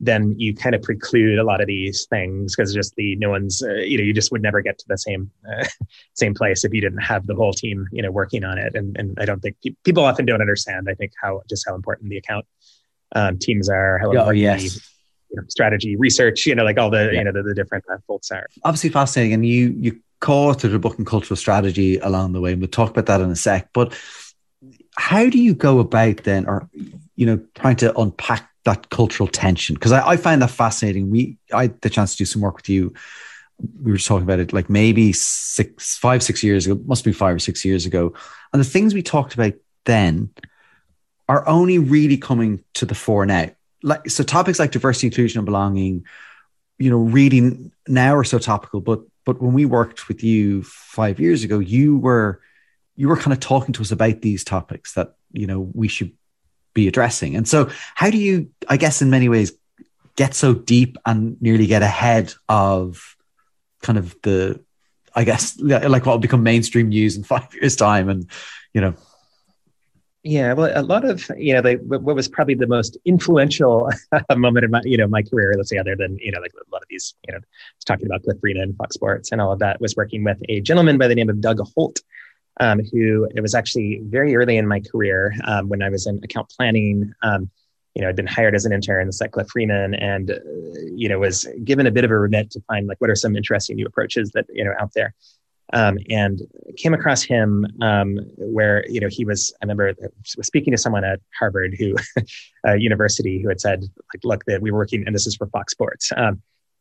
then 0.04 0.38
you 0.38 0.54
kind 0.54 0.74
of 0.74 0.82
preclude 0.82 1.38
a 1.38 1.44
lot 1.44 1.60
of 1.60 1.66
these 1.66 2.06
things 2.06 2.54
because 2.54 2.74
just 2.74 2.94
the, 2.96 3.16
no 3.16 3.30
one's, 3.30 3.62
uh, 3.62 3.74
you 3.74 3.96
know, 3.96 4.04
you 4.04 4.12
just 4.12 4.30
would 4.30 4.42
never 4.42 4.60
get 4.60 4.78
to 4.78 4.84
the 4.88 4.98
same, 4.98 5.30
uh, 5.50 5.64
same 6.14 6.34
place 6.34 6.64
if 6.64 6.72
you 6.72 6.80
didn't 6.80 7.00
have 7.00 7.26
the 7.26 7.34
whole 7.34 7.52
team, 7.52 7.88
you 7.90 8.02
know, 8.02 8.10
working 8.10 8.44
on 8.44 8.58
it. 8.58 8.74
And, 8.74 8.96
and 8.98 9.18
I 9.18 9.24
don't 9.24 9.40
think 9.40 9.56
pe- 9.64 9.74
people 9.84 10.04
often 10.04 10.26
don't 10.26 10.40
understand, 10.40 10.88
I 10.90 10.94
think 10.94 11.12
how, 11.20 11.42
just 11.48 11.64
how 11.66 11.74
important 11.74 12.10
the 12.10 12.18
account 12.18 12.44
um, 13.14 13.38
teams 13.38 13.68
are, 13.68 13.98
how 13.98 14.08
oh, 14.08 14.12
important 14.12 14.38
yes. 14.38 14.62
the, 14.62 14.80
you 15.30 15.36
know, 15.36 15.42
strategy, 15.48 15.96
research, 15.96 16.46
you 16.46 16.54
know, 16.54 16.64
like 16.64 16.78
all 16.78 16.90
the, 16.90 17.10
yeah. 17.12 17.18
you 17.18 17.24
know, 17.24 17.32
the, 17.32 17.42
the 17.42 17.54
different 17.54 17.84
uh, 17.90 17.96
folks 18.06 18.30
are. 18.30 18.46
Obviously 18.62 18.90
fascinating. 18.90 19.32
And 19.32 19.46
you, 19.46 19.74
you 19.78 20.00
co-authored 20.20 20.74
a 20.74 20.78
book 20.78 20.98
in 20.98 21.04
cultural 21.04 21.36
strategy 21.36 21.98
along 21.98 22.32
the 22.32 22.40
way, 22.40 22.52
and 22.52 22.60
we'll 22.60 22.68
talk 22.68 22.90
about 22.90 23.06
that 23.06 23.20
in 23.20 23.30
a 23.30 23.36
sec. 23.36 23.70
But 23.72 23.98
how 24.96 25.28
do 25.28 25.38
you 25.38 25.54
go 25.54 25.80
about 25.80 26.18
then, 26.18 26.46
or, 26.46 26.68
you 27.16 27.26
know, 27.26 27.40
trying 27.54 27.76
to 27.76 27.98
unpack 27.98 28.50
that 28.64 28.90
cultural 28.90 29.28
tension? 29.28 29.74
Because 29.74 29.92
I, 29.92 30.08
I 30.10 30.16
find 30.16 30.42
that 30.42 30.50
fascinating. 30.50 31.10
We, 31.10 31.36
I 31.52 31.62
had 31.62 31.80
the 31.80 31.90
chance 31.90 32.12
to 32.12 32.18
do 32.18 32.24
some 32.24 32.42
work 32.42 32.56
with 32.56 32.68
you 32.68 32.94
we 33.80 33.92
were 33.92 33.98
talking 33.98 34.24
about 34.24 34.40
it 34.40 34.52
like 34.52 34.68
maybe 34.68 35.12
six, 35.12 35.96
five, 35.96 36.24
six 36.24 36.42
years 36.42 36.66
ago, 36.66 36.80
must 36.86 37.04
be 37.04 37.12
five 37.12 37.36
or 37.36 37.38
six 37.38 37.64
years 37.64 37.86
ago. 37.86 38.12
And 38.52 38.60
the 38.60 38.68
things 38.68 38.92
we 38.92 39.02
talked 39.02 39.32
about 39.34 39.52
then 39.84 40.30
are 41.28 41.46
only 41.46 41.78
really 41.78 42.16
coming 42.16 42.64
to 42.74 42.84
the 42.84 42.96
fore 42.96 43.24
now 43.24 43.50
like 43.84 44.08
so 44.10 44.24
topics 44.24 44.58
like 44.58 44.72
diversity, 44.72 45.06
inclusion, 45.08 45.38
and 45.38 45.46
belonging, 45.46 46.04
you 46.78 46.90
know, 46.90 46.96
reading 46.96 47.70
now 47.86 48.16
are 48.16 48.24
so 48.24 48.40
topical. 48.40 48.80
But 48.80 49.02
but 49.24 49.40
when 49.40 49.52
we 49.52 49.66
worked 49.66 50.08
with 50.08 50.24
you 50.24 50.64
five 50.64 51.20
years 51.20 51.44
ago, 51.44 51.60
you 51.60 51.98
were 51.98 52.40
you 52.96 53.08
were 53.08 53.16
kind 53.16 53.32
of 53.32 53.40
talking 53.40 53.74
to 53.74 53.82
us 53.82 53.92
about 53.92 54.22
these 54.22 54.42
topics 54.42 54.94
that 54.94 55.14
you 55.32 55.46
know 55.46 55.60
we 55.74 55.86
should 55.86 56.12
be 56.74 56.88
addressing. 56.88 57.36
And 57.36 57.48
so, 57.48 57.70
how 57.94 58.10
do 58.10 58.18
you, 58.18 58.50
I 58.68 58.76
guess, 58.76 59.00
in 59.00 59.10
many 59.10 59.28
ways, 59.28 59.52
get 60.16 60.34
so 60.34 60.54
deep 60.54 60.96
and 61.06 61.40
nearly 61.40 61.66
get 61.66 61.82
ahead 61.82 62.34
of 62.48 63.16
kind 63.82 63.98
of 63.98 64.14
the, 64.22 64.60
I 65.14 65.24
guess, 65.24 65.58
like 65.60 66.06
what 66.06 66.12
will 66.12 66.18
become 66.18 66.42
mainstream 66.42 66.88
news 66.88 67.16
in 67.16 67.24
five 67.34 67.48
years' 67.54 67.76
time, 67.76 68.08
and 68.08 68.28
you 68.72 68.80
know, 68.80 68.94
yeah, 70.24 70.54
well, 70.54 70.72
a 70.74 70.80
lot 70.80 71.04
of 71.04 71.30
you 71.36 71.52
know, 71.52 71.74
what 71.84 72.16
was 72.16 72.28
probably 72.28 72.54
the 72.54 72.66
most 72.66 72.96
influential 73.04 73.90
moment 74.36 74.64
in 74.64 74.70
my 74.70 74.80
you 74.82 74.96
know 74.96 75.06
my 75.06 75.22
career, 75.22 75.52
let's 75.54 75.68
say, 75.68 75.76
other 75.76 75.94
than 75.94 76.18
you 76.18 76.32
know, 76.32 76.40
like 76.40 76.52
a 76.54 76.72
lot 76.72 76.80
of 76.80 76.88
these, 76.88 77.14
you 77.28 77.34
know, 77.34 77.40
talking 77.84 78.06
about 78.06 78.22
Cliff 78.22 78.38
Freeman 78.40 78.62
and 78.62 78.76
Fox 78.76 78.94
Sports 78.94 79.32
and 79.32 79.40
all 79.40 79.52
of 79.52 79.58
that, 79.58 79.82
was 79.82 79.94
working 79.96 80.24
with 80.24 80.38
a 80.48 80.62
gentleman 80.62 80.96
by 80.96 81.08
the 81.08 81.14
name 81.14 81.28
of 81.28 81.42
Doug 81.42 81.60
Holt, 81.74 82.00
um, 82.60 82.80
who 82.92 83.28
it 83.34 83.40
was 83.40 83.54
actually 83.54 84.00
very 84.04 84.36
early 84.36 84.56
in 84.56 84.66
my 84.66 84.80
career 84.80 85.34
um, 85.44 85.68
when 85.68 85.82
I 85.82 85.88
was 85.88 86.06
in 86.06 86.20
account 86.22 86.50
planning. 86.56 87.12
Um, 87.22 87.50
you 87.94 88.02
know, 88.02 88.08
I'd 88.08 88.16
been 88.16 88.26
hired 88.26 88.54
as 88.54 88.64
an 88.64 88.72
intern 88.72 89.08
at 89.08 89.32
Cliff 89.32 89.48
Freeman, 89.48 89.94
and 89.94 90.30
uh, 90.30 90.38
you 90.92 91.08
know, 91.08 91.20
was 91.20 91.46
given 91.62 91.86
a 91.86 91.92
bit 91.92 92.04
of 92.04 92.10
a 92.10 92.18
remit 92.18 92.50
to 92.52 92.60
find 92.62 92.86
like 92.86 93.00
what 93.00 93.10
are 93.10 93.14
some 93.14 93.36
interesting 93.36 93.76
new 93.76 93.86
approaches 93.86 94.30
that 94.34 94.46
you 94.52 94.64
know 94.64 94.72
out 94.80 94.92
there 94.94 95.14
um, 95.72 95.98
and 96.10 96.42
came 96.76 96.94
across 96.94 97.22
him 97.22 97.66
um, 97.80 98.18
where 98.36 98.84
you 98.88 99.00
know 99.00 99.08
he 99.10 99.24
was. 99.24 99.52
I 99.60 99.64
remember 99.64 99.94
was 100.36 100.46
speaking 100.46 100.72
to 100.72 100.78
someone 100.78 101.04
at 101.04 101.20
Harvard 101.38 101.74
who, 101.78 101.96
uh, 102.66 102.74
university, 102.74 103.40
who 103.40 103.48
had 103.48 103.60
said 103.60 103.80
like, 103.82 104.24
"Look, 104.24 104.44
that 104.46 104.60
we 104.60 104.70
were 104.70 104.78
working, 104.78 105.04
and 105.06 105.14
this 105.14 105.26
is 105.26 105.36
for 105.36 105.46
Fox 105.48 105.72
Sports." 105.72 106.12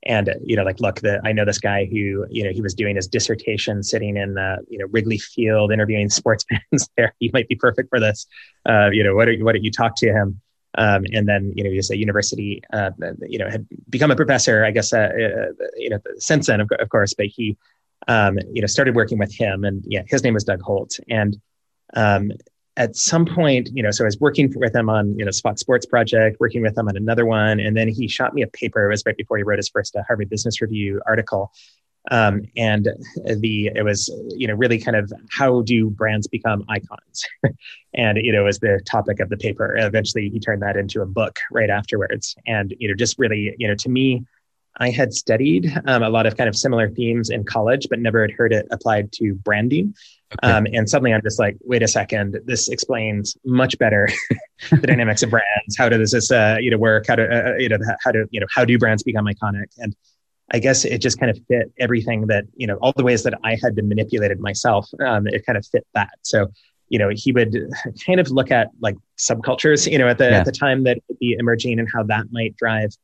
And 0.05 0.33
you 0.43 0.55
know, 0.55 0.63
like, 0.63 0.79
look, 0.79 0.99
the, 1.01 1.21
I 1.23 1.31
know 1.31 1.45
this 1.45 1.59
guy 1.59 1.85
who 1.85 2.25
you 2.29 2.43
know 2.43 2.51
he 2.51 2.61
was 2.61 2.73
doing 2.73 2.95
his 2.95 3.07
dissertation 3.07 3.83
sitting 3.83 4.17
in 4.17 4.37
uh, 4.37 4.57
you 4.67 4.77
know 4.77 4.85
Wrigley 4.91 5.17
Field 5.17 5.71
interviewing 5.71 6.09
sports 6.09 6.45
fans 6.71 6.89
there. 6.97 7.15
He 7.19 7.29
might 7.33 7.47
be 7.47 7.55
perfect 7.55 7.89
for 7.89 7.99
this. 7.99 8.27
Uh, 8.67 8.89
you 8.91 9.03
know, 9.03 9.15
what 9.15 9.27
are, 9.27 9.35
what 9.37 9.53
did 9.53 9.63
you 9.63 9.71
talk 9.71 9.95
to 9.97 10.07
him? 10.07 10.41
Um, 10.75 11.05
and 11.13 11.27
then 11.27 11.53
you 11.55 11.63
know 11.63 11.69
he 11.69 11.75
was 11.75 11.91
at 11.91 11.99
university 11.99 12.61
uh, 12.73 12.89
you 13.21 13.37
know 13.37 13.47
had 13.47 13.67
become 13.91 14.09
a 14.09 14.15
professor 14.15 14.65
i 14.65 14.71
guess 14.71 14.91
uh, 14.91 14.97
uh, 15.01 15.65
you 15.77 15.91
know 15.91 15.99
since 16.17 16.47
then 16.47 16.61
of, 16.61 16.69
of 16.79 16.89
course 16.89 17.13
but 17.13 17.27
he 17.27 17.55
um, 18.07 18.37
you 18.51 18.61
know, 18.61 18.67
started 18.67 18.95
working 18.95 19.17
with 19.17 19.33
him, 19.33 19.63
and 19.63 19.83
yeah, 19.85 20.03
his 20.07 20.23
name 20.23 20.33
was 20.33 20.43
Doug 20.43 20.61
Holt. 20.61 20.99
And 21.09 21.37
um, 21.95 22.31
at 22.75 22.95
some 22.95 23.25
point, 23.25 23.69
you 23.73 23.83
know, 23.83 23.91
so 23.91 24.03
I 24.03 24.07
was 24.07 24.19
working 24.19 24.51
with 24.55 24.75
him 24.75 24.89
on 24.89 25.17
you 25.17 25.25
know 25.25 25.31
Spot 25.31 25.59
Sports 25.59 25.85
project, 25.85 26.37
working 26.39 26.61
with 26.61 26.77
him 26.77 26.87
on 26.87 26.97
another 26.97 27.25
one, 27.25 27.59
and 27.59 27.77
then 27.77 27.87
he 27.87 28.07
shot 28.07 28.33
me 28.33 28.41
a 28.41 28.47
paper. 28.47 28.85
It 28.85 28.89
was 28.89 29.03
right 29.05 29.15
before 29.15 29.37
he 29.37 29.43
wrote 29.43 29.59
his 29.59 29.69
first 29.69 29.95
uh, 29.95 30.03
Harvard 30.07 30.29
Business 30.29 30.61
Review 30.61 31.01
article. 31.05 31.51
Um, 32.11 32.41
and 32.57 32.89
the 33.25 33.71
it 33.73 33.85
was 33.85 34.11
you 34.35 34.47
know 34.47 34.55
really 34.55 34.77
kind 34.77 34.97
of 34.97 35.13
how 35.31 35.61
do 35.61 35.89
brands 35.89 36.27
become 36.27 36.65
icons 36.67 37.25
and 37.93 38.17
you 38.17 38.33
know 38.33 38.43
was 38.43 38.59
the 38.59 38.81
topic 38.85 39.21
of 39.21 39.29
the 39.29 39.37
paper 39.37 39.77
eventually 39.77 40.29
he 40.29 40.37
turned 40.37 40.61
that 40.63 40.75
into 40.75 41.01
a 41.01 41.05
book 41.05 41.39
right 41.49 41.69
afterwards 41.69 42.35
and 42.45 42.75
you 42.77 42.89
know 42.89 42.93
just 42.93 43.17
really 43.17 43.55
you 43.57 43.69
know 43.69 43.75
to 43.75 43.87
me 43.87 44.25
I 44.77 44.89
had 44.89 45.13
studied 45.13 45.71
um, 45.85 46.01
a 46.01 46.09
lot 46.09 46.25
of 46.25 46.35
kind 46.35 46.49
of 46.49 46.55
similar 46.55 46.89
themes 46.89 47.29
in 47.29 47.43
college, 47.43 47.87
but 47.89 47.99
never 47.99 48.21
had 48.21 48.31
heard 48.31 48.53
it 48.53 48.67
applied 48.71 49.11
to 49.13 49.35
branding. 49.35 49.93
Okay. 50.43 50.51
Um, 50.51 50.67
and 50.73 50.89
suddenly 50.89 51.13
I'm 51.13 51.21
just 51.21 51.39
like, 51.39 51.57
wait 51.63 51.83
a 51.83 51.87
second, 51.87 52.39
this 52.45 52.69
explains 52.69 53.37
much 53.45 53.77
better 53.77 54.09
the 54.71 54.77
dynamics 54.87 55.23
of 55.23 55.29
brands. 55.29 55.77
How 55.77 55.89
does 55.89 56.11
this, 56.11 56.31
uh, 56.31 56.57
you 56.59 56.71
know, 56.71 56.77
work? 56.77 57.05
How 57.07 57.15
do, 57.15 57.23
uh, 57.23 57.51
uh, 57.51 57.55
you 57.57 57.69
know, 57.69 57.77
how 58.03 58.11
do, 58.11 58.25
you 58.31 58.39
know, 58.39 58.47
how 58.53 58.65
do 58.65 58.77
brands 58.77 59.03
become 59.03 59.25
iconic? 59.25 59.67
And 59.77 59.95
I 60.51 60.59
guess 60.59 60.85
it 60.85 60.99
just 60.99 61.19
kind 61.19 61.29
of 61.29 61.39
fit 61.47 61.71
everything 61.79 62.27
that, 62.27 62.45
you 62.55 62.67
know, 62.67 62.77
all 62.77 62.93
the 62.95 63.03
ways 63.03 63.23
that 63.23 63.39
I 63.43 63.57
had 63.61 63.75
been 63.75 63.87
manipulated 63.87 64.39
myself. 64.39 64.89
Um, 65.05 65.27
it 65.27 65.45
kind 65.45 65.57
of 65.57 65.65
fit 65.65 65.85
that. 65.93 66.11
So, 66.21 66.47
you 66.89 66.99
know, 66.99 67.09
he 67.13 67.31
would 67.31 67.55
kind 68.05 68.19
of 68.19 68.29
look 68.29 68.51
at 68.51 68.69
like 68.81 68.95
subcultures, 69.17 69.89
you 69.91 69.97
know, 69.97 70.07
at 70.07 70.17
the, 70.17 70.25
yeah. 70.25 70.39
at 70.39 70.45
the 70.45 70.51
time 70.51 70.83
that 70.83 70.99
would 71.07 71.19
be 71.19 71.35
emerging 71.39 71.79
and 71.79 71.87
how 71.91 72.03
that 72.03 72.27
might 72.31 72.55
drive 72.55 72.95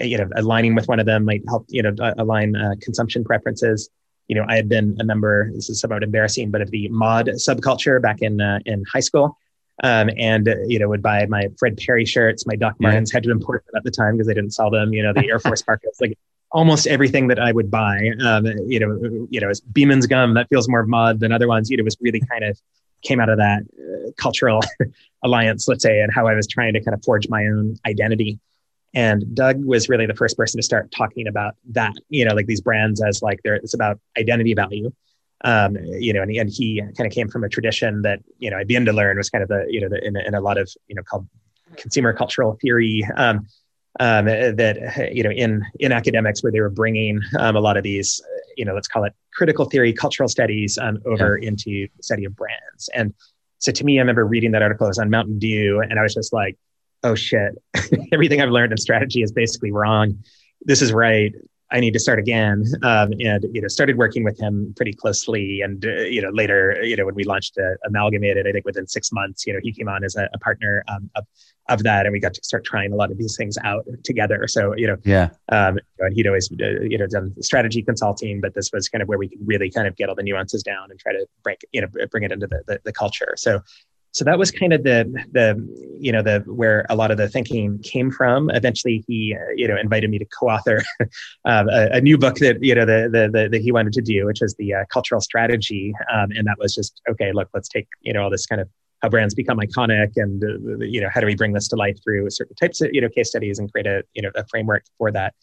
you 0.00 0.18
know, 0.18 0.28
aligning 0.36 0.74
with 0.74 0.88
one 0.88 1.00
of 1.00 1.06
them 1.06 1.24
might 1.24 1.42
help, 1.48 1.66
you 1.68 1.82
know, 1.82 1.94
align 2.18 2.54
uh, 2.54 2.74
consumption 2.80 3.24
preferences. 3.24 3.90
You 4.30 4.36
know, 4.36 4.44
I 4.48 4.54
had 4.54 4.68
been 4.68 4.96
a 5.00 5.04
member, 5.04 5.50
this 5.52 5.68
is 5.68 5.80
somewhat 5.80 6.04
embarrassing, 6.04 6.50
but 6.52 6.60
of 6.60 6.70
the 6.70 6.88
mod 6.88 7.26
subculture 7.46 8.00
back 8.00 8.22
in, 8.22 8.40
uh, 8.40 8.60
in 8.64 8.84
high 8.92 9.00
school. 9.00 9.36
Um, 9.82 10.10
and, 10.16 10.48
uh, 10.48 10.54
you 10.66 10.78
know, 10.78 10.88
would 10.88 11.02
buy 11.02 11.26
my 11.26 11.48
Fred 11.58 11.76
Perry 11.78 12.04
shirts, 12.04 12.46
my 12.46 12.54
Doc 12.54 12.76
Martens, 12.78 13.10
yeah. 13.10 13.16
had 13.16 13.24
to 13.24 13.30
import 13.30 13.64
them 13.66 13.74
at 13.76 13.82
the 13.82 13.90
time 13.90 14.14
because 14.14 14.26
they 14.26 14.34
didn't 14.34 14.52
sell 14.52 14.70
them, 14.70 14.92
you 14.92 15.02
know, 15.02 15.12
the 15.12 15.26
Air 15.28 15.38
Force 15.40 15.62
parkas, 15.62 15.98
like 16.00 16.16
almost 16.52 16.86
everything 16.86 17.28
that 17.28 17.38
I 17.38 17.52
would 17.52 17.70
buy, 17.70 18.10
um, 18.24 18.46
you 18.66 18.78
know, 18.78 19.26
you 19.30 19.40
know, 19.40 19.48
it's 19.48 19.60
Beeman's 19.60 20.06
gum 20.06 20.34
that 20.34 20.48
feels 20.48 20.68
more 20.68 20.84
mod 20.84 21.20
than 21.20 21.32
other 21.32 21.48
ones, 21.48 21.70
you 21.70 21.76
know, 21.76 21.84
was 21.84 21.96
really 22.00 22.20
kind 22.20 22.44
of 22.44 22.60
came 23.02 23.20
out 23.20 23.28
of 23.28 23.38
that 23.38 23.62
uh, 23.62 24.10
cultural 24.16 24.60
alliance, 25.24 25.68
let's 25.68 25.82
say, 25.82 26.00
and 26.00 26.12
how 26.12 26.26
I 26.26 26.34
was 26.34 26.46
trying 26.46 26.74
to 26.74 26.80
kind 26.80 26.94
of 26.94 27.02
forge 27.04 27.28
my 27.28 27.46
own 27.46 27.76
identity. 27.86 28.38
And 28.92 29.34
Doug 29.34 29.64
was 29.64 29.88
really 29.88 30.06
the 30.06 30.14
first 30.14 30.36
person 30.36 30.58
to 30.58 30.64
start 30.64 30.90
talking 30.90 31.28
about 31.28 31.54
that, 31.70 31.92
you 32.08 32.24
know, 32.24 32.34
like 32.34 32.46
these 32.46 32.60
brands 32.60 33.00
as 33.02 33.22
like 33.22 33.40
they're, 33.44 33.54
it's 33.54 33.74
about 33.74 34.00
identity 34.18 34.54
value. 34.54 34.92
Um, 35.42 35.76
you 35.76 36.12
know, 36.12 36.22
and, 36.22 36.30
and 36.32 36.50
he 36.50 36.82
kind 36.96 37.06
of 37.06 37.12
came 37.12 37.28
from 37.28 37.44
a 37.44 37.48
tradition 37.48 38.02
that, 38.02 38.20
you 38.38 38.50
know, 38.50 38.58
I 38.58 38.64
began 38.64 38.84
to 38.86 38.92
learn 38.92 39.16
was 39.16 39.30
kind 39.30 39.42
of 39.42 39.48
the, 39.48 39.64
you 39.68 39.80
know, 39.80 39.88
the, 39.88 40.04
in, 40.04 40.16
in 40.16 40.34
a 40.34 40.40
lot 40.40 40.58
of, 40.58 40.70
you 40.88 40.94
know, 40.94 41.02
called 41.02 41.26
consumer 41.76 42.12
cultural 42.12 42.58
theory, 42.60 43.08
um, 43.16 43.46
um, 44.00 44.26
that, 44.26 45.10
you 45.12 45.22
know, 45.22 45.30
in, 45.30 45.64
in 45.78 45.92
academics 45.92 46.42
where 46.42 46.52
they 46.52 46.60
were 46.60 46.68
bringing 46.68 47.20
um, 47.38 47.56
a 47.56 47.60
lot 47.60 47.76
of 47.76 47.84
these, 47.84 48.20
you 48.56 48.64
know, 48.64 48.74
let's 48.74 48.88
call 48.88 49.04
it 49.04 49.14
critical 49.32 49.64
theory, 49.64 49.92
cultural 49.92 50.28
studies 50.28 50.76
um, 50.78 50.98
over 51.06 51.38
yeah. 51.38 51.48
into 51.48 51.88
study 52.02 52.24
of 52.24 52.36
brands. 52.36 52.90
And 52.94 53.14
so 53.58 53.72
to 53.72 53.84
me, 53.84 53.98
I 53.98 54.00
remember 54.00 54.26
reading 54.26 54.50
that 54.52 54.62
article, 54.62 54.86
it 54.86 54.90
was 54.90 54.98
on 54.98 55.10
Mountain 55.10 55.38
Dew, 55.38 55.80
and 55.80 55.98
I 55.98 56.02
was 56.02 56.14
just 56.14 56.32
like, 56.32 56.58
oh 57.02 57.14
shit, 57.14 57.52
everything 58.12 58.40
I've 58.40 58.50
learned 58.50 58.72
in 58.72 58.78
strategy 58.78 59.22
is 59.22 59.32
basically 59.32 59.72
wrong. 59.72 60.18
This 60.62 60.82
is 60.82 60.92
right. 60.92 61.32
I 61.72 61.80
need 61.80 61.92
to 61.92 62.00
start 62.00 62.18
again. 62.18 62.64
Um, 62.82 63.12
and, 63.20 63.44
you 63.52 63.60
know, 63.60 63.68
started 63.68 63.96
working 63.96 64.24
with 64.24 64.38
him 64.38 64.74
pretty 64.76 64.92
closely. 64.92 65.60
And, 65.60 65.84
uh, 65.84 66.02
you 66.02 66.20
know, 66.20 66.30
later, 66.30 66.76
you 66.82 66.96
know, 66.96 67.06
when 67.06 67.14
we 67.14 67.24
launched 67.24 67.56
uh, 67.58 67.76
Amalgamated, 67.86 68.46
I 68.46 68.52
think 68.52 68.64
within 68.64 68.86
six 68.86 69.12
months, 69.12 69.46
you 69.46 69.52
know, 69.52 69.60
he 69.62 69.72
came 69.72 69.88
on 69.88 70.02
as 70.02 70.16
a, 70.16 70.28
a 70.34 70.38
partner 70.38 70.82
um, 70.88 71.08
of, 71.14 71.24
of 71.68 71.84
that. 71.84 72.06
And 72.06 72.12
we 72.12 72.18
got 72.18 72.34
to 72.34 72.42
start 72.42 72.64
trying 72.64 72.92
a 72.92 72.96
lot 72.96 73.12
of 73.12 73.18
these 73.18 73.36
things 73.36 73.56
out 73.62 73.86
together. 74.02 74.48
So, 74.48 74.74
you 74.76 74.88
know, 74.88 74.96
yeah. 75.04 75.30
Um, 75.50 75.78
and 76.00 76.14
he'd 76.14 76.26
always, 76.26 76.50
uh, 76.60 76.80
you 76.82 76.98
know, 76.98 77.06
done 77.06 77.34
strategy 77.40 77.82
consulting, 77.82 78.40
but 78.40 78.54
this 78.54 78.70
was 78.72 78.88
kind 78.88 79.00
of 79.00 79.08
where 79.08 79.18
we 79.18 79.28
could 79.28 79.38
really 79.44 79.70
kind 79.70 79.86
of 79.86 79.96
get 79.96 80.08
all 80.08 80.16
the 80.16 80.24
nuances 80.24 80.64
down 80.64 80.90
and 80.90 80.98
try 80.98 81.12
to 81.12 81.24
break, 81.44 81.60
you 81.70 81.80
know, 81.80 81.88
bring 82.10 82.24
it 82.24 82.32
into 82.32 82.48
the, 82.48 82.62
the, 82.66 82.80
the 82.84 82.92
culture. 82.92 83.34
So, 83.36 83.60
so 84.12 84.24
that 84.24 84.38
was 84.38 84.50
kind 84.50 84.72
of 84.72 84.82
the 84.82 85.04
the 85.32 85.56
you 85.98 86.10
know 86.10 86.22
the 86.22 86.40
where 86.46 86.84
a 86.90 86.96
lot 86.96 87.10
of 87.10 87.16
the 87.16 87.28
thinking 87.28 87.78
came 87.80 88.10
from. 88.10 88.50
Eventually 88.50 89.04
he 89.06 89.36
uh, 89.38 89.52
you 89.54 89.68
know 89.68 89.76
invited 89.76 90.10
me 90.10 90.18
to 90.18 90.24
co-author 90.26 90.82
um, 91.44 91.68
a, 91.70 91.90
a, 91.92 92.00
new 92.00 92.18
book 92.18 92.36
that 92.36 92.62
you 92.62 92.74
know 92.74 92.84
the, 92.84 93.08
the, 93.12 93.30
the 93.32 93.48
that 93.48 93.60
he 93.60 93.70
wanted 93.70 93.92
to 93.92 94.02
do 94.02 94.26
which 94.26 94.40
was 94.40 94.54
the 94.56 94.74
uh, 94.74 94.84
cultural 94.92 95.20
strategy. 95.20 95.92
Um, 96.12 96.30
and 96.32 96.46
that 96.46 96.56
was 96.58 96.74
just 96.74 97.00
okay 97.08 97.32
look 97.32 97.48
let's 97.54 97.68
take 97.68 97.86
you 98.00 98.12
know 98.12 98.24
all 98.24 98.30
this 98.30 98.46
kind 98.46 98.60
of 98.60 98.68
how 99.02 99.08
brands 99.08 99.34
become 99.34 99.58
iconic 99.58 100.12
and 100.16 100.42
uh, 100.42 100.84
you 100.84 101.00
know 101.00 101.08
how 101.12 101.20
do 101.20 101.26
we 101.26 101.36
bring 101.36 101.52
this 101.52 101.68
to 101.68 101.76
life 101.76 101.96
through 102.02 102.28
certain 102.30 102.56
types 102.56 102.80
of 102.80 102.90
you 102.92 103.00
know 103.00 103.08
case 103.08 103.28
studies 103.28 103.58
and 103.58 103.70
create 103.72 103.86
a 103.86 104.02
you 104.14 104.22
know 104.22 104.30
a 104.34 104.44
framework 104.48 104.84
for 104.98 105.12
that 105.12 105.34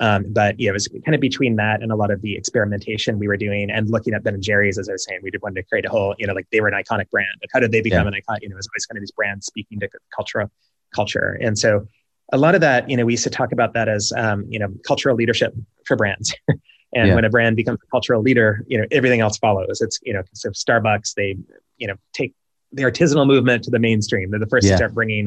um, 0.00 0.24
but 0.28 0.58
yeah, 0.58 0.70
it 0.70 0.72
was 0.72 0.88
kind 1.04 1.14
of 1.14 1.20
between 1.20 1.56
that 1.56 1.82
and 1.82 1.92
a 1.92 1.96
lot 1.96 2.10
of 2.10 2.22
the 2.22 2.34
experimentation 2.34 3.18
we 3.18 3.28
were 3.28 3.36
doing 3.36 3.70
and 3.70 3.90
looking 3.90 4.14
at 4.14 4.22
Ben 4.22 4.32
and 4.32 4.42
Jerry's, 4.42 4.78
as 4.78 4.88
I 4.88 4.92
was 4.92 5.04
saying, 5.04 5.20
we 5.22 5.30
did 5.30 5.42
want 5.42 5.56
to 5.56 5.62
create 5.62 5.84
a 5.84 5.90
whole, 5.90 6.14
you 6.18 6.26
know, 6.26 6.32
like 6.32 6.46
they 6.50 6.62
were 6.62 6.68
an 6.68 6.82
iconic 6.82 7.10
brand. 7.10 7.28
But 7.38 7.50
how 7.52 7.60
did 7.60 7.70
they 7.70 7.82
become 7.82 8.04
yeah. 8.04 8.08
an 8.08 8.14
icon? 8.14 8.38
You 8.40 8.48
know, 8.48 8.54
it 8.54 8.56
was 8.56 8.68
always 8.68 8.86
kind 8.86 8.96
of 8.96 9.02
these 9.02 9.10
brands 9.10 9.44
speaking 9.44 9.78
to 9.80 9.90
cultural 10.14 10.50
culture. 10.94 11.38
And 11.42 11.58
so 11.58 11.86
a 12.32 12.38
lot 12.38 12.54
of 12.54 12.62
that, 12.62 12.88
you 12.88 12.96
know, 12.96 13.04
we 13.04 13.12
used 13.12 13.24
to 13.24 13.30
talk 13.30 13.52
about 13.52 13.74
that 13.74 13.90
as, 13.90 14.10
um, 14.16 14.46
you 14.48 14.58
know, 14.58 14.68
cultural 14.86 15.16
leadership 15.16 15.54
for 15.84 15.96
brands. 15.96 16.34
and 16.48 17.08
yeah. 17.08 17.14
when 17.14 17.26
a 17.26 17.30
brand 17.30 17.56
becomes 17.56 17.78
a 17.82 17.90
cultural 17.90 18.22
leader, 18.22 18.64
you 18.68 18.78
know, 18.78 18.86
everything 18.90 19.20
else 19.20 19.36
follows. 19.36 19.82
It's, 19.82 19.98
you 20.02 20.14
know, 20.14 20.22
so 20.32 20.48
Starbucks, 20.48 21.12
they, 21.12 21.36
you 21.76 21.86
know, 21.86 21.96
take 22.14 22.34
the 22.72 22.84
artisanal 22.84 23.26
movement 23.26 23.64
to 23.64 23.70
the 23.70 23.78
mainstream. 23.78 24.30
They're 24.30 24.40
the 24.40 24.46
first 24.46 24.66
yeah. 24.66 24.72
to 24.72 24.76
start 24.78 24.94
bringing 24.94 25.26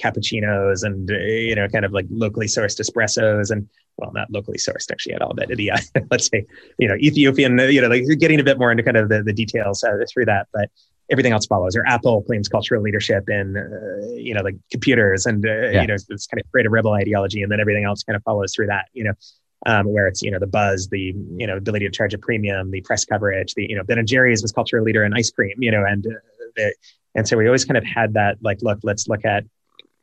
cappuccinos 0.00 0.82
and 0.82 1.08
you 1.10 1.54
know 1.54 1.68
kind 1.68 1.84
of 1.84 1.92
like 1.92 2.06
locally 2.10 2.46
sourced 2.46 2.80
espressos 2.80 3.50
and 3.50 3.68
well 4.00 4.12
not 4.12 4.30
locally 4.30 4.58
sourced 4.58 4.90
actually 4.90 5.14
at 5.14 5.22
all 5.22 5.34
but 5.34 5.48
the 5.48 5.70
uh, 5.70 5.78
let's 6.10 6.28
say 6.28 6.44
you 6.78 6.88
know 6.88 6.94
ethiopian 6.96 7.58
you 7.58 7.80
know 7.80 7.88
like 7.88 8.02
you're 8.04 8.16
getting 8.16 8.40
a 8.40 8.44
bit 8.44 8.58
more 8.58 8.70
into 8.70 8.82
kind 8.82 8.96
of 8.96 9.08
the, 9.08 9.22
the 9.22 9.32
details 9.32 9.82
uh, 9.84 9.96
through 10.12 10.24
that 10.24 10.48
but 10.52 10.70
everything 11.10 11.32
else 11.32 11.46
follows 11.46 11.76
or 11.76 11.86
apple 11.86 12.22
claims 12.22 12.48
cultural 12.48 12.82
leadership 12.82 13.28
in 13.28 13.56
uh, 13.56 14.06
you 14.14 14.34
know 14.34 14.42
like 14.42 14.56
computers 14.70 15.26
and 15.26 15.44
uh, 15.46 15.50
yeah. 15.50 15.82
you 15.82 15.86
know 15.86 15.96
this 16.08 16.26
kind 16.26 16.40
of 16.40 16.50
creative 16.50 16.72
rebel 16.72 16.92
ideology 16.92 17.42
and 17.42 17.50
then 17.50 17.60
everything 17.60 17.84
else 17.84 18.02
kind 18.02 18.16
of 18.16 18.22
follows 18.22 18.54
through 18.54 18.66
that 18.66 18.86
you 18.92 19.04
know 19.04 19.12
um, 19.66 19.92
where 19.92 20.06
it's 20.06 20.22
you 20.22 20.30
know 20.30 20.38
the 20.38 20.46
buzz, 20.46 20.88
the 20.88 21.14
you 21.36 21.46
know 21.46 21.56
ability 21.56 21.84
to 21.84 21.90
charge 21.90 22.14
a 22.14 22.18
premium, 22.18 22.70
the 22.70 22.80
press 22.80 23.04
coverage, 23.04 23.54
the 23.54 23.68
you 23.68 23.76
know 23.76 23.82
Ben 23.84 23.98
and 23.98 24.08
Jerry's 24.08 24.42
was 24.42 24.52
cultural 24.52 24.84
leader 24.84 25.04
in 25.04 25.12
ice 25.12 25.30
cream, 25.30 25.54
you 25.58 25.70
know, 25.70 25.84
and 25.84 26.06
uh, 26.06 26.10
the, 26.56 26.74
and 27.14 27.28
so 27.28 27.36
we 27.36 27.46
always 27.46 27.64
kind 27.64 27.76
of 27.76 27.84
had 27.84 28.14
that 28.14 28.38
like, 28.40 28.58
look, 28.62 28.78
let's 28.82 29.08
look 29.08 29.24
at 29.24 29.44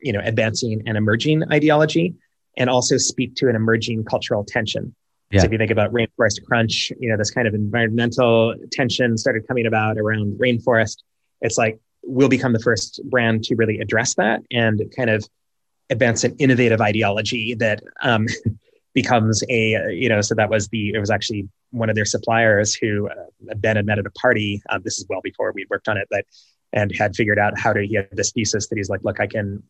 you 0.00 0.12
know 0.12 0.20
advancing 0.22 0.82
an 0.86 0.96
emerging 0.96 1.42
ideology 1.52 2.14
and 2.58 2.68
also 2.68 2.98
speak 2.98 3.34
to 3.36 3.48
an 3.48 3.56
emerging 3.56 4.04
cultural 4.04 4.44
tension. 4.44 4.94
Yeah. 5.30 5.40
So 5.40 5.46
if 5.46 5.52
you 5.52 5.58
think 5.58 5.70
about 5.70 5.92
rainforest 5.92 6.44
crunch, 6.44 6.92
you 6.98 7.08
know 7.08 7.16
this 7.16 7.30
kind 7.30 7.46
of 7.48 7.54
environmental 7.54 8.54
tension 8.72 9.16
started 9.16 9.46
coming 9.46 9.66
about 9.66 9.96
around 9.96 10.38
rainforest. 10.38 10.98
It's 11.40 11.56
like 11.56 11.78
we'll 12.02 12.28
become 12.28 12.52
the 12.52 12.58
first 12.60 13.00
brand 13.04 13.44
to 13.44 13.54
really 13.54 13.78
address 13.78 14.14
that 14.14 14.42
and 14.50 14.82
kind 14.96 15.10
of 15.10 15.24
advance 15.90 16.24
an 16.24 16.34
innovative 16.38 16.80
ideology 16.80 17.54
that 17.54 17.82
um, 18.02 18.26
becomes 18.94 19.42
a 19.48 19.92
you 19.94 20.08
know 20.08 20.20
so 20.20 20.34
that 20.34 20.50
was 20.50 20.68
the 20.68 20.94
it 20.94 20.98
was 20.98 21.10
actually 21.10 21.48
one 21.70 21.90
of 21.90 21.94
their 21.94 22.06
suppliers 22.06 22.74
who 22.74 23.08
uh, 23.08 23.54
Ben 23.56 23.76
had 23.76 23.86
met 23.86 23.98
at 23.98 24.06
a 24.06 24.10
party. 24.10 24.62
Um, 24.70 24.82
this 24.82 24.98
is 24.98 25.06
well 25.08 25.20
before 25.22 25.52
we'd 25.52 25.68
worked 25.70 25.88
on 25.88 25.96
it, 25.98 26.08
but 26.10 26.24
and 26.72 26.94
had 26.96 27.14
figured 27.14 27.38
out 27.38 27.58
how 27.58 27.72
to 27.72 27.86
he 27.86 27.94
had 27.94 28.08
this 28.12 28.32
thesis 28.32 28.68
that 28.68 28.76
he's 28.76 28.88
like, 28.88 29.00
look, 29.04 29.20
I 29.20 29.26
can 29.26 29.62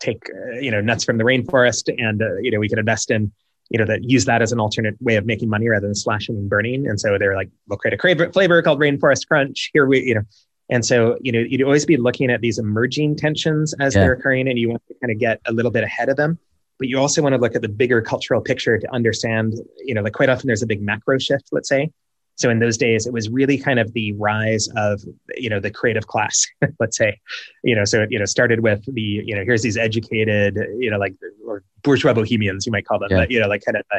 take 0.00 0.28
uh, 0.30 0.58
you 0.58 0.70
know 0.70 0.80
nuts 0.80 1.04
from 1.04 1.18
the 1.18 1.24
rainforest, 1.24 1.92
and 1.98 2.22
uh, 2.22 2.36
you 2.36 2.50
know 2.50 2.58
we 2.58 2.68
can 2.68 2.78
invest 2.78 3.10
in 3.10 3.32
you 3.70 3.78
know 3.78 3.84
that 3.84 4.04
use 4.04 4.24
that 4.26 4.42
as 4.42 4.52
an 4.52 4.60
alternate 4.60 5.00
way 5.00 5.16
of 5.16 5.26
making 5.26 5.48
money 5.48 5.68
rather 5.68 5.86
than 5.86 5.94
slashing 5.94 6.36
and 6.36 6.48
burning. 6.48 6.86
And 6.86 7.00
so 7.00 7.18
they're 7.18 7.34
like, 7.34 7.50
we'll 7.68 7.78
create 7.78 7.94
a 8.00 8.32
flavor 8.32 8.62
called 8.62 8.80
Rainforest 8.80 9.26
Crunch. 9.28 9.70
Here 9.72 9.86
we 9.86 10.02
you 10.02 10.14
know. 10.14 10.22
And 10.68 10.84
so, 10.84 11.16
you 11.20 11.30
know, 11.30 11.38
you'd 11.38 11.62
always 11.62 11.86
be 11.86 11.96
looking 11.96 12.28
at 12.28 12.40
these 12.40 12.58
emerging 12.58 13.14
tensions 13.14 13.72
as 13.78 13.94
yeah. 13.94 14.00
they're 14.00 14.14
occurring, 14.14 14.48
and 14.48 14.58
you 14.58 14.70
want 14.70 14.82
to 14.88 14.94
kind 15.00 15.12
of 15.12 15.18
get 15.20 15.40
a 15.46 15.52
little 15.52 15.70
bit 15.70 15.84
ahead 15.84 16.08
of 16.08 16.16
them 16.16 16.40
but 16.78 16.88
you 16.88 16.98
also 16.98 17.22
want 17.22 17.34
to 17.34 17.40
look 17.40 17.54
at 17.54 17.62
the 17.62 17.68
bigger 17.68 18.02
cultural 18.02 18.40
picture 18.40 18.78
to 18.78 18.92
understand, 18.92 19.54
you 19.78 19.94
know, 19.94 20.02
like 20.02 20.12
quite 20.12 20.28
often 20.28 20.46
there's 20.46 20.62
a 20.62 20.66
big 20.66 20.82
macro 20.82 21.18
shift, 21.18 21.48
let's 21.52 21.68
say. 21.68 21.90
So 22.36 22.50
in 22.50 22.58
those 22.58 22.76
days, 22.76 23.06
it 23.06 23.12
was 23.12 23.28
really 23.30 23.58
kind 23.58 23.78
of 23.78 23.92
the 23.94 24.12
rise 24.12 24.68
of, 24.76 25.00
you 25.36 25.48
know, 25.48 25.58
the 25.58 25.70
creative 25.70 26.06
class, 26.06 26.46
let's 26.80 26.96
say, 26.96 27.18
you 27.64 27.74
know, 27.74 27.84
so 27.84 28.02
it, 28.02 28.12
you 28.12 28.18
know, 28.18 28.26
started 28.26 28.60
with 28.60 28.84
the, 28.94 29.00
you 29.00 29.34
know, 29.34 29.42
here's 29.42 29.62
these 29.62 29.76
educated, 29.76 30.56
you 30.78 30.90
know, 30.90 30.98
like, 30.98 31.14
or 31.46 31.62
bourgeois 31.82 32.12
bohemians, 32.12 32.66
you 32.66 32.72
might 32.72 32.86
call 32.86 32.98
them, 32.98 33.08
yeah. 33.10 33.18
but, 33.18 33.30
you 33.30 33.40
know, 33.40 33.48
like 33.48 33.62
kind 33.64 33.76
of 33.76 33.84
uh, 33.94 33.98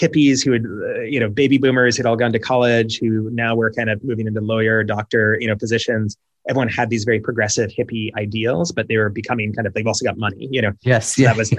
hippies 0.00 0.44
who 0.44 0.52
had, 0.52 0.64
uh, 0.64 1.02
you 1.02 1.20
know, 1.20 1.28
baby 1.28 1.58
boomers 1.58 1.96
who'd 1.96 2.06
all 2.06 2.16
gone 2.16 2.32
to 2.32 2.38
college, 2.38 2.98
who 2.98 3.30
now 3.30 3.54
were 3.54 3.70
kind 3.70 3.90
of 3.90 4.02
moving 4.02 4.26
into 4.26 4.40
lawyer, 4.40 4.82
doctor, 4.82 5.36
you 5.40 5.46
know, 5.46 5.56
positions. 5.56 6.16
Everyone 6.48 6.68
had 6.68 6.90
these 6.90 7.04
very 7.04 7.20
progressive 7.20 7.70
hippie 7.70 8.14
ideals, 8.16 8.72
but 8.72 8.88
they 8.88 8.96
were 8.96 9.08
becoming 9.08 9.52
kind 9.52 9.66
of, 9.66 9.74
they've 9.74 9.86
also 9.86 10.04
got 10.04 10.16
money, 10.16 10.48
you 10.50 10.62
know. 10.62 10.72
Yes. 10.82 11.16
So 11.16 11.22
yeah. 11.22 11.28
That 11.28 11.36
was 11.36 11.54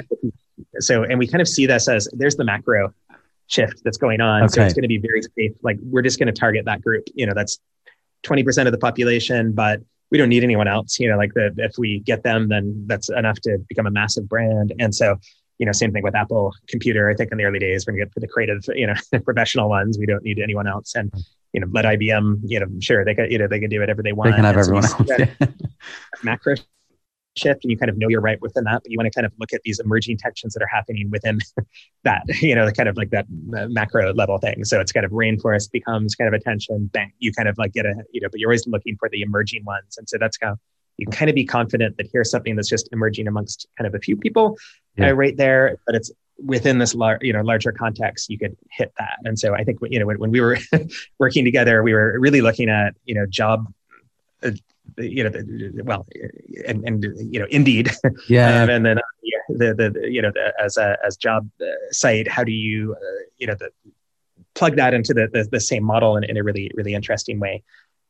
so, 0.79 1.03
and 1.03 1.19
we 1.19 1.27
kind 1.27 1.41
of 1.41 1.47
see 1.47 1.65
this 1.65 1.87
as 1.87 2.07
there's 2.13 2.35
the 2.35 2.43
macro 2.43 2.93
shift 3.47 3.81
that's 3.83 3.97
going 3.97 4.21
on. 4.21 4.43
Okay. 4.43 4.53
So 4.53 4.63
it's 4.63 4.73
going 4.73 4.83
to 4.83 4.87
be 4.87 4.97
very 4.97 5.21
safe. 5.21 5.53
Like 5.61 5.77
we're 5.81 6.01
just 6.01 6.19
going 6.19 6.27
to 6.27 6.39
target 6.39 6.65
that 6.65 6.81
group. 6.81 7.05
You 7.13 7.25
know, 7.25 7.33
that's 7.33 7.59
20% 8.23 8.65
of 8.65 8.71
the 8.71 8.77
population, 8.77 9.51
but 9.53 9.81
we 10.11 10.17
don't 10.17 10.29
need 10.29 10.43
anyone 10.43 10.67
else. 10.67 10.99
You 10.99 11.09
know, 11.09 11.17
like 11.17 11.33
the, 11.33 11.53
if 11.57 11.77
we 11.77 11.99
get 11.99 12.23
them, 12.23 12.49
then 12.49 12.85
that's 12.87 13.09
enough 13.09 13.39
to 13.41 13.59
become 13.69 13.87
a 13.87 13.91
massive 13.91 14.27
brand. 14.27 14.73
And 14.79 14.93
so, 14.93 15.17
you 15.57 15.65
know, 15.65 15.71
same 15.71 15.91
thing 15.91 16.03
with 16.03 16.15
Apple 16.15 16.53
Computer. 16.67 17.09
I 17.09 17.15
think 17.15 17.31
in 17.31 17.37
the 17.37 17.45
early 17.45 17.59
days, 17.59 17.85
when 17.85 17.95
you 17.95 18.03
get 18.03 18.13
for 18.13 18.19
the 18.19 18.27
creative, 18.27 18.63
you 18.75 18.87
know, 18.87 18.95
professional 19.23 19.69
ones, 19.69 19.97
we 19.97 20.05
don't 20.05 20.23
need 20.23 20.39
anyone 20.39 20.67
else. 20.67 20.95
And 20.95 21.11
you 21.53 21.61
know, 21.61 21.67
let 21.71 21.85
IBM, 21.85 22.41
you 22.43 22.59
know, 22.59 22.65
sure 22.81 23.05
they 23.05 23.15
could, 23.15 23.31
you 23.31 23.37
know, 23.37 23.47
they 23.47 23.61
can 23.61 23.69
do 23.69 23.79
whatever 23.79 24.03
they 24.03 24.11
want. 24.11 24.31
They 24.31 24.35
can 24.35 24.43
have 24.43 24.57
everyone 24.57 24.83
else. 24.83 25.49
macro 26.23 26.55
shift 27.35 27.63
and 27.63 27.71
you 27.71 27.77
kind 27.77 27.89
of 27.89 27.97
know 27.97 28.07
you're 28.07 28.21
right 28.21 28.41
within 28.41 28.63
that 28.63 28.81
but 28.83 28.91
you 28.91 28.97
want 28.97 29.11
to 29.11 29.11
kind 29.11 29.25
of 29.25 29.33
look 29.39 29.53
at 29.53 29.61
these 29.63 29.79
emerging 29.79 30.17
tensions 30.17 30.53
that 30.53 30.63
are 30.63 30.67
happening 30.67 31.09
within 31.09 31.39
that 32.03 32.23
you 32.41 32.55
know 32.55 32.65
the 32.65 32.73
kind 32.73 32.89
of 32.89 32.97
like 32.97 33.09
that 33.09 33.25
uh, 33.57 33.67
macro 33.67 34.13
level 34.13 34.37
thing. 34.37 34.63
So 34.63 34.79
it's 34.79 34.91
kind 34.91 35.05
of 35.05 35.11
rainforest 35.11 35.71
becomes 35.71 36.15
kind 36.15 36.27
of 36.27 36.33
a 36.33 36.43
tension 36.43 36.89
bang 36.93 37.11
you 37.19 37.31
kind 37.31 37.47
of 37.47 37.57
like 37.57 37.73
get 37.73 37.85
a 37.85 37.95
you 38.11 38.21
know 38.21 38.29
but 38.31 38.39
you're 38.39 38.49
always 38.49 38.67
looking 38.67 38.97
for 38.97 39.09
the 39.09 39.21
emerging 39.21 39.65
ones. 39.65 39.97
And 39.97 40.07
so 40.07 40.17
that's 40.19 40.37
how 40.41 40.55
you 40.97 41.07
kind 41.07 41.29
of 41.29 41.35
be 41.35 41.45
confident 41.45 41.97
that 41.97 42.07
here's 42.11 42.29
something 42.29 42.55
that's 42.55 42.69
just 42.69 42.87
emerging 42.91 43.27
amongst 43.27 43.67
kind 43.77 43.87
of 43.87 43.95
a 43.95 43.99
few 43.99 44.15
people 44.15 44.57
yeah. 44.97 45.09
uh, 45.09 45.11
right 45.11 45.35
there 45.35 45.77
but 45.85 45.95
it's 45.95 46.11
within 46.43 46.79
this 46.79 46.95
lar- 46.95 47.19
you 47.21 47.33
know 47.33 47.41
larger 47.41 47.71
context 47.71 48.29
you 48.29 48.37
could 48.37 48.55
hit 48.71 48.93
that. 48.97 49.17
And 49.23 49.37
so 49.39 49.53
i 49.53 49.63
think 49.63 49.79
you 49.89 49.99
know 49.99 50.05
when, 50.05 50.19
when 50.19 50.31
we 50.31 50.41
were 50.41 50.57
working 51.19 51.45
together 51.45 51.83
we 51.83 51.93
were 51.93 52.17
really 52.19 52.41
looking 52.41 52.69
at 52.69 52.95
you 53.05 53.15
know 53.15 53.25
job 53.25 53.71
uh, 54.43 54.51
you 54.97 55.23
know, 55.23 55.29
the, 55.29 55.81
well, 55.83 56.05
and, 56.67 56.83
and, 56.85 57.03
you 57.31 57.39
know, 57.39 57.47
Indeed, 57.49 57.91
yeah, 58.29 58.63
um, 58.63 58.69
and 58.69 58.85
then 58.85 58.97
uh, 58.97 59.01
the, 59.49 59.73
the, 59.73 60.11
you 60.11 60.21
know, 60.21 60.31
the, 60.33 60.53
as 60.61 60.77
a 60.77 60.97
as 61.05 61.17
job 61.17 61.49
uh, 61.61 61.65
site, 61.91 62.27
how 62.27 62.43
do 62.43 62.51
you, 62.51 62.95
uh, 62.95 63.23
you 63.37 63.47
know, 63.47 63.55
the, 63.55 63.69
plug 64.53 64.77
that 64.77 64.93
into 64.93 65.13
the, 65.13 65.27
the, 65.33 65.47
the 65.51 65.59
same 65.59 65.83
model 65.83 66.15
in, 66.15 66.23
in 66.23 66.37
a 66.37 66.43
really 66.43 66.71
really 66.75 66.93
interesting 66.93 67.39
way, 67.39 67.63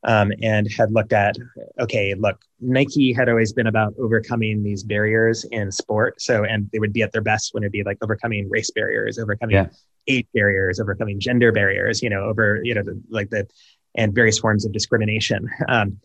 um, 0.03 0.31
and 0.41 0.71
had 0.71 0.91
looked 0.93 1.13
at, 1.13 1.35
okay, 1.79 2.13
look, 2.13 2.39
Nike 2.59 3.13
had 3.13 3.29
always 3.29 3.53
been 3.53 3.67
about 3.67 3.95
overcoming 3.97 4.63
these 4.63 4.83
barriers 4.83 5.45
in 5.51 5.71
sport, 5.71 6.21
so 6.21 6.43
and 6.43 6.69
they 6.71 6.79
would 6.79 6.93
be 6.93 7.01
at 7.01 7.11
their 7.11 7.21
best 7.21 7.53
when 7.53 7.63
it'd 7.63 7.71
be 7.71 7.83
like 7.83 7.97
overcoming 8.01 8.49
race 8.49 8.71
barriers, 8.71 9.17
overcoming 9.17 9.55
yeah. 9.55 9.67
age 10.07 10.27
barriers, 10.33 10.79
overcoming 10.79 11.19
gender 11.19 11.51
barriers, 11.51 12.03
you 12.03 12.09
know, 12.09 12.23
over 12.23 12.61
you 12.63 12.73
know, 12.73 12.83
the, 12.83 13.01
like 13.09 13.29
the 13.29 13.47
and 13.95 14.13
various 14.13 14.37
forms 14.37 14.65
of 14.65 14.71
discrimination. 14.71 15.49
Um, 15.67 15.99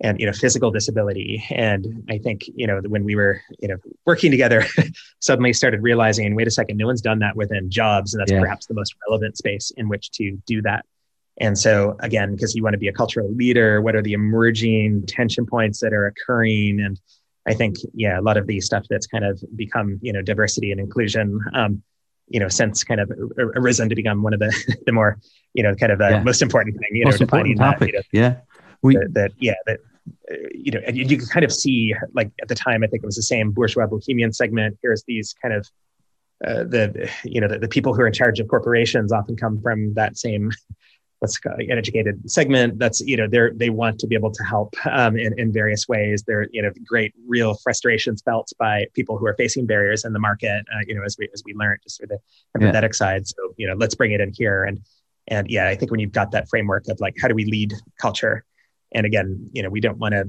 and 0.00 0.20
you 0.20 0.26
know 0.26 0.32
physical 0.32 0.70
disability 0.70 1.42
and 1.50 2.04
i 2.10 2.18
think 2.18 2.44
you 2.54 2.66
know 2.66 2.80
when 2.88 3.04
we 3.04 3.14
were 3.14 3.40
you 3.58 3.68
know 3.68 3.76
working 4.04 4.30
together 4.30 4.64
suddenly 5.20 5.52
started 5.52 5.82
realizing 5.82 6.34
wait 6.34 6.46
a 6.46 6.50
second 6.50 6.76
no 6.76 6.86
one's 6.86 7.00
done 7.00 7.18
that 7.18 7.36
within 7.36 7.70
jobs 7.70 8.12
and 8.12 8.20
that's 8.20 8.32
yeah. 8.32 8.40
perhaps 8.40 8.66
the 8.66 8.74
most 8.74 8.94
relevant 9.08 9.36
space 9.36 9.72
in 9.76 9.88
which 9.88 10.10
to 10.10 10.32
do 10.46 10.60
that 10.62 10.84
and 11.38 11.58
so 11.58 11.96
again 12.00 12.32
because 12.32 12.54
you 12.54 12.62
want 12.62 12.74
to 12.74 12.78
be 12.78 12.88
a 12.88 12.92
cultural 12.92 13.32
leader 13.34 13.80
what 13.80 13.94
are 13.96 14.02
the 14.02 14.12
emerging 14.12 15.04
tension 15.06 15.46
points 15.46 15.80
that 15.80 15.92
are 15.92 16.06
occurring 16.06 16.80
and 16.80 17.00
i 17.46 17.54
think 17.54 17.76
yeah 17.94 18.18
a 18.18 18.22
lot 18.22 18.36
of 18.36 18.46
the 18.46 18.60
stuff 18.60 18.84
that's 18.90 19.06
kind 19.06 19.24
of 19.24 19.42
become 19.56 19.98
you 20.02 20.12
know 20.12 20.22
diversity 20.22 20.72
and 20.72 20.80
inclusion 20.80 21.40
um, 21.54 21.82
you 22.28 22.40
know 22.40 22.48
since 22.48 22.84
kind 22.84 23.00
of 23.00 23.10
arisen 23.38 23.88
to 23.88 23.94
become 23.94 24.22
one 24.22 24.34
of 24.34 24.40
the 24.40 24.76
the 24.86 24.92
more 24.92 25.18
you 25.54 25.62
know 25.62 25.74
kind 25.74 25.92
of 25.92 25.98
the 25.98 26.10
yeah. 26.10 26.22
most 26.22 26.42
important 26.42 26.76
thing 26.76 26.88
you 26.90 27.04
most 27.04 27.20
know 27.20 27.26
topic. 27.26 27.94
That, 27.94 28.04
you 28.12 28.20
know, 28.20 28.26
yeah 28.28 28.36
we, 28.82 28.94
that, 28.94 29.14
that, 29.14 29.32
yeah 29.38 29.54
that 29.66 29.78
uh, 30.30 30.34
you 30.52 30.70
know 30.70 30.80
and 30.86 30.96
you 30.96 31.16
can 31.16 31.26
kind 31.26 31.44
of 31.44 31.52
see 31.52 31.94
like 32.14 32.30
at 32.40 32.48
the 32.48 32.54
time 32.54 32.82
i 32.82 32.86
think 32.86 33.02
it 33.02 33.06
was 33.06 33.16
the 33.16 33.22
same 33.22 33.50
bourgeois 33.50 33.86
bohemian 33.86 34.32
segment. 34.32 34.78
Here's 34.82 35.02
these 35.04 35.34
kind 35.40 35.54
of 35.54 35.66
uh, 36.46 36.64
the 36.64 37.10
you 37.24 37.40
know 37.40 37.48
the, 37.48 37.58
the, 37.58 37.68
people 37.68 37.94
who 37.94 38.02
are 38.02 38.06
in 38.06 38.12
charge 38.12 38.40
of 38.40 38.48
corporations 38.48 39.10
often 39.10 39.36
come 39.36 39.60
from 39.62 39.94
that 39.94 40.18
same 40.18 40.50
let's 41.22 41.38
call 41.38 41.54
it, 41.58 41.70
educated 41.70 42.30
segment. 42.30 42.78
That's 42.78 43.00
you 43.00 43.16
know 43.16 43.26
they're 43.26 43.52
they 43.54 43.70
want 43.70 43.98
to 44.00 44.06
be 44.06 44.14
able 44.14 44.32
to 44.32 44.44
help 44.44 44.74
um, 44.90 45.16
in, 45.16 45.38
in 45.38 45.52
various 45.52 45.88
ways. 45.88 46.24
They're 46.26 46.46
you 46.52 46.60
know 46.62 46.70
great 46.86 47.14
real 47.26 47.54
frustrations 47.54 48.22
felt 48.22 48.52
by 48.58 48.86
people 48.94 49.16
who 49.16 49.26
are 49.26 49.34
facing 49.34 49.66
barriers 49.66 50.04
in 50.04 50.12
the 50.12 50.18
market 50.18 50.64
uh, 50.74 50.80
you 50.86 50.94
know 50.94 51.02
as 51.04 51.16
we 51.18 51.28
as 51.32 51.42
we 51.44 51.54
learned 51.54 51.80
just 51.82 52.00
for 52.00 52.06
the 52.06 52.18
empathetic 52.56 52.82
yeah. 52.82 52.92
side. 52.92 53.26
So 53.26 53.54
you 53.56 53.66
know 53.66 53.74
let's 53.74 53.94
bring 53.94 54.12
it 54.12 54.20
in 54.20 54.32
here. 54.34 54.64
And 54.64 54.80
and 55.28 55.50
yeah 55.50 55.68
i 55.68 55.74
think 55.74 55.90
when 55.90 56.00
you've 56.00 56.12
got 56.12 56.30
that 56.30 56.48
framework 56.48 56.86
of 56.88 57.00
like 57.00 57.14
how 57.20 57.28
do 57.28 57.34
we 57.34 57.44
lead 57.44 57.72
culture 58.00 58.44
and 58.92 59.06
again, 59.06 59.50
you 59.52 59.62
know, 59.62 59.68
we 59.68 59.80
don't 59.80 59.98
want 59.98 60.12
to, 60.12 60.28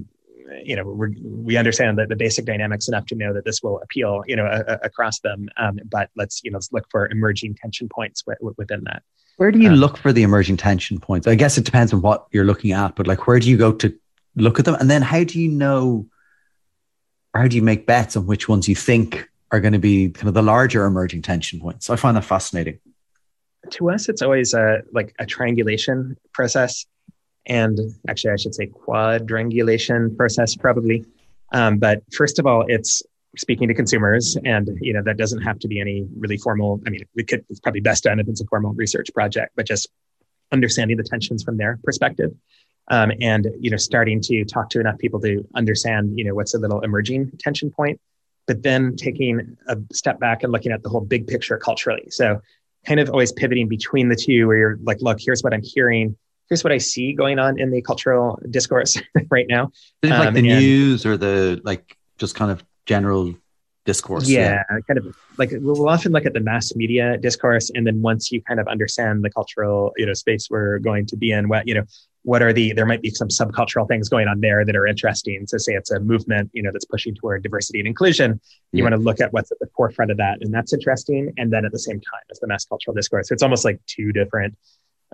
you 0.63 0.75
know, 0.75 0.83
we 0.83 1.15
we 1.21 1.57
understand 1.57 1.97
that 1.97 2.09
the 2.09 2.15
basic 2.15 2.45
dynamics 2.45 2.87
enough 2.87 3.05
to 3.07 3.15
know 3.15 3.33
that 3.33 3.45
this 3.45 3.61
will 3.61 3.79
appeal, 3.79 4.23
you 4.27 4.35
know, 4.35 4.45
a, 4.45 4.63
a, 4.73 4.79
across 4.83 5.19
them. 5.19 5.49
Um, 5.57 5.79
but 5.89 6.09
let's, 6.15 6.41
you 6.43 6.51
know, 6.51 6.57
let's 6.57 6.71
look 6.71 6.87
for 6.89 7.09
emerging 7.09 7.55
tension 7.55 7.89
points 7.89 8.23
w- 8.23 8.53
within 8.57 8.83
that. 8.85 9.03
Where 9.37 9.51
do 9.51 9.59
you 9.59 9.69
um, 9.69 9.75
look 9.75 9.97
for 9.97 10.11
the 10.11 10.23
emerging 10.23 10.57
tension 10.57 10.99
points? 10.99 11.27
I 11.27 11.35
guess 11.35 11.57
it 11.57 11.65
depends 11.65 11.93
on 11.93 12.01
what 12.01 12.27
you're 12.31 12.45
looking 12.45 12.71
at, 12.71 12.95
but 12.95 13.07
like, 13.07 13.27
where 13.27 13.39
do 13.39 13.49
you 13.49 13.57
go 13.57 13.71
to 13.73 13.93
look 14.35 14.57
at 14.57 14.65
them? 14.65 14.75
And 14.75 14.89
then 14.89 15.01
how 15.01 15.23
do 15.23 15.39
you 15.39 15.49
know, 15.49 16.07
or 17.33 17.41
how 17.41 17.47
do 17.47 17.55
you 17.55 17.61
make 17.61 17.85
bets 17.85 18.15
on 18.15 18.25
which 18.25 18.47
ones 18.49 18.67
you 18.67 18.75
think 18.75 19.29
are 19.51 19.59
going 19.59 19.73
to 19.73 19.79
be 19.79 20.09
kind 20.09 20.27
of 20.27 20.33
the 20.33 20.41
larger 20.41 20.85
emerging 20.85 21.21
tension 21.21 21.59
points? 21.59 21.89
I 21.89 21.97
find 21.97 22.17
that 22.17 22.25
fascinating. 22.25 22.79
To 23.71 23.89
us, 23.91 24.09
it's 24.09 24.21
always 24.21 24.53
a, 24.53 24.81
like 24.93 25.13
a 25.19 25.25
triangulation 25.25 26.17
process 26.33 26.85
and 27.47 27.79
actually, 28.07 28.31
I 28.31 28.35
should 28.35 28.53
say 28.53 28.67
quadrangulation 28.67 30.15
process 30.15 30.55
probably. 30.55 31.05
Um, 31.53 31.77
but 31.77 32.03
first 32.13 32.39
of 32.39 32.45
all, 32.45 32.65
it's 32.67 33.01
speaking 33.37 33.67
to 33.69 33.73
consumers, 33.73 34.37
and 34.45 34.69
you 34.81 34.93
know 34.93 35.01
that 35.03 35.17
doesn't 35.17 35.41
have 35.41 35.59
to 35.59 35.67
be 35.67 35.79
any 35.79 36.05
really 36.17 36.37
formal. 36.37 36.81
I 36.85 36.89
mean, 36.89 37.03
it 37.15 37.27
could, 37.27 37.45
it's 37.49 37.59
probably 37.59 37.81
best 37.81 38.03
done 38.03 38.19
if 38.19 38.27
it's 38.27 38.41
a 38.41 38.45
formal 38.45 38.73
research 38.73 39.07
project, 39.13 39.53
but 39.55 39.65
just 39.65 39.89
understanding 40.51 40.97
the 40.97 41.03
tensions 41.03 41.43
from 41.43 41.57
their 41.57 41.79
perspective, 41.83 42.31
um, 42.89 43.11
and 43.21 43.47
you 43.59 43.69
know 43.69 43.77
starting 43.77 44.21
to 44.21 44.43
talk 44.45 44.69
to 44.71 44.79
enough 44.79 44.97
people 44.97 45.19
to 45.21 45.47
understand 45.55 46.17
you 46.17 46.25
know 46.25 46.35
what's 46.35 46.53
a 46.53 46.59
little 46.59 46.81
emerging 46.81 47.31
tension 47.39 47.71
point. 47.71 47.99
but 48.47 48.63
then 48.63 48.95
taking 48.95 49.57
a 49.67 49.77
step 49.91 50.19
back 50.19 50.43
and 50.43 50.51
looking 50.51 50.71
at 50.71 50.81
the 50.81 50.89
whole 50.89 51.01
big 51.01 51.27
picture 51.27 51.57
culturally. 51.57 52.09
So 52.09 52.41
kind 52.85 52.99
of 52.99 53.09
always 53.09 53.31
pivoting 53.33 53.67
between 53.67 54.07
the 54.09 54.15
two 54.15 54.47
where 54.47 54.57
you're 54.57 54.79
like, 54.83 55.01
look, 55.01 55.19
here's 55.19 55.41
what 55.43 55.53
I'm 55.53 55.61
hearing. 55.61 56.15
Here's 56.49 56.63
what 56.63 56.73
I 56.73 56.77
see 56.77 57.13
going 57.13 57.39
on 57.39 57.59
in 57.59 57.71
the 57.71 57.81
cultural 57.81 58.39
discourse 58.49 58.97
right 59.29 59.45
now. 59.49 59.71
Is 60.01 60.11
like 60.11 60.27
um, 60.29 60.33
the 60.33 60.41
news 60.41 61.05
or 61.05 61.17
the 61.17 61.61
like 61.63 61.97
just 62.17 62.35
kind 62.35 62.51
of 62.51 62.63
general 62.85 63.35
discourse. 63.87 64.29
Yeah, 64.29 64.63
yeah, 64.69 64.79
kind 64.87 64.99
of 64.99 65.17
like 65.39 65.49
we'll 65.53 65.89
often 65.89 66.11
look 66.11 66.27
at 66.27 66.33
the 66.33 66.39
mass 66.39 66.75
media 66.75 67.17
discourse, 67.17 67.71
and 67.73 67.87
then 67.87 68.01
once 68.03 68.31
you 68.31 68.41
kind 68.43 68.59
of 68.59 68.67
understand 68.67 69.23
the 69.23 69.31
cultural 69.31 69.93
you 69.97 70.05
know 70.05 70.13
space 70.13 70.49
we're 70.51 70.77
going 70.77 71.07
to 71.07 71.17
be 71.17 71.31
in, 71.31 71.49
what 71.49 71.67
you 71.67 71.73
know, 71.73 71.83
what 72.23 72.43
are 72.43 72.53
the 72.53 72.73
there 72.73 72.85
might 72.85 73.01
be 73.01 73.09
some 73.09 73.29
subcultural 73.29 73.87
things 73.87 74.09
going 74.09 74.27
on 74.27 74.41
there 74.41 74.63
that 74.63 74.75
are 74.75 74.85
interesting. 74.85 75.47
So 75.47 75.57
say 75.57 75.73
it's 75.73 75.89
a 75.89 75.99
movement 75.99 76.51
you 76.53 76.61
know 76.61 76.69
that's 76.71 76.85
pushing 76.85 77.15
toward 77.15 77.41
diversity 77.41 77.79
and 77.79 77.87
inclusion. 77.87 78.39
You 78.73 78.83
want 78.83 78.93
to 78.93 79.01
look 79.01 79.19
at 79.21 79.33
what's 79.33 79.51
at 79.51 79.57
the 79.59 79.67
forefront 79.75 80.11
of 80.11 80.17
that, 80.17 80.37
and 80.41 80.53
that's 80.53 80.73
interesting. 80.73 81.33
And 81.37 81.51
then 81.51 81.65
at 81.65 81.71
the 81.71 81.79
same 81.79 81.99
time, 81.99 82.21
it's 82.29 82.39
the 82.39 82.47
mass 82.47 82.65
cultural 82.65 82.93
discourse. 82.93 83.29
So 83.29 83.33
it's 83.33 83.43
almost 83.43 83.65
like 83.65 83.79
two 83.87 84.11
different 84.11 84.55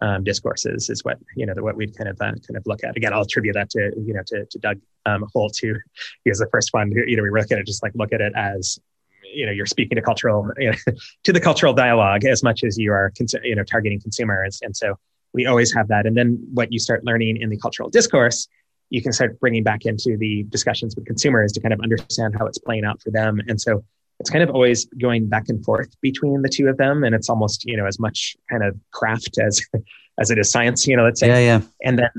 um, 0.01 0.23
discourses 0.23 0.89
is 0.89 1.03
what 1.03 1.19
you 1.35 1.45
know 1.45 1.53
the, 1.53 1.63
what 1.63 1.75
we'd 1.75 1.95
kind 1.97 2.09
of 2.09 2.15
uh, 2.19 2.25
kind 2.25 2.57
of 2.57 2.63
look 2.65 2.83
at. 2.83 2.97
Again, 2.97 3.13
I'll 3.13 3.21
attribute 3.21 3.55
that 3.55 3.69
to 3.71 3.91
you 3.97 4.13
know 4.13 4.23
to, 4.27 4.45
to 4.45 4.59
Doug 4.59 4.79
um, 5.05 5.25
Holt, 5.33 5.57
who 5.61 5.75
he 6.23 6.29
was 6.29 6.39
the 6.39 6.47
first 6.51 6.73
one. 6.73 6.91
Who, 6.91 7.03
you 7.05 7.15
know, 7.15 7.23
we 7.23 7.31
look 7.31 7.51
at 7.51 7.59
it 7.59 7.67
just 7.67 7.83
like 7.83 7.93
look 7.95 8.13
at 8.13 8.21
it 8.21 8.33
as 8.35 8.79
you 9.23 9.45
know 9.45 9.51
you're 9.51 9.65
speaking 9.65 9.95
to 9.95 10.01
cultural 10.01 10.49
you 10.57 10.71
know, 10.71 10.77
to 11.23 11.33
the 11.33 11.39
cultural 11.39 11.73
dialogue 11.73 12.25
as 12.25 12.43
much 12.43 12.63
as 12.63 12.77
you 12.77 12.91
are 12.91 13.11
cons- 13.17 13.35
you 13.43 13.55
know 13.55 13.63
targeting 13.63 13.99
consumers, 13.99 14.59
and 14.63 14.75
so 14.75 14.97
we 15.33 15.45
always 15.45 15.73
have 15.73 15.87
that. 15.89 16.05
And 16.05 16.15
then 16.15 16.39
what 16.53 16.71
you 16.71 16.79
start 16.79 17.03
learning 17.03 17.37
in 17.37 17.49
the 17.49 17.57
cultural 17.57 17.89
discourse, 17.89 18.47
you 18.89 19.01
can 19.01 19.11
start 19.11 19.39
bringing 19.39 19.63
back 19.63 19.85
into 19.85 20.17
the 20.17 20.43
discussions 20.49 20.95
with 20.95 21.05
consumers 21.05 21.51
to 21.53 21.59
kind 21.59 21.73
of 21.73 21.79
understand 21.81 22.35
how 22.37 22.45
it's 22.45 22.59
playing 22.59 22.85
out 22.85 23.01
for 23.01 23.09
them. 23.09 23.41
And 23.47 23.59
so 23.59 23.83
it's 24.23 24.29
kind 24.29 24.41
of 24.41 24.49
always 24.51 24.85
going 25.01 25.27
back 25.27 25.49
and 25.49 25.63
forth 25.65 25.93
between 25.99 26.43
the 26.43 26.47
two 26.47 26.69
of 26.69 26.77
them 26.77 27.03
and 27.03 27.13
it's 27.13 27.29
almost 27.29 27.65
you 27.65 27.75
know 27.75 27.85
as 27.85 27.99
much 27.99 28.37
kind 28.49 28.63
of 28.63 28.73
craft 28.91 29.37
as 29.37 29.61
as 30.21 30.31
it 30.31 30.37
is 30.37 30.49
science 30.49 30.87
you 30.87 30.95
know 30.95 31.03
let's 31.03 31.19
say. 31.19 31.27
Yeah 31.27 31.39
yeah. 31.39 31.61
And 31.83 31.99
then 31.99 32.09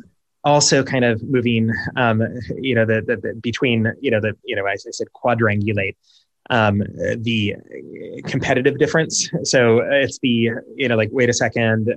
also 0.44 0.82
kind 0.82 1.06
of 1.06 1.22
moving 1.22 1.72
um 1.96 2.22
you 2.60 2.74
know 2.74 2.84
the, 2.84 3.00
the, 3.00 3.16
the 3.16 3.34
between 3.40 3.90
you 4.02 4.10
know 4.10 4.20
the 4.20 4.36
you 4.44 4.54
know 4.54 4.66
as 4.66 4.84
i 4.86 4.90
said 4.90 5.06
quadrangulate 5.14 5.96
um 6.50 6.82
the 7.16 7.54
competitive 8.26 8.78
difference. 8.78 9.30
So 9.44 9.80
it's 9.80 10.18
the 10.18 10.50
you 10.76 10.88
know 10.88 10.96
like 10.96 11.08
wait 11.10 11.30
a 11.30 11.32
second 11.32 11.94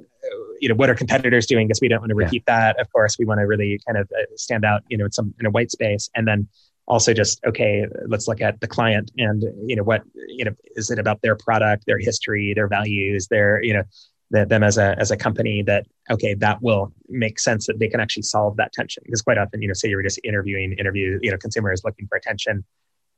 you 0.61 0.69
know 0.69 0.75
what 0.75 0.89
are 0.89 0.95
competitors 0.95 1.45
doing? 1.45 1.67
Because 1.67 1.81
we 1.81 1.89
don't 1.89 1.99
want 1.99 2.11
to 2.11 2.15
repeat 2.15 2.43
yeah. 2.47 2.59
that. 2.59 2.79
Of 2.79 2.91
course 2.93 3.17
we 3.19 3.25
want 3.25 3.41
to 3.41 3.43
really 3.45 3.79
kind 3.85 3.97
of 3.97 4.09
uh, 4.17 4.23
stand 4.37 4.63
out 4.63 4.83
you 4.87 4.97
know 4.97 5.05
in 5.05 5.11
some 5.11 5.33
in 5.39 5.45
a 5.45 5.49
white 5.49 5.71
space. 5.71 6.09
And 6.15 6.25
then 6.25 6.47
also 6.87 7.13
just 7.13 7.39
okay 7.45 7.85
let's 8.07 8.27
look 8.27 8.41
at 8.41 8.59
the 8.61 8.67
client 8.67 9.11
and 9.17 9.43
you 9.65 9.75
know 9.75 9.83
what 9.83 10.03
you 10.27 10.45
know 10.45 10.51
is 10.75 10.89
it 10.89 10.99
about 10.99 11.21
their 11.21 11.35
product 11.35 11.85
their 11.85 11.99
history 11.99 12.53
their 12.53 12.67
values 12.67 13.27
their 13.27 13.61
you 13.63 13.73
know 13.73 13.83
the, 14.31 14.45
them 14.45 14.63
as 14.63 14.77
a 14.77 14.97
as 14.99 15.11
a 15.11 15.17
company 15.17 15.61
that 15.63 15.85
okay 16.09 16.33
that 16.33 16.61
will 16.61 16.91
make 17.09 17.39
sense 17.39 17.67
that 17.67 17.79
they 17.79 17.87
can 17.87 17.99
actually 17.99 18.23
solve 18.23 18.57
that 18.57 18.73
tension 18.73 19.03
because 19.05 19.21
quite 19.21 19.37
often 19.37 19.61
you 19.61 19.67
know 19.67 19.73
say 19.73 19.89
you 19.89 19.95
were 19.95 20.03
just 20.03 20.19
interviewing 20.23 20.73
interview 20.73 21.19
you 21.21 21.31
know 21.31 21.37
consumers 21.37 21.83
looking 21.83 22.07
for 22.07 22.17
attention 22.17 22.63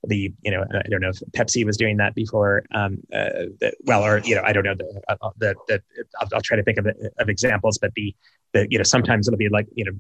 the 0.06 0.34
you 0.42 0.52
know 0.52 0.64
I 0.72 0.88
don't 0.90 1.02
know 1.02 1.10
if 1.10 1.20
Pepsi 1.32 1.66
was 1.66 1.78
doing 1.78 1.98
that 1.98 2.16
before. 2.16 2.64
Um, 2.74 3.00
uh, 3.14 3.52
the, 3.60 3.74
well, 3.84 4.04
or 4.04 4.20
you 4.20 4.36
know 4.36 4.42
I 4.46 4.54
don't 4.54 4.64
know 4.64 4.76
the 4.76 5.02
uh, 5.10 5.30
the, 5.38 5.56
the 5.68 5.82
I'll, 6.20 6.28
I'll, 6.36 6.42
try 6.42 6.56
to 6.56 6.64
think 6.64 6.78
of 6.78 6.88
of 7.18 7.30
examples, 7.30 7.78
but 7.78 7.94
the 7.96 8.16
the 8.54 8.68
you 8.70 8.78
know 8.78 8.84
sometimes 8.84 9.28
it'll 9.28 9.38
be 9.38 9.50
like 9.50 9.68
you 9.76 9.86
know 9.86 9.92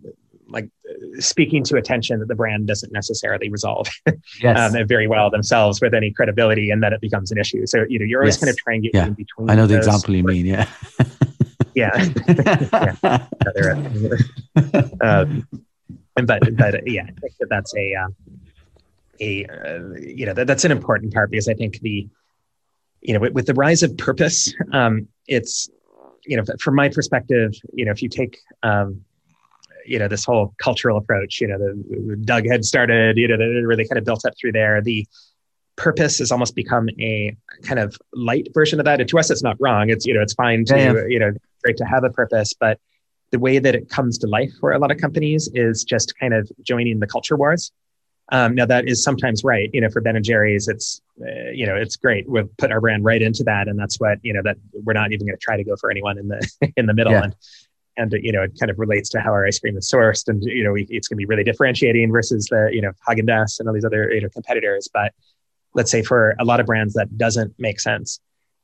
like 0.49 0.69
speaking 1.19 1.63
to 1.63 1.77
attention 1.77 2.19
that 2.19 2.27
the 2.27 2.35
brand 2.35 2.67
doesn't 2.67 2.91
necessarily 2.91 3.49
resolve 3.49 3.87
yes. 4.41 4.75
um, 4.75 4.87
very 4.87 5.07
well 5.07 5.29
themselves 5.29 5.81
with 5.81 5.93
any 5.93 6.11
credibility, 6.11 6.69
and 6.69 6.83
that 6.83 6.93
it 6.93 7.01
becomes 7.01 7.31
an 7.31 7.37
issue. 7.37 7.65
So 7.65 7.85
you 7.87 7.99
know 7.99 8.05
you're 8.05 8.21
always 8.21 8.35
yes. 8.35 8.41
kind 8.41 8.49
of 8.49 8.57
trying 8.57 8.81
to 8.81 8.89
get 8.89 8.95
yeah. 8.95 9.07
in 9.07 9.13
between. 9.13 9.49
I 9.49 9.55
know 9.55 9.67
the 9.67 9.77
example 9.77 10.15
you 10.15 10.23
mean, 10.23 10.45
yeah. 10.45 10.67
yeah. 11.75 12.05
yeah. 13.55 14.89
um, 15.01 15.47
but 16.15 16.57
but 16.57 16.87
yeah, 16.87 17.03
I 17.03 17.11
think 17.19 17.33
that 17.39 17.49
that's 17.49 17.75
a 17.75 17.95
um, 17.95 18.15
a 19.19 19.45
uh, 19.45 19.95
you 19.99 20.25
know 20.25 20.33
that, 20.33 20.47
that's 20.47 20.65
an 20.65 20.71
important 20.71 21.13
part 21.13 21.31
because 21.31 21.47
I 21.47 21.53
think 21.53 21.79
the 21.79 22.07
you 23.01 23.13
know 23.13 23.19
with, 23.19 23.33
with 23.33 23.45
the 23.45 23.53
rise 23.53 23.83
of 23.83 23.97
purpose, 23.97 24.53
um, 24.73 25.07
it's 25.27 25.69
you 26.25 26.37
know 26.37 26.43
from 26.59 26.75
my 26.75 26.89
perspective, 26.89 27.53
you 27.73 27.85
know 27.85 27.91
if 27.91 28.01
you 28.01 28.09
take 28.09 28.39
um, 28.63 29.03
you 29.89 29.99
know 29.99 30.07
this 30.07 30.23
whole 30.23 30.53
cultural 30.61 30.97
approach, 30.97 31.41
you 31.41 31.47
know 31.47 31.57
the 31.57 32.15
Doug 32.23 32.45
had 32.45 32.63
started, 32.63 33.17
you 33.17 33.27
know 33.27 33.37
that 33.37 33.65
really 33.65 33.87
kind 33.87 33.97
of 33.97 34.05
built 34.05 34.25
up 34.25 34.33
through 34.39 34.53
there. 34.53 34.81
The 34.81 35.05
purpose 35.75 36.19
has 36.19 36.31
almost 36.31 36.55
become 36.55 36.89
a 36.99 37.35
kind 37.63 37.79
of 37.79 37.97
light 38.13 38.49
version 38.53 38.79
of 38.79 38.85
that. 38.85 38.99
And 38.99 39.09
to 39.09 39.17
us, 39.17 39.31
it's 39.31 39.43
not 39.43 39.55
wrong. 39.59 39.89
It's 39.89 40.05
you 40.05 40.13
know 40.13 40.21
it's 40.21 40.33
fine 40.33 40.65
to 40.65 40.77
yeah. 40.77 41.05
you 41.07 41.19
know 41.19 41.31
great 41.63 41.77
to 41.77 41.85
have 41.85 42.03
a 42.03 42.09
purpose, 42.09 42.53
but 42.53 42.79
the 43.31 43.39
way 43.39 43.59
that 43.59 43.75
it 43.75 43.89
comes 43.89 44.17
to 44.19 44.27
life 44.27 44.51
for 44.59 44.71
a 44.71 44.79
lot 44.79 44.91
of 44.91 44.97
companies 44.97 45.49
is 45.53 45.83
just 45.83 46.17
kind 46.19 46.33
of 46.33 46.51
joining 46.63 46.99
the 46.99 47.07
culture 47.07 47.37
wars. 47.37 47.71
Um, 48.31 48.55
now 48.55 48.65
that 48.65 48.87
is 48.87 49.03
sometimes 49.03 49.43
right. 49.43 49.69
You 49.73 49.81
know, 49.81 49.89
for 49.89 50.01
Ben 50.01 50.15
and 50.15 50.23
Jerry's, 50.23 50.67
it's 50.67 51.01
uh, 51.21 51.49
you 51.51 51.65
know 51.65 51.75
it's 51.75 51.95
great. 51.95 52.29
We've 52.29 52.55
put 52.57 52.71
our 52.71 52.81
brand 52.81 53.03
right 53.03 53.21
into 53.21 53.43
that, 53.45 53.67
and 53.67 53.79
that's 53.79 53.99
what 53.99 54.19
you 54.21 54.33
know 54.33 54.41
that 54.43 54.57
we're 54.73 54.93
not 54.93 55.11
even 55.11 55.25
going 55.25 55.37
to 55.37 55.41
try 55.41 55.57
to 55.57 55.63
go 55.63 55.75
for 55.75 55.89
anyone 55.89 56.17
in 56.17 56.27
the 56.27 56.71
in 56.77 56.85
the 56.85 56.93
middle. 56.93 57.13
Yeah. 57.13 57.23
And 57.23 57.35
and 57.99 58.13
you 58.23 58.31
know 58.31 58.41
it 58.41 58.53
kind 58.59 58.71
of 58.71 58.79
relates 58.79 59.09
to 59.09 59.19
how 59.19 59.31
our 59.31 59.45
ice 59.45 59.59
cream 59.59 59.77
is 59.77 59.91
sourced, 59.91 60.27
and 60.27 60.41
you 60.43 60.63
know 60.63 60.71
we, 60.71 60.87
it's 60.89 61.07
going 61.07 61.17
to 61.17 61.19
be 61.19 61.25
really 61.25 61.43
differentiating 61.43 62.11
versus 62.11 62.47
the 62.49 62.69
you 62.71 62.81
know 62.81 62.91
Haagen 63.07 63.27
Dazs 63.27 63.59
and 63.59 63.67
all 63.67 63.73
these 63.73 63.85
other 63.85 64.11
you 64.11 64.21
know 64.21 64.29
competitors. 64.29 64.87
But 64.91 65.13
let's 65.73 65.91
say 65.91 66.01
for 66.01 66.35
a 66.39 66.45
lot 66.45 66.59
of 66.59 66.65
brands 66.65 66.93
that 66.93 67.17
doesn't 67.17 67.53
make 67.59 67.79
sense. 67.79 68.19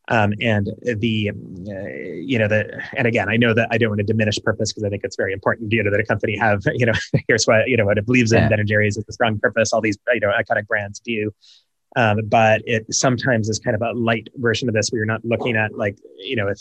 Um, 0.07 0.33
and 0.39 0.69
the 0.83 1.31
uh, 1.31 1.87
you 2.13 2.37
know 2.37 2.47
the 2.47 2.79
and 2.95 3.07
again 3.07 3.27
i 3.27 3.37
know 3.37 3.55
that 3.55 3.69
i 3.71 3.77
don't 3.79 3.89
want 3.89 3.97
to 3.97 4.05
diminish 4.05 4.37
purpose 4.37 4.71
because 4.71 4.83
i 4.83 4.89
think 4.89 5.03
it's 5.03 5.15
very 5.15 5.33
important 5.33 5.71
you 5.71 5.81
know 5.81 5.89
that 5.89 5.99
a 5.99 6.05
company 6.05 6.37
have 6.37 6.61
you 6.75 6.85
know 6.85 6.93
here's 7.27 7.45
what 7.45 7.67
you 7.67 7.75
know 7.75 7.85
what 7.85 7.97
it 7.97 8.05
believes 8.05 8.31
in 8.31 8.37
yeah. 8.37 8.47
ben 8.47 8.59
and 8.59 8.69
jerry's 8.69 8.97
is 8.97 9.05
a 9.09 9.11
strong 9.11 9.39
purpose 9.39 9.73
all 9.73 9.81
these 9.81 9.97
you 10.13 10.19
know 10.19 10.29
iconic 10.39 10.67
brands 10.67 10.99
do 10.99 11.31
um, 11.95 12.19
but 12.25 12.61
it 12.65 12.85
sometimes 12.93 13.49
is 13.49 13.57
kind 13.57 13.73
of 13.73 13.81
a 13.81 13.97
light 13.97 14.27
version 14.35 14.69
of 14.69 14.75
this 14.75 14.89
where 14.89 14.99
you're 14.99 15.07
not 15.07 15.25
looking 15.25 15.55
at 15.55 15.75
like 15.75 15.97
you 16.17 16.35
know 16.35 16.49
if 16.49 16.59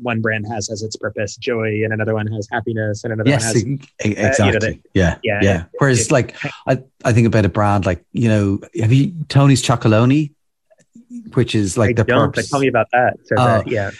one 0.00 0.20
brand 0.20 0.46
has 0.50 0.70
as 0.70 0.82
its 0.82 0.96
purpose 0.96 1.36
joy 1.36 1.82
and 1.84 1.92
another 1.92 2.14
one 2.14 2.26
has 2.26 2.48
happiness 2.50 3.04
and 3.04 3.12
another 3.12 3.30
yes, 3.30 3.54
one 3.54 3.78
has 3.78 3.88
exactly 4.00 4.42
uh, 4.42 4.46
you 4.46 4.52
know, 4.52 4.58
the, 4.58 4.78
yeah 4.94 5.18
yeah 5.22 5.40
yeah 5.42 5.64
whereas 5.78 6.06
it, 6.06 6.10
like 6.10 6.36
I, 6.66 6.82
I 7.04 7.12
think 7.12 7.26
about 7.26 7.44
a 7.44 7.48
brand 7.48 7.86
like 7.86 8.04
you 8.12 8.28
know 8.28 8.60
have 8.80 8.92
you 8.92 9.12
tony's 9.28 9.62
chocolonely 9.62 10.32
which 11.34 11.54
is 11.54 11.76
like 11.78 11.90
I 11.90 12.02
the 12.02 12.04
don't, 12.04 12.26
purpose. 12.26 12.50
Tell 12.50 12.60
me 12.60 12.68
about 12.68 12.88
that. 12.92 13.16
So 13.24 13.36
uh, 13.36 13.58
that, 13.58 13.68
yeah. 13.68 13.90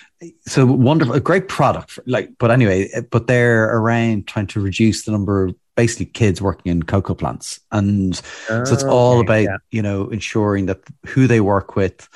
So 0.47 0.67
wonderful, 0.67 1.15
a 1.15 1.21
great 1.21 1.49
product. 1.49 1.93
For, 1.93 2.03
like, 2.07 2.31
but 2.39 2.51
anyway, 2.51 2.91
but 3.11 3.27
they're 3.27 3.77
around 3.77 4.27
trying 4.27 4.47
to 4.49 4.61
reduce 4.61 5.05
the 5.05 5.13
number 5.13 5.45
of 5.45 5.55
basically 5.77 6.07
kids 6.07 6.41
working 6.41 6.71
in 6.71 6.83
cocoa 6.83 7.15
plants, 7.15 7.61
and 7.73 8.21
oh, 8.51 8.65
so 8.65 8.73
it's 8.73 8.85
all 8.85 9.19
okay, 9.19 9.45
about 9.45 9.53
yeah. 9.53 9.57
you 9.71 9.83
know 9.83 10.09
ensuring 10.09 10.67
that 10.67 10.81
who 11.07 11.27
they 11.27 11.41
work 11.41 11.77
with, 11.77 12.09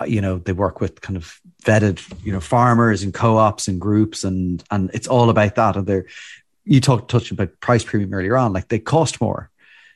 uh, 0.00 0.04
you 0.04 0.20
know, 0.20 0.38
they 0.38 0.52
work 0.52 0.80
with 0.80 1.00
kind 1.00 1.16
of 1.16 1.40
vetted 1.60 2.02
you 2.24 2.32
know 2.32 2.40
farmers 2.40 3.02
and 3.02 3.14
co-ops 3.14 3.68
and 3.68 3.80
groups, 3.80 4.24
and 4.24 4.62
and 4.70 4.90
it's 4.94 5.08
all 5.08 5.30
about 5.30 5.54
that. 5.56 5.76
And 5.76 5.86
they're 5.86 6.06
you 6.64 6.80
talked 6.80 7.10
touched 7.10 7.30
about 7.30 7.60
price 7.60 7.84
premium 7.84 8.12
earlier 8.12 8.36
on, 8.36 8.52
like 8.52 8.68
they 8.68 8.78
cost 8.78 9.20
more 9.20 9.50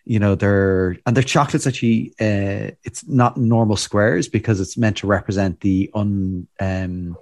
you 0.05 0.19
know 0.19 0.35
they're 0.35 0.97
and 1.07 1.17
their 1.17 1.23
chocolates 1.23 1.67
actually 1.67 2.13
uh, 2.21 2.71
it's 2.85 3.07
not 3.09 3.37
normal 3.37 3.77
squares 3.77 4.29
because 4.29 4.61
it's 4.61 4.77
meant 4.77 4.99
to 4.99 5.07
represent 5.07 5.61
the 5.61 5.91
un 5.95 6.47
um, 6.61 7.17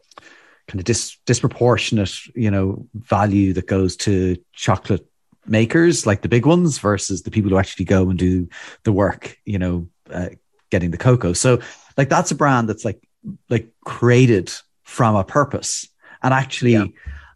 kind 0.66 0.80
of 0.80 0.84
dis- 0.84 1.16
disproportionate 1.24 2.14
you 2.34 2.50
know 2.50 2.86
value 2.94 3.52
that 3.52 3.66
goes 3.66 3.96
to 3.96 4.36
chocolate 4.52 5.06
makers 5.46 6.06
like 6.06 6.22
the 6.22 6.28
big 6.28 6.46
ones 6.46 6.78
versus 6.78 7.22
the 7.22 7.30
people 7.30 7.50
who 7.50 7.58
actually 7.58 7.84
go 7.84 8.08
and 8.10 8.18
do 8.18 8.48
the 8.84 8.92
work 8.92 9.38
you 9.44 9.58
know 9.58 9.86
uh, 10.10 10.28
getting 10.70 10.90
the 10.90 10.98
cocoa 10.98 11.32
so 11.32 11.60
like 11.96 12.08
that's 12.08 12.30
a 12.30 12.34
brand 12.34 12.68
that's 12.68 12.84
like 12.84 13.00
like 13.48 13.68
created 13.84 14.52
from 14.82 15.14
a 15.16 15.24
purpose 15.24 15.88
and 16.22 16.34
actually 16.34 16.72
yeah. 16.72 16.86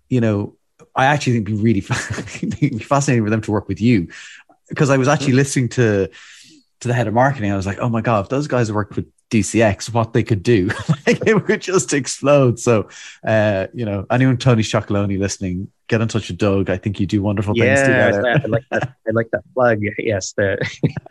you 0.08 0.20
know 0.20 0.56
I 0.94 1.06
actually 1.06 1.34
think 1.34 1.48
it'd 1.48 1.58
be 1.58 1.62
really 1.62 1.80
fascinating 2.80 3.24
for 3.24 3.30
them 3.30 3.42
to 3.42 3.50
work 3.50 3.68
with 3.68 3.80
you 3.80 4.08
because 4.68 4.90
I 4.90 4.96
was 4.96 5.08
actually 5.08 5.34
listening 5.34 5.68
to 5.70 6.08
to 6.80 6.88
the 6.88 6.94
head 6.94 7.06
of 7.06 7.14
marketing. 7.14 7.52
I 7.52 7.56
was 7.56 7.66
like, 7.66 7.78
oh 7.78 7.88
my 7.88 8.00
god, 8.00 8.24
if 8.24 8.28
those 8.28 8.46
guys 8.46 8.72
worked 8.72 8.96
with 8.96 9.06
DCX, 9.30 9.92
what 9.92 10.12
they 10.12 10.22
could 10.22 10.42
do, 10.42 10.66
like 11.06 11.26
it 11.26 11.48
would 11.48 11.60
just 11.60 11.92
explode. 11.92 12.58
So, 12.58 12.88
uh, 13.26 13.66
you 13.74 13.84
know, 13.84 14.06
anyone 14.10 14.36
Tony 14.36 14.62
Chocolonely 14.62 15.18
listening, 15.18 15.70
get 15.88 16.00
in 16.00 16.08
touch 16.08 16.28
with 16.28 16.38
Doug. 16.38 16.70
I 16.70 16.76
think 16.76 17.00
you 17.00 17.06
do 17.06 17.22
wonderful 17.22 17.56
yeah, 17.56 17.76
things 17.76 17.88
together. 17.88 18.28
I 18.28 18.46
like 18.46 18.64
that. 18.70 18.94
I 19.06 19.10
like 19.12 19.30
that 19.32 19.42
plug. 19.54 19.80
Yes, 19.98 20.32
the 20.32 20.58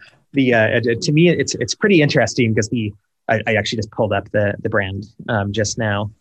the 0.34 0.53
uh, 0.53 0.80
to 1.01 1.11
me, 1.11 1.30
it's 1.30 1.55
it's 1.55 1.76
pretty 1.76 2.01
interesting 2.01 2.53
because 2.53 2.69
the 2.69 2.93
I, 3.28 3.41
I, 3.47 3.55
actually 3.55 3.78
just 3.78 3.91
pulled 3.91 4.13
up 4.13 4.30
the 4.32 4.55
the 4.59 4.69
brand 4.69 5.05
um, 5.30 5.51
just 5.51 5.78
now. 5.78 6.11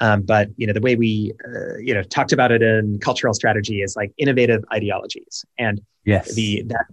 Um, 0.00 0.22
but 0.22 0.50
you 0.56 0.66
know 0.66 0.72
the 0.72 0.80
way 0.80 0.94
we 0.96 1.32
uh, 1.44 1.78
you 1.78 1.94
know 1.94 2.02
talked 2.02 2.32
about 2.32 2.52
it 2.52 2.62
in 2.62 2.98
cultural 2.98 3.32
strategy 3.34 3.82
is 3.82 3.96
like 3.96 4.12
innovative 4.18 4.64
ideologies. 4.72 5.44
And 5.58 5.80
yes. 6.04 6.34
the 6.34 6.62
that 6.66 6.86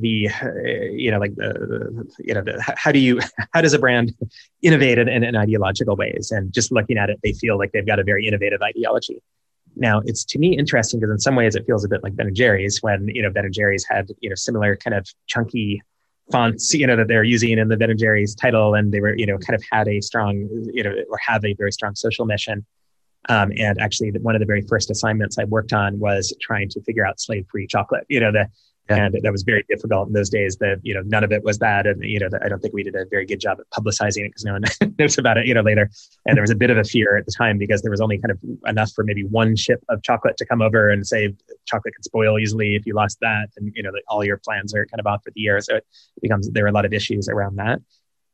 the 0.00 0.28
uh, 0.28 0.92
you 0.92 1.10
know 1.10 1.18
like 1.18 1.34
the 1.34 2.06
you 2.18 2.34
know 2.34 2.42
the, 2.42 2.62
how 2.76 2.92
do 2.92 2.98
you 2.98 3.20
how 3.52 3.60
does 3.60 3.74
a 3.74 3.78
brand 3.78 4.14
innovate 4.62 4.98
in, 4.98 5.08
in, 5.08 5.24
in 5.24 5.36
ideological 5.36 5.96
ways? 5.96 6.30
And 6.30 6.52
just 6.52 6.72
looking 6.72 6.98
at 6.98 7.10
it 7.10 7.18
they 7.22 7.32
feel 7.32 7.58
like 7.58 7.72
they've 7.72 7.86
got 7.86 7.98
a 7.98 8.04
very 8.04 8.26
innovative 8.26 8.62
ideology. 8.62 9.22
Now 9.76 10.00
it's 10.04 10.24
to 10.26 10.38
me 10.38 10.56
interesting 10.56 11.00
because 11.00 11.12
in 11.12 11.18
some 11.18 11.34
ways 11.34 11.54
it 11.54 11.64
feels 11.66 11.84
a 11.84 11.88
bit 11.88 12.02
like 12.02 12.16
Ben 12.16 12.26
and 12.28 12.36
Jerry's 12.36 12.82
when 12.82 13.08
you 13.08 13.22
know 13.22 13.30
Ben 13.30 13.44
and 13.44 13.54
Jerry's 13.54 13.84
had 13.88 14.10
you 14.20 14.30
know 14.30 14.36
similar 14.36 14.76
kind 14.76 14.94
of 14.94 15.06
chunky 15.26 15.82
fonts, 16.32 16.74
you 16.74 16.86
know, 16.86 16.96
that 16.96 17.08
they're 17.08 17.22
using 17.22 17.58
in 17.58 17.68
the 17.68 17.76
Ben 17.76 17.90
and 17.90 17.98
Jerry's 17.98 18.34
title, 18.34 18.74
and 18.74 18.90
they 18.92 19.00
were, 19.00 19.14
you 19.16 19.26
know, 19.26 19.38
kind 19.38 19.54
of 19.54 19.62
had 19.70 19.86
a 19.86 20.00
strong, 20.00 20.48
you 20.72 20.82
know, 20.82 20.94
or 21.10 21.18
have 21.18 21.44
a 21.44 21.54
very 21.54 21.70
strong 21.70 21.94
social 21.94 22.26
mission. 22.26 22.64
Um, 23.28 23.52
and 23.56 23.80
actually, 23.80 24.10
one 24.10 24.34
of 24.34 24.40
the 24.40 24.46
very 24.46 24.62
first 24.62 24.90
assignments 24.90 25.38
I 25.38 25.44
worked 25.44 25.72
on 25.72 25.98
was 26.00 26.34
trying 26.40 26.68
to 26.70 26.82
figure 26.82 27.06
out 27.06 27.20
slave-free 27.20 27.68
chocolate. 27.68 28.04
You 28.08 28.18
know, 28.18 28.32
the 28.32 28.48
yeah. 28.90 29.06
and 29.06 29.18
that 29.22 29.32
was 29.32 29.42
very 29.42 29.64
difficult 29.68 30.08
in 30.08 30.14
those 30.14 30.30
days. 30.30 30.56
That 30.56 30.80
you 30.82 30.94
know, 30.94 31.02
none 31.04 31.24
of 31.24 31.32
it 31.32 31.44
was 31.44 31.58
that, 31.58 31.86
and 31.86 32.02
you 32.02 32.18
know, 32.18 32.28
I 32.42 32.48
don't 32.48 32.60
think 32.60 32.74
we 32.74 32.82
did 32.82 32.94
a 32.94 33.04
very 33.10 33.24
good 33.26 33.40
job 33.40 33.58
at 33.60 33.70
publicizing 33.70 34.24
it 34.24 34.30
because 34.30 34.44
no 34.44 34.52
one 34.52 34.64
knows 34.98 35.18
about 35.18 35.38
it. 35.38 35.46
You 35.46 35.54
know, 35.54 35.60
later, 35.60 35.90
and 36.26 36.36
there 36.36 36.42
was 36.42 36.50
a 36.50 36.56
bit 36.56 36.70
of 36.70 36.78
a 36.78 36.84
fear 36.84 37.16
at 37.16 37.26
the 37.26 37.32
time 37.32 37.58
because 37.58 37.82
there 37.82 37.90
was 37.90 38.00
only 38.00 38.18
kind 38.18 38.32
of 38.32 38.38
enough 38.66 38.92
for 38.92 39.04
maybe 39.04 39.24
one 39.24 39.56
ship 39.56 39.82
of 39.88 40.02
chocolate 40.02 40.36
to 40.38 40.46
come 40.46 40.62
over 40.62 40.90
and 40.90 41.06
say 41.06 41.34
chocolate 41.66 41.94
could 41.94 42.04
spoil 42.04 42.38
easily 42.38 42.74
if 42.74 42.86
you 42.86 42.94
lost 42.94 43.18
that, 43.20 43.48
and 43.56 43.72
you 43.74 43.82
know, 43.82 43.92
all 44.08 44.24
your 44.24 44.38
plans 44.38 44.74
are 44.74 44.86
kind 44.86 45.00
of 45.00 45.06
off 45.06 45.22
for 45.24 45.30
the 45.30 45.40
year. 45.40 45.60
So 45.60 45.76
it 45.76 45.86
becomes 46.20 46.50
there 46.50 46.64
are 46.64 46.68
a 46.68 46.72
lot 46.72 46.84
of 46.84 46.92
issues 46.92 47.28
around 47.28 47.56
that. 47.56 47.80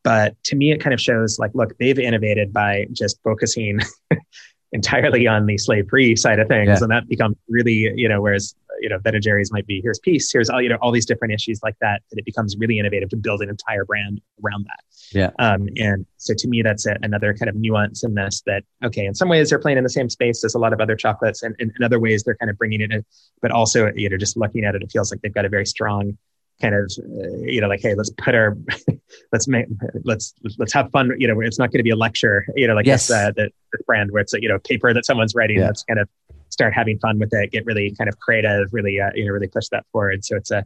But 0.05 0.42
to 0.44 0.57
me, 0.57 0.72
it 0.72 0.78
kind 0.78 0.94
of 0.94 1.01
shows 1.01 1.38
like, 1.38 1.51
look, 1.55 1.76
they've 1.78 1.99
innovated 1.99 2.53
by 2.53 2.86
just 2.92 3.20
focusing 3.22 3.80
entirely 4.72 5.26
on 5.26 5.46
the 5.46 5.56
slave 5.56 5.86
free 5.88 6.14
side 6.14 6.38
of 6.38 6.48
things. 6.48 6.68
Yeah. 6.68 6.78
And 6.82 6.90
that 6.90 7.08
becomes 7.08 7.36
really, 7.48 7.92
you 7.96 8.08
know, 8.08 8.20
whereas, 8.20 8.54
you 8.80 8.88
know, 8.88 8.98
Ben 8.98 9.14
and 9.14 9.22
Jerry's 9.22 9.50
might 9.50 9.66
be 9.66 9.80
here's 9.80 9.98
peace, 9.98 10.30
here's 10.30 10.50
all, 10.50 10.60
you 10.60 10.68
know, 10.68 10.76
all 10.82 10.92
these 10.92 11.06
different 11.06 11.32
issues 11.32 11.60
like 11.62 11.76
that. 11.80 12.02
And 12.10 12.18
it 12.18 12.24
becomes 12.24 12.56
really 12.58 12.78
innovative 12.78 13.08
to 13.10 13.16
build 13.16 13.40
an 13.40 13.48
entire 13.48 13.84
brand 13.84 14.20
around 14.44 14.66
that. 14.66 14.84
Yeah. 15.10 15.30
Um, 15.38 15.68
and 15.78 16.04
so 16.18 16.34
to 16.36 16.48
me, 16.48 16.62
that's 16.62 16.86
a, 16.86 16.96
another 17.02 17.34
kind 17.34 17.48
of 17.48 17.56
nuance 17.56 18.04
in 18.04 18.14
this 18.14 18.42
that, 18.46 18.62
okay, 18.84 19.06
in 19.06 19.14
some 19.14 19.28
ways 19.28 19.48
they're 19.48 19.58
playing 19.58 19.78
in 19.78 19.84
the 19.84 19.90
same 19.90 20.10
space 20.10 20.44
as 20.44 20.54
a 20.54 20.58
lot 20.58 20.72
of 20.72 20.80
other 20.80 20.96
chocolates. 20.96 21.42
And, 21.42 21.56
and 21.58 21.72
in 21.76 21.82
other 21.82 21.98
ways, 21.98 22.22
they're 22.22 22.36
kind 22.36 22.50
of 22.50 22.58
bringing 22.58 22.82
it 22.82 22.92
in, 22.92 23.04
but 23.40 23.50
also, 23.50 23.90
you 23.96 24.10
know, 24.10 24.18
just 24.18 24.36
looking 24.36 24.64
at 24.64 24.74
it, 24.74 24.82
it 24.82 24.92
feels 24.92 25.10
like 25.10 25.22
they've 25.22 25.34
got 25.34 25.46
a 25.46 25.48
very 25.48 25.66
strong 25.66 26.18
kind 26.61 26.74
of 26.74 26.90
uh, 26.98 27.36
you 27.44 27.61
know 27.61 27.68
like 27.68 27.80
hey 27.80 27.94
let's 27.94 28.11
put 28.11 28.34
our 28.34 28.56
let's 29.32 29.46
make 29.46 29.66
let's 30.04 30.34
let's 30.59 30.72
have 30.72 30.90
fun 30.90 31.12
you 31.18 31.28
know 31.28 31.40
it's 31.40 31.59
not 31.59 31.70
going 31.70 31.78
to 31.78 31.84
be 31.84 31.90
a 31.90 31.96
lecture 31.96 32.46
you 32.56 32.66
know 32.66 32.74
like 32.74 32.86
yes. 32.86 33.06
this, 33.06 33.16
uh, 33.16 33.30
the, 33.36 33.50
the 33.72 33.78
brand 33.86 34.11
where 34.11 34.22
it's 34.22 34.34
a 34.34 34.42
you 34.42 34.48
know 34.48 34.59
paper 34.61 34.92
that 34.92 35.04
someone's 35.04 35.34
writing 35.34 35.59
yeah. 35.59 35.66
let's 35.66 35.84
kind 35.84 36.00
of 36.00 36.09
start 36.48 36.72
having 36.72 36.98
fun 36.98 37.18
with 37.18 37.32
it 37.32 37.52
get 37.52 37.64
really 37.66 37.94
kind 37.96 38.09
of 38.09 38.18
creative 38.18 38.68
really 38.72 39.00
uh, 39.00 39.11
you 39.14 39.26
know 39.26 39.32
really 39.32 39.48
push 39.48 39.68
that 39.68 39.84
forward 39.92 40.24
so 40.24 40.36
it's 40.36 40.50
a 40.50 40.64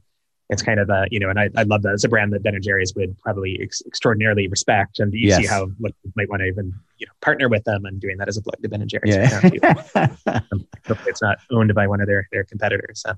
it's 0.48 0.62
kind 0.62 0.80
of 0.80 0.90
a 0.90 1.06
you 1.10 1.18
know 1.18 1.30
and 1.30 1.38
I, 1.38 1.48
I 1.56 1.62
love 1.62 1.82
that 1.82 1.94
it's 1.94 2.04
a 2.04 2.08
brand 2.08 2.32
that 2.32 2.42
Ben 2.42 2.54
and 2.54 2.62
Jerry's 2.62 2.94
would 2.94 3.18
probably 3.18 3.58
ex- 3.62 3.82
extraordinarily 3.86 4.48
respect 4.48 4.98
and 4.98 5.12
you 5.12 5.28
yes. 5.28 5.38
see 5.38 5.46
how 5.46 5.70
like, 5.80 5.94
you 6.04 6.12
might 6.14 6.28
want 6.28 6.40
to 6.40 6.46
even 6.46 6.74
you 6.98 7.06
know 7.06 7.12
partner 7.20 7.48
with 7.48 7.64
them 7.64 7.84
and 7.84 8.00
doing 8.00 8.18
that 8.18 8.28
as 8.28 8.36
a 8.36 8.42
plug 8.42 8.60
to 8.62 8.68
Ben 8.68 8.80
and 8.80 8.90
Jerry's 8.90 9.16
yeah. 9.16 9.76
um, 10.26 10.66
it's 11.06 11.22
not 11.22 11.38
owned 11.50 11.74
by 11.74 11.86
one 11.86 12.00
of 12.00 12.06
their 12.06 12.28
their 12.32 12.44
competitors 12.44 13.02
so. 13.02 13.14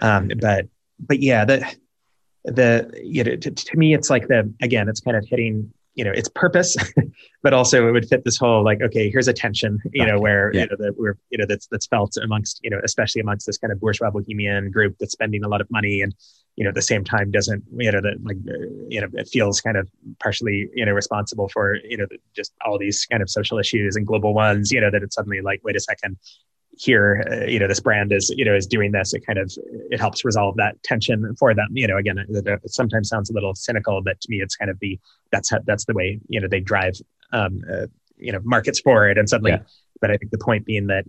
um, 0.00 0.30
but 0.40 0.68
but 1.00 1.20
yeah 1.20 1.44
the 1.44 1.74
the 2.44 2.90
you 3.02 3.24
know 3.24 3.36
to, 3.36 3.50
to 3.50 3.76
me 3.76 3.94
it's 3.94 4.10
like 4.10 4.28
the 4.28 4.52
again 4.62 4.88
it's 4.88 5.00
kind 5.00 5.16
of 5.16 5.24
hitting 5.26 5.72
you 5.94 6.04
know 6.04 6.10
its 6.10 6.28
purpose 6.28 6.76
but 7.42 7.52
also 7.54 7.88
it 7.88 7.92
would 7.92 8.08
fit 8.08 8.24
this 8.24 8.36
whole 8.36 8.64
like 8.64 8.82
okay 8.82 9.10
here's 9.10 9.28
a 9.28 9.32
tension 9.32 9.78
you 9.92 10.04
know 10.04 10.18
where 10.18 10.50
yeah. 10.52 10.62
you 10.62 10.66
know 10.66 10.76
that 10.78 10.94
we're 10.98 11.16
you 11.30 11.38
know 11.38 11.46
that's 11.48 11.66
that's 11.68 11.86
felt 11.86 12.16
amongst 12.22 12.60
you 12.62 12.70
know 12.70 12.80
especially 12.84 13.20
amongst 13.20 13.46
this 13.46 13.56
kind 13.56 13.72
of 13.72 13.80
bourgeois 13.80 14.10
bohemian 14.10 14.70
group 14.70 14.96
that's 14.98 15.12
spending 15.12 15.44
a 15.44 15.48
lot 15.48 15.60
of 15.60 15.70
money 15.70 16.02
and 16.02 16.14
you 16.56 16.64
know 16.64 16.68
at 16.68 16.74
the 16.74 16.82
same 16.82 17.04
time 17.04 17.30
doesn't 17.30 17.62
you 17.76 17.90
know 17.90 18.00
that 18.00 18.16
like 18.24 18.36
you 18.88 19.00
know 19.00 19.08
it 19.14 19.28
feels 19.28 19.60
kind 19.60 19.76
of 19.76 19.88
partially 20.20 20.68
you 20.74 20.84
know 20.84 20.92
responsible 20.92 21.48
for 21.48 21.76
you 21.76 21.96
know 21.96 22.06
just 22.34 22.52
all 22.64 22.78
these 22.78 23.06
kind 23.06 23.22
of 23.22 23.30
social 23.30 23.58
issues 23.58 23.96
and 23.96 24.06
global 24.06 24.34
ones 24.34 24.70
you 24.70 24.80
know 24.80 24.90
that 24.90 25.02
it's 25.02 25.14
suddenly 25.14 25.40
like 25.40 25.60
wait 25.64 25.76
a 25.76 25.80
second 25.80 26.18
here 26.76 27.24
uh, 27.30 27.46
you 27.46 27.58
know 27.58 27.68
this 27.68 27.80
brand 27.80 28.12
is 28.12 28.30
you 28.36 28.44
know 28.44 28.54
is 28.54 28.66
doing 28.66 28.92
this 28.92 29.14
it 29.14 29.24
kind 29.24 29.38
of 29.38 29.52
it 29.90 30.00
helps 30.00 30.24
resolve 30.24 30.56
that 30.56 30.80
tension 30.82 31.34
for 31.38 31.54
them 31.54 31.68
you 31.72 31.86
know 31.86 31.96
again 31.96 32.18
it, 32.18 32.46
it 32.46 32.60
sometimes 32.70 33.08
sounds 33.08 33.30
a 33.30 33.32
little 33.32 33.54
cynical 33.54 34.00
but 34.02 34.20
to 34.20 34.30
me 34.30 34.40
it's 34.40 34.56
kind 34.56 34.70
of 34.70 34.78
the 34.80 34.98
that's 35.30 35.50
how, 35.50 35.58
that's 35.66 35.84
the 35.84 35.94
way 35.94 36.18
you 36.28 36.40
know 36.40 36.48
they 36.48 36.60
drive 36.60 36.94
um 37.32 37.62
uh, 37.72 37.86
you 38.16 38.32
know 38.32 38.40
markets 38.44 38.80
forward 38.80 39.18
and 39.18 39.28
suddenly 39.28 39.52
yeah. 39.52 39.60
but 40.00 40.10
i 40.10 40.16
think 40.16 40.30
the 40.30 40.38
point 40.38 40.64
being 40.64 40.86
that 40.86 41.04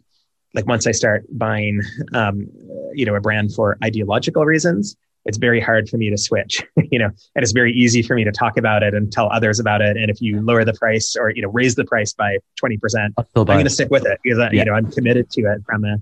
like 0.54 0.68
once 0.68 0.86
i 0.86 0.92
start 0.92 1.26
buying 1.32 1.82
um 2.14 2.48
you 2.94 3.06
know 3.06 3.16
a 3.16 3.22
brand 3.22 3.54
for 3.54 3.78
ideological 3.84 4.46
reasons 4.46 4.96
it's 5.26 5.38
very 5.38 5.60
hard 5.60 5.90
for 5.90 5.98
me 5.98 6.10
to 6.10 6.18
switch, 6.18 6.64
you 6.92 7.00
know, 7.00 7.06
and 7.06 7.44
it's 7.44 7.52
very 7.52 7.74
easy 7.74 8.02
for 8.02 8.16
me 8.16 8.24
to 8.24 8.32
talk 8.32 8.58
about 8.58 8.84
it 8.84 8.94
and 8.94 9.12
tell 9.12 9.30
others 9.32 9.60
about 9.60 9.82
it. 9.82 9.98
And 9.98 10.10
if 10.10 10.22
you 10.22 10.42
lower 10.42 10.64
the 10.64 10.74
price 10.74 11.16
or, 11.16 11.32
you 11.32 11.42
know, 11.42 11.50
raise 11.50 11.76
the 11.76 11.86
price 11.86 12.14
by 12.14 12.38
20%, 12.64 13.14
I'm 13.18 13.26
going 13.46 13.64
to 13.64 13.70
stick 13.70 13.90
with 13.90 14.06
it 14.06 14.20
because, 14.24 14.40
I, 14.40 14.52
yeah. 14.52 14.60
you 14.60 14.66
know, 14.66 14.74
I'm 14.74 14.92
committed 14.92 15.30
to 15.32 15.42
it 15.42 15.64
from 15.66 15.84
a, 15.84 15.98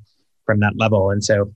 from 0.45 0.59
that 0.59 0.73
level. 0.75 1.11
And 1.11 1.23
so, 1.23 1.53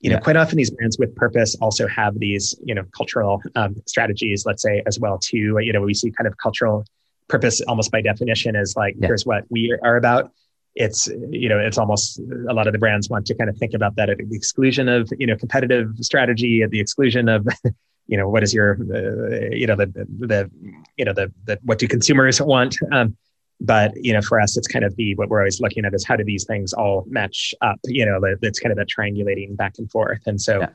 you 0.00 0.08
know, 0.08 0.16
yeah. 0.16 0.20
quite 0.20 0.36
often 0.36 0.56
these 0.56 0.70
brands 0.70 0.98
with 0.98 1.14
purpose 1.14 1.54
also 1.60 1.86
have 1.88 2.18
these, 2.18 2.54
you 2.64 2.74
know, 2.74 2.84
cultural 2.96 3.42
um, 3.54 3.76
strategies, 3.86 4.46
let's 4.46 4.62
say 4.62 4.82
as 4.86 4.98
well 4.98 5.18
too, 5.18 5.58
you 5.60 5.72
know, 5.74 5.82
we 5.82 5.92
see 5.92 6.10
kind 6.10 6.26
of 6.26 6.38
cultural 6.38 6.84
purpose 7.28 7.60
almost 7.68 7.92
by 7.92 8.00
definition 8.00 8.56
is 8.56 8.74
like, 8.76 8.94
yeah. 8.98 9.08
here's 9.08 9.26
what 9.26 9.44
we 9.50 9.76
are 9.82 9.96
about 9.96 10.32
it's 10.74 11.08
you 11.30 11.48
know 11.48 11.58
it's 11.58 11.78
almost 11.78 12.20
a 12.48 12.54
lot 12.54 12.66
of 12.66 12.72
the 12.72 12.78
brands 12.78 13.08
want 13.08 13.26
to 13.26 13.34
kind 13.34 13.50
of 13.50 13.56
think 13.58 13.74
about 13.74 13.96
that 13.96 14.08
at 14.08 14.18
the 14.18 14.36
exclusion 14.36 14.88
of 14.88 15.10
you 15.18 15.26
know 15.26 15.36
competitive 15.36 15.90
strategy 16.00 16.62
at 16.62 16.70
the 16.70 16.80
exclusion 16.80 17.28
of 17.28 17.46
you 18.06 18.16
know 18.16 18.28
what 18.28 18.42
is 18.42 18.54
your 18.54 18.74
uh, 18.74 19.54
you 19.54 19.66
know 19.66 19.76
the 19.76 19.86
the 19.86 20.50
you 20.96 21.04
know 21.04 21.12
the, 21.12 21.32
the 21.44 21.58
what 21.62 21.78
do 21.78 21.88
consumers 21.88 22.40
want? 22.40 22.76
Um, 22.92 23.16
but 23.60 23.92
you 23.96 24.12
know 24.12 24.22
for 24.22 24.40
us 24.40 24.56
it's 24.56 24.68
kind 24.68 24.84
of 24.84 24.96
the 24.96 25.14
what 25.16 25.28
we're 25.28 25.40
always 25.40 25.60
looking 25.60 25.84
at 25.84 25.92
is 25.92 26.06
how 26.06 26.16
do 26.16 26.24
these 26.24 26.44
things 26.44 26.72
all 26.72 27.04
match 27.08 27.52
up 27.60 27.78
you 27.84 28.06
know 28.06 28.18
it's 28.40 28.58
kind 28.58 28.72
of 28.72 28.78
that 28.78 28.88
triangulating 28.88 29.56
back 29.56 29.74
and 29.78 29.90
forth. 29.90 30.22
And 30.26 30.40
so 30.40 30.60
yeah 30.60 30.68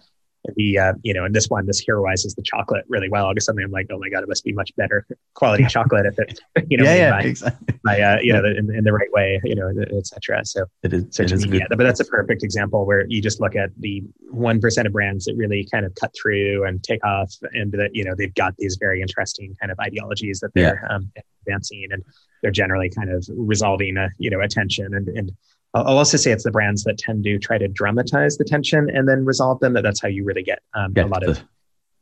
the 0.56 0.78
uh, 0.78 0.93
you 1.04 1.14
know, 1.14 1.26
and 1.26 1.36
this 1.36 1.50
one, 1.50 1.66
this 1.66 1.84
heroizes 1.84 2.36
the 2.36 2.43
chocolate 2.43 2.86
really 2.88 3.10
well. 3.10 3.30
Because 3.30 3.46
suddenly 3.46 3.64
I'm 3.64 3.72
like, 3.72 3.88
oh 3.91 3.98
my 4.00 4.10
god, 4.10 4.24
it 4.24 4.30
must 4.30 4.43
be 4.43 4.54
much 4.54 4.76
better 4.76 5.06
quality 5.34 5.66
chocolate 5.66 6.06
if 6.06 6.20
it, 6.20 6.39
you 6.70 6.78
know, 6.78 6.84
yeah, 6.84 6.96
yeah, 6.96 7.12
by, 7.12 7.22
exactly. 7.22 7.80
by 7.84 8.02
uh, 8.02 8.18
you 8.22 8.34
yeah. 8.34 8.39
know, 8.39 8.48
in, 8.48 8.74
in, 8.76 8.84
the 8.84 8.93
right 8.93 9.12
way, 9.12 9.39
you 9.43 9.56
know, 9.56 9.72
etc. 9.98 10.46
So 10.46 10.66
it 10.84 10.93
is, 10.93 11.06
so 11.12 11.24
it 11.24 11.32
is 11.32 11.48
me, 11.48 11.60
yeah, 11.60 11.66
but 11.70 11.80
that's 11.80 12.00
a 12.00 12.06
perfect 12.06 12.43
example 12.43 12.86
where 12.86 13.06
you 13.08 13.22
just 13.22 13.39
look 13.39 13.56
at 13.56 13.70
the 13.80 14.04
one 14.30 14.60
percent 14.60 14.88
of 14.88 14.93
brands 14.93 15.26
that 15.26 15.36
really 15.36 15.68
kind 15.72 15.86
of 15.86 15.93
cut 15.96 16.14
through 16.20 16.66
and 16.66 16.84
take 16.84 17.04
off, 17.06 17.34
and 17.54 17.72
that 17.74 17.91
you 17.93 18.04
know 18.04 18.14
they've 18.18 18.36
got 18.36 18.56
these 18.58 18.78
very 18.80 19.02
interesting 19.02 19.56
kind 19.60 19.72
of 19.72 19.80
ideologies 19.80 20.39
that 20.39 20.54
they're 20.54 20.84
yeah. 20.88 20.96
um, 20.96 21.12
advancing, 21.48 21.88
and 21.91 22.04
they're 22.41 22.52
generally 22.52 22.89
kind 22.89 23.10
of 23.10 23.28
resolving 23.36 23.98
a 23.98 24.10
you 24.18 24.30
know 24.30 24.41
attention 24.41 24.93
and 24.93 25.08
and 25.10 25.32
I'll 25.76 25.97
also 25.97 26.15
say 26.15 26.32
it's 26.32 26.45
the 26.45 26.51
brands 26.51 26.86
that 26.86 26.97
tend 26.97 27.26
to 27.26 27.38
try 27.38 27.57
to 27.57 27.67
dramatize 27.67 28.38
the 28.38 28.45
tension 28.45 28.89
and 28.89 29.09
then 29.09 29.26
resolve 29.26 29.59
them. 29.59 29.73
That 29.73 29.84
that's 29.84 30.01
how 30.01 30.07
you 30.07 30.23
really 30.23 30.43
get 30.43 30.59
um, 30.73 30.93
a 30.95 31.05
lot 31.05 31.23
of, 31.23 31.43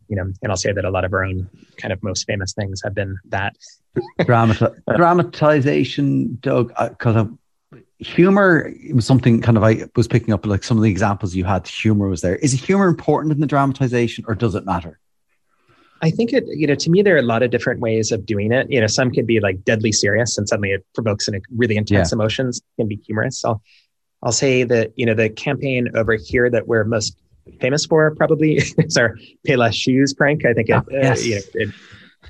you 0.08 0.16
know, 0.16 0.32
and 0.42 0.52
I'll 0.52 0.58
say 0.58 0.72
that 0.72 0.86
a 0.86 0.92
lot 0.92 1.06
of 1.06 1.14
our 1.14 1.24
own 1.24 1.50
kind 1.78 1.92
of 1.92 2.02
most 2.04 2.28
famous 2.28 2.54
things 2.54 2.82
have 2.84 2.94
been 2.94 3.18
that. 3.26 3.56
Dramati- 4.22 4.76
dramatization, 4.96 6.38
Doug, 6.42 6.72
because 6.90 7.16
uh, 7.16 7.78
humor 7.98 8.72
was 8.94 9.06
something 9.06 9.42
kind 9.42 9.58
of 9.58 9.64
I 9.64 9.88
was 9.96 10.08
picking 10.08 10.34
up 10.34 10.46
like 10.46 10.64
some 10.64 10.78
of 10.78 10.84
the 10.84 10.92
examples 10.92 11.34
you 11.34 11.44
had. 11.44 11.68
Humor 11.68 12.10
was 12.10 12.22
there. 12.22 12.36
Is 12.36 12.52
humor 12.54 12.88
important 12.88 13.34
in 13.34 13.40
the 13.40 13.48
dramatization, 13.48 14.26
or 14.28 14.36
does 14.36 14.54
it 14.54 14.66
matter? 14.66 15.00
I 16.04 16.12
think 16.12 16.34
it, 16.34 16.44
you 16.48 16.68
know, 16.68 16.76
to 16.76 16.90
me, 16.90 17.02
there 17.02 17.16
are 17.16 17.20
a 17.20 17.24
lot 17.24 17.44
of 17.44 17.50
different 17.50 17.80
ways 17.80 18.12
of 18.12 18.26
doing 18.26 18.52
it. 18.52 18.70
You 18.70 18.82
know, 18.82 18.88
some 18.88 19.10
can 19.10 19.26
be 19.26 19.40
like 19.40 19.64
deadly 19.64 19.94
serious 19.94 20.38
and 20.38 20.48
suddenly 20.50 20.72
it 20.72 20.86
provokes 20.94 21.30
an, 21.30 21.42
really 21.56 21.78
intense 21.78 22.12
yeah. 22.12 22.16
emotions, 22.18 22.58
it 22.60 22.82
can 22.82 22.90
be 22.90 22.98
humorous. 23.06 23.44
I'll, 23.46 23.62
I'll 24.22 24.34
say 24.34 24.64
that, 24.66 24.92
you 24.98 25.06
know, 25.06 25.14
the 25.14 25.30
campaign 25.30 25.90
over 25.96 26.16
here 26.16 26.50
that 26.50 26.68
we're 26.68 26.84
most 26.84 27.16
famous 27.62 27.86
for 27.86 28.14
probably 28.16 28.56
is 28.78 28.98
our 28.98 29.16
Payless 29.48 29.76
Shoes 29.76 30.14
prank. 30.14 30.46
I 30.46 30.54
think 30.54 30.68
it, 30.68 30.74
oh, 30.74 30.84
yes. 30.92 31.22
uh, 31.22 31.24
you 31.24 31.36
know, 31.36 31.42
it, 31.54 31.70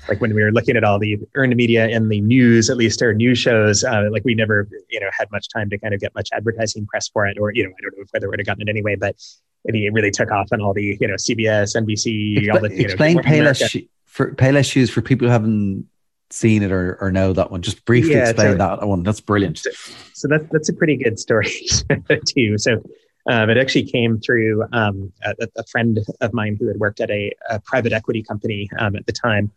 like 0.08 0.20
when 0.20 0.34
we 0.34 0.42
were 0.44 0.52
looking 0.52 0.76
at 0.76 0.84
all 0.84 1.00
the 1.00 1.18
earned 1.34 1.56
media 1.56 1.88
and 1.88 2.08
the 2.08 2.20
news, 2.20 2.70
at 2.70 2.76
least 2.76 3.02
our 3.02 3.12
news 3.12 3.38
shows, 3.38 3.82
uh, 3.82 4.04
like 4.10 4.24
we 4.24 4.36
never, 4.36 4.68
you 4.88 5.00
know, 5.00 5.08
had 5.16 5.30
much 5.32 5.48
time 5.48 5.68
to 5.70 5.78
kind 5.78 5.94
of 5.94 6.00
get 6.00 6.14
much 6.14 6.28
advertising 6.32 6.86
press 6.86 7.08
for 7.08 7.26
it, 7.26 7.38
or 7.40 7.52
you 7.52 7.64
know, 7.64 7.70
I 7.70 7.82
don't 7.82 7.98
know 7.98 8.04
whether 8.12 8.26
we 8.26 8.30
would 8.30 8.40
have 8.40 8.46
gotten 8.46 8.62
it 8.62 8.68
anyway, 8.68 8.96
but 8.96 9.16
it 9.64 9.92
really 9.92 10.10
took 10.10 10.30
off 10.30 10.48
on 10.52 10.60
all 10.60 10.74
the, 10.74 10.96
you 11.00 11.08
know, 11.08 11.14
CBS, 11.14 11.76
NBC, 11.76 12.38
Expl- 12.38 12.54
all 12.54 12.60
the, 12.60 12.74
you 12.74 12.84
explain 12.84 13.16
know, 13.16 13.22
Payless 13.22 13.68
sh- 13.68 13.86
for 14.04 14.34
Payless 14.34 14.70
shoes 14.70 14.90
for 14.90 15.00
people 15.00 15.26
who 15.26 15.32
haven't 15.32 15.86
seen 16.30 16.62
it 16.62 16.72
or, 16.72 16.96
or 17.00 17.10
know 17.10 17.32
that 17.32 17.50
one. 17.50 17.62
Just 17.62 17.84
briefly 17.84 18.12
yeah, 18.12 18.30
explain 18.30 18.52
so, 18.52 18.58
that 18.58 18.86
one. 18.86 19.02
That's 19.02 19.20
brilliant. 19.20 19.58
So, 19.58 19.70
so 20.12 20.28
that's 20.28 20.44
that's 20.50 20.68
a 20.68 20.74
pretty 20.74 20.96
good 20.96 21.18
story 21.18 21.50
too. 22.26 22.58
So 22.58 22.82
um, 23.30 23.48
it 23.48 23.56
actually 23.56 23.84
came 23.84 24.20
through 24.20 24.64
um, 24.72 25.12
a, 25.24 25.34
a, 25.56 25.64
friend 25.64 25.98
of 26.20 26.34
mine 26.34 26.58
who 26.60 26.68
had 26.68 26.76
worked 26.76 27.00
at 27.00 27.10
a, 27.10 27.32
a 27.48 27.58
private 27.60 27.94
equity 27.94 28.22
company 28.22 28.68
um, 28.78 28.96
at 28.96 29.06
the 29.06 29.12
time 29.12 29.50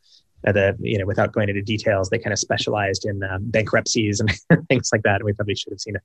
uh, 0.45 0.51
the 0.51 0.78
you 0.80 0.97
know 0.97 1.05
without 1.05 1.32
going 1.32 1.49
into 1.49 1.62
details, 1.62 2.10
they 2.10 2.20
kind 2.20 2.34
of 2.34 2.39
specialized 2.39 3.05
in 3.05 3.24
um, 3.24 3.49
bankruptcies 3.49 4.20
and 4.20 4.32
things 4.70 4.89
like 4.91 5.03
that. 5.03 5.16
And 5.16 5.24
we 5.24 5.34
probably 5.34 5.55
should 5.55 5.74
have 5.74 5.82
seen 5.82 5.95
a 5.95 5.99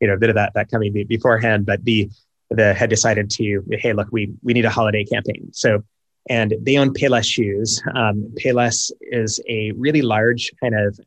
you 0.00 0.08
know 0.08 0.14
a 0.14 0.18
bit 0.18 0.28
of 0.28 0.34
that 0.36 0.52
that 0.54 0.70
coming 0.70 0.92
beforehand. 1.06 1.66
But 1.66 1.84
the 1.84 2.10
the 2.50 2.74
had 2.74 2.90
decided 2.90 3.30
to 3.30 3.62
hey 3.72 3.92
look 3.92 4.08
we 4.10 4.32
we 4.42 4.52
need 4.52 4.64
a 4.64 4.70
holiday 4.70 5.04
campaign. 5.04 5.50
So 5.52 5.82
and 6.30 6.54
they 6.60 6.76
own 6.76 6.92
Payless 6.92 7.24
shoes. 7.24 7.82
Um, 7.94 8.30
Payless 8.42 8.90
is 9.00 9.40
a 9.48 9.72
really 9.72 10.02
large 10.02 10.52
kind 10.60 10.74
of 10.74 10.98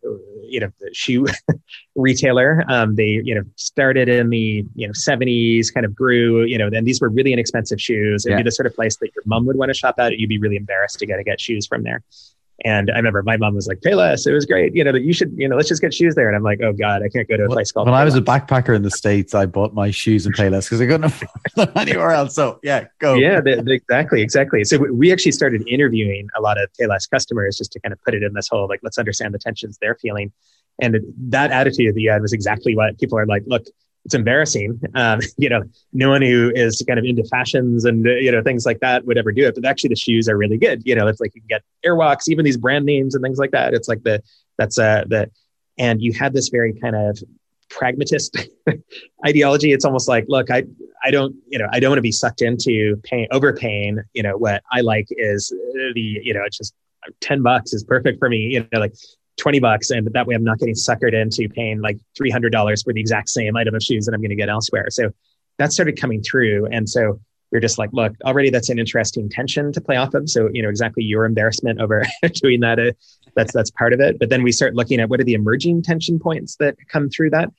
you 0.44 0.60
know 0.60 0.72
shoe 0.94 1.28
retailer. 1.96 2.64
Um, 2.68 2.96
they 2.96 3.22
you 3.24 3.36
know 3.36 3.44
started 3.56 4.10
in 4.10 4.30
the 4.30 4.66
you 4.76 4.88
know 4.88 4.94
70s, 4.94 5.74
kind 5.74 5.86
of 5.86 5.96
grew. 5.96 6.44
You 6.44 6.58
know, 6.58 6.70
then 6.70 6.86
these 6.86 7.02
were 7.02 7.10
really 7.10 7.34
inexpensive 7.34 7.80
shoes. 7.80 8.26
It'd 8.26 8.38
yeah. 8.38 8.44
be 8.44 8.48
the 8.48 8.52
sort 8.52 8.66
of 8.66 8.76
place 8.76 8.98
that 8.98 9.12
your 9.16 9.24
mom 9.26 9.46
would 9.46 9.58
want 9.58 9.70
to 9.70 9.74
shop 9.74 9.96
at. 10.00 10.18
You'd 10.18 10.30
be 10.30 10.40
really 10.40 10.58
embarrassed 10.58 11.00
to 11.00 11.06
get 11.06 11.18
to 11.18 11.24
get 11.24 11.40
shoes 11.40 11.68
from 11.68 11.84
there. 11.84 12.02
And 12.64 12.92
I 12.92 12.98
remember 12.98 13.24
my 13.24 13.38
mom 13.38 13.56
was 13.56 13.68
like, 13.68 13.80
Payless, 13.80 14.28
it 14.28 14.34
was 14.34 14.46
great. 14.46 14.76
You 14.76 14.84
know, 14.84 14.92
that 14.92 15.02
you 15.02 15.14
should, 15.14 15.34
you 15.36 15.48
know, 15.48 15.56
let's 15.56 15.68
just 15.68 15.82
get 15.82 15.94
shoes 15.94 16.16
there. 16.16 16.28
And 16.28 16.36
I'm 16.36 16.44
like, 16.44 16.60
oh 16.62 16.74
God, 16.74 17.02
I 17.02 17.10
can't 17.10 17.28
go 17.28 17.38
to 17.38 17.46
a 17.46 17.48
well, 17.48 17.56
place 17.56 17.72
called 17.72 17.88
When. 17.88 17.96
I 17.96 18.04
was 18.04 18.16
a 18.16 18.22
backpacker 18.22 18.76
in 18.76 18.84
the 18.84 18.92
States, 18.92 19.34
I 19.34 19.46
bought 19.46 19.74
my 19.74 19.90
shoes 19.90 20.26
in 20.26 20.34
Payless 20.34 20.66
because 20.66 20.82
I 20.82 20.86
couldn't 20.86 21.04
afford 21.06 21.32
them 21.56 21.72
anywhere 21.76 22.12
else. 22.12 22.36
So 22.36 22.60
yeah, 22.64 22.86
go. 23.00 23.16
Yeah, 23.16 23.42
the, 23.42 23.62
the, 23.64 23.74
exactly, 23.74 24.22
exactly. 24.22 24.64
So 24.64 24.78
we 24.78 25.12
actually 25.12 25.32
started 25.32 25.68
interviewing 25.68 26.28
a 26.38 26.42
lot 26.42 26.62
of 26.62 26.70
Payless 26.80 27.10
customers 27.10 27.58
just 27.58 27.72
to 27.74 27.80
kind 27.80 27.94
of 27.94 28.02
put 28.04 28.14
it 28.14 28.24
in 28.24 28.34
this 28.34 28.48
whole, 28.48 28.68
like, 28.68 28.82
let's 28.84 28.98
understand 28.98 29.34
the 29.34 29.40
tensions 29.40 29.78
they're 29.82 29.96
feeling. 29.96 30.32
And 30.80 30.98
that 31.30 31.52
attitude 31.52 31.96
that 31.96 32.02
you 32.02 32.12
had 32.12 32.22
was 32.22 32.34
exactly 32.34 32.76
what 32.76 33.00
people 33.00 33.18
are 33.18 33.26
like, 33.26 33.44
look, 33.46 33.66
it's 34.06 34.16
embarrassing. 34.16 34.80
Um, 34.96 35.20
you 35.38 35.50
know, 35.50 35.64
no 35.94 36.10
one 36.10 36.22
who 36.22 36.52
is 36.56 36.84
kind 36.88 37.00
of 37.00 37.06
into 37.06 37.24
fashions 37.26 37.86
and 37.86 38.08
uh, 38.08 38.12
you 38.12 38.32
know 38.32 38.42
things 38.42 38.66
like 38.66 38.80
that 38.80 39.06
would 39.06 39.18
ever 39.18 39.32
do 39.32 39.48
it. 39.48 39.56
But 39.56 39.66
actually, 39.66 39.90
the 39.90 39.96
shoes 39.96 40.28
are 40.28 40.38
really 40.38 40.58
good. 40.58 40.82
You 40.86 40.96
know, 40.96 41.08
it's 41.08 41.20
like 41.20 41.34
you 41.36 41.42
can 41.42 41.48
get 41.48 41.64
Airwalks, 41.86 42.28
even 42.28 42.46
these 42.46 42.58
brand 42.58 42.86
names 42.86 43.16
and 43.16 43.24
things 43.24 43.38
like 43.38 43.52
that. 43.52 43.74
It's 43.74 43.88
like 43.88 44.04
the 44.04 44.22
that's 44.58 44.78
uh 44.78 45.06
the 45.08 45.30
and 45.78 46.02
you 46.02 46.14
had 46.14 46.34
this 46.34 46.50
very 46.50 46.74
kind 46.74 46.96
of 46.96 47.20
pragmatist 47.70 48.50
ideology. 49.26 49.72
It's 49.72 49.86
almost 49.86 50.08
like, 50.08 50.26
look, 50.28 50.52
I 50.52 50.64
I 51.04 51.12
don't 51.12 51.36
you 51.48 51.60
know 51.60 51.68
I 51.72 51.80
don't 51.80 51.92
want 51.92 51.98
to 51.98 52.04
be 52.04 52.12
sucked 52.12 52.42
into 52.42 52.98
paying 53.04 53.28
overpaying. 53.32 54.00
You 54.14 54.24
know, 54.24 54.38
what 54.38 54.64
I 54.72 54.82
like 54.82 55.08
is 55.12 55.50
the 55.50 55.94
you 55.96 56.34
know 56.34 56.44
it's 56.46 56.58
just 56.58 56.74
ten 57.20 57.42
bucks 57.42 57.74
is 57.74 57.84
perfect 57.84 58.20
for 58.20 58.30
me. 58.30 58.38
You 58.38 58.68
know, 58.72 58.80
like 58.80 58.94
20 59.38 59.60
bucks 59.60 59.90
and 59.92 60.08
that 60.14 60.28
way 60.28 60.36
i'm 60.36 60.44
not 60.44 60.60
getting 60.60 60.76
suckered 60.76 61.14
into 61.14 61.50
paying 61.50 61.82
like 61.82 61.98
$300 62.20 62.84
for 62.84 62.94
the 62.94 63.00
exact 63.00 63.30
same 63.30 63.56
item 63.56 63.74
of 63.76 63.82
shoes 63.82 64.06
that 64.06 64.14
i'm 64.14 64.22
going 64.22 64.30
to 64.30 64.36
get 64.36 64.50
elsewhere. 64.50 64.88
So 64.90 65.12
that 65.58 65.72
started 65.72 66.00
coming 66.00 66.22
through 66.22 66.68
and 66.68 66.90
so 66.90 67.20
we 67.52 67.58
are 67.58 67.62
just 67.62 67.78
like 67.78 67.90
look 67.94 68.14
already 68.24 68.50
that's 68.50 68.70
an 68.70 68.80
interesting 68.80 69.30
tension 69.30 69.72
to 69.74 69.82
play 69.82 69.98
off 69.98 70.14
of. 70.14 70.30
So 70.30 70.50
you 70.54 70.62
know 70.62 70.70
exactly 70.70 71.04
your 71.04 71.26
embarrassment 71.26 71.82
over 71.82 72.04
doing 72.34 72.62
that 72.62 72.80
uh, 72.80 72.92
that's 73.36 73.54
that's 73.54 73.72
part 73.72 73.94
of 73.94 74.00
it. 74.00 74.20
But 74.20 74.30
then 74.30 74.44
we 74.44 74.52
start 74.52 74.76
looking 74.76 75.00
at 75.00 75.10
what 75.10 75.20
are 75.20 75.26
the 75.26 75.34
emerging 75.34 75.84
tension 75.84 76.20
points 76.20 76.56
that 76.58 76.76
come 76.88 77.10
through 77.10 77.32
that. 77.32 77.52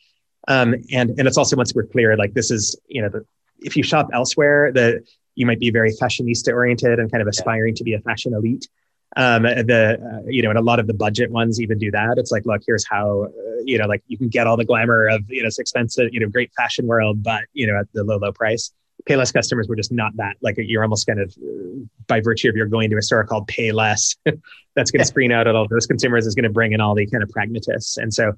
Um, 0.48 0.74
and 0.90 1.10
and 1.18 1.28
it's 1.28 1.36
also 1.36 1.56
once 1.56 1.74
we're 1.74 1.86
clear 1.86 2.16
like 2.16 2.34
this 2.34 2.50
is 2.50 2.78
you 2.88 3.02
know 3.02 3.08
the, 3.08 3.24
if 3.60 3.76
you 3.76 3.82
shop 3.82 4.08
elsewhere 4.12 4.72
the 4.72 5.04
you 5.34 5.46
might 5.46 5.60
be 5.60 5.70
very 5.70 5.92
fashionista 5.92 6.52
oriented 6.52 6.98
and 6.98 7.10
kind 7.10 7.22
of 7.22 7.28
aspiring 7.28 7.74
to 7.76 7.84
be 7.84 7.94
a 7.94 8.00
fashion 8.00 8.34
elite 8.34 8.68
um, 9.16 9.42
the 9.42 9.98
uh, 10.00 10.26
you 10.26 10.42
know 10.42 10.50
and 10.50 10.58
a 10.58 10.62
lot 10.62 10.78
of 10.78 10.86
the 10.86 10.94
budget 10.94 11.30
ones 11.30 11.60
even 11.60 11.78
do 11.78 11.90
that. 11.90 12.14
It's 12.16 12.30
like 12.30 12.46
look 12.46 12.62
here's 12.66 12.86
how 12.88 13.24
uh, 13.24 13.62
you 13.64 13.78
know 13.78 13.86
like 13.86 14.02
you 14.06 14.16
can 14.16 14.28
get 14.28 14.46
all 14.46 14.56
the 14.56 14.64
glamour 14.64 15.06
of 15.08 15.22
you 15.28 15.42
know 15.42 15.48
it's 15.48 15.58
expensive 15.58 16.08
you 16.12 16.20
know 16.20 16.28
great 16.28 16.50
fashion 16.56 16.86
world 16.86 17.22
but 17.22 17.42
you 17.52 17.66
know 17.66 17.78
at 17.78 17.86
the 17.92 18.04
low 18.04 18.16
low 18.16 18.32
price. 18.32 18.72
Payless 19.04 19.32
customers 19.32 19.66
were 19.68 19.74
just 19.74 19.90
not 19.90 20.16
that. 20.16 20.36
Like 20.42 20.54
you're 20.58 20.82
almost 20.82 21.06
kind 21.08 21.20
of 21.20 21.34
uh, 21.36 21.84
by 22.06 22.20
virtue 22.20 22.48
of 22.48 22.56
you're 22.56 22.66
going 22.66 22.88
to 22.90 22.96
a 22.96 23.02
store 23.02 23.24
called 23.24 23.48
payless 23.48 24.16
that's 24.76 24.90
going 24.90 25.00
to 25.00 25.04
screen 25.04 25.32
out 25.32 25.48
at 25.48 25.56
all 25.56 25.66
those 25.68 25.86
consumers 25.86 26.26
is 26.26 26.34
going 26.34 26.44
to 26.44 26.50
bring 26.50 26.72
in 26.72 26.80
all 26.80 26.94
the 26.94 27.06
kind 27.06 27.22
of 27.22 27.28
pragmatists. 27.30 27.96
And 27.96 28.14
so 28.14 28.32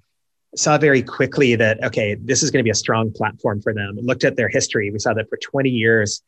saw 0.57 0.79
very 0.79 1.03
quickly 1.03 1.57
that 1.57 1.83
okay 1.85 2.15
this 2.15 2.43
is 2.43 2.51
going 2.51 2.61
to 2.61 2.65
be 2.65 2.71
a 2.71 2.75
strong 2.75 3.13
platform 3.13 3.61
for 3.61 3.75
them. 3.75 3.97
Looked 4.01 4.25
at 4.25 4.37
their 4.37 4.49
history. 4.49 4.91
We 4.91 4.99
saw 4.99 5.15
that 5.15 5.29
for 5.29 5.37
20 5.37 5.69
years 5.69 6.23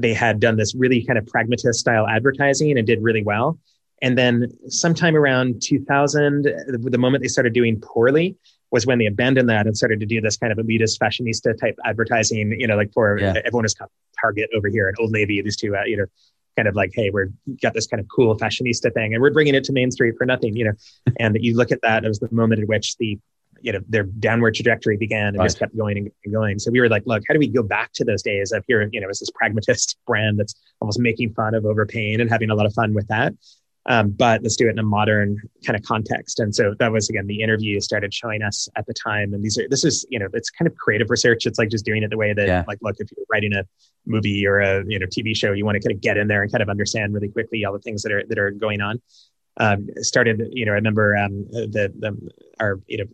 they 0.00 0.14
had 0.14 0.40
done 0.40 0.56
this 0.56 0.74
really 0.74 1.04
kind 1.04 1.18
of 1.18 1.26
pragmatist 1.26 1.78
style 1.78 2.08
advertising 2.08 2.78
and 2.78 2.86
did 2.86 3.02
really 3.02 3.22
well 3.22 3.58
and 4.02 4.18
then 4.18 4.52
sometime 4.68 5.16
around 5.16 5.62
2000, 5.62 6.42
the 6.42 6.98
moment 6.98 7.22
they 7.22 7.28
started 7.28 7.52
doing 7.52 7.80
poorly 7.80 8.36
was 8.72 8.84
when 8.84 8.98
they 8.98 9.06
abandoned 9.06 9.48
that 9.48 9.66
and 9.66 9.76
started 9.76 10.00
to 10.00 10.06
do 10.06 10.20
this 10.20 10.36
kind 10.36 10.52
of 10.52 10.58
elitist 10.58 10.98
fashionista 10.98 11.56
type 11.58 11.78
advertising, 11.84 12.58
you 12.58 12.66
know, 12.66 12.76
like 12.76 12.92
for 12.92 13.18
yeah. 13.18 13.34
everyone 13.44 13.64
is 13.64 13.76
Target 14.20 14.50
over 14.56 14.68
here 14.68 14.88
and 14.88 14.96
Old 14.98 15.12
Navy, 15.12 15.40
these 15.40 15.56
two, 15.56 15.76
uh, 15.76 15.84
you 15.84 15.96
know, 15.96 16.06
kind 16.56 16.66
of 16.68 16.74
like, 16.74 16.90
hey, 16.94 17.10
we're 17.10 17.28
got 17.62 17.74
this 17.74 17.86
kind 17.86 18.00
of 18.00 18.06
cool 18.08 18.36
fashionista 18.36 18.92
thing 18.92 19.14
and 19.14 19.22
we're 19.22 19.32
bringing 19.32 19.54
it 19.54 19.64
to 19.64 19.72
Main 19.72 19.90
Street 19.90 20.14
for 20.18 20.26
nothing, 20.26 20.56
you 20.56 20.64
know. 20.64 20.72
and 21.20 21.36
you 21.40 21.56
look 21.56 21.70
at 21.70 21.80
that 21.82 22.04
as 22.04 22.18
the 22.18 22.28
moment 22.32 22.60
at 22.60 22.68
which 22.68 22.96
the 22.96 23.18
you 23.60 23.72
know 23.72 23.78
their 23.88 24.02
downward 24.02 24.54
trajectory 24.54 24.96
began 24.96 25.28
and 25.28 25.38
right. 25.38 25.44
just 25.44 25.58
kept 25.58 25.76
going 25.76 25.96
and 26.24 26.32
going. 26.32 26.58
So 26.58 26.70
we 26.70 26.80
were 26.80 26.88
like, 26.88 27.04
look, 27.06 27.22
how 27.28 27.34
do 27.34 27.38
we 27.38 27.46
go 27.46 27.62
back 27.62 27.92
to 27.94 28.04
those 28.04 28.22
days 28.22 28.50
of 28.50 28.64
here? 28.66 28.88
You 28.92 29.00
know, 29.00 29.08
as 29.08 29.20
this 29.20 29.30
pragmatist 29.30 29.96
brand 30.06 30.40
that's 30.40 30.54
almost 30.80 30.98
making 30.98 31.34
fun 31.34 31.54
of 31.54 31.64
overpaying 31.64 32.20
and 32.20 32.28
having 32.28 32.50
a 32.50 32.54
lot 32.54 32.66
of 32.66 32.74
fun 32.74 32.92
with 32.94 33.06
that. 33.08 33.32
Um, 33.86 34.10
but 34.10 34.42
let's 34.42 34.56
do 34.56 34.68
it 34.68 34.70
in 34.70 34.78
a 34.78 34.84
modern 34.84 35.36
kind 35.66 35.76
of 35.76 35.82
context. 35.84 36.38
And 36.38 36.54
so 36.54 36.74
that 36.78 36.92
was 36.92 37.08
again 37.08 37.26
the 37.26 37.40
interview 37.42 37.80
started 37.80 38.14
showing 38.14 38.42
us 38.42 38.68
at 38.76 38.86
the 38.86 38.94
time. 38.94 39.34
And 39.34 39.42
these 39.42 39.58
are 39.58 39.68
this 39.68 39.84
is 39.84 40.06
you 40.08 40.18
know 40.18 40.28
it's 40.32 40.50
kind 40.50 40.68
of 40.68 40.76
creative 40.76 41.10
research. 41.10 41.46
It's 41.46 41.58
like 41.58 41.68
just 41.68 41.84
doing 41.84 42.02
it 42.02 42.10
the 42.10 42.16
way 42.16 42.32
that 42.32 42.46
yeah. 42.46 42.64
like 42.68 42.78
look 42.82 42.96
if 42.98 43.10
you're 43.16 43.26
writing 43.32 43.52
a 43.54 43.64
movie 44.06 44.46
or 44.46 44.60
a 44.60 44.84
you 44.86 44.98
know 44.98 45.06
TV 45.06 45.36
show, 45.36 45.52
you 45.52 45.64
want 45.64 45.80
to 45.80 45.88
kind 45.88 45.96
of 45.96 46.00
get 46.00 46.16
in 46.16 46.28
there 46.28 46.42
and 46.42 46.52
kind 46.52 46.62
of 46.62 46.68
understand 46.68 47.12
really 47.12 47.28
quickly 47.28 47.64
all 47.64 47.72
the 47.72 47.80
things 47.80 48.02
that 48.02 48.12
are 48.12 48.22
that 48.28 48.38
are 48.38 48.50
going 48.50 48.80
on. 48.80 49.00
Um, 49.58 49.88
started 49.96 50.40
you 50.52 50.64
know 50.64 50.72
I 50.72 50.76
remember 50.76 51.16
um, 51.16 51.44
the 51.50 51.92
the 51.98 52.16
our 52.60 52.80
you 52.86 52.98
know 52.98 53.04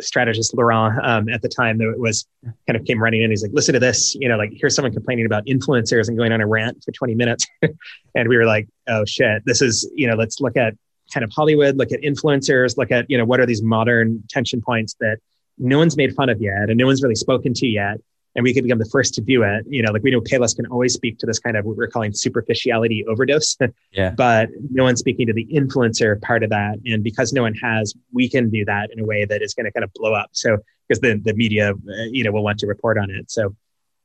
strategist 0.00 0.54
Laurent 0.54 0.98
um, 1.04 1.28
at 1.28 1.42
the 1.42 1.48
time 1.48 1.78
that 1.78 1.94
was 1.98 2.26
kind 2.66 2.76
of 2.76 2.84
came 2.84 3.02
running 3.02 3.22
in. 3.22 3.30
He's 3.30 3.42
like, 3.42 3.52
listen 3.52 3.72
to 3.74 3.80
this, 3.80 4.14
you 4.14 4.28
know, 4.28 4.36
like 4.36 4.52
here's 4.54 4.74
someone 4.74 4.92
complaining 4.92 5.26
about 5.26 5.46
influencers 5.46 6.08
and 6.08 6.16
going 6.16 6.32
on 6.32 6.40
a 6.40 6.46
rant 6.46 6.82
for 6.84 6.92
20 6.92 7.14
minutes. 7.14 7.46
and 8.14 8.28
we 8.28 8.36
were 8.36 8.46
like, 8.46 8.68
oh 8.88 9.04
shit, 9.04 9.42
this 9.44 9.62
is, 9.62 9.90
you 9.94 10.06
know, 10.06 10.14
let's 10.14 10.40
look 10.40 10.56
at 10.56 10.74
kind 11.12 11.24
of 11.24 11.32
Hollywood, 11.32 11.76
look 11.76 11.92
at 11.92 12.00
influencers, 12.02 12.76
look 12.76 12.90
at, 12.90 13.06
you 13.08 13.18
know, 13.18 13.24
what 13.24 13.40
are 13.40 13.46
these 13.46 13.62
modern 13.62 14.22
tension 14.28 14.60
points 14.62 14.94
that 15.00 15.18
no 15.58 15.78
one's 15.78 15.96
made 15.96 16.14
fun 16.14 16.28
of 16.28 16.40
yet 16.40 16.68
and 16.68 16.76
no 16.76 16.86
one's 16.86 17.02
really 17.02 17.14
spoken 17.14 17.52
to 17.54 17.66
yet 17.66 17.98
and 18.36 18.44
we 18.44 18.54
could 18.54 18.62
become 18.62 18.78
the 18.78 18.88
first 18.92 19.14
to 19.14 19.20
do 19.20 19.42
it. 19.42 19.64
You 19.68 19.82
know, 19.82 19.92
like 19.92 20.02
we 20.02 20.10
know 20.10 20.20
Payless 20.20 20.54
can 20.54 20.66
always 20.66 20.94
speak 20.94 21.18
to 21.18 21.26
this 21.26 21.38
kind 21.38 21.56
of 21.56 21.64
what 21.64 21.76
we're 21.76 21.88
calling 21.88 22.12
superficiality 22.12 23.04
overdose. 23.06 23.56
yeah. 23.92 24.10
But 24.10 24.50
no 24.70 24.84
one's 24.84 25.00
speaking 25.00 25.26
to 25.26 25.32
the 25.32 25.46
influencer 25.46 26.20
part 26.22 26.42
of 26.44 26.50
that. 26.50 26.78
And 26.86 27.02
because 27.02 27.32
no 27.32 27.42
one 27.42 27.54
has, 27.54 27.94
we 28.12 28.28
can 28.28 28.50
do 28.50 28.64
that 28.66 28.90
in 28.92 29.00
a 29.00 29.04
way 29.04 29.24
that 29.24 29.42
is 29.42 29.54
going 29.54 29.66
to 29.66 29.72
kind 29.72 29.84
of 29.84 29.92
blow 29.94 30.14
up. 30.14 30.30
So 30.32 30.58
because 30.88 31.00
the, 31.00 31.20
the 31.24 31.34
media, 31.34 31.72
uh, 31.72 32.02
you 32.10 32.24
know, 32.24 32.32
will 32.32 32.44
want 32.44 32.58
to 32.60 32.66
report 32.66 32.98
on 32.98 33.10
it. 33.10 33.30
So 33.30 33.54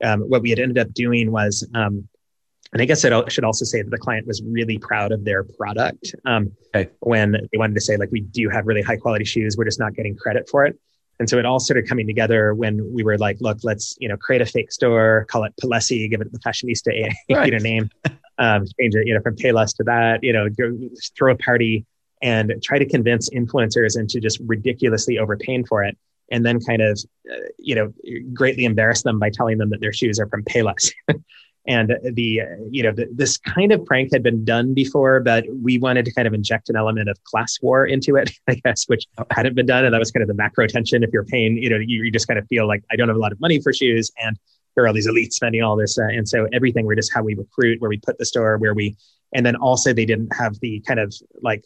um, 0.04 0.22
what 0.22 0.42
we 0.42 0.50
had 0.50 0.58
ended 0.58 0.78
up 0.78 0.92
doing 0.92 1.30
was, 1.30 1.66
um, 1.74 2.08
and 2.72 2.82
I 2.82 2.84
guess 2.84 3.04
I 3.04 3.28
should 3.28 3.44
also 3.44 3.64
say 3.64 3.82
that 3.82 3.90
the 3.90 3.98
client 3.98 4.26
was 4.26 4.42
really 4.42 4.76
proud 4.76 5.12
of 5.12 5.24
their 5.24 5.44
product 5.44 6.14
um, 6.24 6.52
okay. 6.74 6.90
when 7.00 7.32
they 7.32 7.58
wanted 7.58 7.74
to 7.74 7.80
say, 7.80 7.96
like, 7.96 8.10
we 8.10 8.20
do 8.20 8.48
have 8.48 8.66
really 8.66 8.82
high 8.82 8.96
quality 8.96 9.24
shoes. 9.24 9.56
We're 9.56 9.64
just 9.64 9.78
not 9.78 9.94
getting 9.94 10.16
credit 10.16 10.48
for 10.48 10.66
it. 10.66 10.78
And 11.18 11.28
so 11.28 11.38
it 11.38 11.46
all 11.46 11.58
started 11.58 11.88
coming 11.88 12.06
together 12.06 12.54
when 12.54 12.92
we 12.92 13.02
were 13.02 13.16
like, 13.16 13.38
look, 13.40 13.58
let's, 13.62 13.96
you 13.98 14.08
know, 14.08 14.16
create 14.16 14.42
a 14.42 14.46
fake 14.46 14.70
store, 14.70 15.26
call 15.30 15.44
it 15.44 15.54
Palessi, 15.62 16.08
give 16.10 16.20
it 16.20 16.30
the 16.32 16.38
fashionista 16.38 17.10
right. 17.30 17.46
you 17.46 17.52
know, 17.52 17.58
name, 17.58 17.90
um, 18.38 18.64
change 18.78 18.94
it, 18.94 19.06
you 19.06 19.14
know, 19.14 19.20
from 19.20 19.36
Payless 19.36 19.74
to 19.76 19.84
that, 19.84 20.22
you 20.22 20.32
know, 20.32 20.48
go, 20.48 20.76
throw 21.16 21.32
a 21.32 21.36
party 21.36 21.86
and 22.22 22.52
try 22.62 22.78
to 22.78 22.86
convince 22.86 23.30
influencers 23.30 23.98
into 23.98 24.20
just 24.20 24.40
ridiculously 24.46 25.18
overpaying 25.18 25.64
for 25.64 25.84
it. 25.84 25.96
And 26.30 26.44
then 26.44 26.60
kind 26.60 26.82
of, 26.82 26.98
uh, 27.30 27.36
you 27.58 27.74
know, 27.74 27.92
greatly 28.34 28.64
embarrass 28.64 29.02
them 29.02 29.18
by 29.18 29.30
telling 29.30 29.58
them 29.58 29.70
that 29.70 29.80
their 29.80 29.92
shoes 29.92 30.18
are 30.18 30.26
from 30.28 30.42
Payless. 30.42 30.92
and 31.66 31.96
the 32.02 32.40
you 32.70 32.82
know 32.82 32.92
the, 32.92 33.08
this 33.12 33.36
kind 33.36 33.72
of 33.72 33.84
prank 33.84 34.12
had 34.12 34.22
been 34.22 34.44
done 34.44 34.74
before 34.74 35.20
but 35.20 35.44
we 35.62 35.78
wanted 35.78 36.04
to 36.04 36.12
kind 36.12 36.28
of 36.28 36.34
inject 36.34 36.68
an 36.68 36.76
element 36.76 37.08
of 37.08 37.22
class 37.24 37.58
war 37.62 37.86
into 37.86 38.16
it 38.16 38.30
i 38.48 38.54
guess 38.54 38.84
which 38.86 39.06
hadn't 39.30 39.54
been 39.54 39.66
done. 39.66 39.84
And 39.84 39.92
that 39.94 39.98
was 39.98 40.10
kind 40.10 40.22
of 40.22 40.28
the 40.28 40.34
macro 40.34 40.66
tension 40.66 41.02
if 41.02 41.10
you're 41.12 41.24
paying 41.24 41.56
you 41.56 41.70
know 41.70 41.76
you, 41.76 42.04
you 42.04 42.10
just 42.10 42.26
kind 42.26 42.38
of 42.38 42.46
feel 42.48 42.66
like 42.66 42.82
i 42.90 42.96
don't 42.96 43.08
have 43.08 43.16
a 43.16 43.20
lot 43.20 43.32
of 43.32 43.40
money 43.40 43.60
for 43.60 43.72
shoes 43.72 44.10
and 44.22 44.38
there 44.74 44.84
are 44.84 44.88
all 44.88 44.94
these 44.94 45.08
elites 45.08 45.32
spending 45.32 45.62
all 45.62 45.76
this 45.76 45.98
uh, 45.98 46.04
and 46.04 46.28
so 46.28 46.46
everything 46.52 46.86
we're 46.86 46.94
just 46.94 47.12
how 47.12 47.22
we 47.22 47.34
recruit 47.34 47.80
where 47.80 47.88
we 47.88 47.98
put 47.98 48.18
the 48.18 48.26
store 48.26 48.58
where 48.58 48.74
we 48.74 48.96
and 49.34 49.44
then 49.44 49.56
also 49.56 49.92
they 49.92 50.04
didn't 50.04 50.34
have 50.34 50.58
the 50.60 50.80
kind 50.86 51.00
of 51.00 51.14
like 51.42 51.64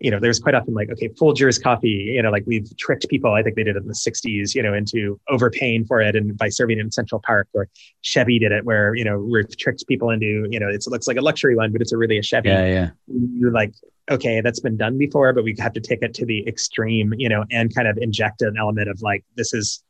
you 0.00 0.10
know, 0.10 0.20
there's 0.20 0.38
quite 0.38 0.54
often 0.54 0.74
like, 0.74 0.90
okay, 0.90 1.08
Folgers 1.08 1.62
coffee, 1.62 2.12
you 2.14 2.22
know, 2.22 2.30
like 2.30 2.44
we've 2.46 2.74
tricked 2.76 3.08
people. 3.08 3.32
I 3.32 3.42
think 3.42 3.56
they 3.56 3.64
did 3.64 3.76
it 3.76 3.82
in 3.82 3.88
the 3.88 3.94
60s, 3.94 4.54
you 4.54 4.62
know, 4.62 4.72
into 4.72 5.20
overpaying 5.28 5.86
for 5.86 6.00
it 6.00 6.16
and 6.16 6.36
by 6.38 6.48
serving 6.48 6.78
it 6.78 6.82
in 6.82 6.90
Central 6.90 7.20
Park 7.24 7.48
or 7.52 7.68
Chevy 8.02 8.38
did 8.38 8.52
it 8.52 8.64
where, 8.64 8.94
you 8.94 9.04
know, 9.04 9.18
we've 9.18 9.56
tricked 9.56 9.86
people 9.88 10.10
into, 10.10 10.46
you 10.50 10.60
know, 10.60 10.68
it 10.68 10.84
looks 10.86 11.06
like 11.06 11.16
a 11.16 11.20
luxury 11.20 11.56
one, 11.56 11.72
but 11.72 11.82
it's 11.82 11.92
a 11.92 11.96
really 11.96 12.18
a 12.18 12.22
Chevy. 12.22 12.48
Yeah, 12.48 12.66
yeah. 12.66 12.90
You're 13.08 13.52
like, 13.52 13.74
okay, 14.10 14.40
that's 14.40 14.60
been 14.60 14.76
done 14.76 14.96
before, 14.96 15.32
but 15.32 15.44
we 15.44 15.54
have 15.58 15.72
to 15.74 15.80
take 15.80 16.02
it 16.02 16.14
to 16.14 16.26
the 16.26 16.46
extreme, 16.46 17.12
you 17.16 17.28
know, 17.28 17.44
and 17.50 17.74
kind 17.74 17.86
of 17.86 17.98
inject 17.98 18.42
an 18.42 18.56
element 18.58 18.88
of 18.88 19.02
like, 19.02 19.24
this 19.36 19.52
is, 19.52 19.82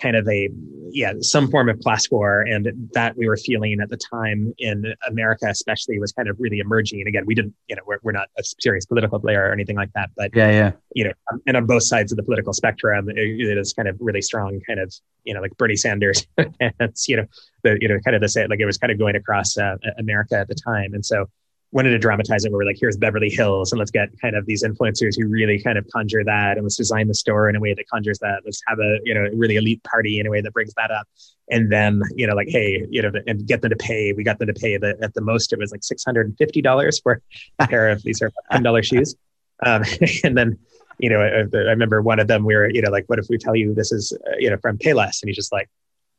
kind 0.00 0.16
of 0.16 0.28
a 0.28 0.48
yeah 0.90 1.12
some 1.20 1.50
form 1.50 1.68
of 1.68 1.78
class 1.80 2.10
war 2.10 2.42
and 2.42 2.68
that 2.92 3.16
we 3.16 3.26
were 3.26 3.36
feeling 3.36 3.78
at 3.80 3.88
the 3.88 3.96
time 3.96 4.52
in 4.58 4.94
america 5.08 5.46
especially 5.48 5.98
was 5.98 6.12
kind 6.12 6.28
of 6.28 6.36
really 6.38 6.58
emerging. 6.58 7.00
And 7.00 7.08
again 7.08 7.24
we 7.26 7.34
didn't 7.34 7.54
you 7.68 7.76
know 7.76 7.82
we're, 7.86 7.98
we're 8.02 8.12
not 8.12 8.28
a 8.38 8.42
serious 8.60 8.84
political 8.84 9.18
player 9.20 9.48
or 9.48 9.52
anything 9.52 9.76
like 9.76 9.92
that 9.94 10.10
but 10.16 10.30
yeah 10.34 10.50
yeah. 10.50 10.72
you 10.94 11.04
know 11.04 11.12
and 11.46 11.56
on 11.56 11.66
both 11.66 11.84
sides 11.84 12.12
of 12.12 12.16
the 12.16 12.22
political 12.22 12.52
spectrum 12.52 13.08
it, 13.08 13.16
it 13.18 13.58
is 13.58 13.72
kind 13.72 13.88
of 13.88 13.96
really 14.00 14.22
strong 14.22 14.60
kind 14.66 14.80
of 14.80 14.92
you 15.24 15.34
know 15.34 15.40
like 15.40 15.56
bernie 15.56 15.76
sanders 15.76 16.26
and 16.60 16.94
you 17.06 17.16
know 17.16 17.26
the 17.62 17.78
you 17.80 17.88
know 17.88 17.98
kind 18.04 18.14
of 18.14 18.20
the 18.20 18.28
same 18.28 18.48
like 18.48 18.60
it 18.60 18.66
was 18.66 18.78
kind 18.78 18.90
of 18.90 18.98
going 18.98 19.16
across 19.16 19.56
uh, 19.56 19.76
america 19.98 20.36
at 20.42 20.48
the 20.48 20.54
time. 20.54 20.94
And 20.94 21.04
so 21.04 21.26
wanted 21.72 21.90
to 21.90 21.98
dramatize 21.98 22.44
it 22.44 22.52
where 22.52 22.58
we're 22.58 22.66
like, 22.66 22.76
here's 22.78 22.96
Beverly 22.96 23.30
Hills, 23.30 23.72
and 23.72 23.78
let's 23.78 23.90
get 23.90 24.08
kind 24.20 24.36
of 24.36 24.44
these 24.44 24.62
influencers 24.62 25.14
who 25.18 25.26
really 25.26 25.60
kind 25.60 25.78
of 25.78 25.86
conjure 25.88 26.22
that, 26.22 26.56
and 26.56 26.64
let's 26.64 26.76
design 26.76 27.08
the 27.08 27.14
store 27.14 27.48
in 27.48 27.56
a 27.56 27.60
way 27.60 27.74
that 27.74 27.88
conjures 27.88 28.18
that. 28.18 28.42
Let's 28.44 28.62
have 28.68 28.78
a 28.78 28.98
you 29.04 29.14
know 29.14 29.28
really 29.34 29.56
elite 29.56 29.82
party 29.82 30.20
in 30.20 30.26
a 30.26 30.30
way 30.30 30.40
that 30.40 30.52
brings 30.52 30.74
that 30.74 30.90
up, 30.90 31.08
and 31.50 31.72
then 31.72 32.02
you 32.14 32.26
know 32.26 32.34
like 32.34 32.48
hey 32.48 32.86
you 32.90 33.02
know 33.02 33.10
and 33.26 33.46
get 33.46 33.62
them 33.62 33.70
to 33.70 33.76
pay. 33.76 34.12
We 34.12 34.22
got 34.22 34.38
them 34.38 34.48
to 34.48 34.54
pay 34.54 34.76
the 34.76 34.96
at 35.02 35.14
the 35.14 35.22
most 35.22 35.52
it 35.52 35.58
was 35.58 35.72
like 35.72 35.82
six 35.82 36.04
hundred 36.04 36.26
and 36.26 36.36
fifty 36.36 36.60
dollars 36.60 37.00
for 37.00 37.20
a 37.58 37.66
pair 37.66 37.88
of 37.88 38.02
these 38.02 38.20
are 38.22 38.30
ten 38.50 38.62
dollar 38.62 38.82
shoes, 38.82 39.16
um, 39.64 39.82
and 40.24 40.36
then. 40.36 40.58
You 40.98 41.08
know, 41.08 41.20
I, 41.20 41.56
I, 41.56 41.70
remember 41.70 42.00
one 42.00 42.20
of 42.20 42.28
them. 42.28 42.44
We 42.44 42.54
were, 42.54 42.70
you 42.70 42.80
know, 42.80 42.90
like, 42.90 43.06
what 43.06 43.18
if 43.18 43.26
we 43.28 43.36
tell 43.36 43.56
you 43.56 43.74
this 43.74 43.90
is, 43.90 44.12
uh, 44.12 44.36
you 44.38 44.50
know, 44.50 44.56
from 44.58 44.78
Payless? 44.78 45.20
And 45.20 45.28
he's 45.28 45.34
just 45.34 45.50
like, 45.50 45.68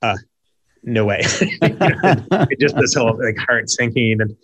uh, 0.01 0.17
no 0.83 1.05
way. 1.05 1.21
just 2.59 2.75
this 2.75 2.93
whole 2.93 3.17
like 3.23 3.37
heart 3.37 3.69
sinking 3.69 4.19
and 4.19 4.35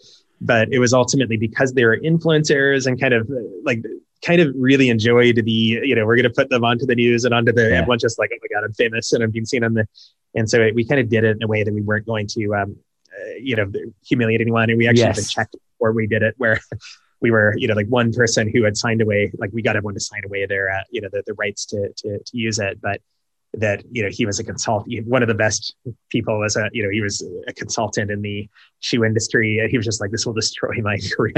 but 0.41 0.69
it 0.71 0.79
was 0.79 0.93
ultimately 0.93 1.37
because 1.37 1.73
they 1.73 1.85
were 1.85 1.97
influencers 1.97 2.87
and 2.87 2.99
kind 2.99 3.13
of 3.13 3.29
like 3.63 3.83
kind 4.23 4.41
of 4.41 4.53
really 4.55 4.89
enjoyed 4.89 5.35
the 5.35 5.51
you 5.51 5.95
know 5.95 6.05
we're 6.05 6.15
going 6.15 6.23
to 6.23 6.29
put 6.29 6.49
them 6.49 6.63
onto 6.63 6.85
the 6.85 6.95
news 6.95 7.23
and 7.23 7.33
onto 7.33 7.51
the 7.51 7.69
yeah. 7.69 7.77
everyone 7.77 7.99
just 7.99 8.19
like 8.19 8.31
oh 8.33 8.37
my 8.41 8.47
god 8.53 8.65
i'm 8.65 8.73
famous 8.73 9.13
and 9.13 9.23
i'm 9.23 9.31
being 9.31 9.45
seen 9.45 9.63
on 9.63 9.73
the 9.73 9.87
and 10.35 10.49
so 10.49 10.69
we 10.73 10.85
kind 10.85 10.99
of 10.99 11.09
did 11.09 11.23
it 11.23 11.37
in 11.37 11.43
a 11.43 11.47
way 11.47 11.63
that 11.63 11.73
we 11.73 11.81
weren't 11.81 12.05
going 12.05 12.27
to 12.27 12.53
um 12.55 12.75
uh, 13.13 13.35
you 13.41 13.55
know 13.55 13.71
humiliate 14.05 14.41
anyone 14.41 14.69
and 14.69 14.77
we 14.77 14.87
actually 14.87 15.03
yes. 15.03 15.31
checked 15.31 15.55
before 15.73 15.91
we 15.91 16.07
did 16.07 16.21
it 16.21 16.35
where 16.37 16.59
we 17.21 17.31
were 17.31 17.53
you 17.57 17.67
know 17.67 17.73
like 17.73 17.87
one 17.87 18.11
person 18.13 18.49
who 18.49 18.63
had 18.63 18.77
signed 18.77 19.01
away 19.01 19.31
like 19.37 19.51
we 19.53 19.61
got 19.61 19.75
everyone 19.75 19.93
to 19.93 19.99
sign 19.99 20.21
away 20.25 20.45
their 20.45 20.69
uh, 20.69 20.83
you 20.89 21.01
know 21.01 21.09
the, 21.11 21.23
the 21.25 21.33
rights 21.33 21.65
to, 21.65 21.89
to 21.97 22.19
to 22.19 22.37
use 22.37 22.59
it 22.59 22.79
but 22.81 23.01
that 23.53 23.83
you 23.91 24.03
know 24.03 24.09
he 24.11 24.25
was 24.25 24.39
a 24.39 24.43
consultant 24.43 25.07
one 25.07 25.23
of 25.23 25.27
the 25.27 25.33
best 25.33 25.75
people 26.09 26.37
was 26.37 26.55
a 26.55 26.69
you 26.71 26.83
know 26.83 26.89
he 26.89 27.01
was 27.01 27.27
a 27.47 27.53
consultant 27.53 28.11
in 28.11 28.21
the 28.21 28.47
shoe 28.79 29.03
industry. 29.03 29.59
He 29.69 29.77
was 29.77 29.85
just 29.85 29.99
like 29.99 30.11
this 30.11 30.25
will 30.25 30.33
destroy 30.33 30.75
my 30.81 30.97
career. 31.15 31.33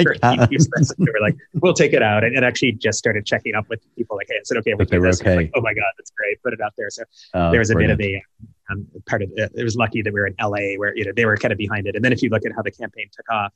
We 0.98 1.06
were 1.06 1.22
like 1.22 1.38
we'll 1.56 1.74
take 1.74 1.94
it 1.94 2.04
out. 2.04 2.24
And, 2.24 2.36
and, 2.36 2.44
actually 2.44 2.74
just 2.74 2.98
started 2.98 3.26
checking 3.26 3.56
up 3.56 3.70
with 3.70 3.82
people 3.96 4.18
like 4.18 4.28
hey 4.30 4.36
I 4.36 4.42
said 4.44 4.58
okay 4.58 4.74
we'll 4.74 4.86
do 4.86 5.00
this. 5.00 5.22
Okay. 5.22 5.36
like, 5.36 5.52
oh 5.56 5.62
my 5.62 5.74
god 5.74 5.92
that's 5.98 6.12
great. 6.12 6.42
Put 6.44 6.54
it 6.54 6.62
out 6.62 6.74
there. 6.78 6.90
So 6.90 7.04
oh, 7.34 7.52
there 7.52 7.60
was 7.60 7.70
a 7.70 7.76
brilliant. 7.76 7.98
bit 7.98 8.16
of 8.16 8.24
a 8.70 8.74
um, 8.74 8.88
part 9.06 9.22
of 9.22 9.32
it, 9.36 9.52
it 9.56 9.64
was 9.64 9.76
lucky 9.76 10.02
that 10.02 10.14
we 10.14 10.20
were 10.20 10.28
in 10.28 10.36
LA 10.42 10.76
where 10.78 10.96
you 10.96 11.06
know 11.06 11.12
they 11.16 11.26
were 11.26 11.38
kind 11.38 11.52
of 11.52 11.58
behind 11.58 11.88
it. 11.88 11.96
And 11.96 12.04
then 12.04 12.12
if 12.12 12.22
you 12.22 12.30
look 12.30 12.46
at 12.46 12.52
how 12.54 12.62
the 12.62 12.72
campaign 12.72 13.08
took 13.16 13.30
off 13.32 13.54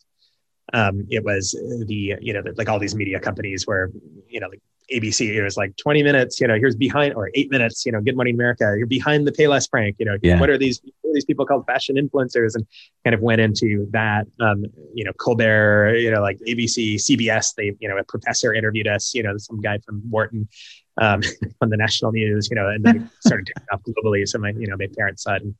um, 0.73 1.05
it 1.09 1.23
was 1.23 1.51
the 1.87 2.15
you 2.19 2.33
know 2.33 2.41
the, 2.41 2.53
like 2.57 2.69
all 2.69 2.79
these 2.79 2.95
media 2.95 3.19
companies 3.19 3.67
where 3.67 3.91
you 4.27 4.39
know 4.39 4.47
like 4.47 4.61
ABC 4.91 5.35
it 5.35 5.43
was 5.43 5.57
like 5.57 5.75
20 5.77 6.03
minutes 6.03 6.39
you 6.39 6.47
know 6.47 6.55
here's 6.55 6.75
behind 6.75 7.13
or 7.15 7.29
eight 7.33 7.49
minutes 7.51 7.85
you 7.85 7.91
know 7.91 8.01
Good 8.01 8.15
Morning 8.15 8.35
America 8.35 8.75
you're 8.77 8.87
behind 8.87 9.27
the 9.27 9.31
Payless 9.31 9.69
prank 9.69 9.95
you 9.99 10.05
know 10.05 10.17
yeah. 10.21 10.39
what 10.39 10.49
are 10.49 10.57
these 10.57 10.81
what 11.01 11.11
are 11.11 11.13
these 11.13 11.25
people 11.25 11.45
called 11.45 11.65
fashion 11.65 11.95
influencers 11.95 12.55
and 12.55 12.65
kind 13.03 13.13
of 13.13 13.21
went 13.21 13.41
into 13.41 13.87
that 13.91 14.27
um, 14.39 14.65
you 14.93 15.03
know 15.03 15.11
Colbert 15.13 15.95
you 15.95 16.11
know 16.11 16.21
like 16.21 16.39
ABC 16.47 16.95
CBS 16.95 17.55
they 17.55 17.75
you 17.79 17.87
know 17.87 17.97
a 17.97 18.03
professor 18.03 18.53
interviewed 18.53 18.87
us 18.87 19.13
you 19.13 19.23
know 19.23 19.37
some 19.37 19.59
guy 19.61 19.79
from 19.79 20.01
Wharton 20.09 20.47
um, 21.01 21.21
on 21.61 21.69
the 21.69 21.77
national 21.77 22.11
news 22.11 22.49
you 22.49 22.55
know 22.55 22.67
and 22.67 22.83
then 22.83 23.09
started 23.25 23.47
taking 23.47 23.67
off 23.71 23.81
globally 23.83 24.27
so 24.27 24.37
my 24.39 24.49
you 24.49 24.67
know 24.67 24.77
my 24.77 24.87
parents 24.97 25.23
saw 25.23 25.35
it 25.35 25.41
in 25.41 25.55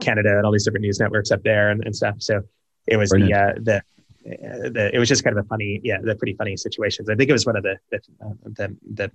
Canada 0.00 0.36
and 0.36 0.44
all 0.44 0.52
these 0.52 0.64
different 0.64 0.82
news 0.82 0.98
networks 0.98 1.30
up 1.30 1.42
there 1.44 1.70
and, 1.70 1.84
and 1.84 1.94
stuff 1.94 2.16
so 2.18 2.42
it 2.86 2.96
was 2.96 3.10
Brilliant. 3.10 3.64
the 3.64 3.72
uh, 3.72 3.76
the 3.76 3.82
the, 4.24 4.90
it 4.92 4.98
was 4.98 5.08
just 5.08 5.24
kind 5.24 5.38
of 5.38 5.44
a 5.44 5.48
funny, 5.48 5.80
yeah, 5.84 5.98
the 6.02 6.14
pretty 6.14 6.34
funny 6.34 6.56
situations. 6.56 7.08
I 7.08 7.14
think 7.14 7.28
it 7.28 7.32
was 7.32 7.46
one 7.46 7.56
of 7.56 7.62
the 7.62 7.76
the 7.90 7.98
uh, 8.20 8.30
the, 8.44 8.76
the 8.94 9.10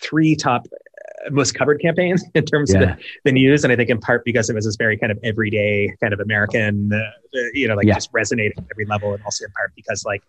three 0.00 0.36
top 0.36 0.66
uh, 1.26 1.30
most 1.30 1.54
covered 1.54 1.80
campaigns 1.80 2.24
in 2.34 2.44
terms 2.44 2.72
yeah. 2.72 2.80
of 2.80 2.88
the, 2.88 3.04
the, 3.24 3.32
news, 3.32 3.64
and 3.64 3.72
I 3.72 3.76
think 3.76 3.90
in 3.90 3.98
part 3.98 4.24
because 4.24 4.48
it 4.48 4.54
was 4.54 4.64
this 4.64 4.76
very 4.76 4.96
kind 4.96 5.10
of 5.10 5.18
everyday 5.22 5.94
kind 6.00 6.12
of 6.12 6.20
American, 6.20 6.92
uh, 6.92 6.98
you 7.52 7.68
know, 7.68 7.74
like 7.74 7.86
yeah. 7.86 7.94
just 7.94 8.12
resonated 8.12 8.52
at 8.58 8.64
every 8.70 8.86
level, 8.86 9.14
and 9.14 9.22
also 9.24 9.44
in 9.44 9.50
part 9.52 9.72
because 9.74 10.04
like 10.04 10.22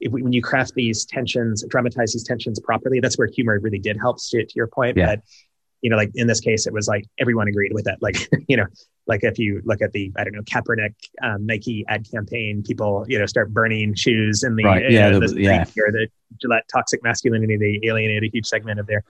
if, 0.00 0.12
when 0.12 0.32
you 0.32 0.42
craft 0.42 0.74
these 0.74 1.04
tensions, 1.04 1.64
dramatize 1.68 2.12
these 2.12 2.24
tensions 2.24 2.58
properly, 2.60 3.00
that's 3.00 3.18
where 3.18 3.28
humor 3.28 3.58
really 3.60 3.78
did 3.78 3.96
help. 3.98 4.18
To, 4.30 4.44
to 4.44 4.52
your 4.54 4.66
point, 4.66 4.96
yeah. 4.96 5.06
but 5.06 5.20
you 5.82 5.90
know, 5.90 5.96
like 5.96 6.10
in 6.14 6.26
this 6.26 6.40
case, 6.40 6.66
it 6.66 6.72
was 6.72 6.88
like 6.88 7.04
everyone 7.18 7.48
agreed 7.48 7.72
with 7.72 7.86
it. 7.86 7.96
Like, 8.00 8.28
you 8.48 8.56
know, 8.56 8.66
like 9.06 9.24
if 9.24 9.38
you 9.38 9.62
look 9.64 9.80
at 9.80 9.92
the, 9.92 10.12
I 10.16 10.24
don't 10.24 10.34
know, 10.34 10.42
Kaepernick 10.42 10.94
um, 11.22 11.46
Nike 11.46 11.84
ad 11.88 12.06
campaign, 12.10 12.62
people, 12.62 13.04
you 13.08 13.18
know, 13.18 13.26
start 13.26 13.52
burning 13.52 13.94
shoes 13.94 14.42
in 14.42 14.56
the, 14.56 14.64
right. 14.64 14.90
yeah, 14.90 15.08
uh, 15.08 15.18
the, 15.18 15.28
the, 15.28 15.42
yeah. 15.42 15.64
or 15.78 15.92
the 15.92 16.08
Gillette 16.40 16.64
toxic 16.72 17.02
masculinity, 17.02 17.56
they 17.56 17.80
alienated 17.88 18.24
a 18.24 18.30
huge 18.32 18.46
segment 18.46 18.78
of 18.78 18.86
their, 18.86 19.04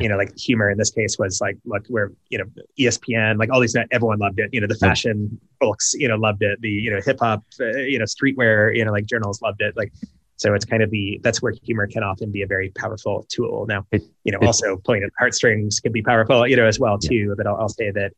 you 0.00 0.08
know, 0.08 0.16
like 0.16 0.36
humor 0.36 0.70
in 0.70 0.78
this 0.78 0.90
case 0.90 1.18
was 1.18 1.40
like, 1.40 1.56
look, 1.64 1.86
where, 1.86 2.10
you 2.30 2.38
know, 2.38 2.44
ESPN, 2.80 3.38
like 3.38 3.50
all 3.52 3.60
these, 3.60 3.76
everyone 3.92 4.18
loved 4.18 4.40
it. 4.40 4.50
You 4.52 4.60
know, 4.60 4.66
the 4.66 4.74
fashion 4.74 5.38
books, 5.60 5.94
you 5.94 6.08
know, 6.08 6.16
loved 6.16 6.42
it. 6.42 6.60
The, 6.60 6.68
you 6.68 6.90
know, 6.90 7.00
hip 7.00 7.20
hop, 7.20 7.44
uh, 7.60 7.76
you 7.76 7.98
know, 7.98 8.06
streetwear, 8.06 8.76
you 8.76 8.84
know, 8.84 8.90
like 8.90 9.06
journals 9.06 9.40
loved 9.40 9.62
it. 9.62 9.76
Like, 9.76 9.92
so 10.36 10.54
it's 10.54 10.64
kind 10.64 10.82
of 10.82 10.90
the 10.90 11.20
that's 11.22 11.40
where 11.40 11.54
humor 11.62 11.86
can 11.86 12.02
often 12.02 12.30
be 12.30 12.42
a 12.42 12.46
very 12.46 12.70
powerful 12.70 13.26
tool. 13.28 13.66
Now, 13.66 13.86
it, 13.92 14.02
you 14.24 14.32
know, 14.32 14.38
it, 14.40 14.46
also 14.46 14.76
pulling 14.76 15.02
at 15.02 15.10
heartstrings 15.18 15.80
can 15.80 15.92
be 15.92 16.02
powerful, 16.02 16.46
you 16.46 16.56
know, 16.56 16.66
as 16.66 16.78
well 16.78 16.98
too. 16.98 17.14
Yeah. 17.14 17.34
But 17.36 17.46
I'll, 17.46 17.56
I'll, 17.56 17.68
say 17.68 17.90
that, 17.92 18.12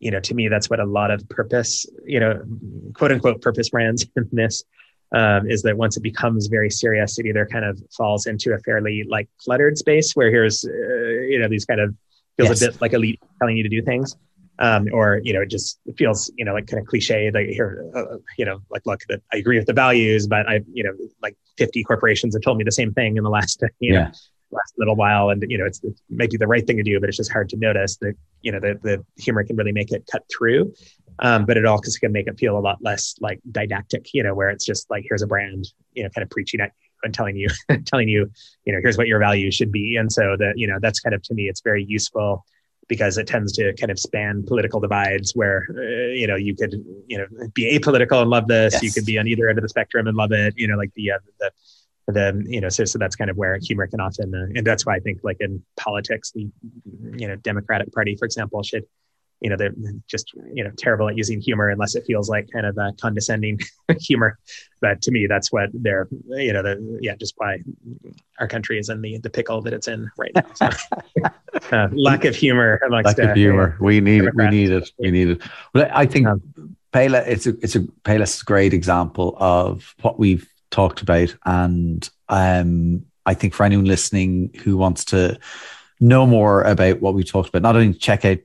you 0.00 0.10
know, 0.10 0.20
to 0.20 0.34
me, 0.34 0.48
that's 0.48 0.68
what 0.68 0.80
a 0.80 0.84
lot 0.84 1.10
of 1.10 1.28
purpose, 1.28 1.86
you 2.04 2.18
know, 2.18 2.42
quote 2.94 3.12
unquote 3.12 3.40
purpose 3.40 3.70
brands 3.70 4.06
in 4.16 4.28
this 4.32 4.64
um, 5.14 5.48
is 5.48 5.62
that 5.62 5.76
once 5.76 5.96
it 5.96 6.02
becomes 6.02 6.48
very 6.48 6.70
serious, 6.70 7.18
it 7.18 7.26
either 7.26 7.46
kind 7.46 7.64
of 7.64 7.80
falls 7.96 8.26
into 8.26 8.54
a 8.54 8.58
fairly 8.58 9.04
like 9.08 9.28
cluttered 9.38 9.78
space 9.78 10.12
where 10.14 10.30
here's, 10.30 10.64
uh, 10.64 10.70
you 10.70 11.38
know, 11.38 11.48
these 11.48 11.64
kind 11.64 11.80
of 11.80 11.94
feels 12.36 12.48
yes. 12.48 12.62
a 12.62 12.72
bit 12.72 12.80
like 12.80 12.92
elite 12.92 13.20
telling 13.38 13.56
you 13.56 13.62
to 13.62 13.68
do 13.68 13.82
things 13.82 14.16
um, 14.62 14.86
or 14.92 15.20
you 15.24 15.32
know, 15.32 15.42
it 15.42 15.50
just 15.50 15.80
feels 15.98 16.32
you 16.38 16.44
know 16.44 16.54
like 16.54 16.68
kind 16.68 16.80
of 16.80 16.86
cliche. 16.86 17.30
Like 17.34 17.48
here, 17.48 17.84
uh, 17.94 18.16
you 18.38 18.44
know, 18.44 18.60
like 18.70 18.86
look, 18.86 19.00
that 19.08 19.20
I 19.32 19.36
agree 19.38 19.58
with 19.58 19.66
the 19.66 19.72
values, 19.72 20.28
but 20.28 20.48
I, 20.48 20.60
you 20.72 20.84
know, 20.84 20.92
like 21.20 21.36
50 21.58 21.82
corporations 21.82 22.34
have 22.34 22.42
told 22.42 22.58
me 22.58 22.64
the 22.64 22.72
same 22.72 22.94
thing 22.94 23.16
in 23.16 23.24
the 23.24 23.30
last, 23.30 23.62
you 23.80 23.92
yeah. 23.92 24.04
know, 24.04 24.10
last 24.52 24.74
little 24.78 24.94
while, 24.94 25.30
and 25.30 25.44
you 25.48 25.58
know, 25.58 25.66
it's 25.66 25.82
it 25.82 25.94
may 26.08 26.28
be 26.28 26.36
the 26.36 26.46
right 26.46 26.64
thing 26.64 26.76
to 26.76 26.84
do, 26.84 27.00
but 27.00 27.08
it's 27.08 27.18
just 27.18 27.32
hard 27.32 27.48
to 27.48 27.56
notice 27.56 27.96
that 27.98 28.14
you 28.42 28.52
know 28.52 28.60
the 28.60 28.78
the 28.82 29.04
humor 29.20 29.42
can 29.42 29.56
really 29.56 29.72
make 29.72 29.90
it 29.90 30.08
cut 30.10 30.22
through. 30.34 30.72
Um, 31.18 31.44
but 31.44 31.56
it 31.56 31.66
also 31.66 31.90
can 32.00 32.12
make 32.12 32.26
it 32.26 32.38
feel 32.38 32.56
a 32.56 32.60
lot 32.60 32.78
less 32.80 33.16
like 33.20 33.40
didactic, 33.50 34.14
you 34.14 34.22
know, 34.22 34.34
where 34.34 34.48
it's 34.48 34.64
just 34.64 34.90
like 34.90 35.04
here's 35.06 35.22
a 35.22 35.26
brand, 35.26 35.68
you 35.92 36.02
know, 36.02 36.08
kind 36.08 36.22
of 36.22 36.30
preaching 36.30 36.60
at 36.60 36.72
and 37.02 37.12
telling 37.12 37.36
you, 37.36 37.48
telling 37.84 38.08
you, 38.08 38.30
you 38.64 38.72
know, 38.72 38.78
here's 38.80 38.96
what 38.96 39.08
your 39.08 39.18
values 39.18 39.54
should 39.54 39.72
be. 39.72 39.96
And 39.96 40.10
so 40.10 40.36
that, 40.38 40.54
you 40.56 40.66
know, 40.66 40.78
that's 40.80 41.00
kind 41.00 41.14
of 41.14 41.22
to 41.24 41.34
me, 41.34 41.48
it's 41.48 41.60
very 41.60 41.84
useful 41.84 42.44
because 42.88 43.16
it 43.18 43.26
tends 43.26 43.52
to 43.52 43.72
kind 43.74 43.90
of 43.90 43.98
span 43.98 44.44
political 44.46 44.80
divides 44.80 45.34
where 45.34 45.66
uh, 45.76 46.12
you 46.12 46.26
know 46.26 46.36
you 46.36 46.54
could 46.54 46.74
you 47.06 47.18
know 47.18 47.26
be 47.54 47.78
apolitical 47.78 48.20
and 48.20 48.30
love 48.30 48.48
this 48.48 48.74
yes. 48.74 48.82
you 48.82 48.92
could 48.92 49.04
be 49.04 49.18
on 49.18 49.26
either 49.26 49.48
end 49.48 49.58
of 49.58 49.62
the 49.62 49.68
spectrum 49.68 50.06
and 50.06 50.16
love 50.16 50.32
it 50.32 50.54
you 50.56 50.66
know 50.66 50.76
like 50.76 50.92
the 50.94 51.12
uh, 51.12 51.18
the 51.38 51.50
the 52.08 52.44
you 52.46 52.60
know 52.60 52.68
so, 52.68 52.84
so 52.84 52.98
that's 52.98 53.16
kind 53.16 53.30
of 53.30 53.36
where 53.36 53.58
humor 53.62 53.86
can 53.86 54.00
often 54.00 54.34
uh, 54.34 54.46
and 54.56 54.66
that's 54.66 54.84
why 54.84 54.96
i 54.96 55.00
think 55.00 55.20
like 55.22 55.36
in 55.40 55.62
politics 55.76 56.32
the 56.32 56.48
you 57.16 57.28
know 57.28 57.36
democratic 57.36 57.92
party 57.92 58.16
for 58.16 58.24
example 58.24 58.62
should 58.62 58.84
you 59.42 59.50
know 59.50 59.56
they're 59.56 59.74
just 60.06 60.32
you 60.54 60.62
know 60.62 60.70
terrible 60.78 61.08
at 61.08 61.16
using 61.16 61.40
humor 61.40 61.68
unless 61.68 61.96
it 61.96 62.04
feels 62.06 62.30
like 62.30 62.48
kind 62.52 62.64
of 62.64 62.78
a 62.78 62.92
condescending 63.00 63.58
humor. 64.00 64.38
But 64.80 65.02
to 65.02 65.10
me 65.10 65.26
that's 65.26 65.52
what 65.52 65.70
they're 65.74 66.08
you 66.28 66.52
know 66.52 66.62
the 66.62 66.98
yeah 67.02 67.16
just 67.16 67.34
why 67.36 67.58
our 68.38 68.46
country 68.46 68.78
is 68.78 68.88
in 68.88 69.02
the 69.02 69.18
the 69.18 69.30
pickle 69.30 69.60
that 69.62 69.72
it's 69.72 69.88
in 69.88 70.10
right 70.16 70.30
now. 70.34 70.46
So, 70.54 70.68
uh, 71.76 71.88
lack 71.92 72.24
of 72.24 72.36
humor 72.36 72.80
amongst, 72.86 73.18
lack 73.18 73.18
of 73.18 73.30
uh, 73.30 73.34
humor. 73.34 73.76
We 73.80 74.00
need 74.00 74.24
it 74.24 74.34
we 74.34 74.48
need 74.48 74.70
it. 74.70 74.90
We 74.98 75.10
need 75.10 75.30
it. 75.30 75.42
Well 75.74 75.90
i 75.92 76.06
think 76.06 76.28
um, 76.28 76.76
Payless, 76.92 77.26
it's 77.26 77.46
a 77.46 77.50
it's 77.62 77.74
a 77.74 77.80
Payless 77.80 78.36
is 78.36 78.42
a 78.42 78.44
great 78.44 78.72
example 78.72 79.34
of 79.38 79.94
what 80.02 80.18
we've 80.18 80.48
talked 80.70 81.02
about. 81.02 81.34
And 81.44 82.08
um 82.28 83.04
i 83.26 83.34
think 83.34 83.54
for 83.54 83.64
anyone 83.64 83.86
listening 83.86 84.54
who 84.62 84.76
wants 84.76 85.04
to 85.06 85.38
know 86.00 86.26
more 86.26 86.62
about 86.62 87.00
what 87.00 87.14
we 87.14 87.22
talked 87.22 87.48
about 87.48 87.62
not 87.62 87.76
only 87.76 87.94
check 87.94 88.24
out 88.24 88.38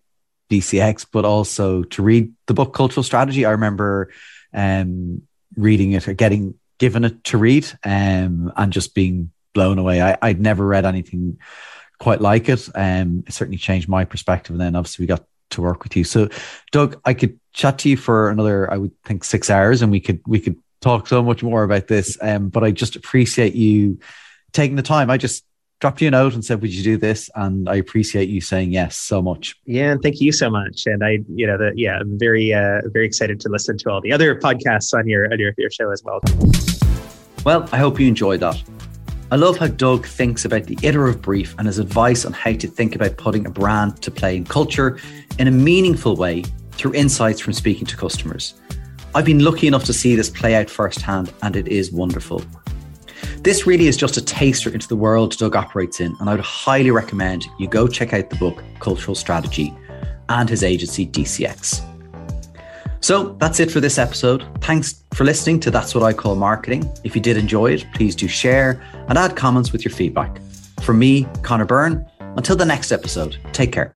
DCX, 0.50 1.06
but 1.12 1.26
also 1.26 1.84
to 1.84 2.02
read 2.02 2.34
the 2.46 2.54
book 2.54 2.74
Cultural 2.74 3.04
Strategy. 3.04 3.46
I 3.46 3.52
remember 3.52 4.12
um, 4.54 5.24
reading 5.56 5.92
it 5.94 6.08
or 6.08 6.14
getting 6.14 6.56
given 6.78 7.04
it 7.04 7.24
to 7.26 7.38
read 7.38 7.68
um, 7.84 8.52
and 8.56 8.72
just 8.72 8.94
being 8.94 9.32
blown 9.54 9.80
away. 9.80 10.02
I, 10.02 10.18
would 10.22 10.42
never 10.42 10.66
read 10.66 10.86
anything 10.86 11.40
quite 12.00 12.22
like 12.22 12.50
it. 12.50 12.70
Um, 12.76 13.24
it 13.26 13.34
certainly 13.34 13.58
changed 13.58 13.90
my 13.90 14.06
perspective. 14.06 14.52
And 14.52 14.62
then 14.62 14.76
obviously 14.76 15.04
we 15.04 15.08
got 15.08 15.26
to 15.52 15.62
work 15.62 15.84
with 15.84 15.96
you. 15.96 16.04
So, 16.04 16.30
Doug, 16.72 17.00
I 17.06 17.14
could 17.14 17.40
chat 17.54 17.80
to 17.80 17.90
you 17.90 17.98
for 17.98 18.30
another, 18.30 18.72
I 18.72 18.78
would 18.78 18.92
think, 19.04 19.24
six 19.24 19.50
hours, 19.50 19.82
and 19.82 19.92
we 19.92 20.00
could 20.00 20.22
we 20.28 20.40
could 20.40 20.58
talk 20.82 21.08
so 21.08 21.24
much 21.24 21.42
more 21.42 21.64
about 21.64 21.88
this. 21.88 22.18
Um, 22.22 22.50
but 22.50 22.64
I 22.64 22.72
just 22.72 22.96
appreciate 22.96 23.56
you 23.56 24.00
taking 24.52 24.76
the 24.76 24.84
time. 24.84 25.10
I 25.10 25.18
just 25.18 25.44
dropped 25.80 26.02
you 26.02 26.08
a 26.08 26.12
note 26.12 26.34
and 26.34 26.44
said, 26.44 26.62
"Would 26.62 26.74
you 26.74 26.84
do 26.84 26.98
this?" 26.98 27.30
And 27.36 27.70
I 27.70 27.76
appreciate 27.76 28.30
you 28.30 28.42
saying 28.42 28.72
yes 28.72 28.98
so 28.98 29.22
much. 29.22 29.56
Yeah, 29.66 29.92
and 29.92 30.02
thank 30.02 30.20
you 30.20 30.32
so 30.32 30.50
much. 30.50 30.86
And 30.86 31.04
I, 31.04 31.20
you 31.34 31.46
know, 31.48 31.58
the, 31.58 31.72
yeah, 31.76 32.00
I'm 32.00 32.18
very, 32.18 32.54
uh, 32.54 32.82
very 32.86 33.06
excited 33.06 33.40
to 33.42 33.50
listen 33.50 33.78
to 33.80 33.92
all 33.92 34.02
the 34.02 34.12
other 34.12 34.36
podcasts 34.40 34.94
on 34.94 35.08
your 35.08 35.32
on 35.32 35.40
your, 35.40 35.54
your 35.58 35.72
show 35.72 35.92
as 35.92 36.04
well. 36.04 36.22
Well, 37.44 37.68
I 37.72 37.78
hope 37.78 38.00
you 38.00 38.08
enjoyed 38.08 38.40
that. 38.42 38.62
I 39.30 39.36
love 39.36 39.58
how 39.58 39.68
Doug 39.68 40.06
thinks 40.06 40.46
about 40.46 40.64
the 40.64 40.78
iterative 40.84 41.22
brief 41.22 41.54
and 41.58 41.68
his 41.68 41.80
advice 41.80 42.24
on 42.24 42.32
how 42.32 42.54
to 42.54 42.68
think 42.68 42.96
about 42.96 43.18
putting 43.18 43.46
a 43.46 43.50
brand 43.50 44.02
to 44.04 44.10
play 44.10 44.38
in 44.38 44.46
culture 44.46 45.00
in 45.38 45.50
a 45.50 45.52
meaningful 45.52 46.16
way 46.16 46.44
through 46.72 46.94
insights 46.94 47.42
from 47.42 47.52
speaking 47.52 47.86
to 47.88 47.98
customers. 47.98 48.54
I've 49.14 49.26
been 49.26 49.44
lucky 49.44 49.68
enough 49.68 49.84
to 49.86 49.94
see 49.94 50.16
this 50.16 50.30
play 50.30 50.56
out 50.56 50.70
firsthand, 50.70 51.34
and 51.42 51.58
it 51.58 51.68
is 51.68 51.92
wonderful. 51.92 52.42
This 53.44 53.66
really 53.66 53.88
is 53.88 53.96
just 53.96 54.18
a 54.18 54.22
taster 54.22 54.70
into 54.70 54.88
the 54.88 54.96
world 54.96 55.38
Doug 55.38 55.56
operates 55.56 56.00
in, 56.00 56.16
and 56.20 56.30
I 56.30 56.36
would 56.36 56.44
highly 56.44 56.92
recommend 56.92 57.46
you 57.58 57.68
go 57.68 57.88
check 57.88 58.14
out 58.14 58.30
the 58.30 58.36
book 58.36 58.64
Cultural 58.80 59.16
Strategy 59.16 59.74
and 60.30 60.50
his 60.50 60.64
agency 60.64 61.08
DCX. 61.08 61.84
So 63.00 63.36
that's 63.40 63.60
it 63.60 63.72
for 63.72 63.80
this 63.80 63.98
episode. 63.98 64.46
Thanks 64.62 65.04
for 65.14 65.24
listening 65.24 65.60
to 65.62 65.72
That's 65.72 65.96
What 65.96 66.04
I 66.04 66.14
Call 66.14 66.36
Marketing. 66.36 66.92
If 67.04 67.16
you 67.16 67.22
did 67.22 67.38
enjoy 67.38 67.72
it, 67.72 67.86
please 67.94 68.16
do 68.16 68.28
share 68.28 68.84
and 69.08 69.18
add 69.18 69.36
comments 69.36 69.72
with 69.72 69.86
your 69.86 69.94
feedback. 69.94 70.42
From 70.82 71.00
me, 71.00 71.28
Conor 71.42 71.66
Byrne, 71.66 72.06
until 72.20 72.56
the 72.56 72.66
next 72.66 72.92
episode, 72.92 73.38
take 73.54 73.72
care. 73.72 73.94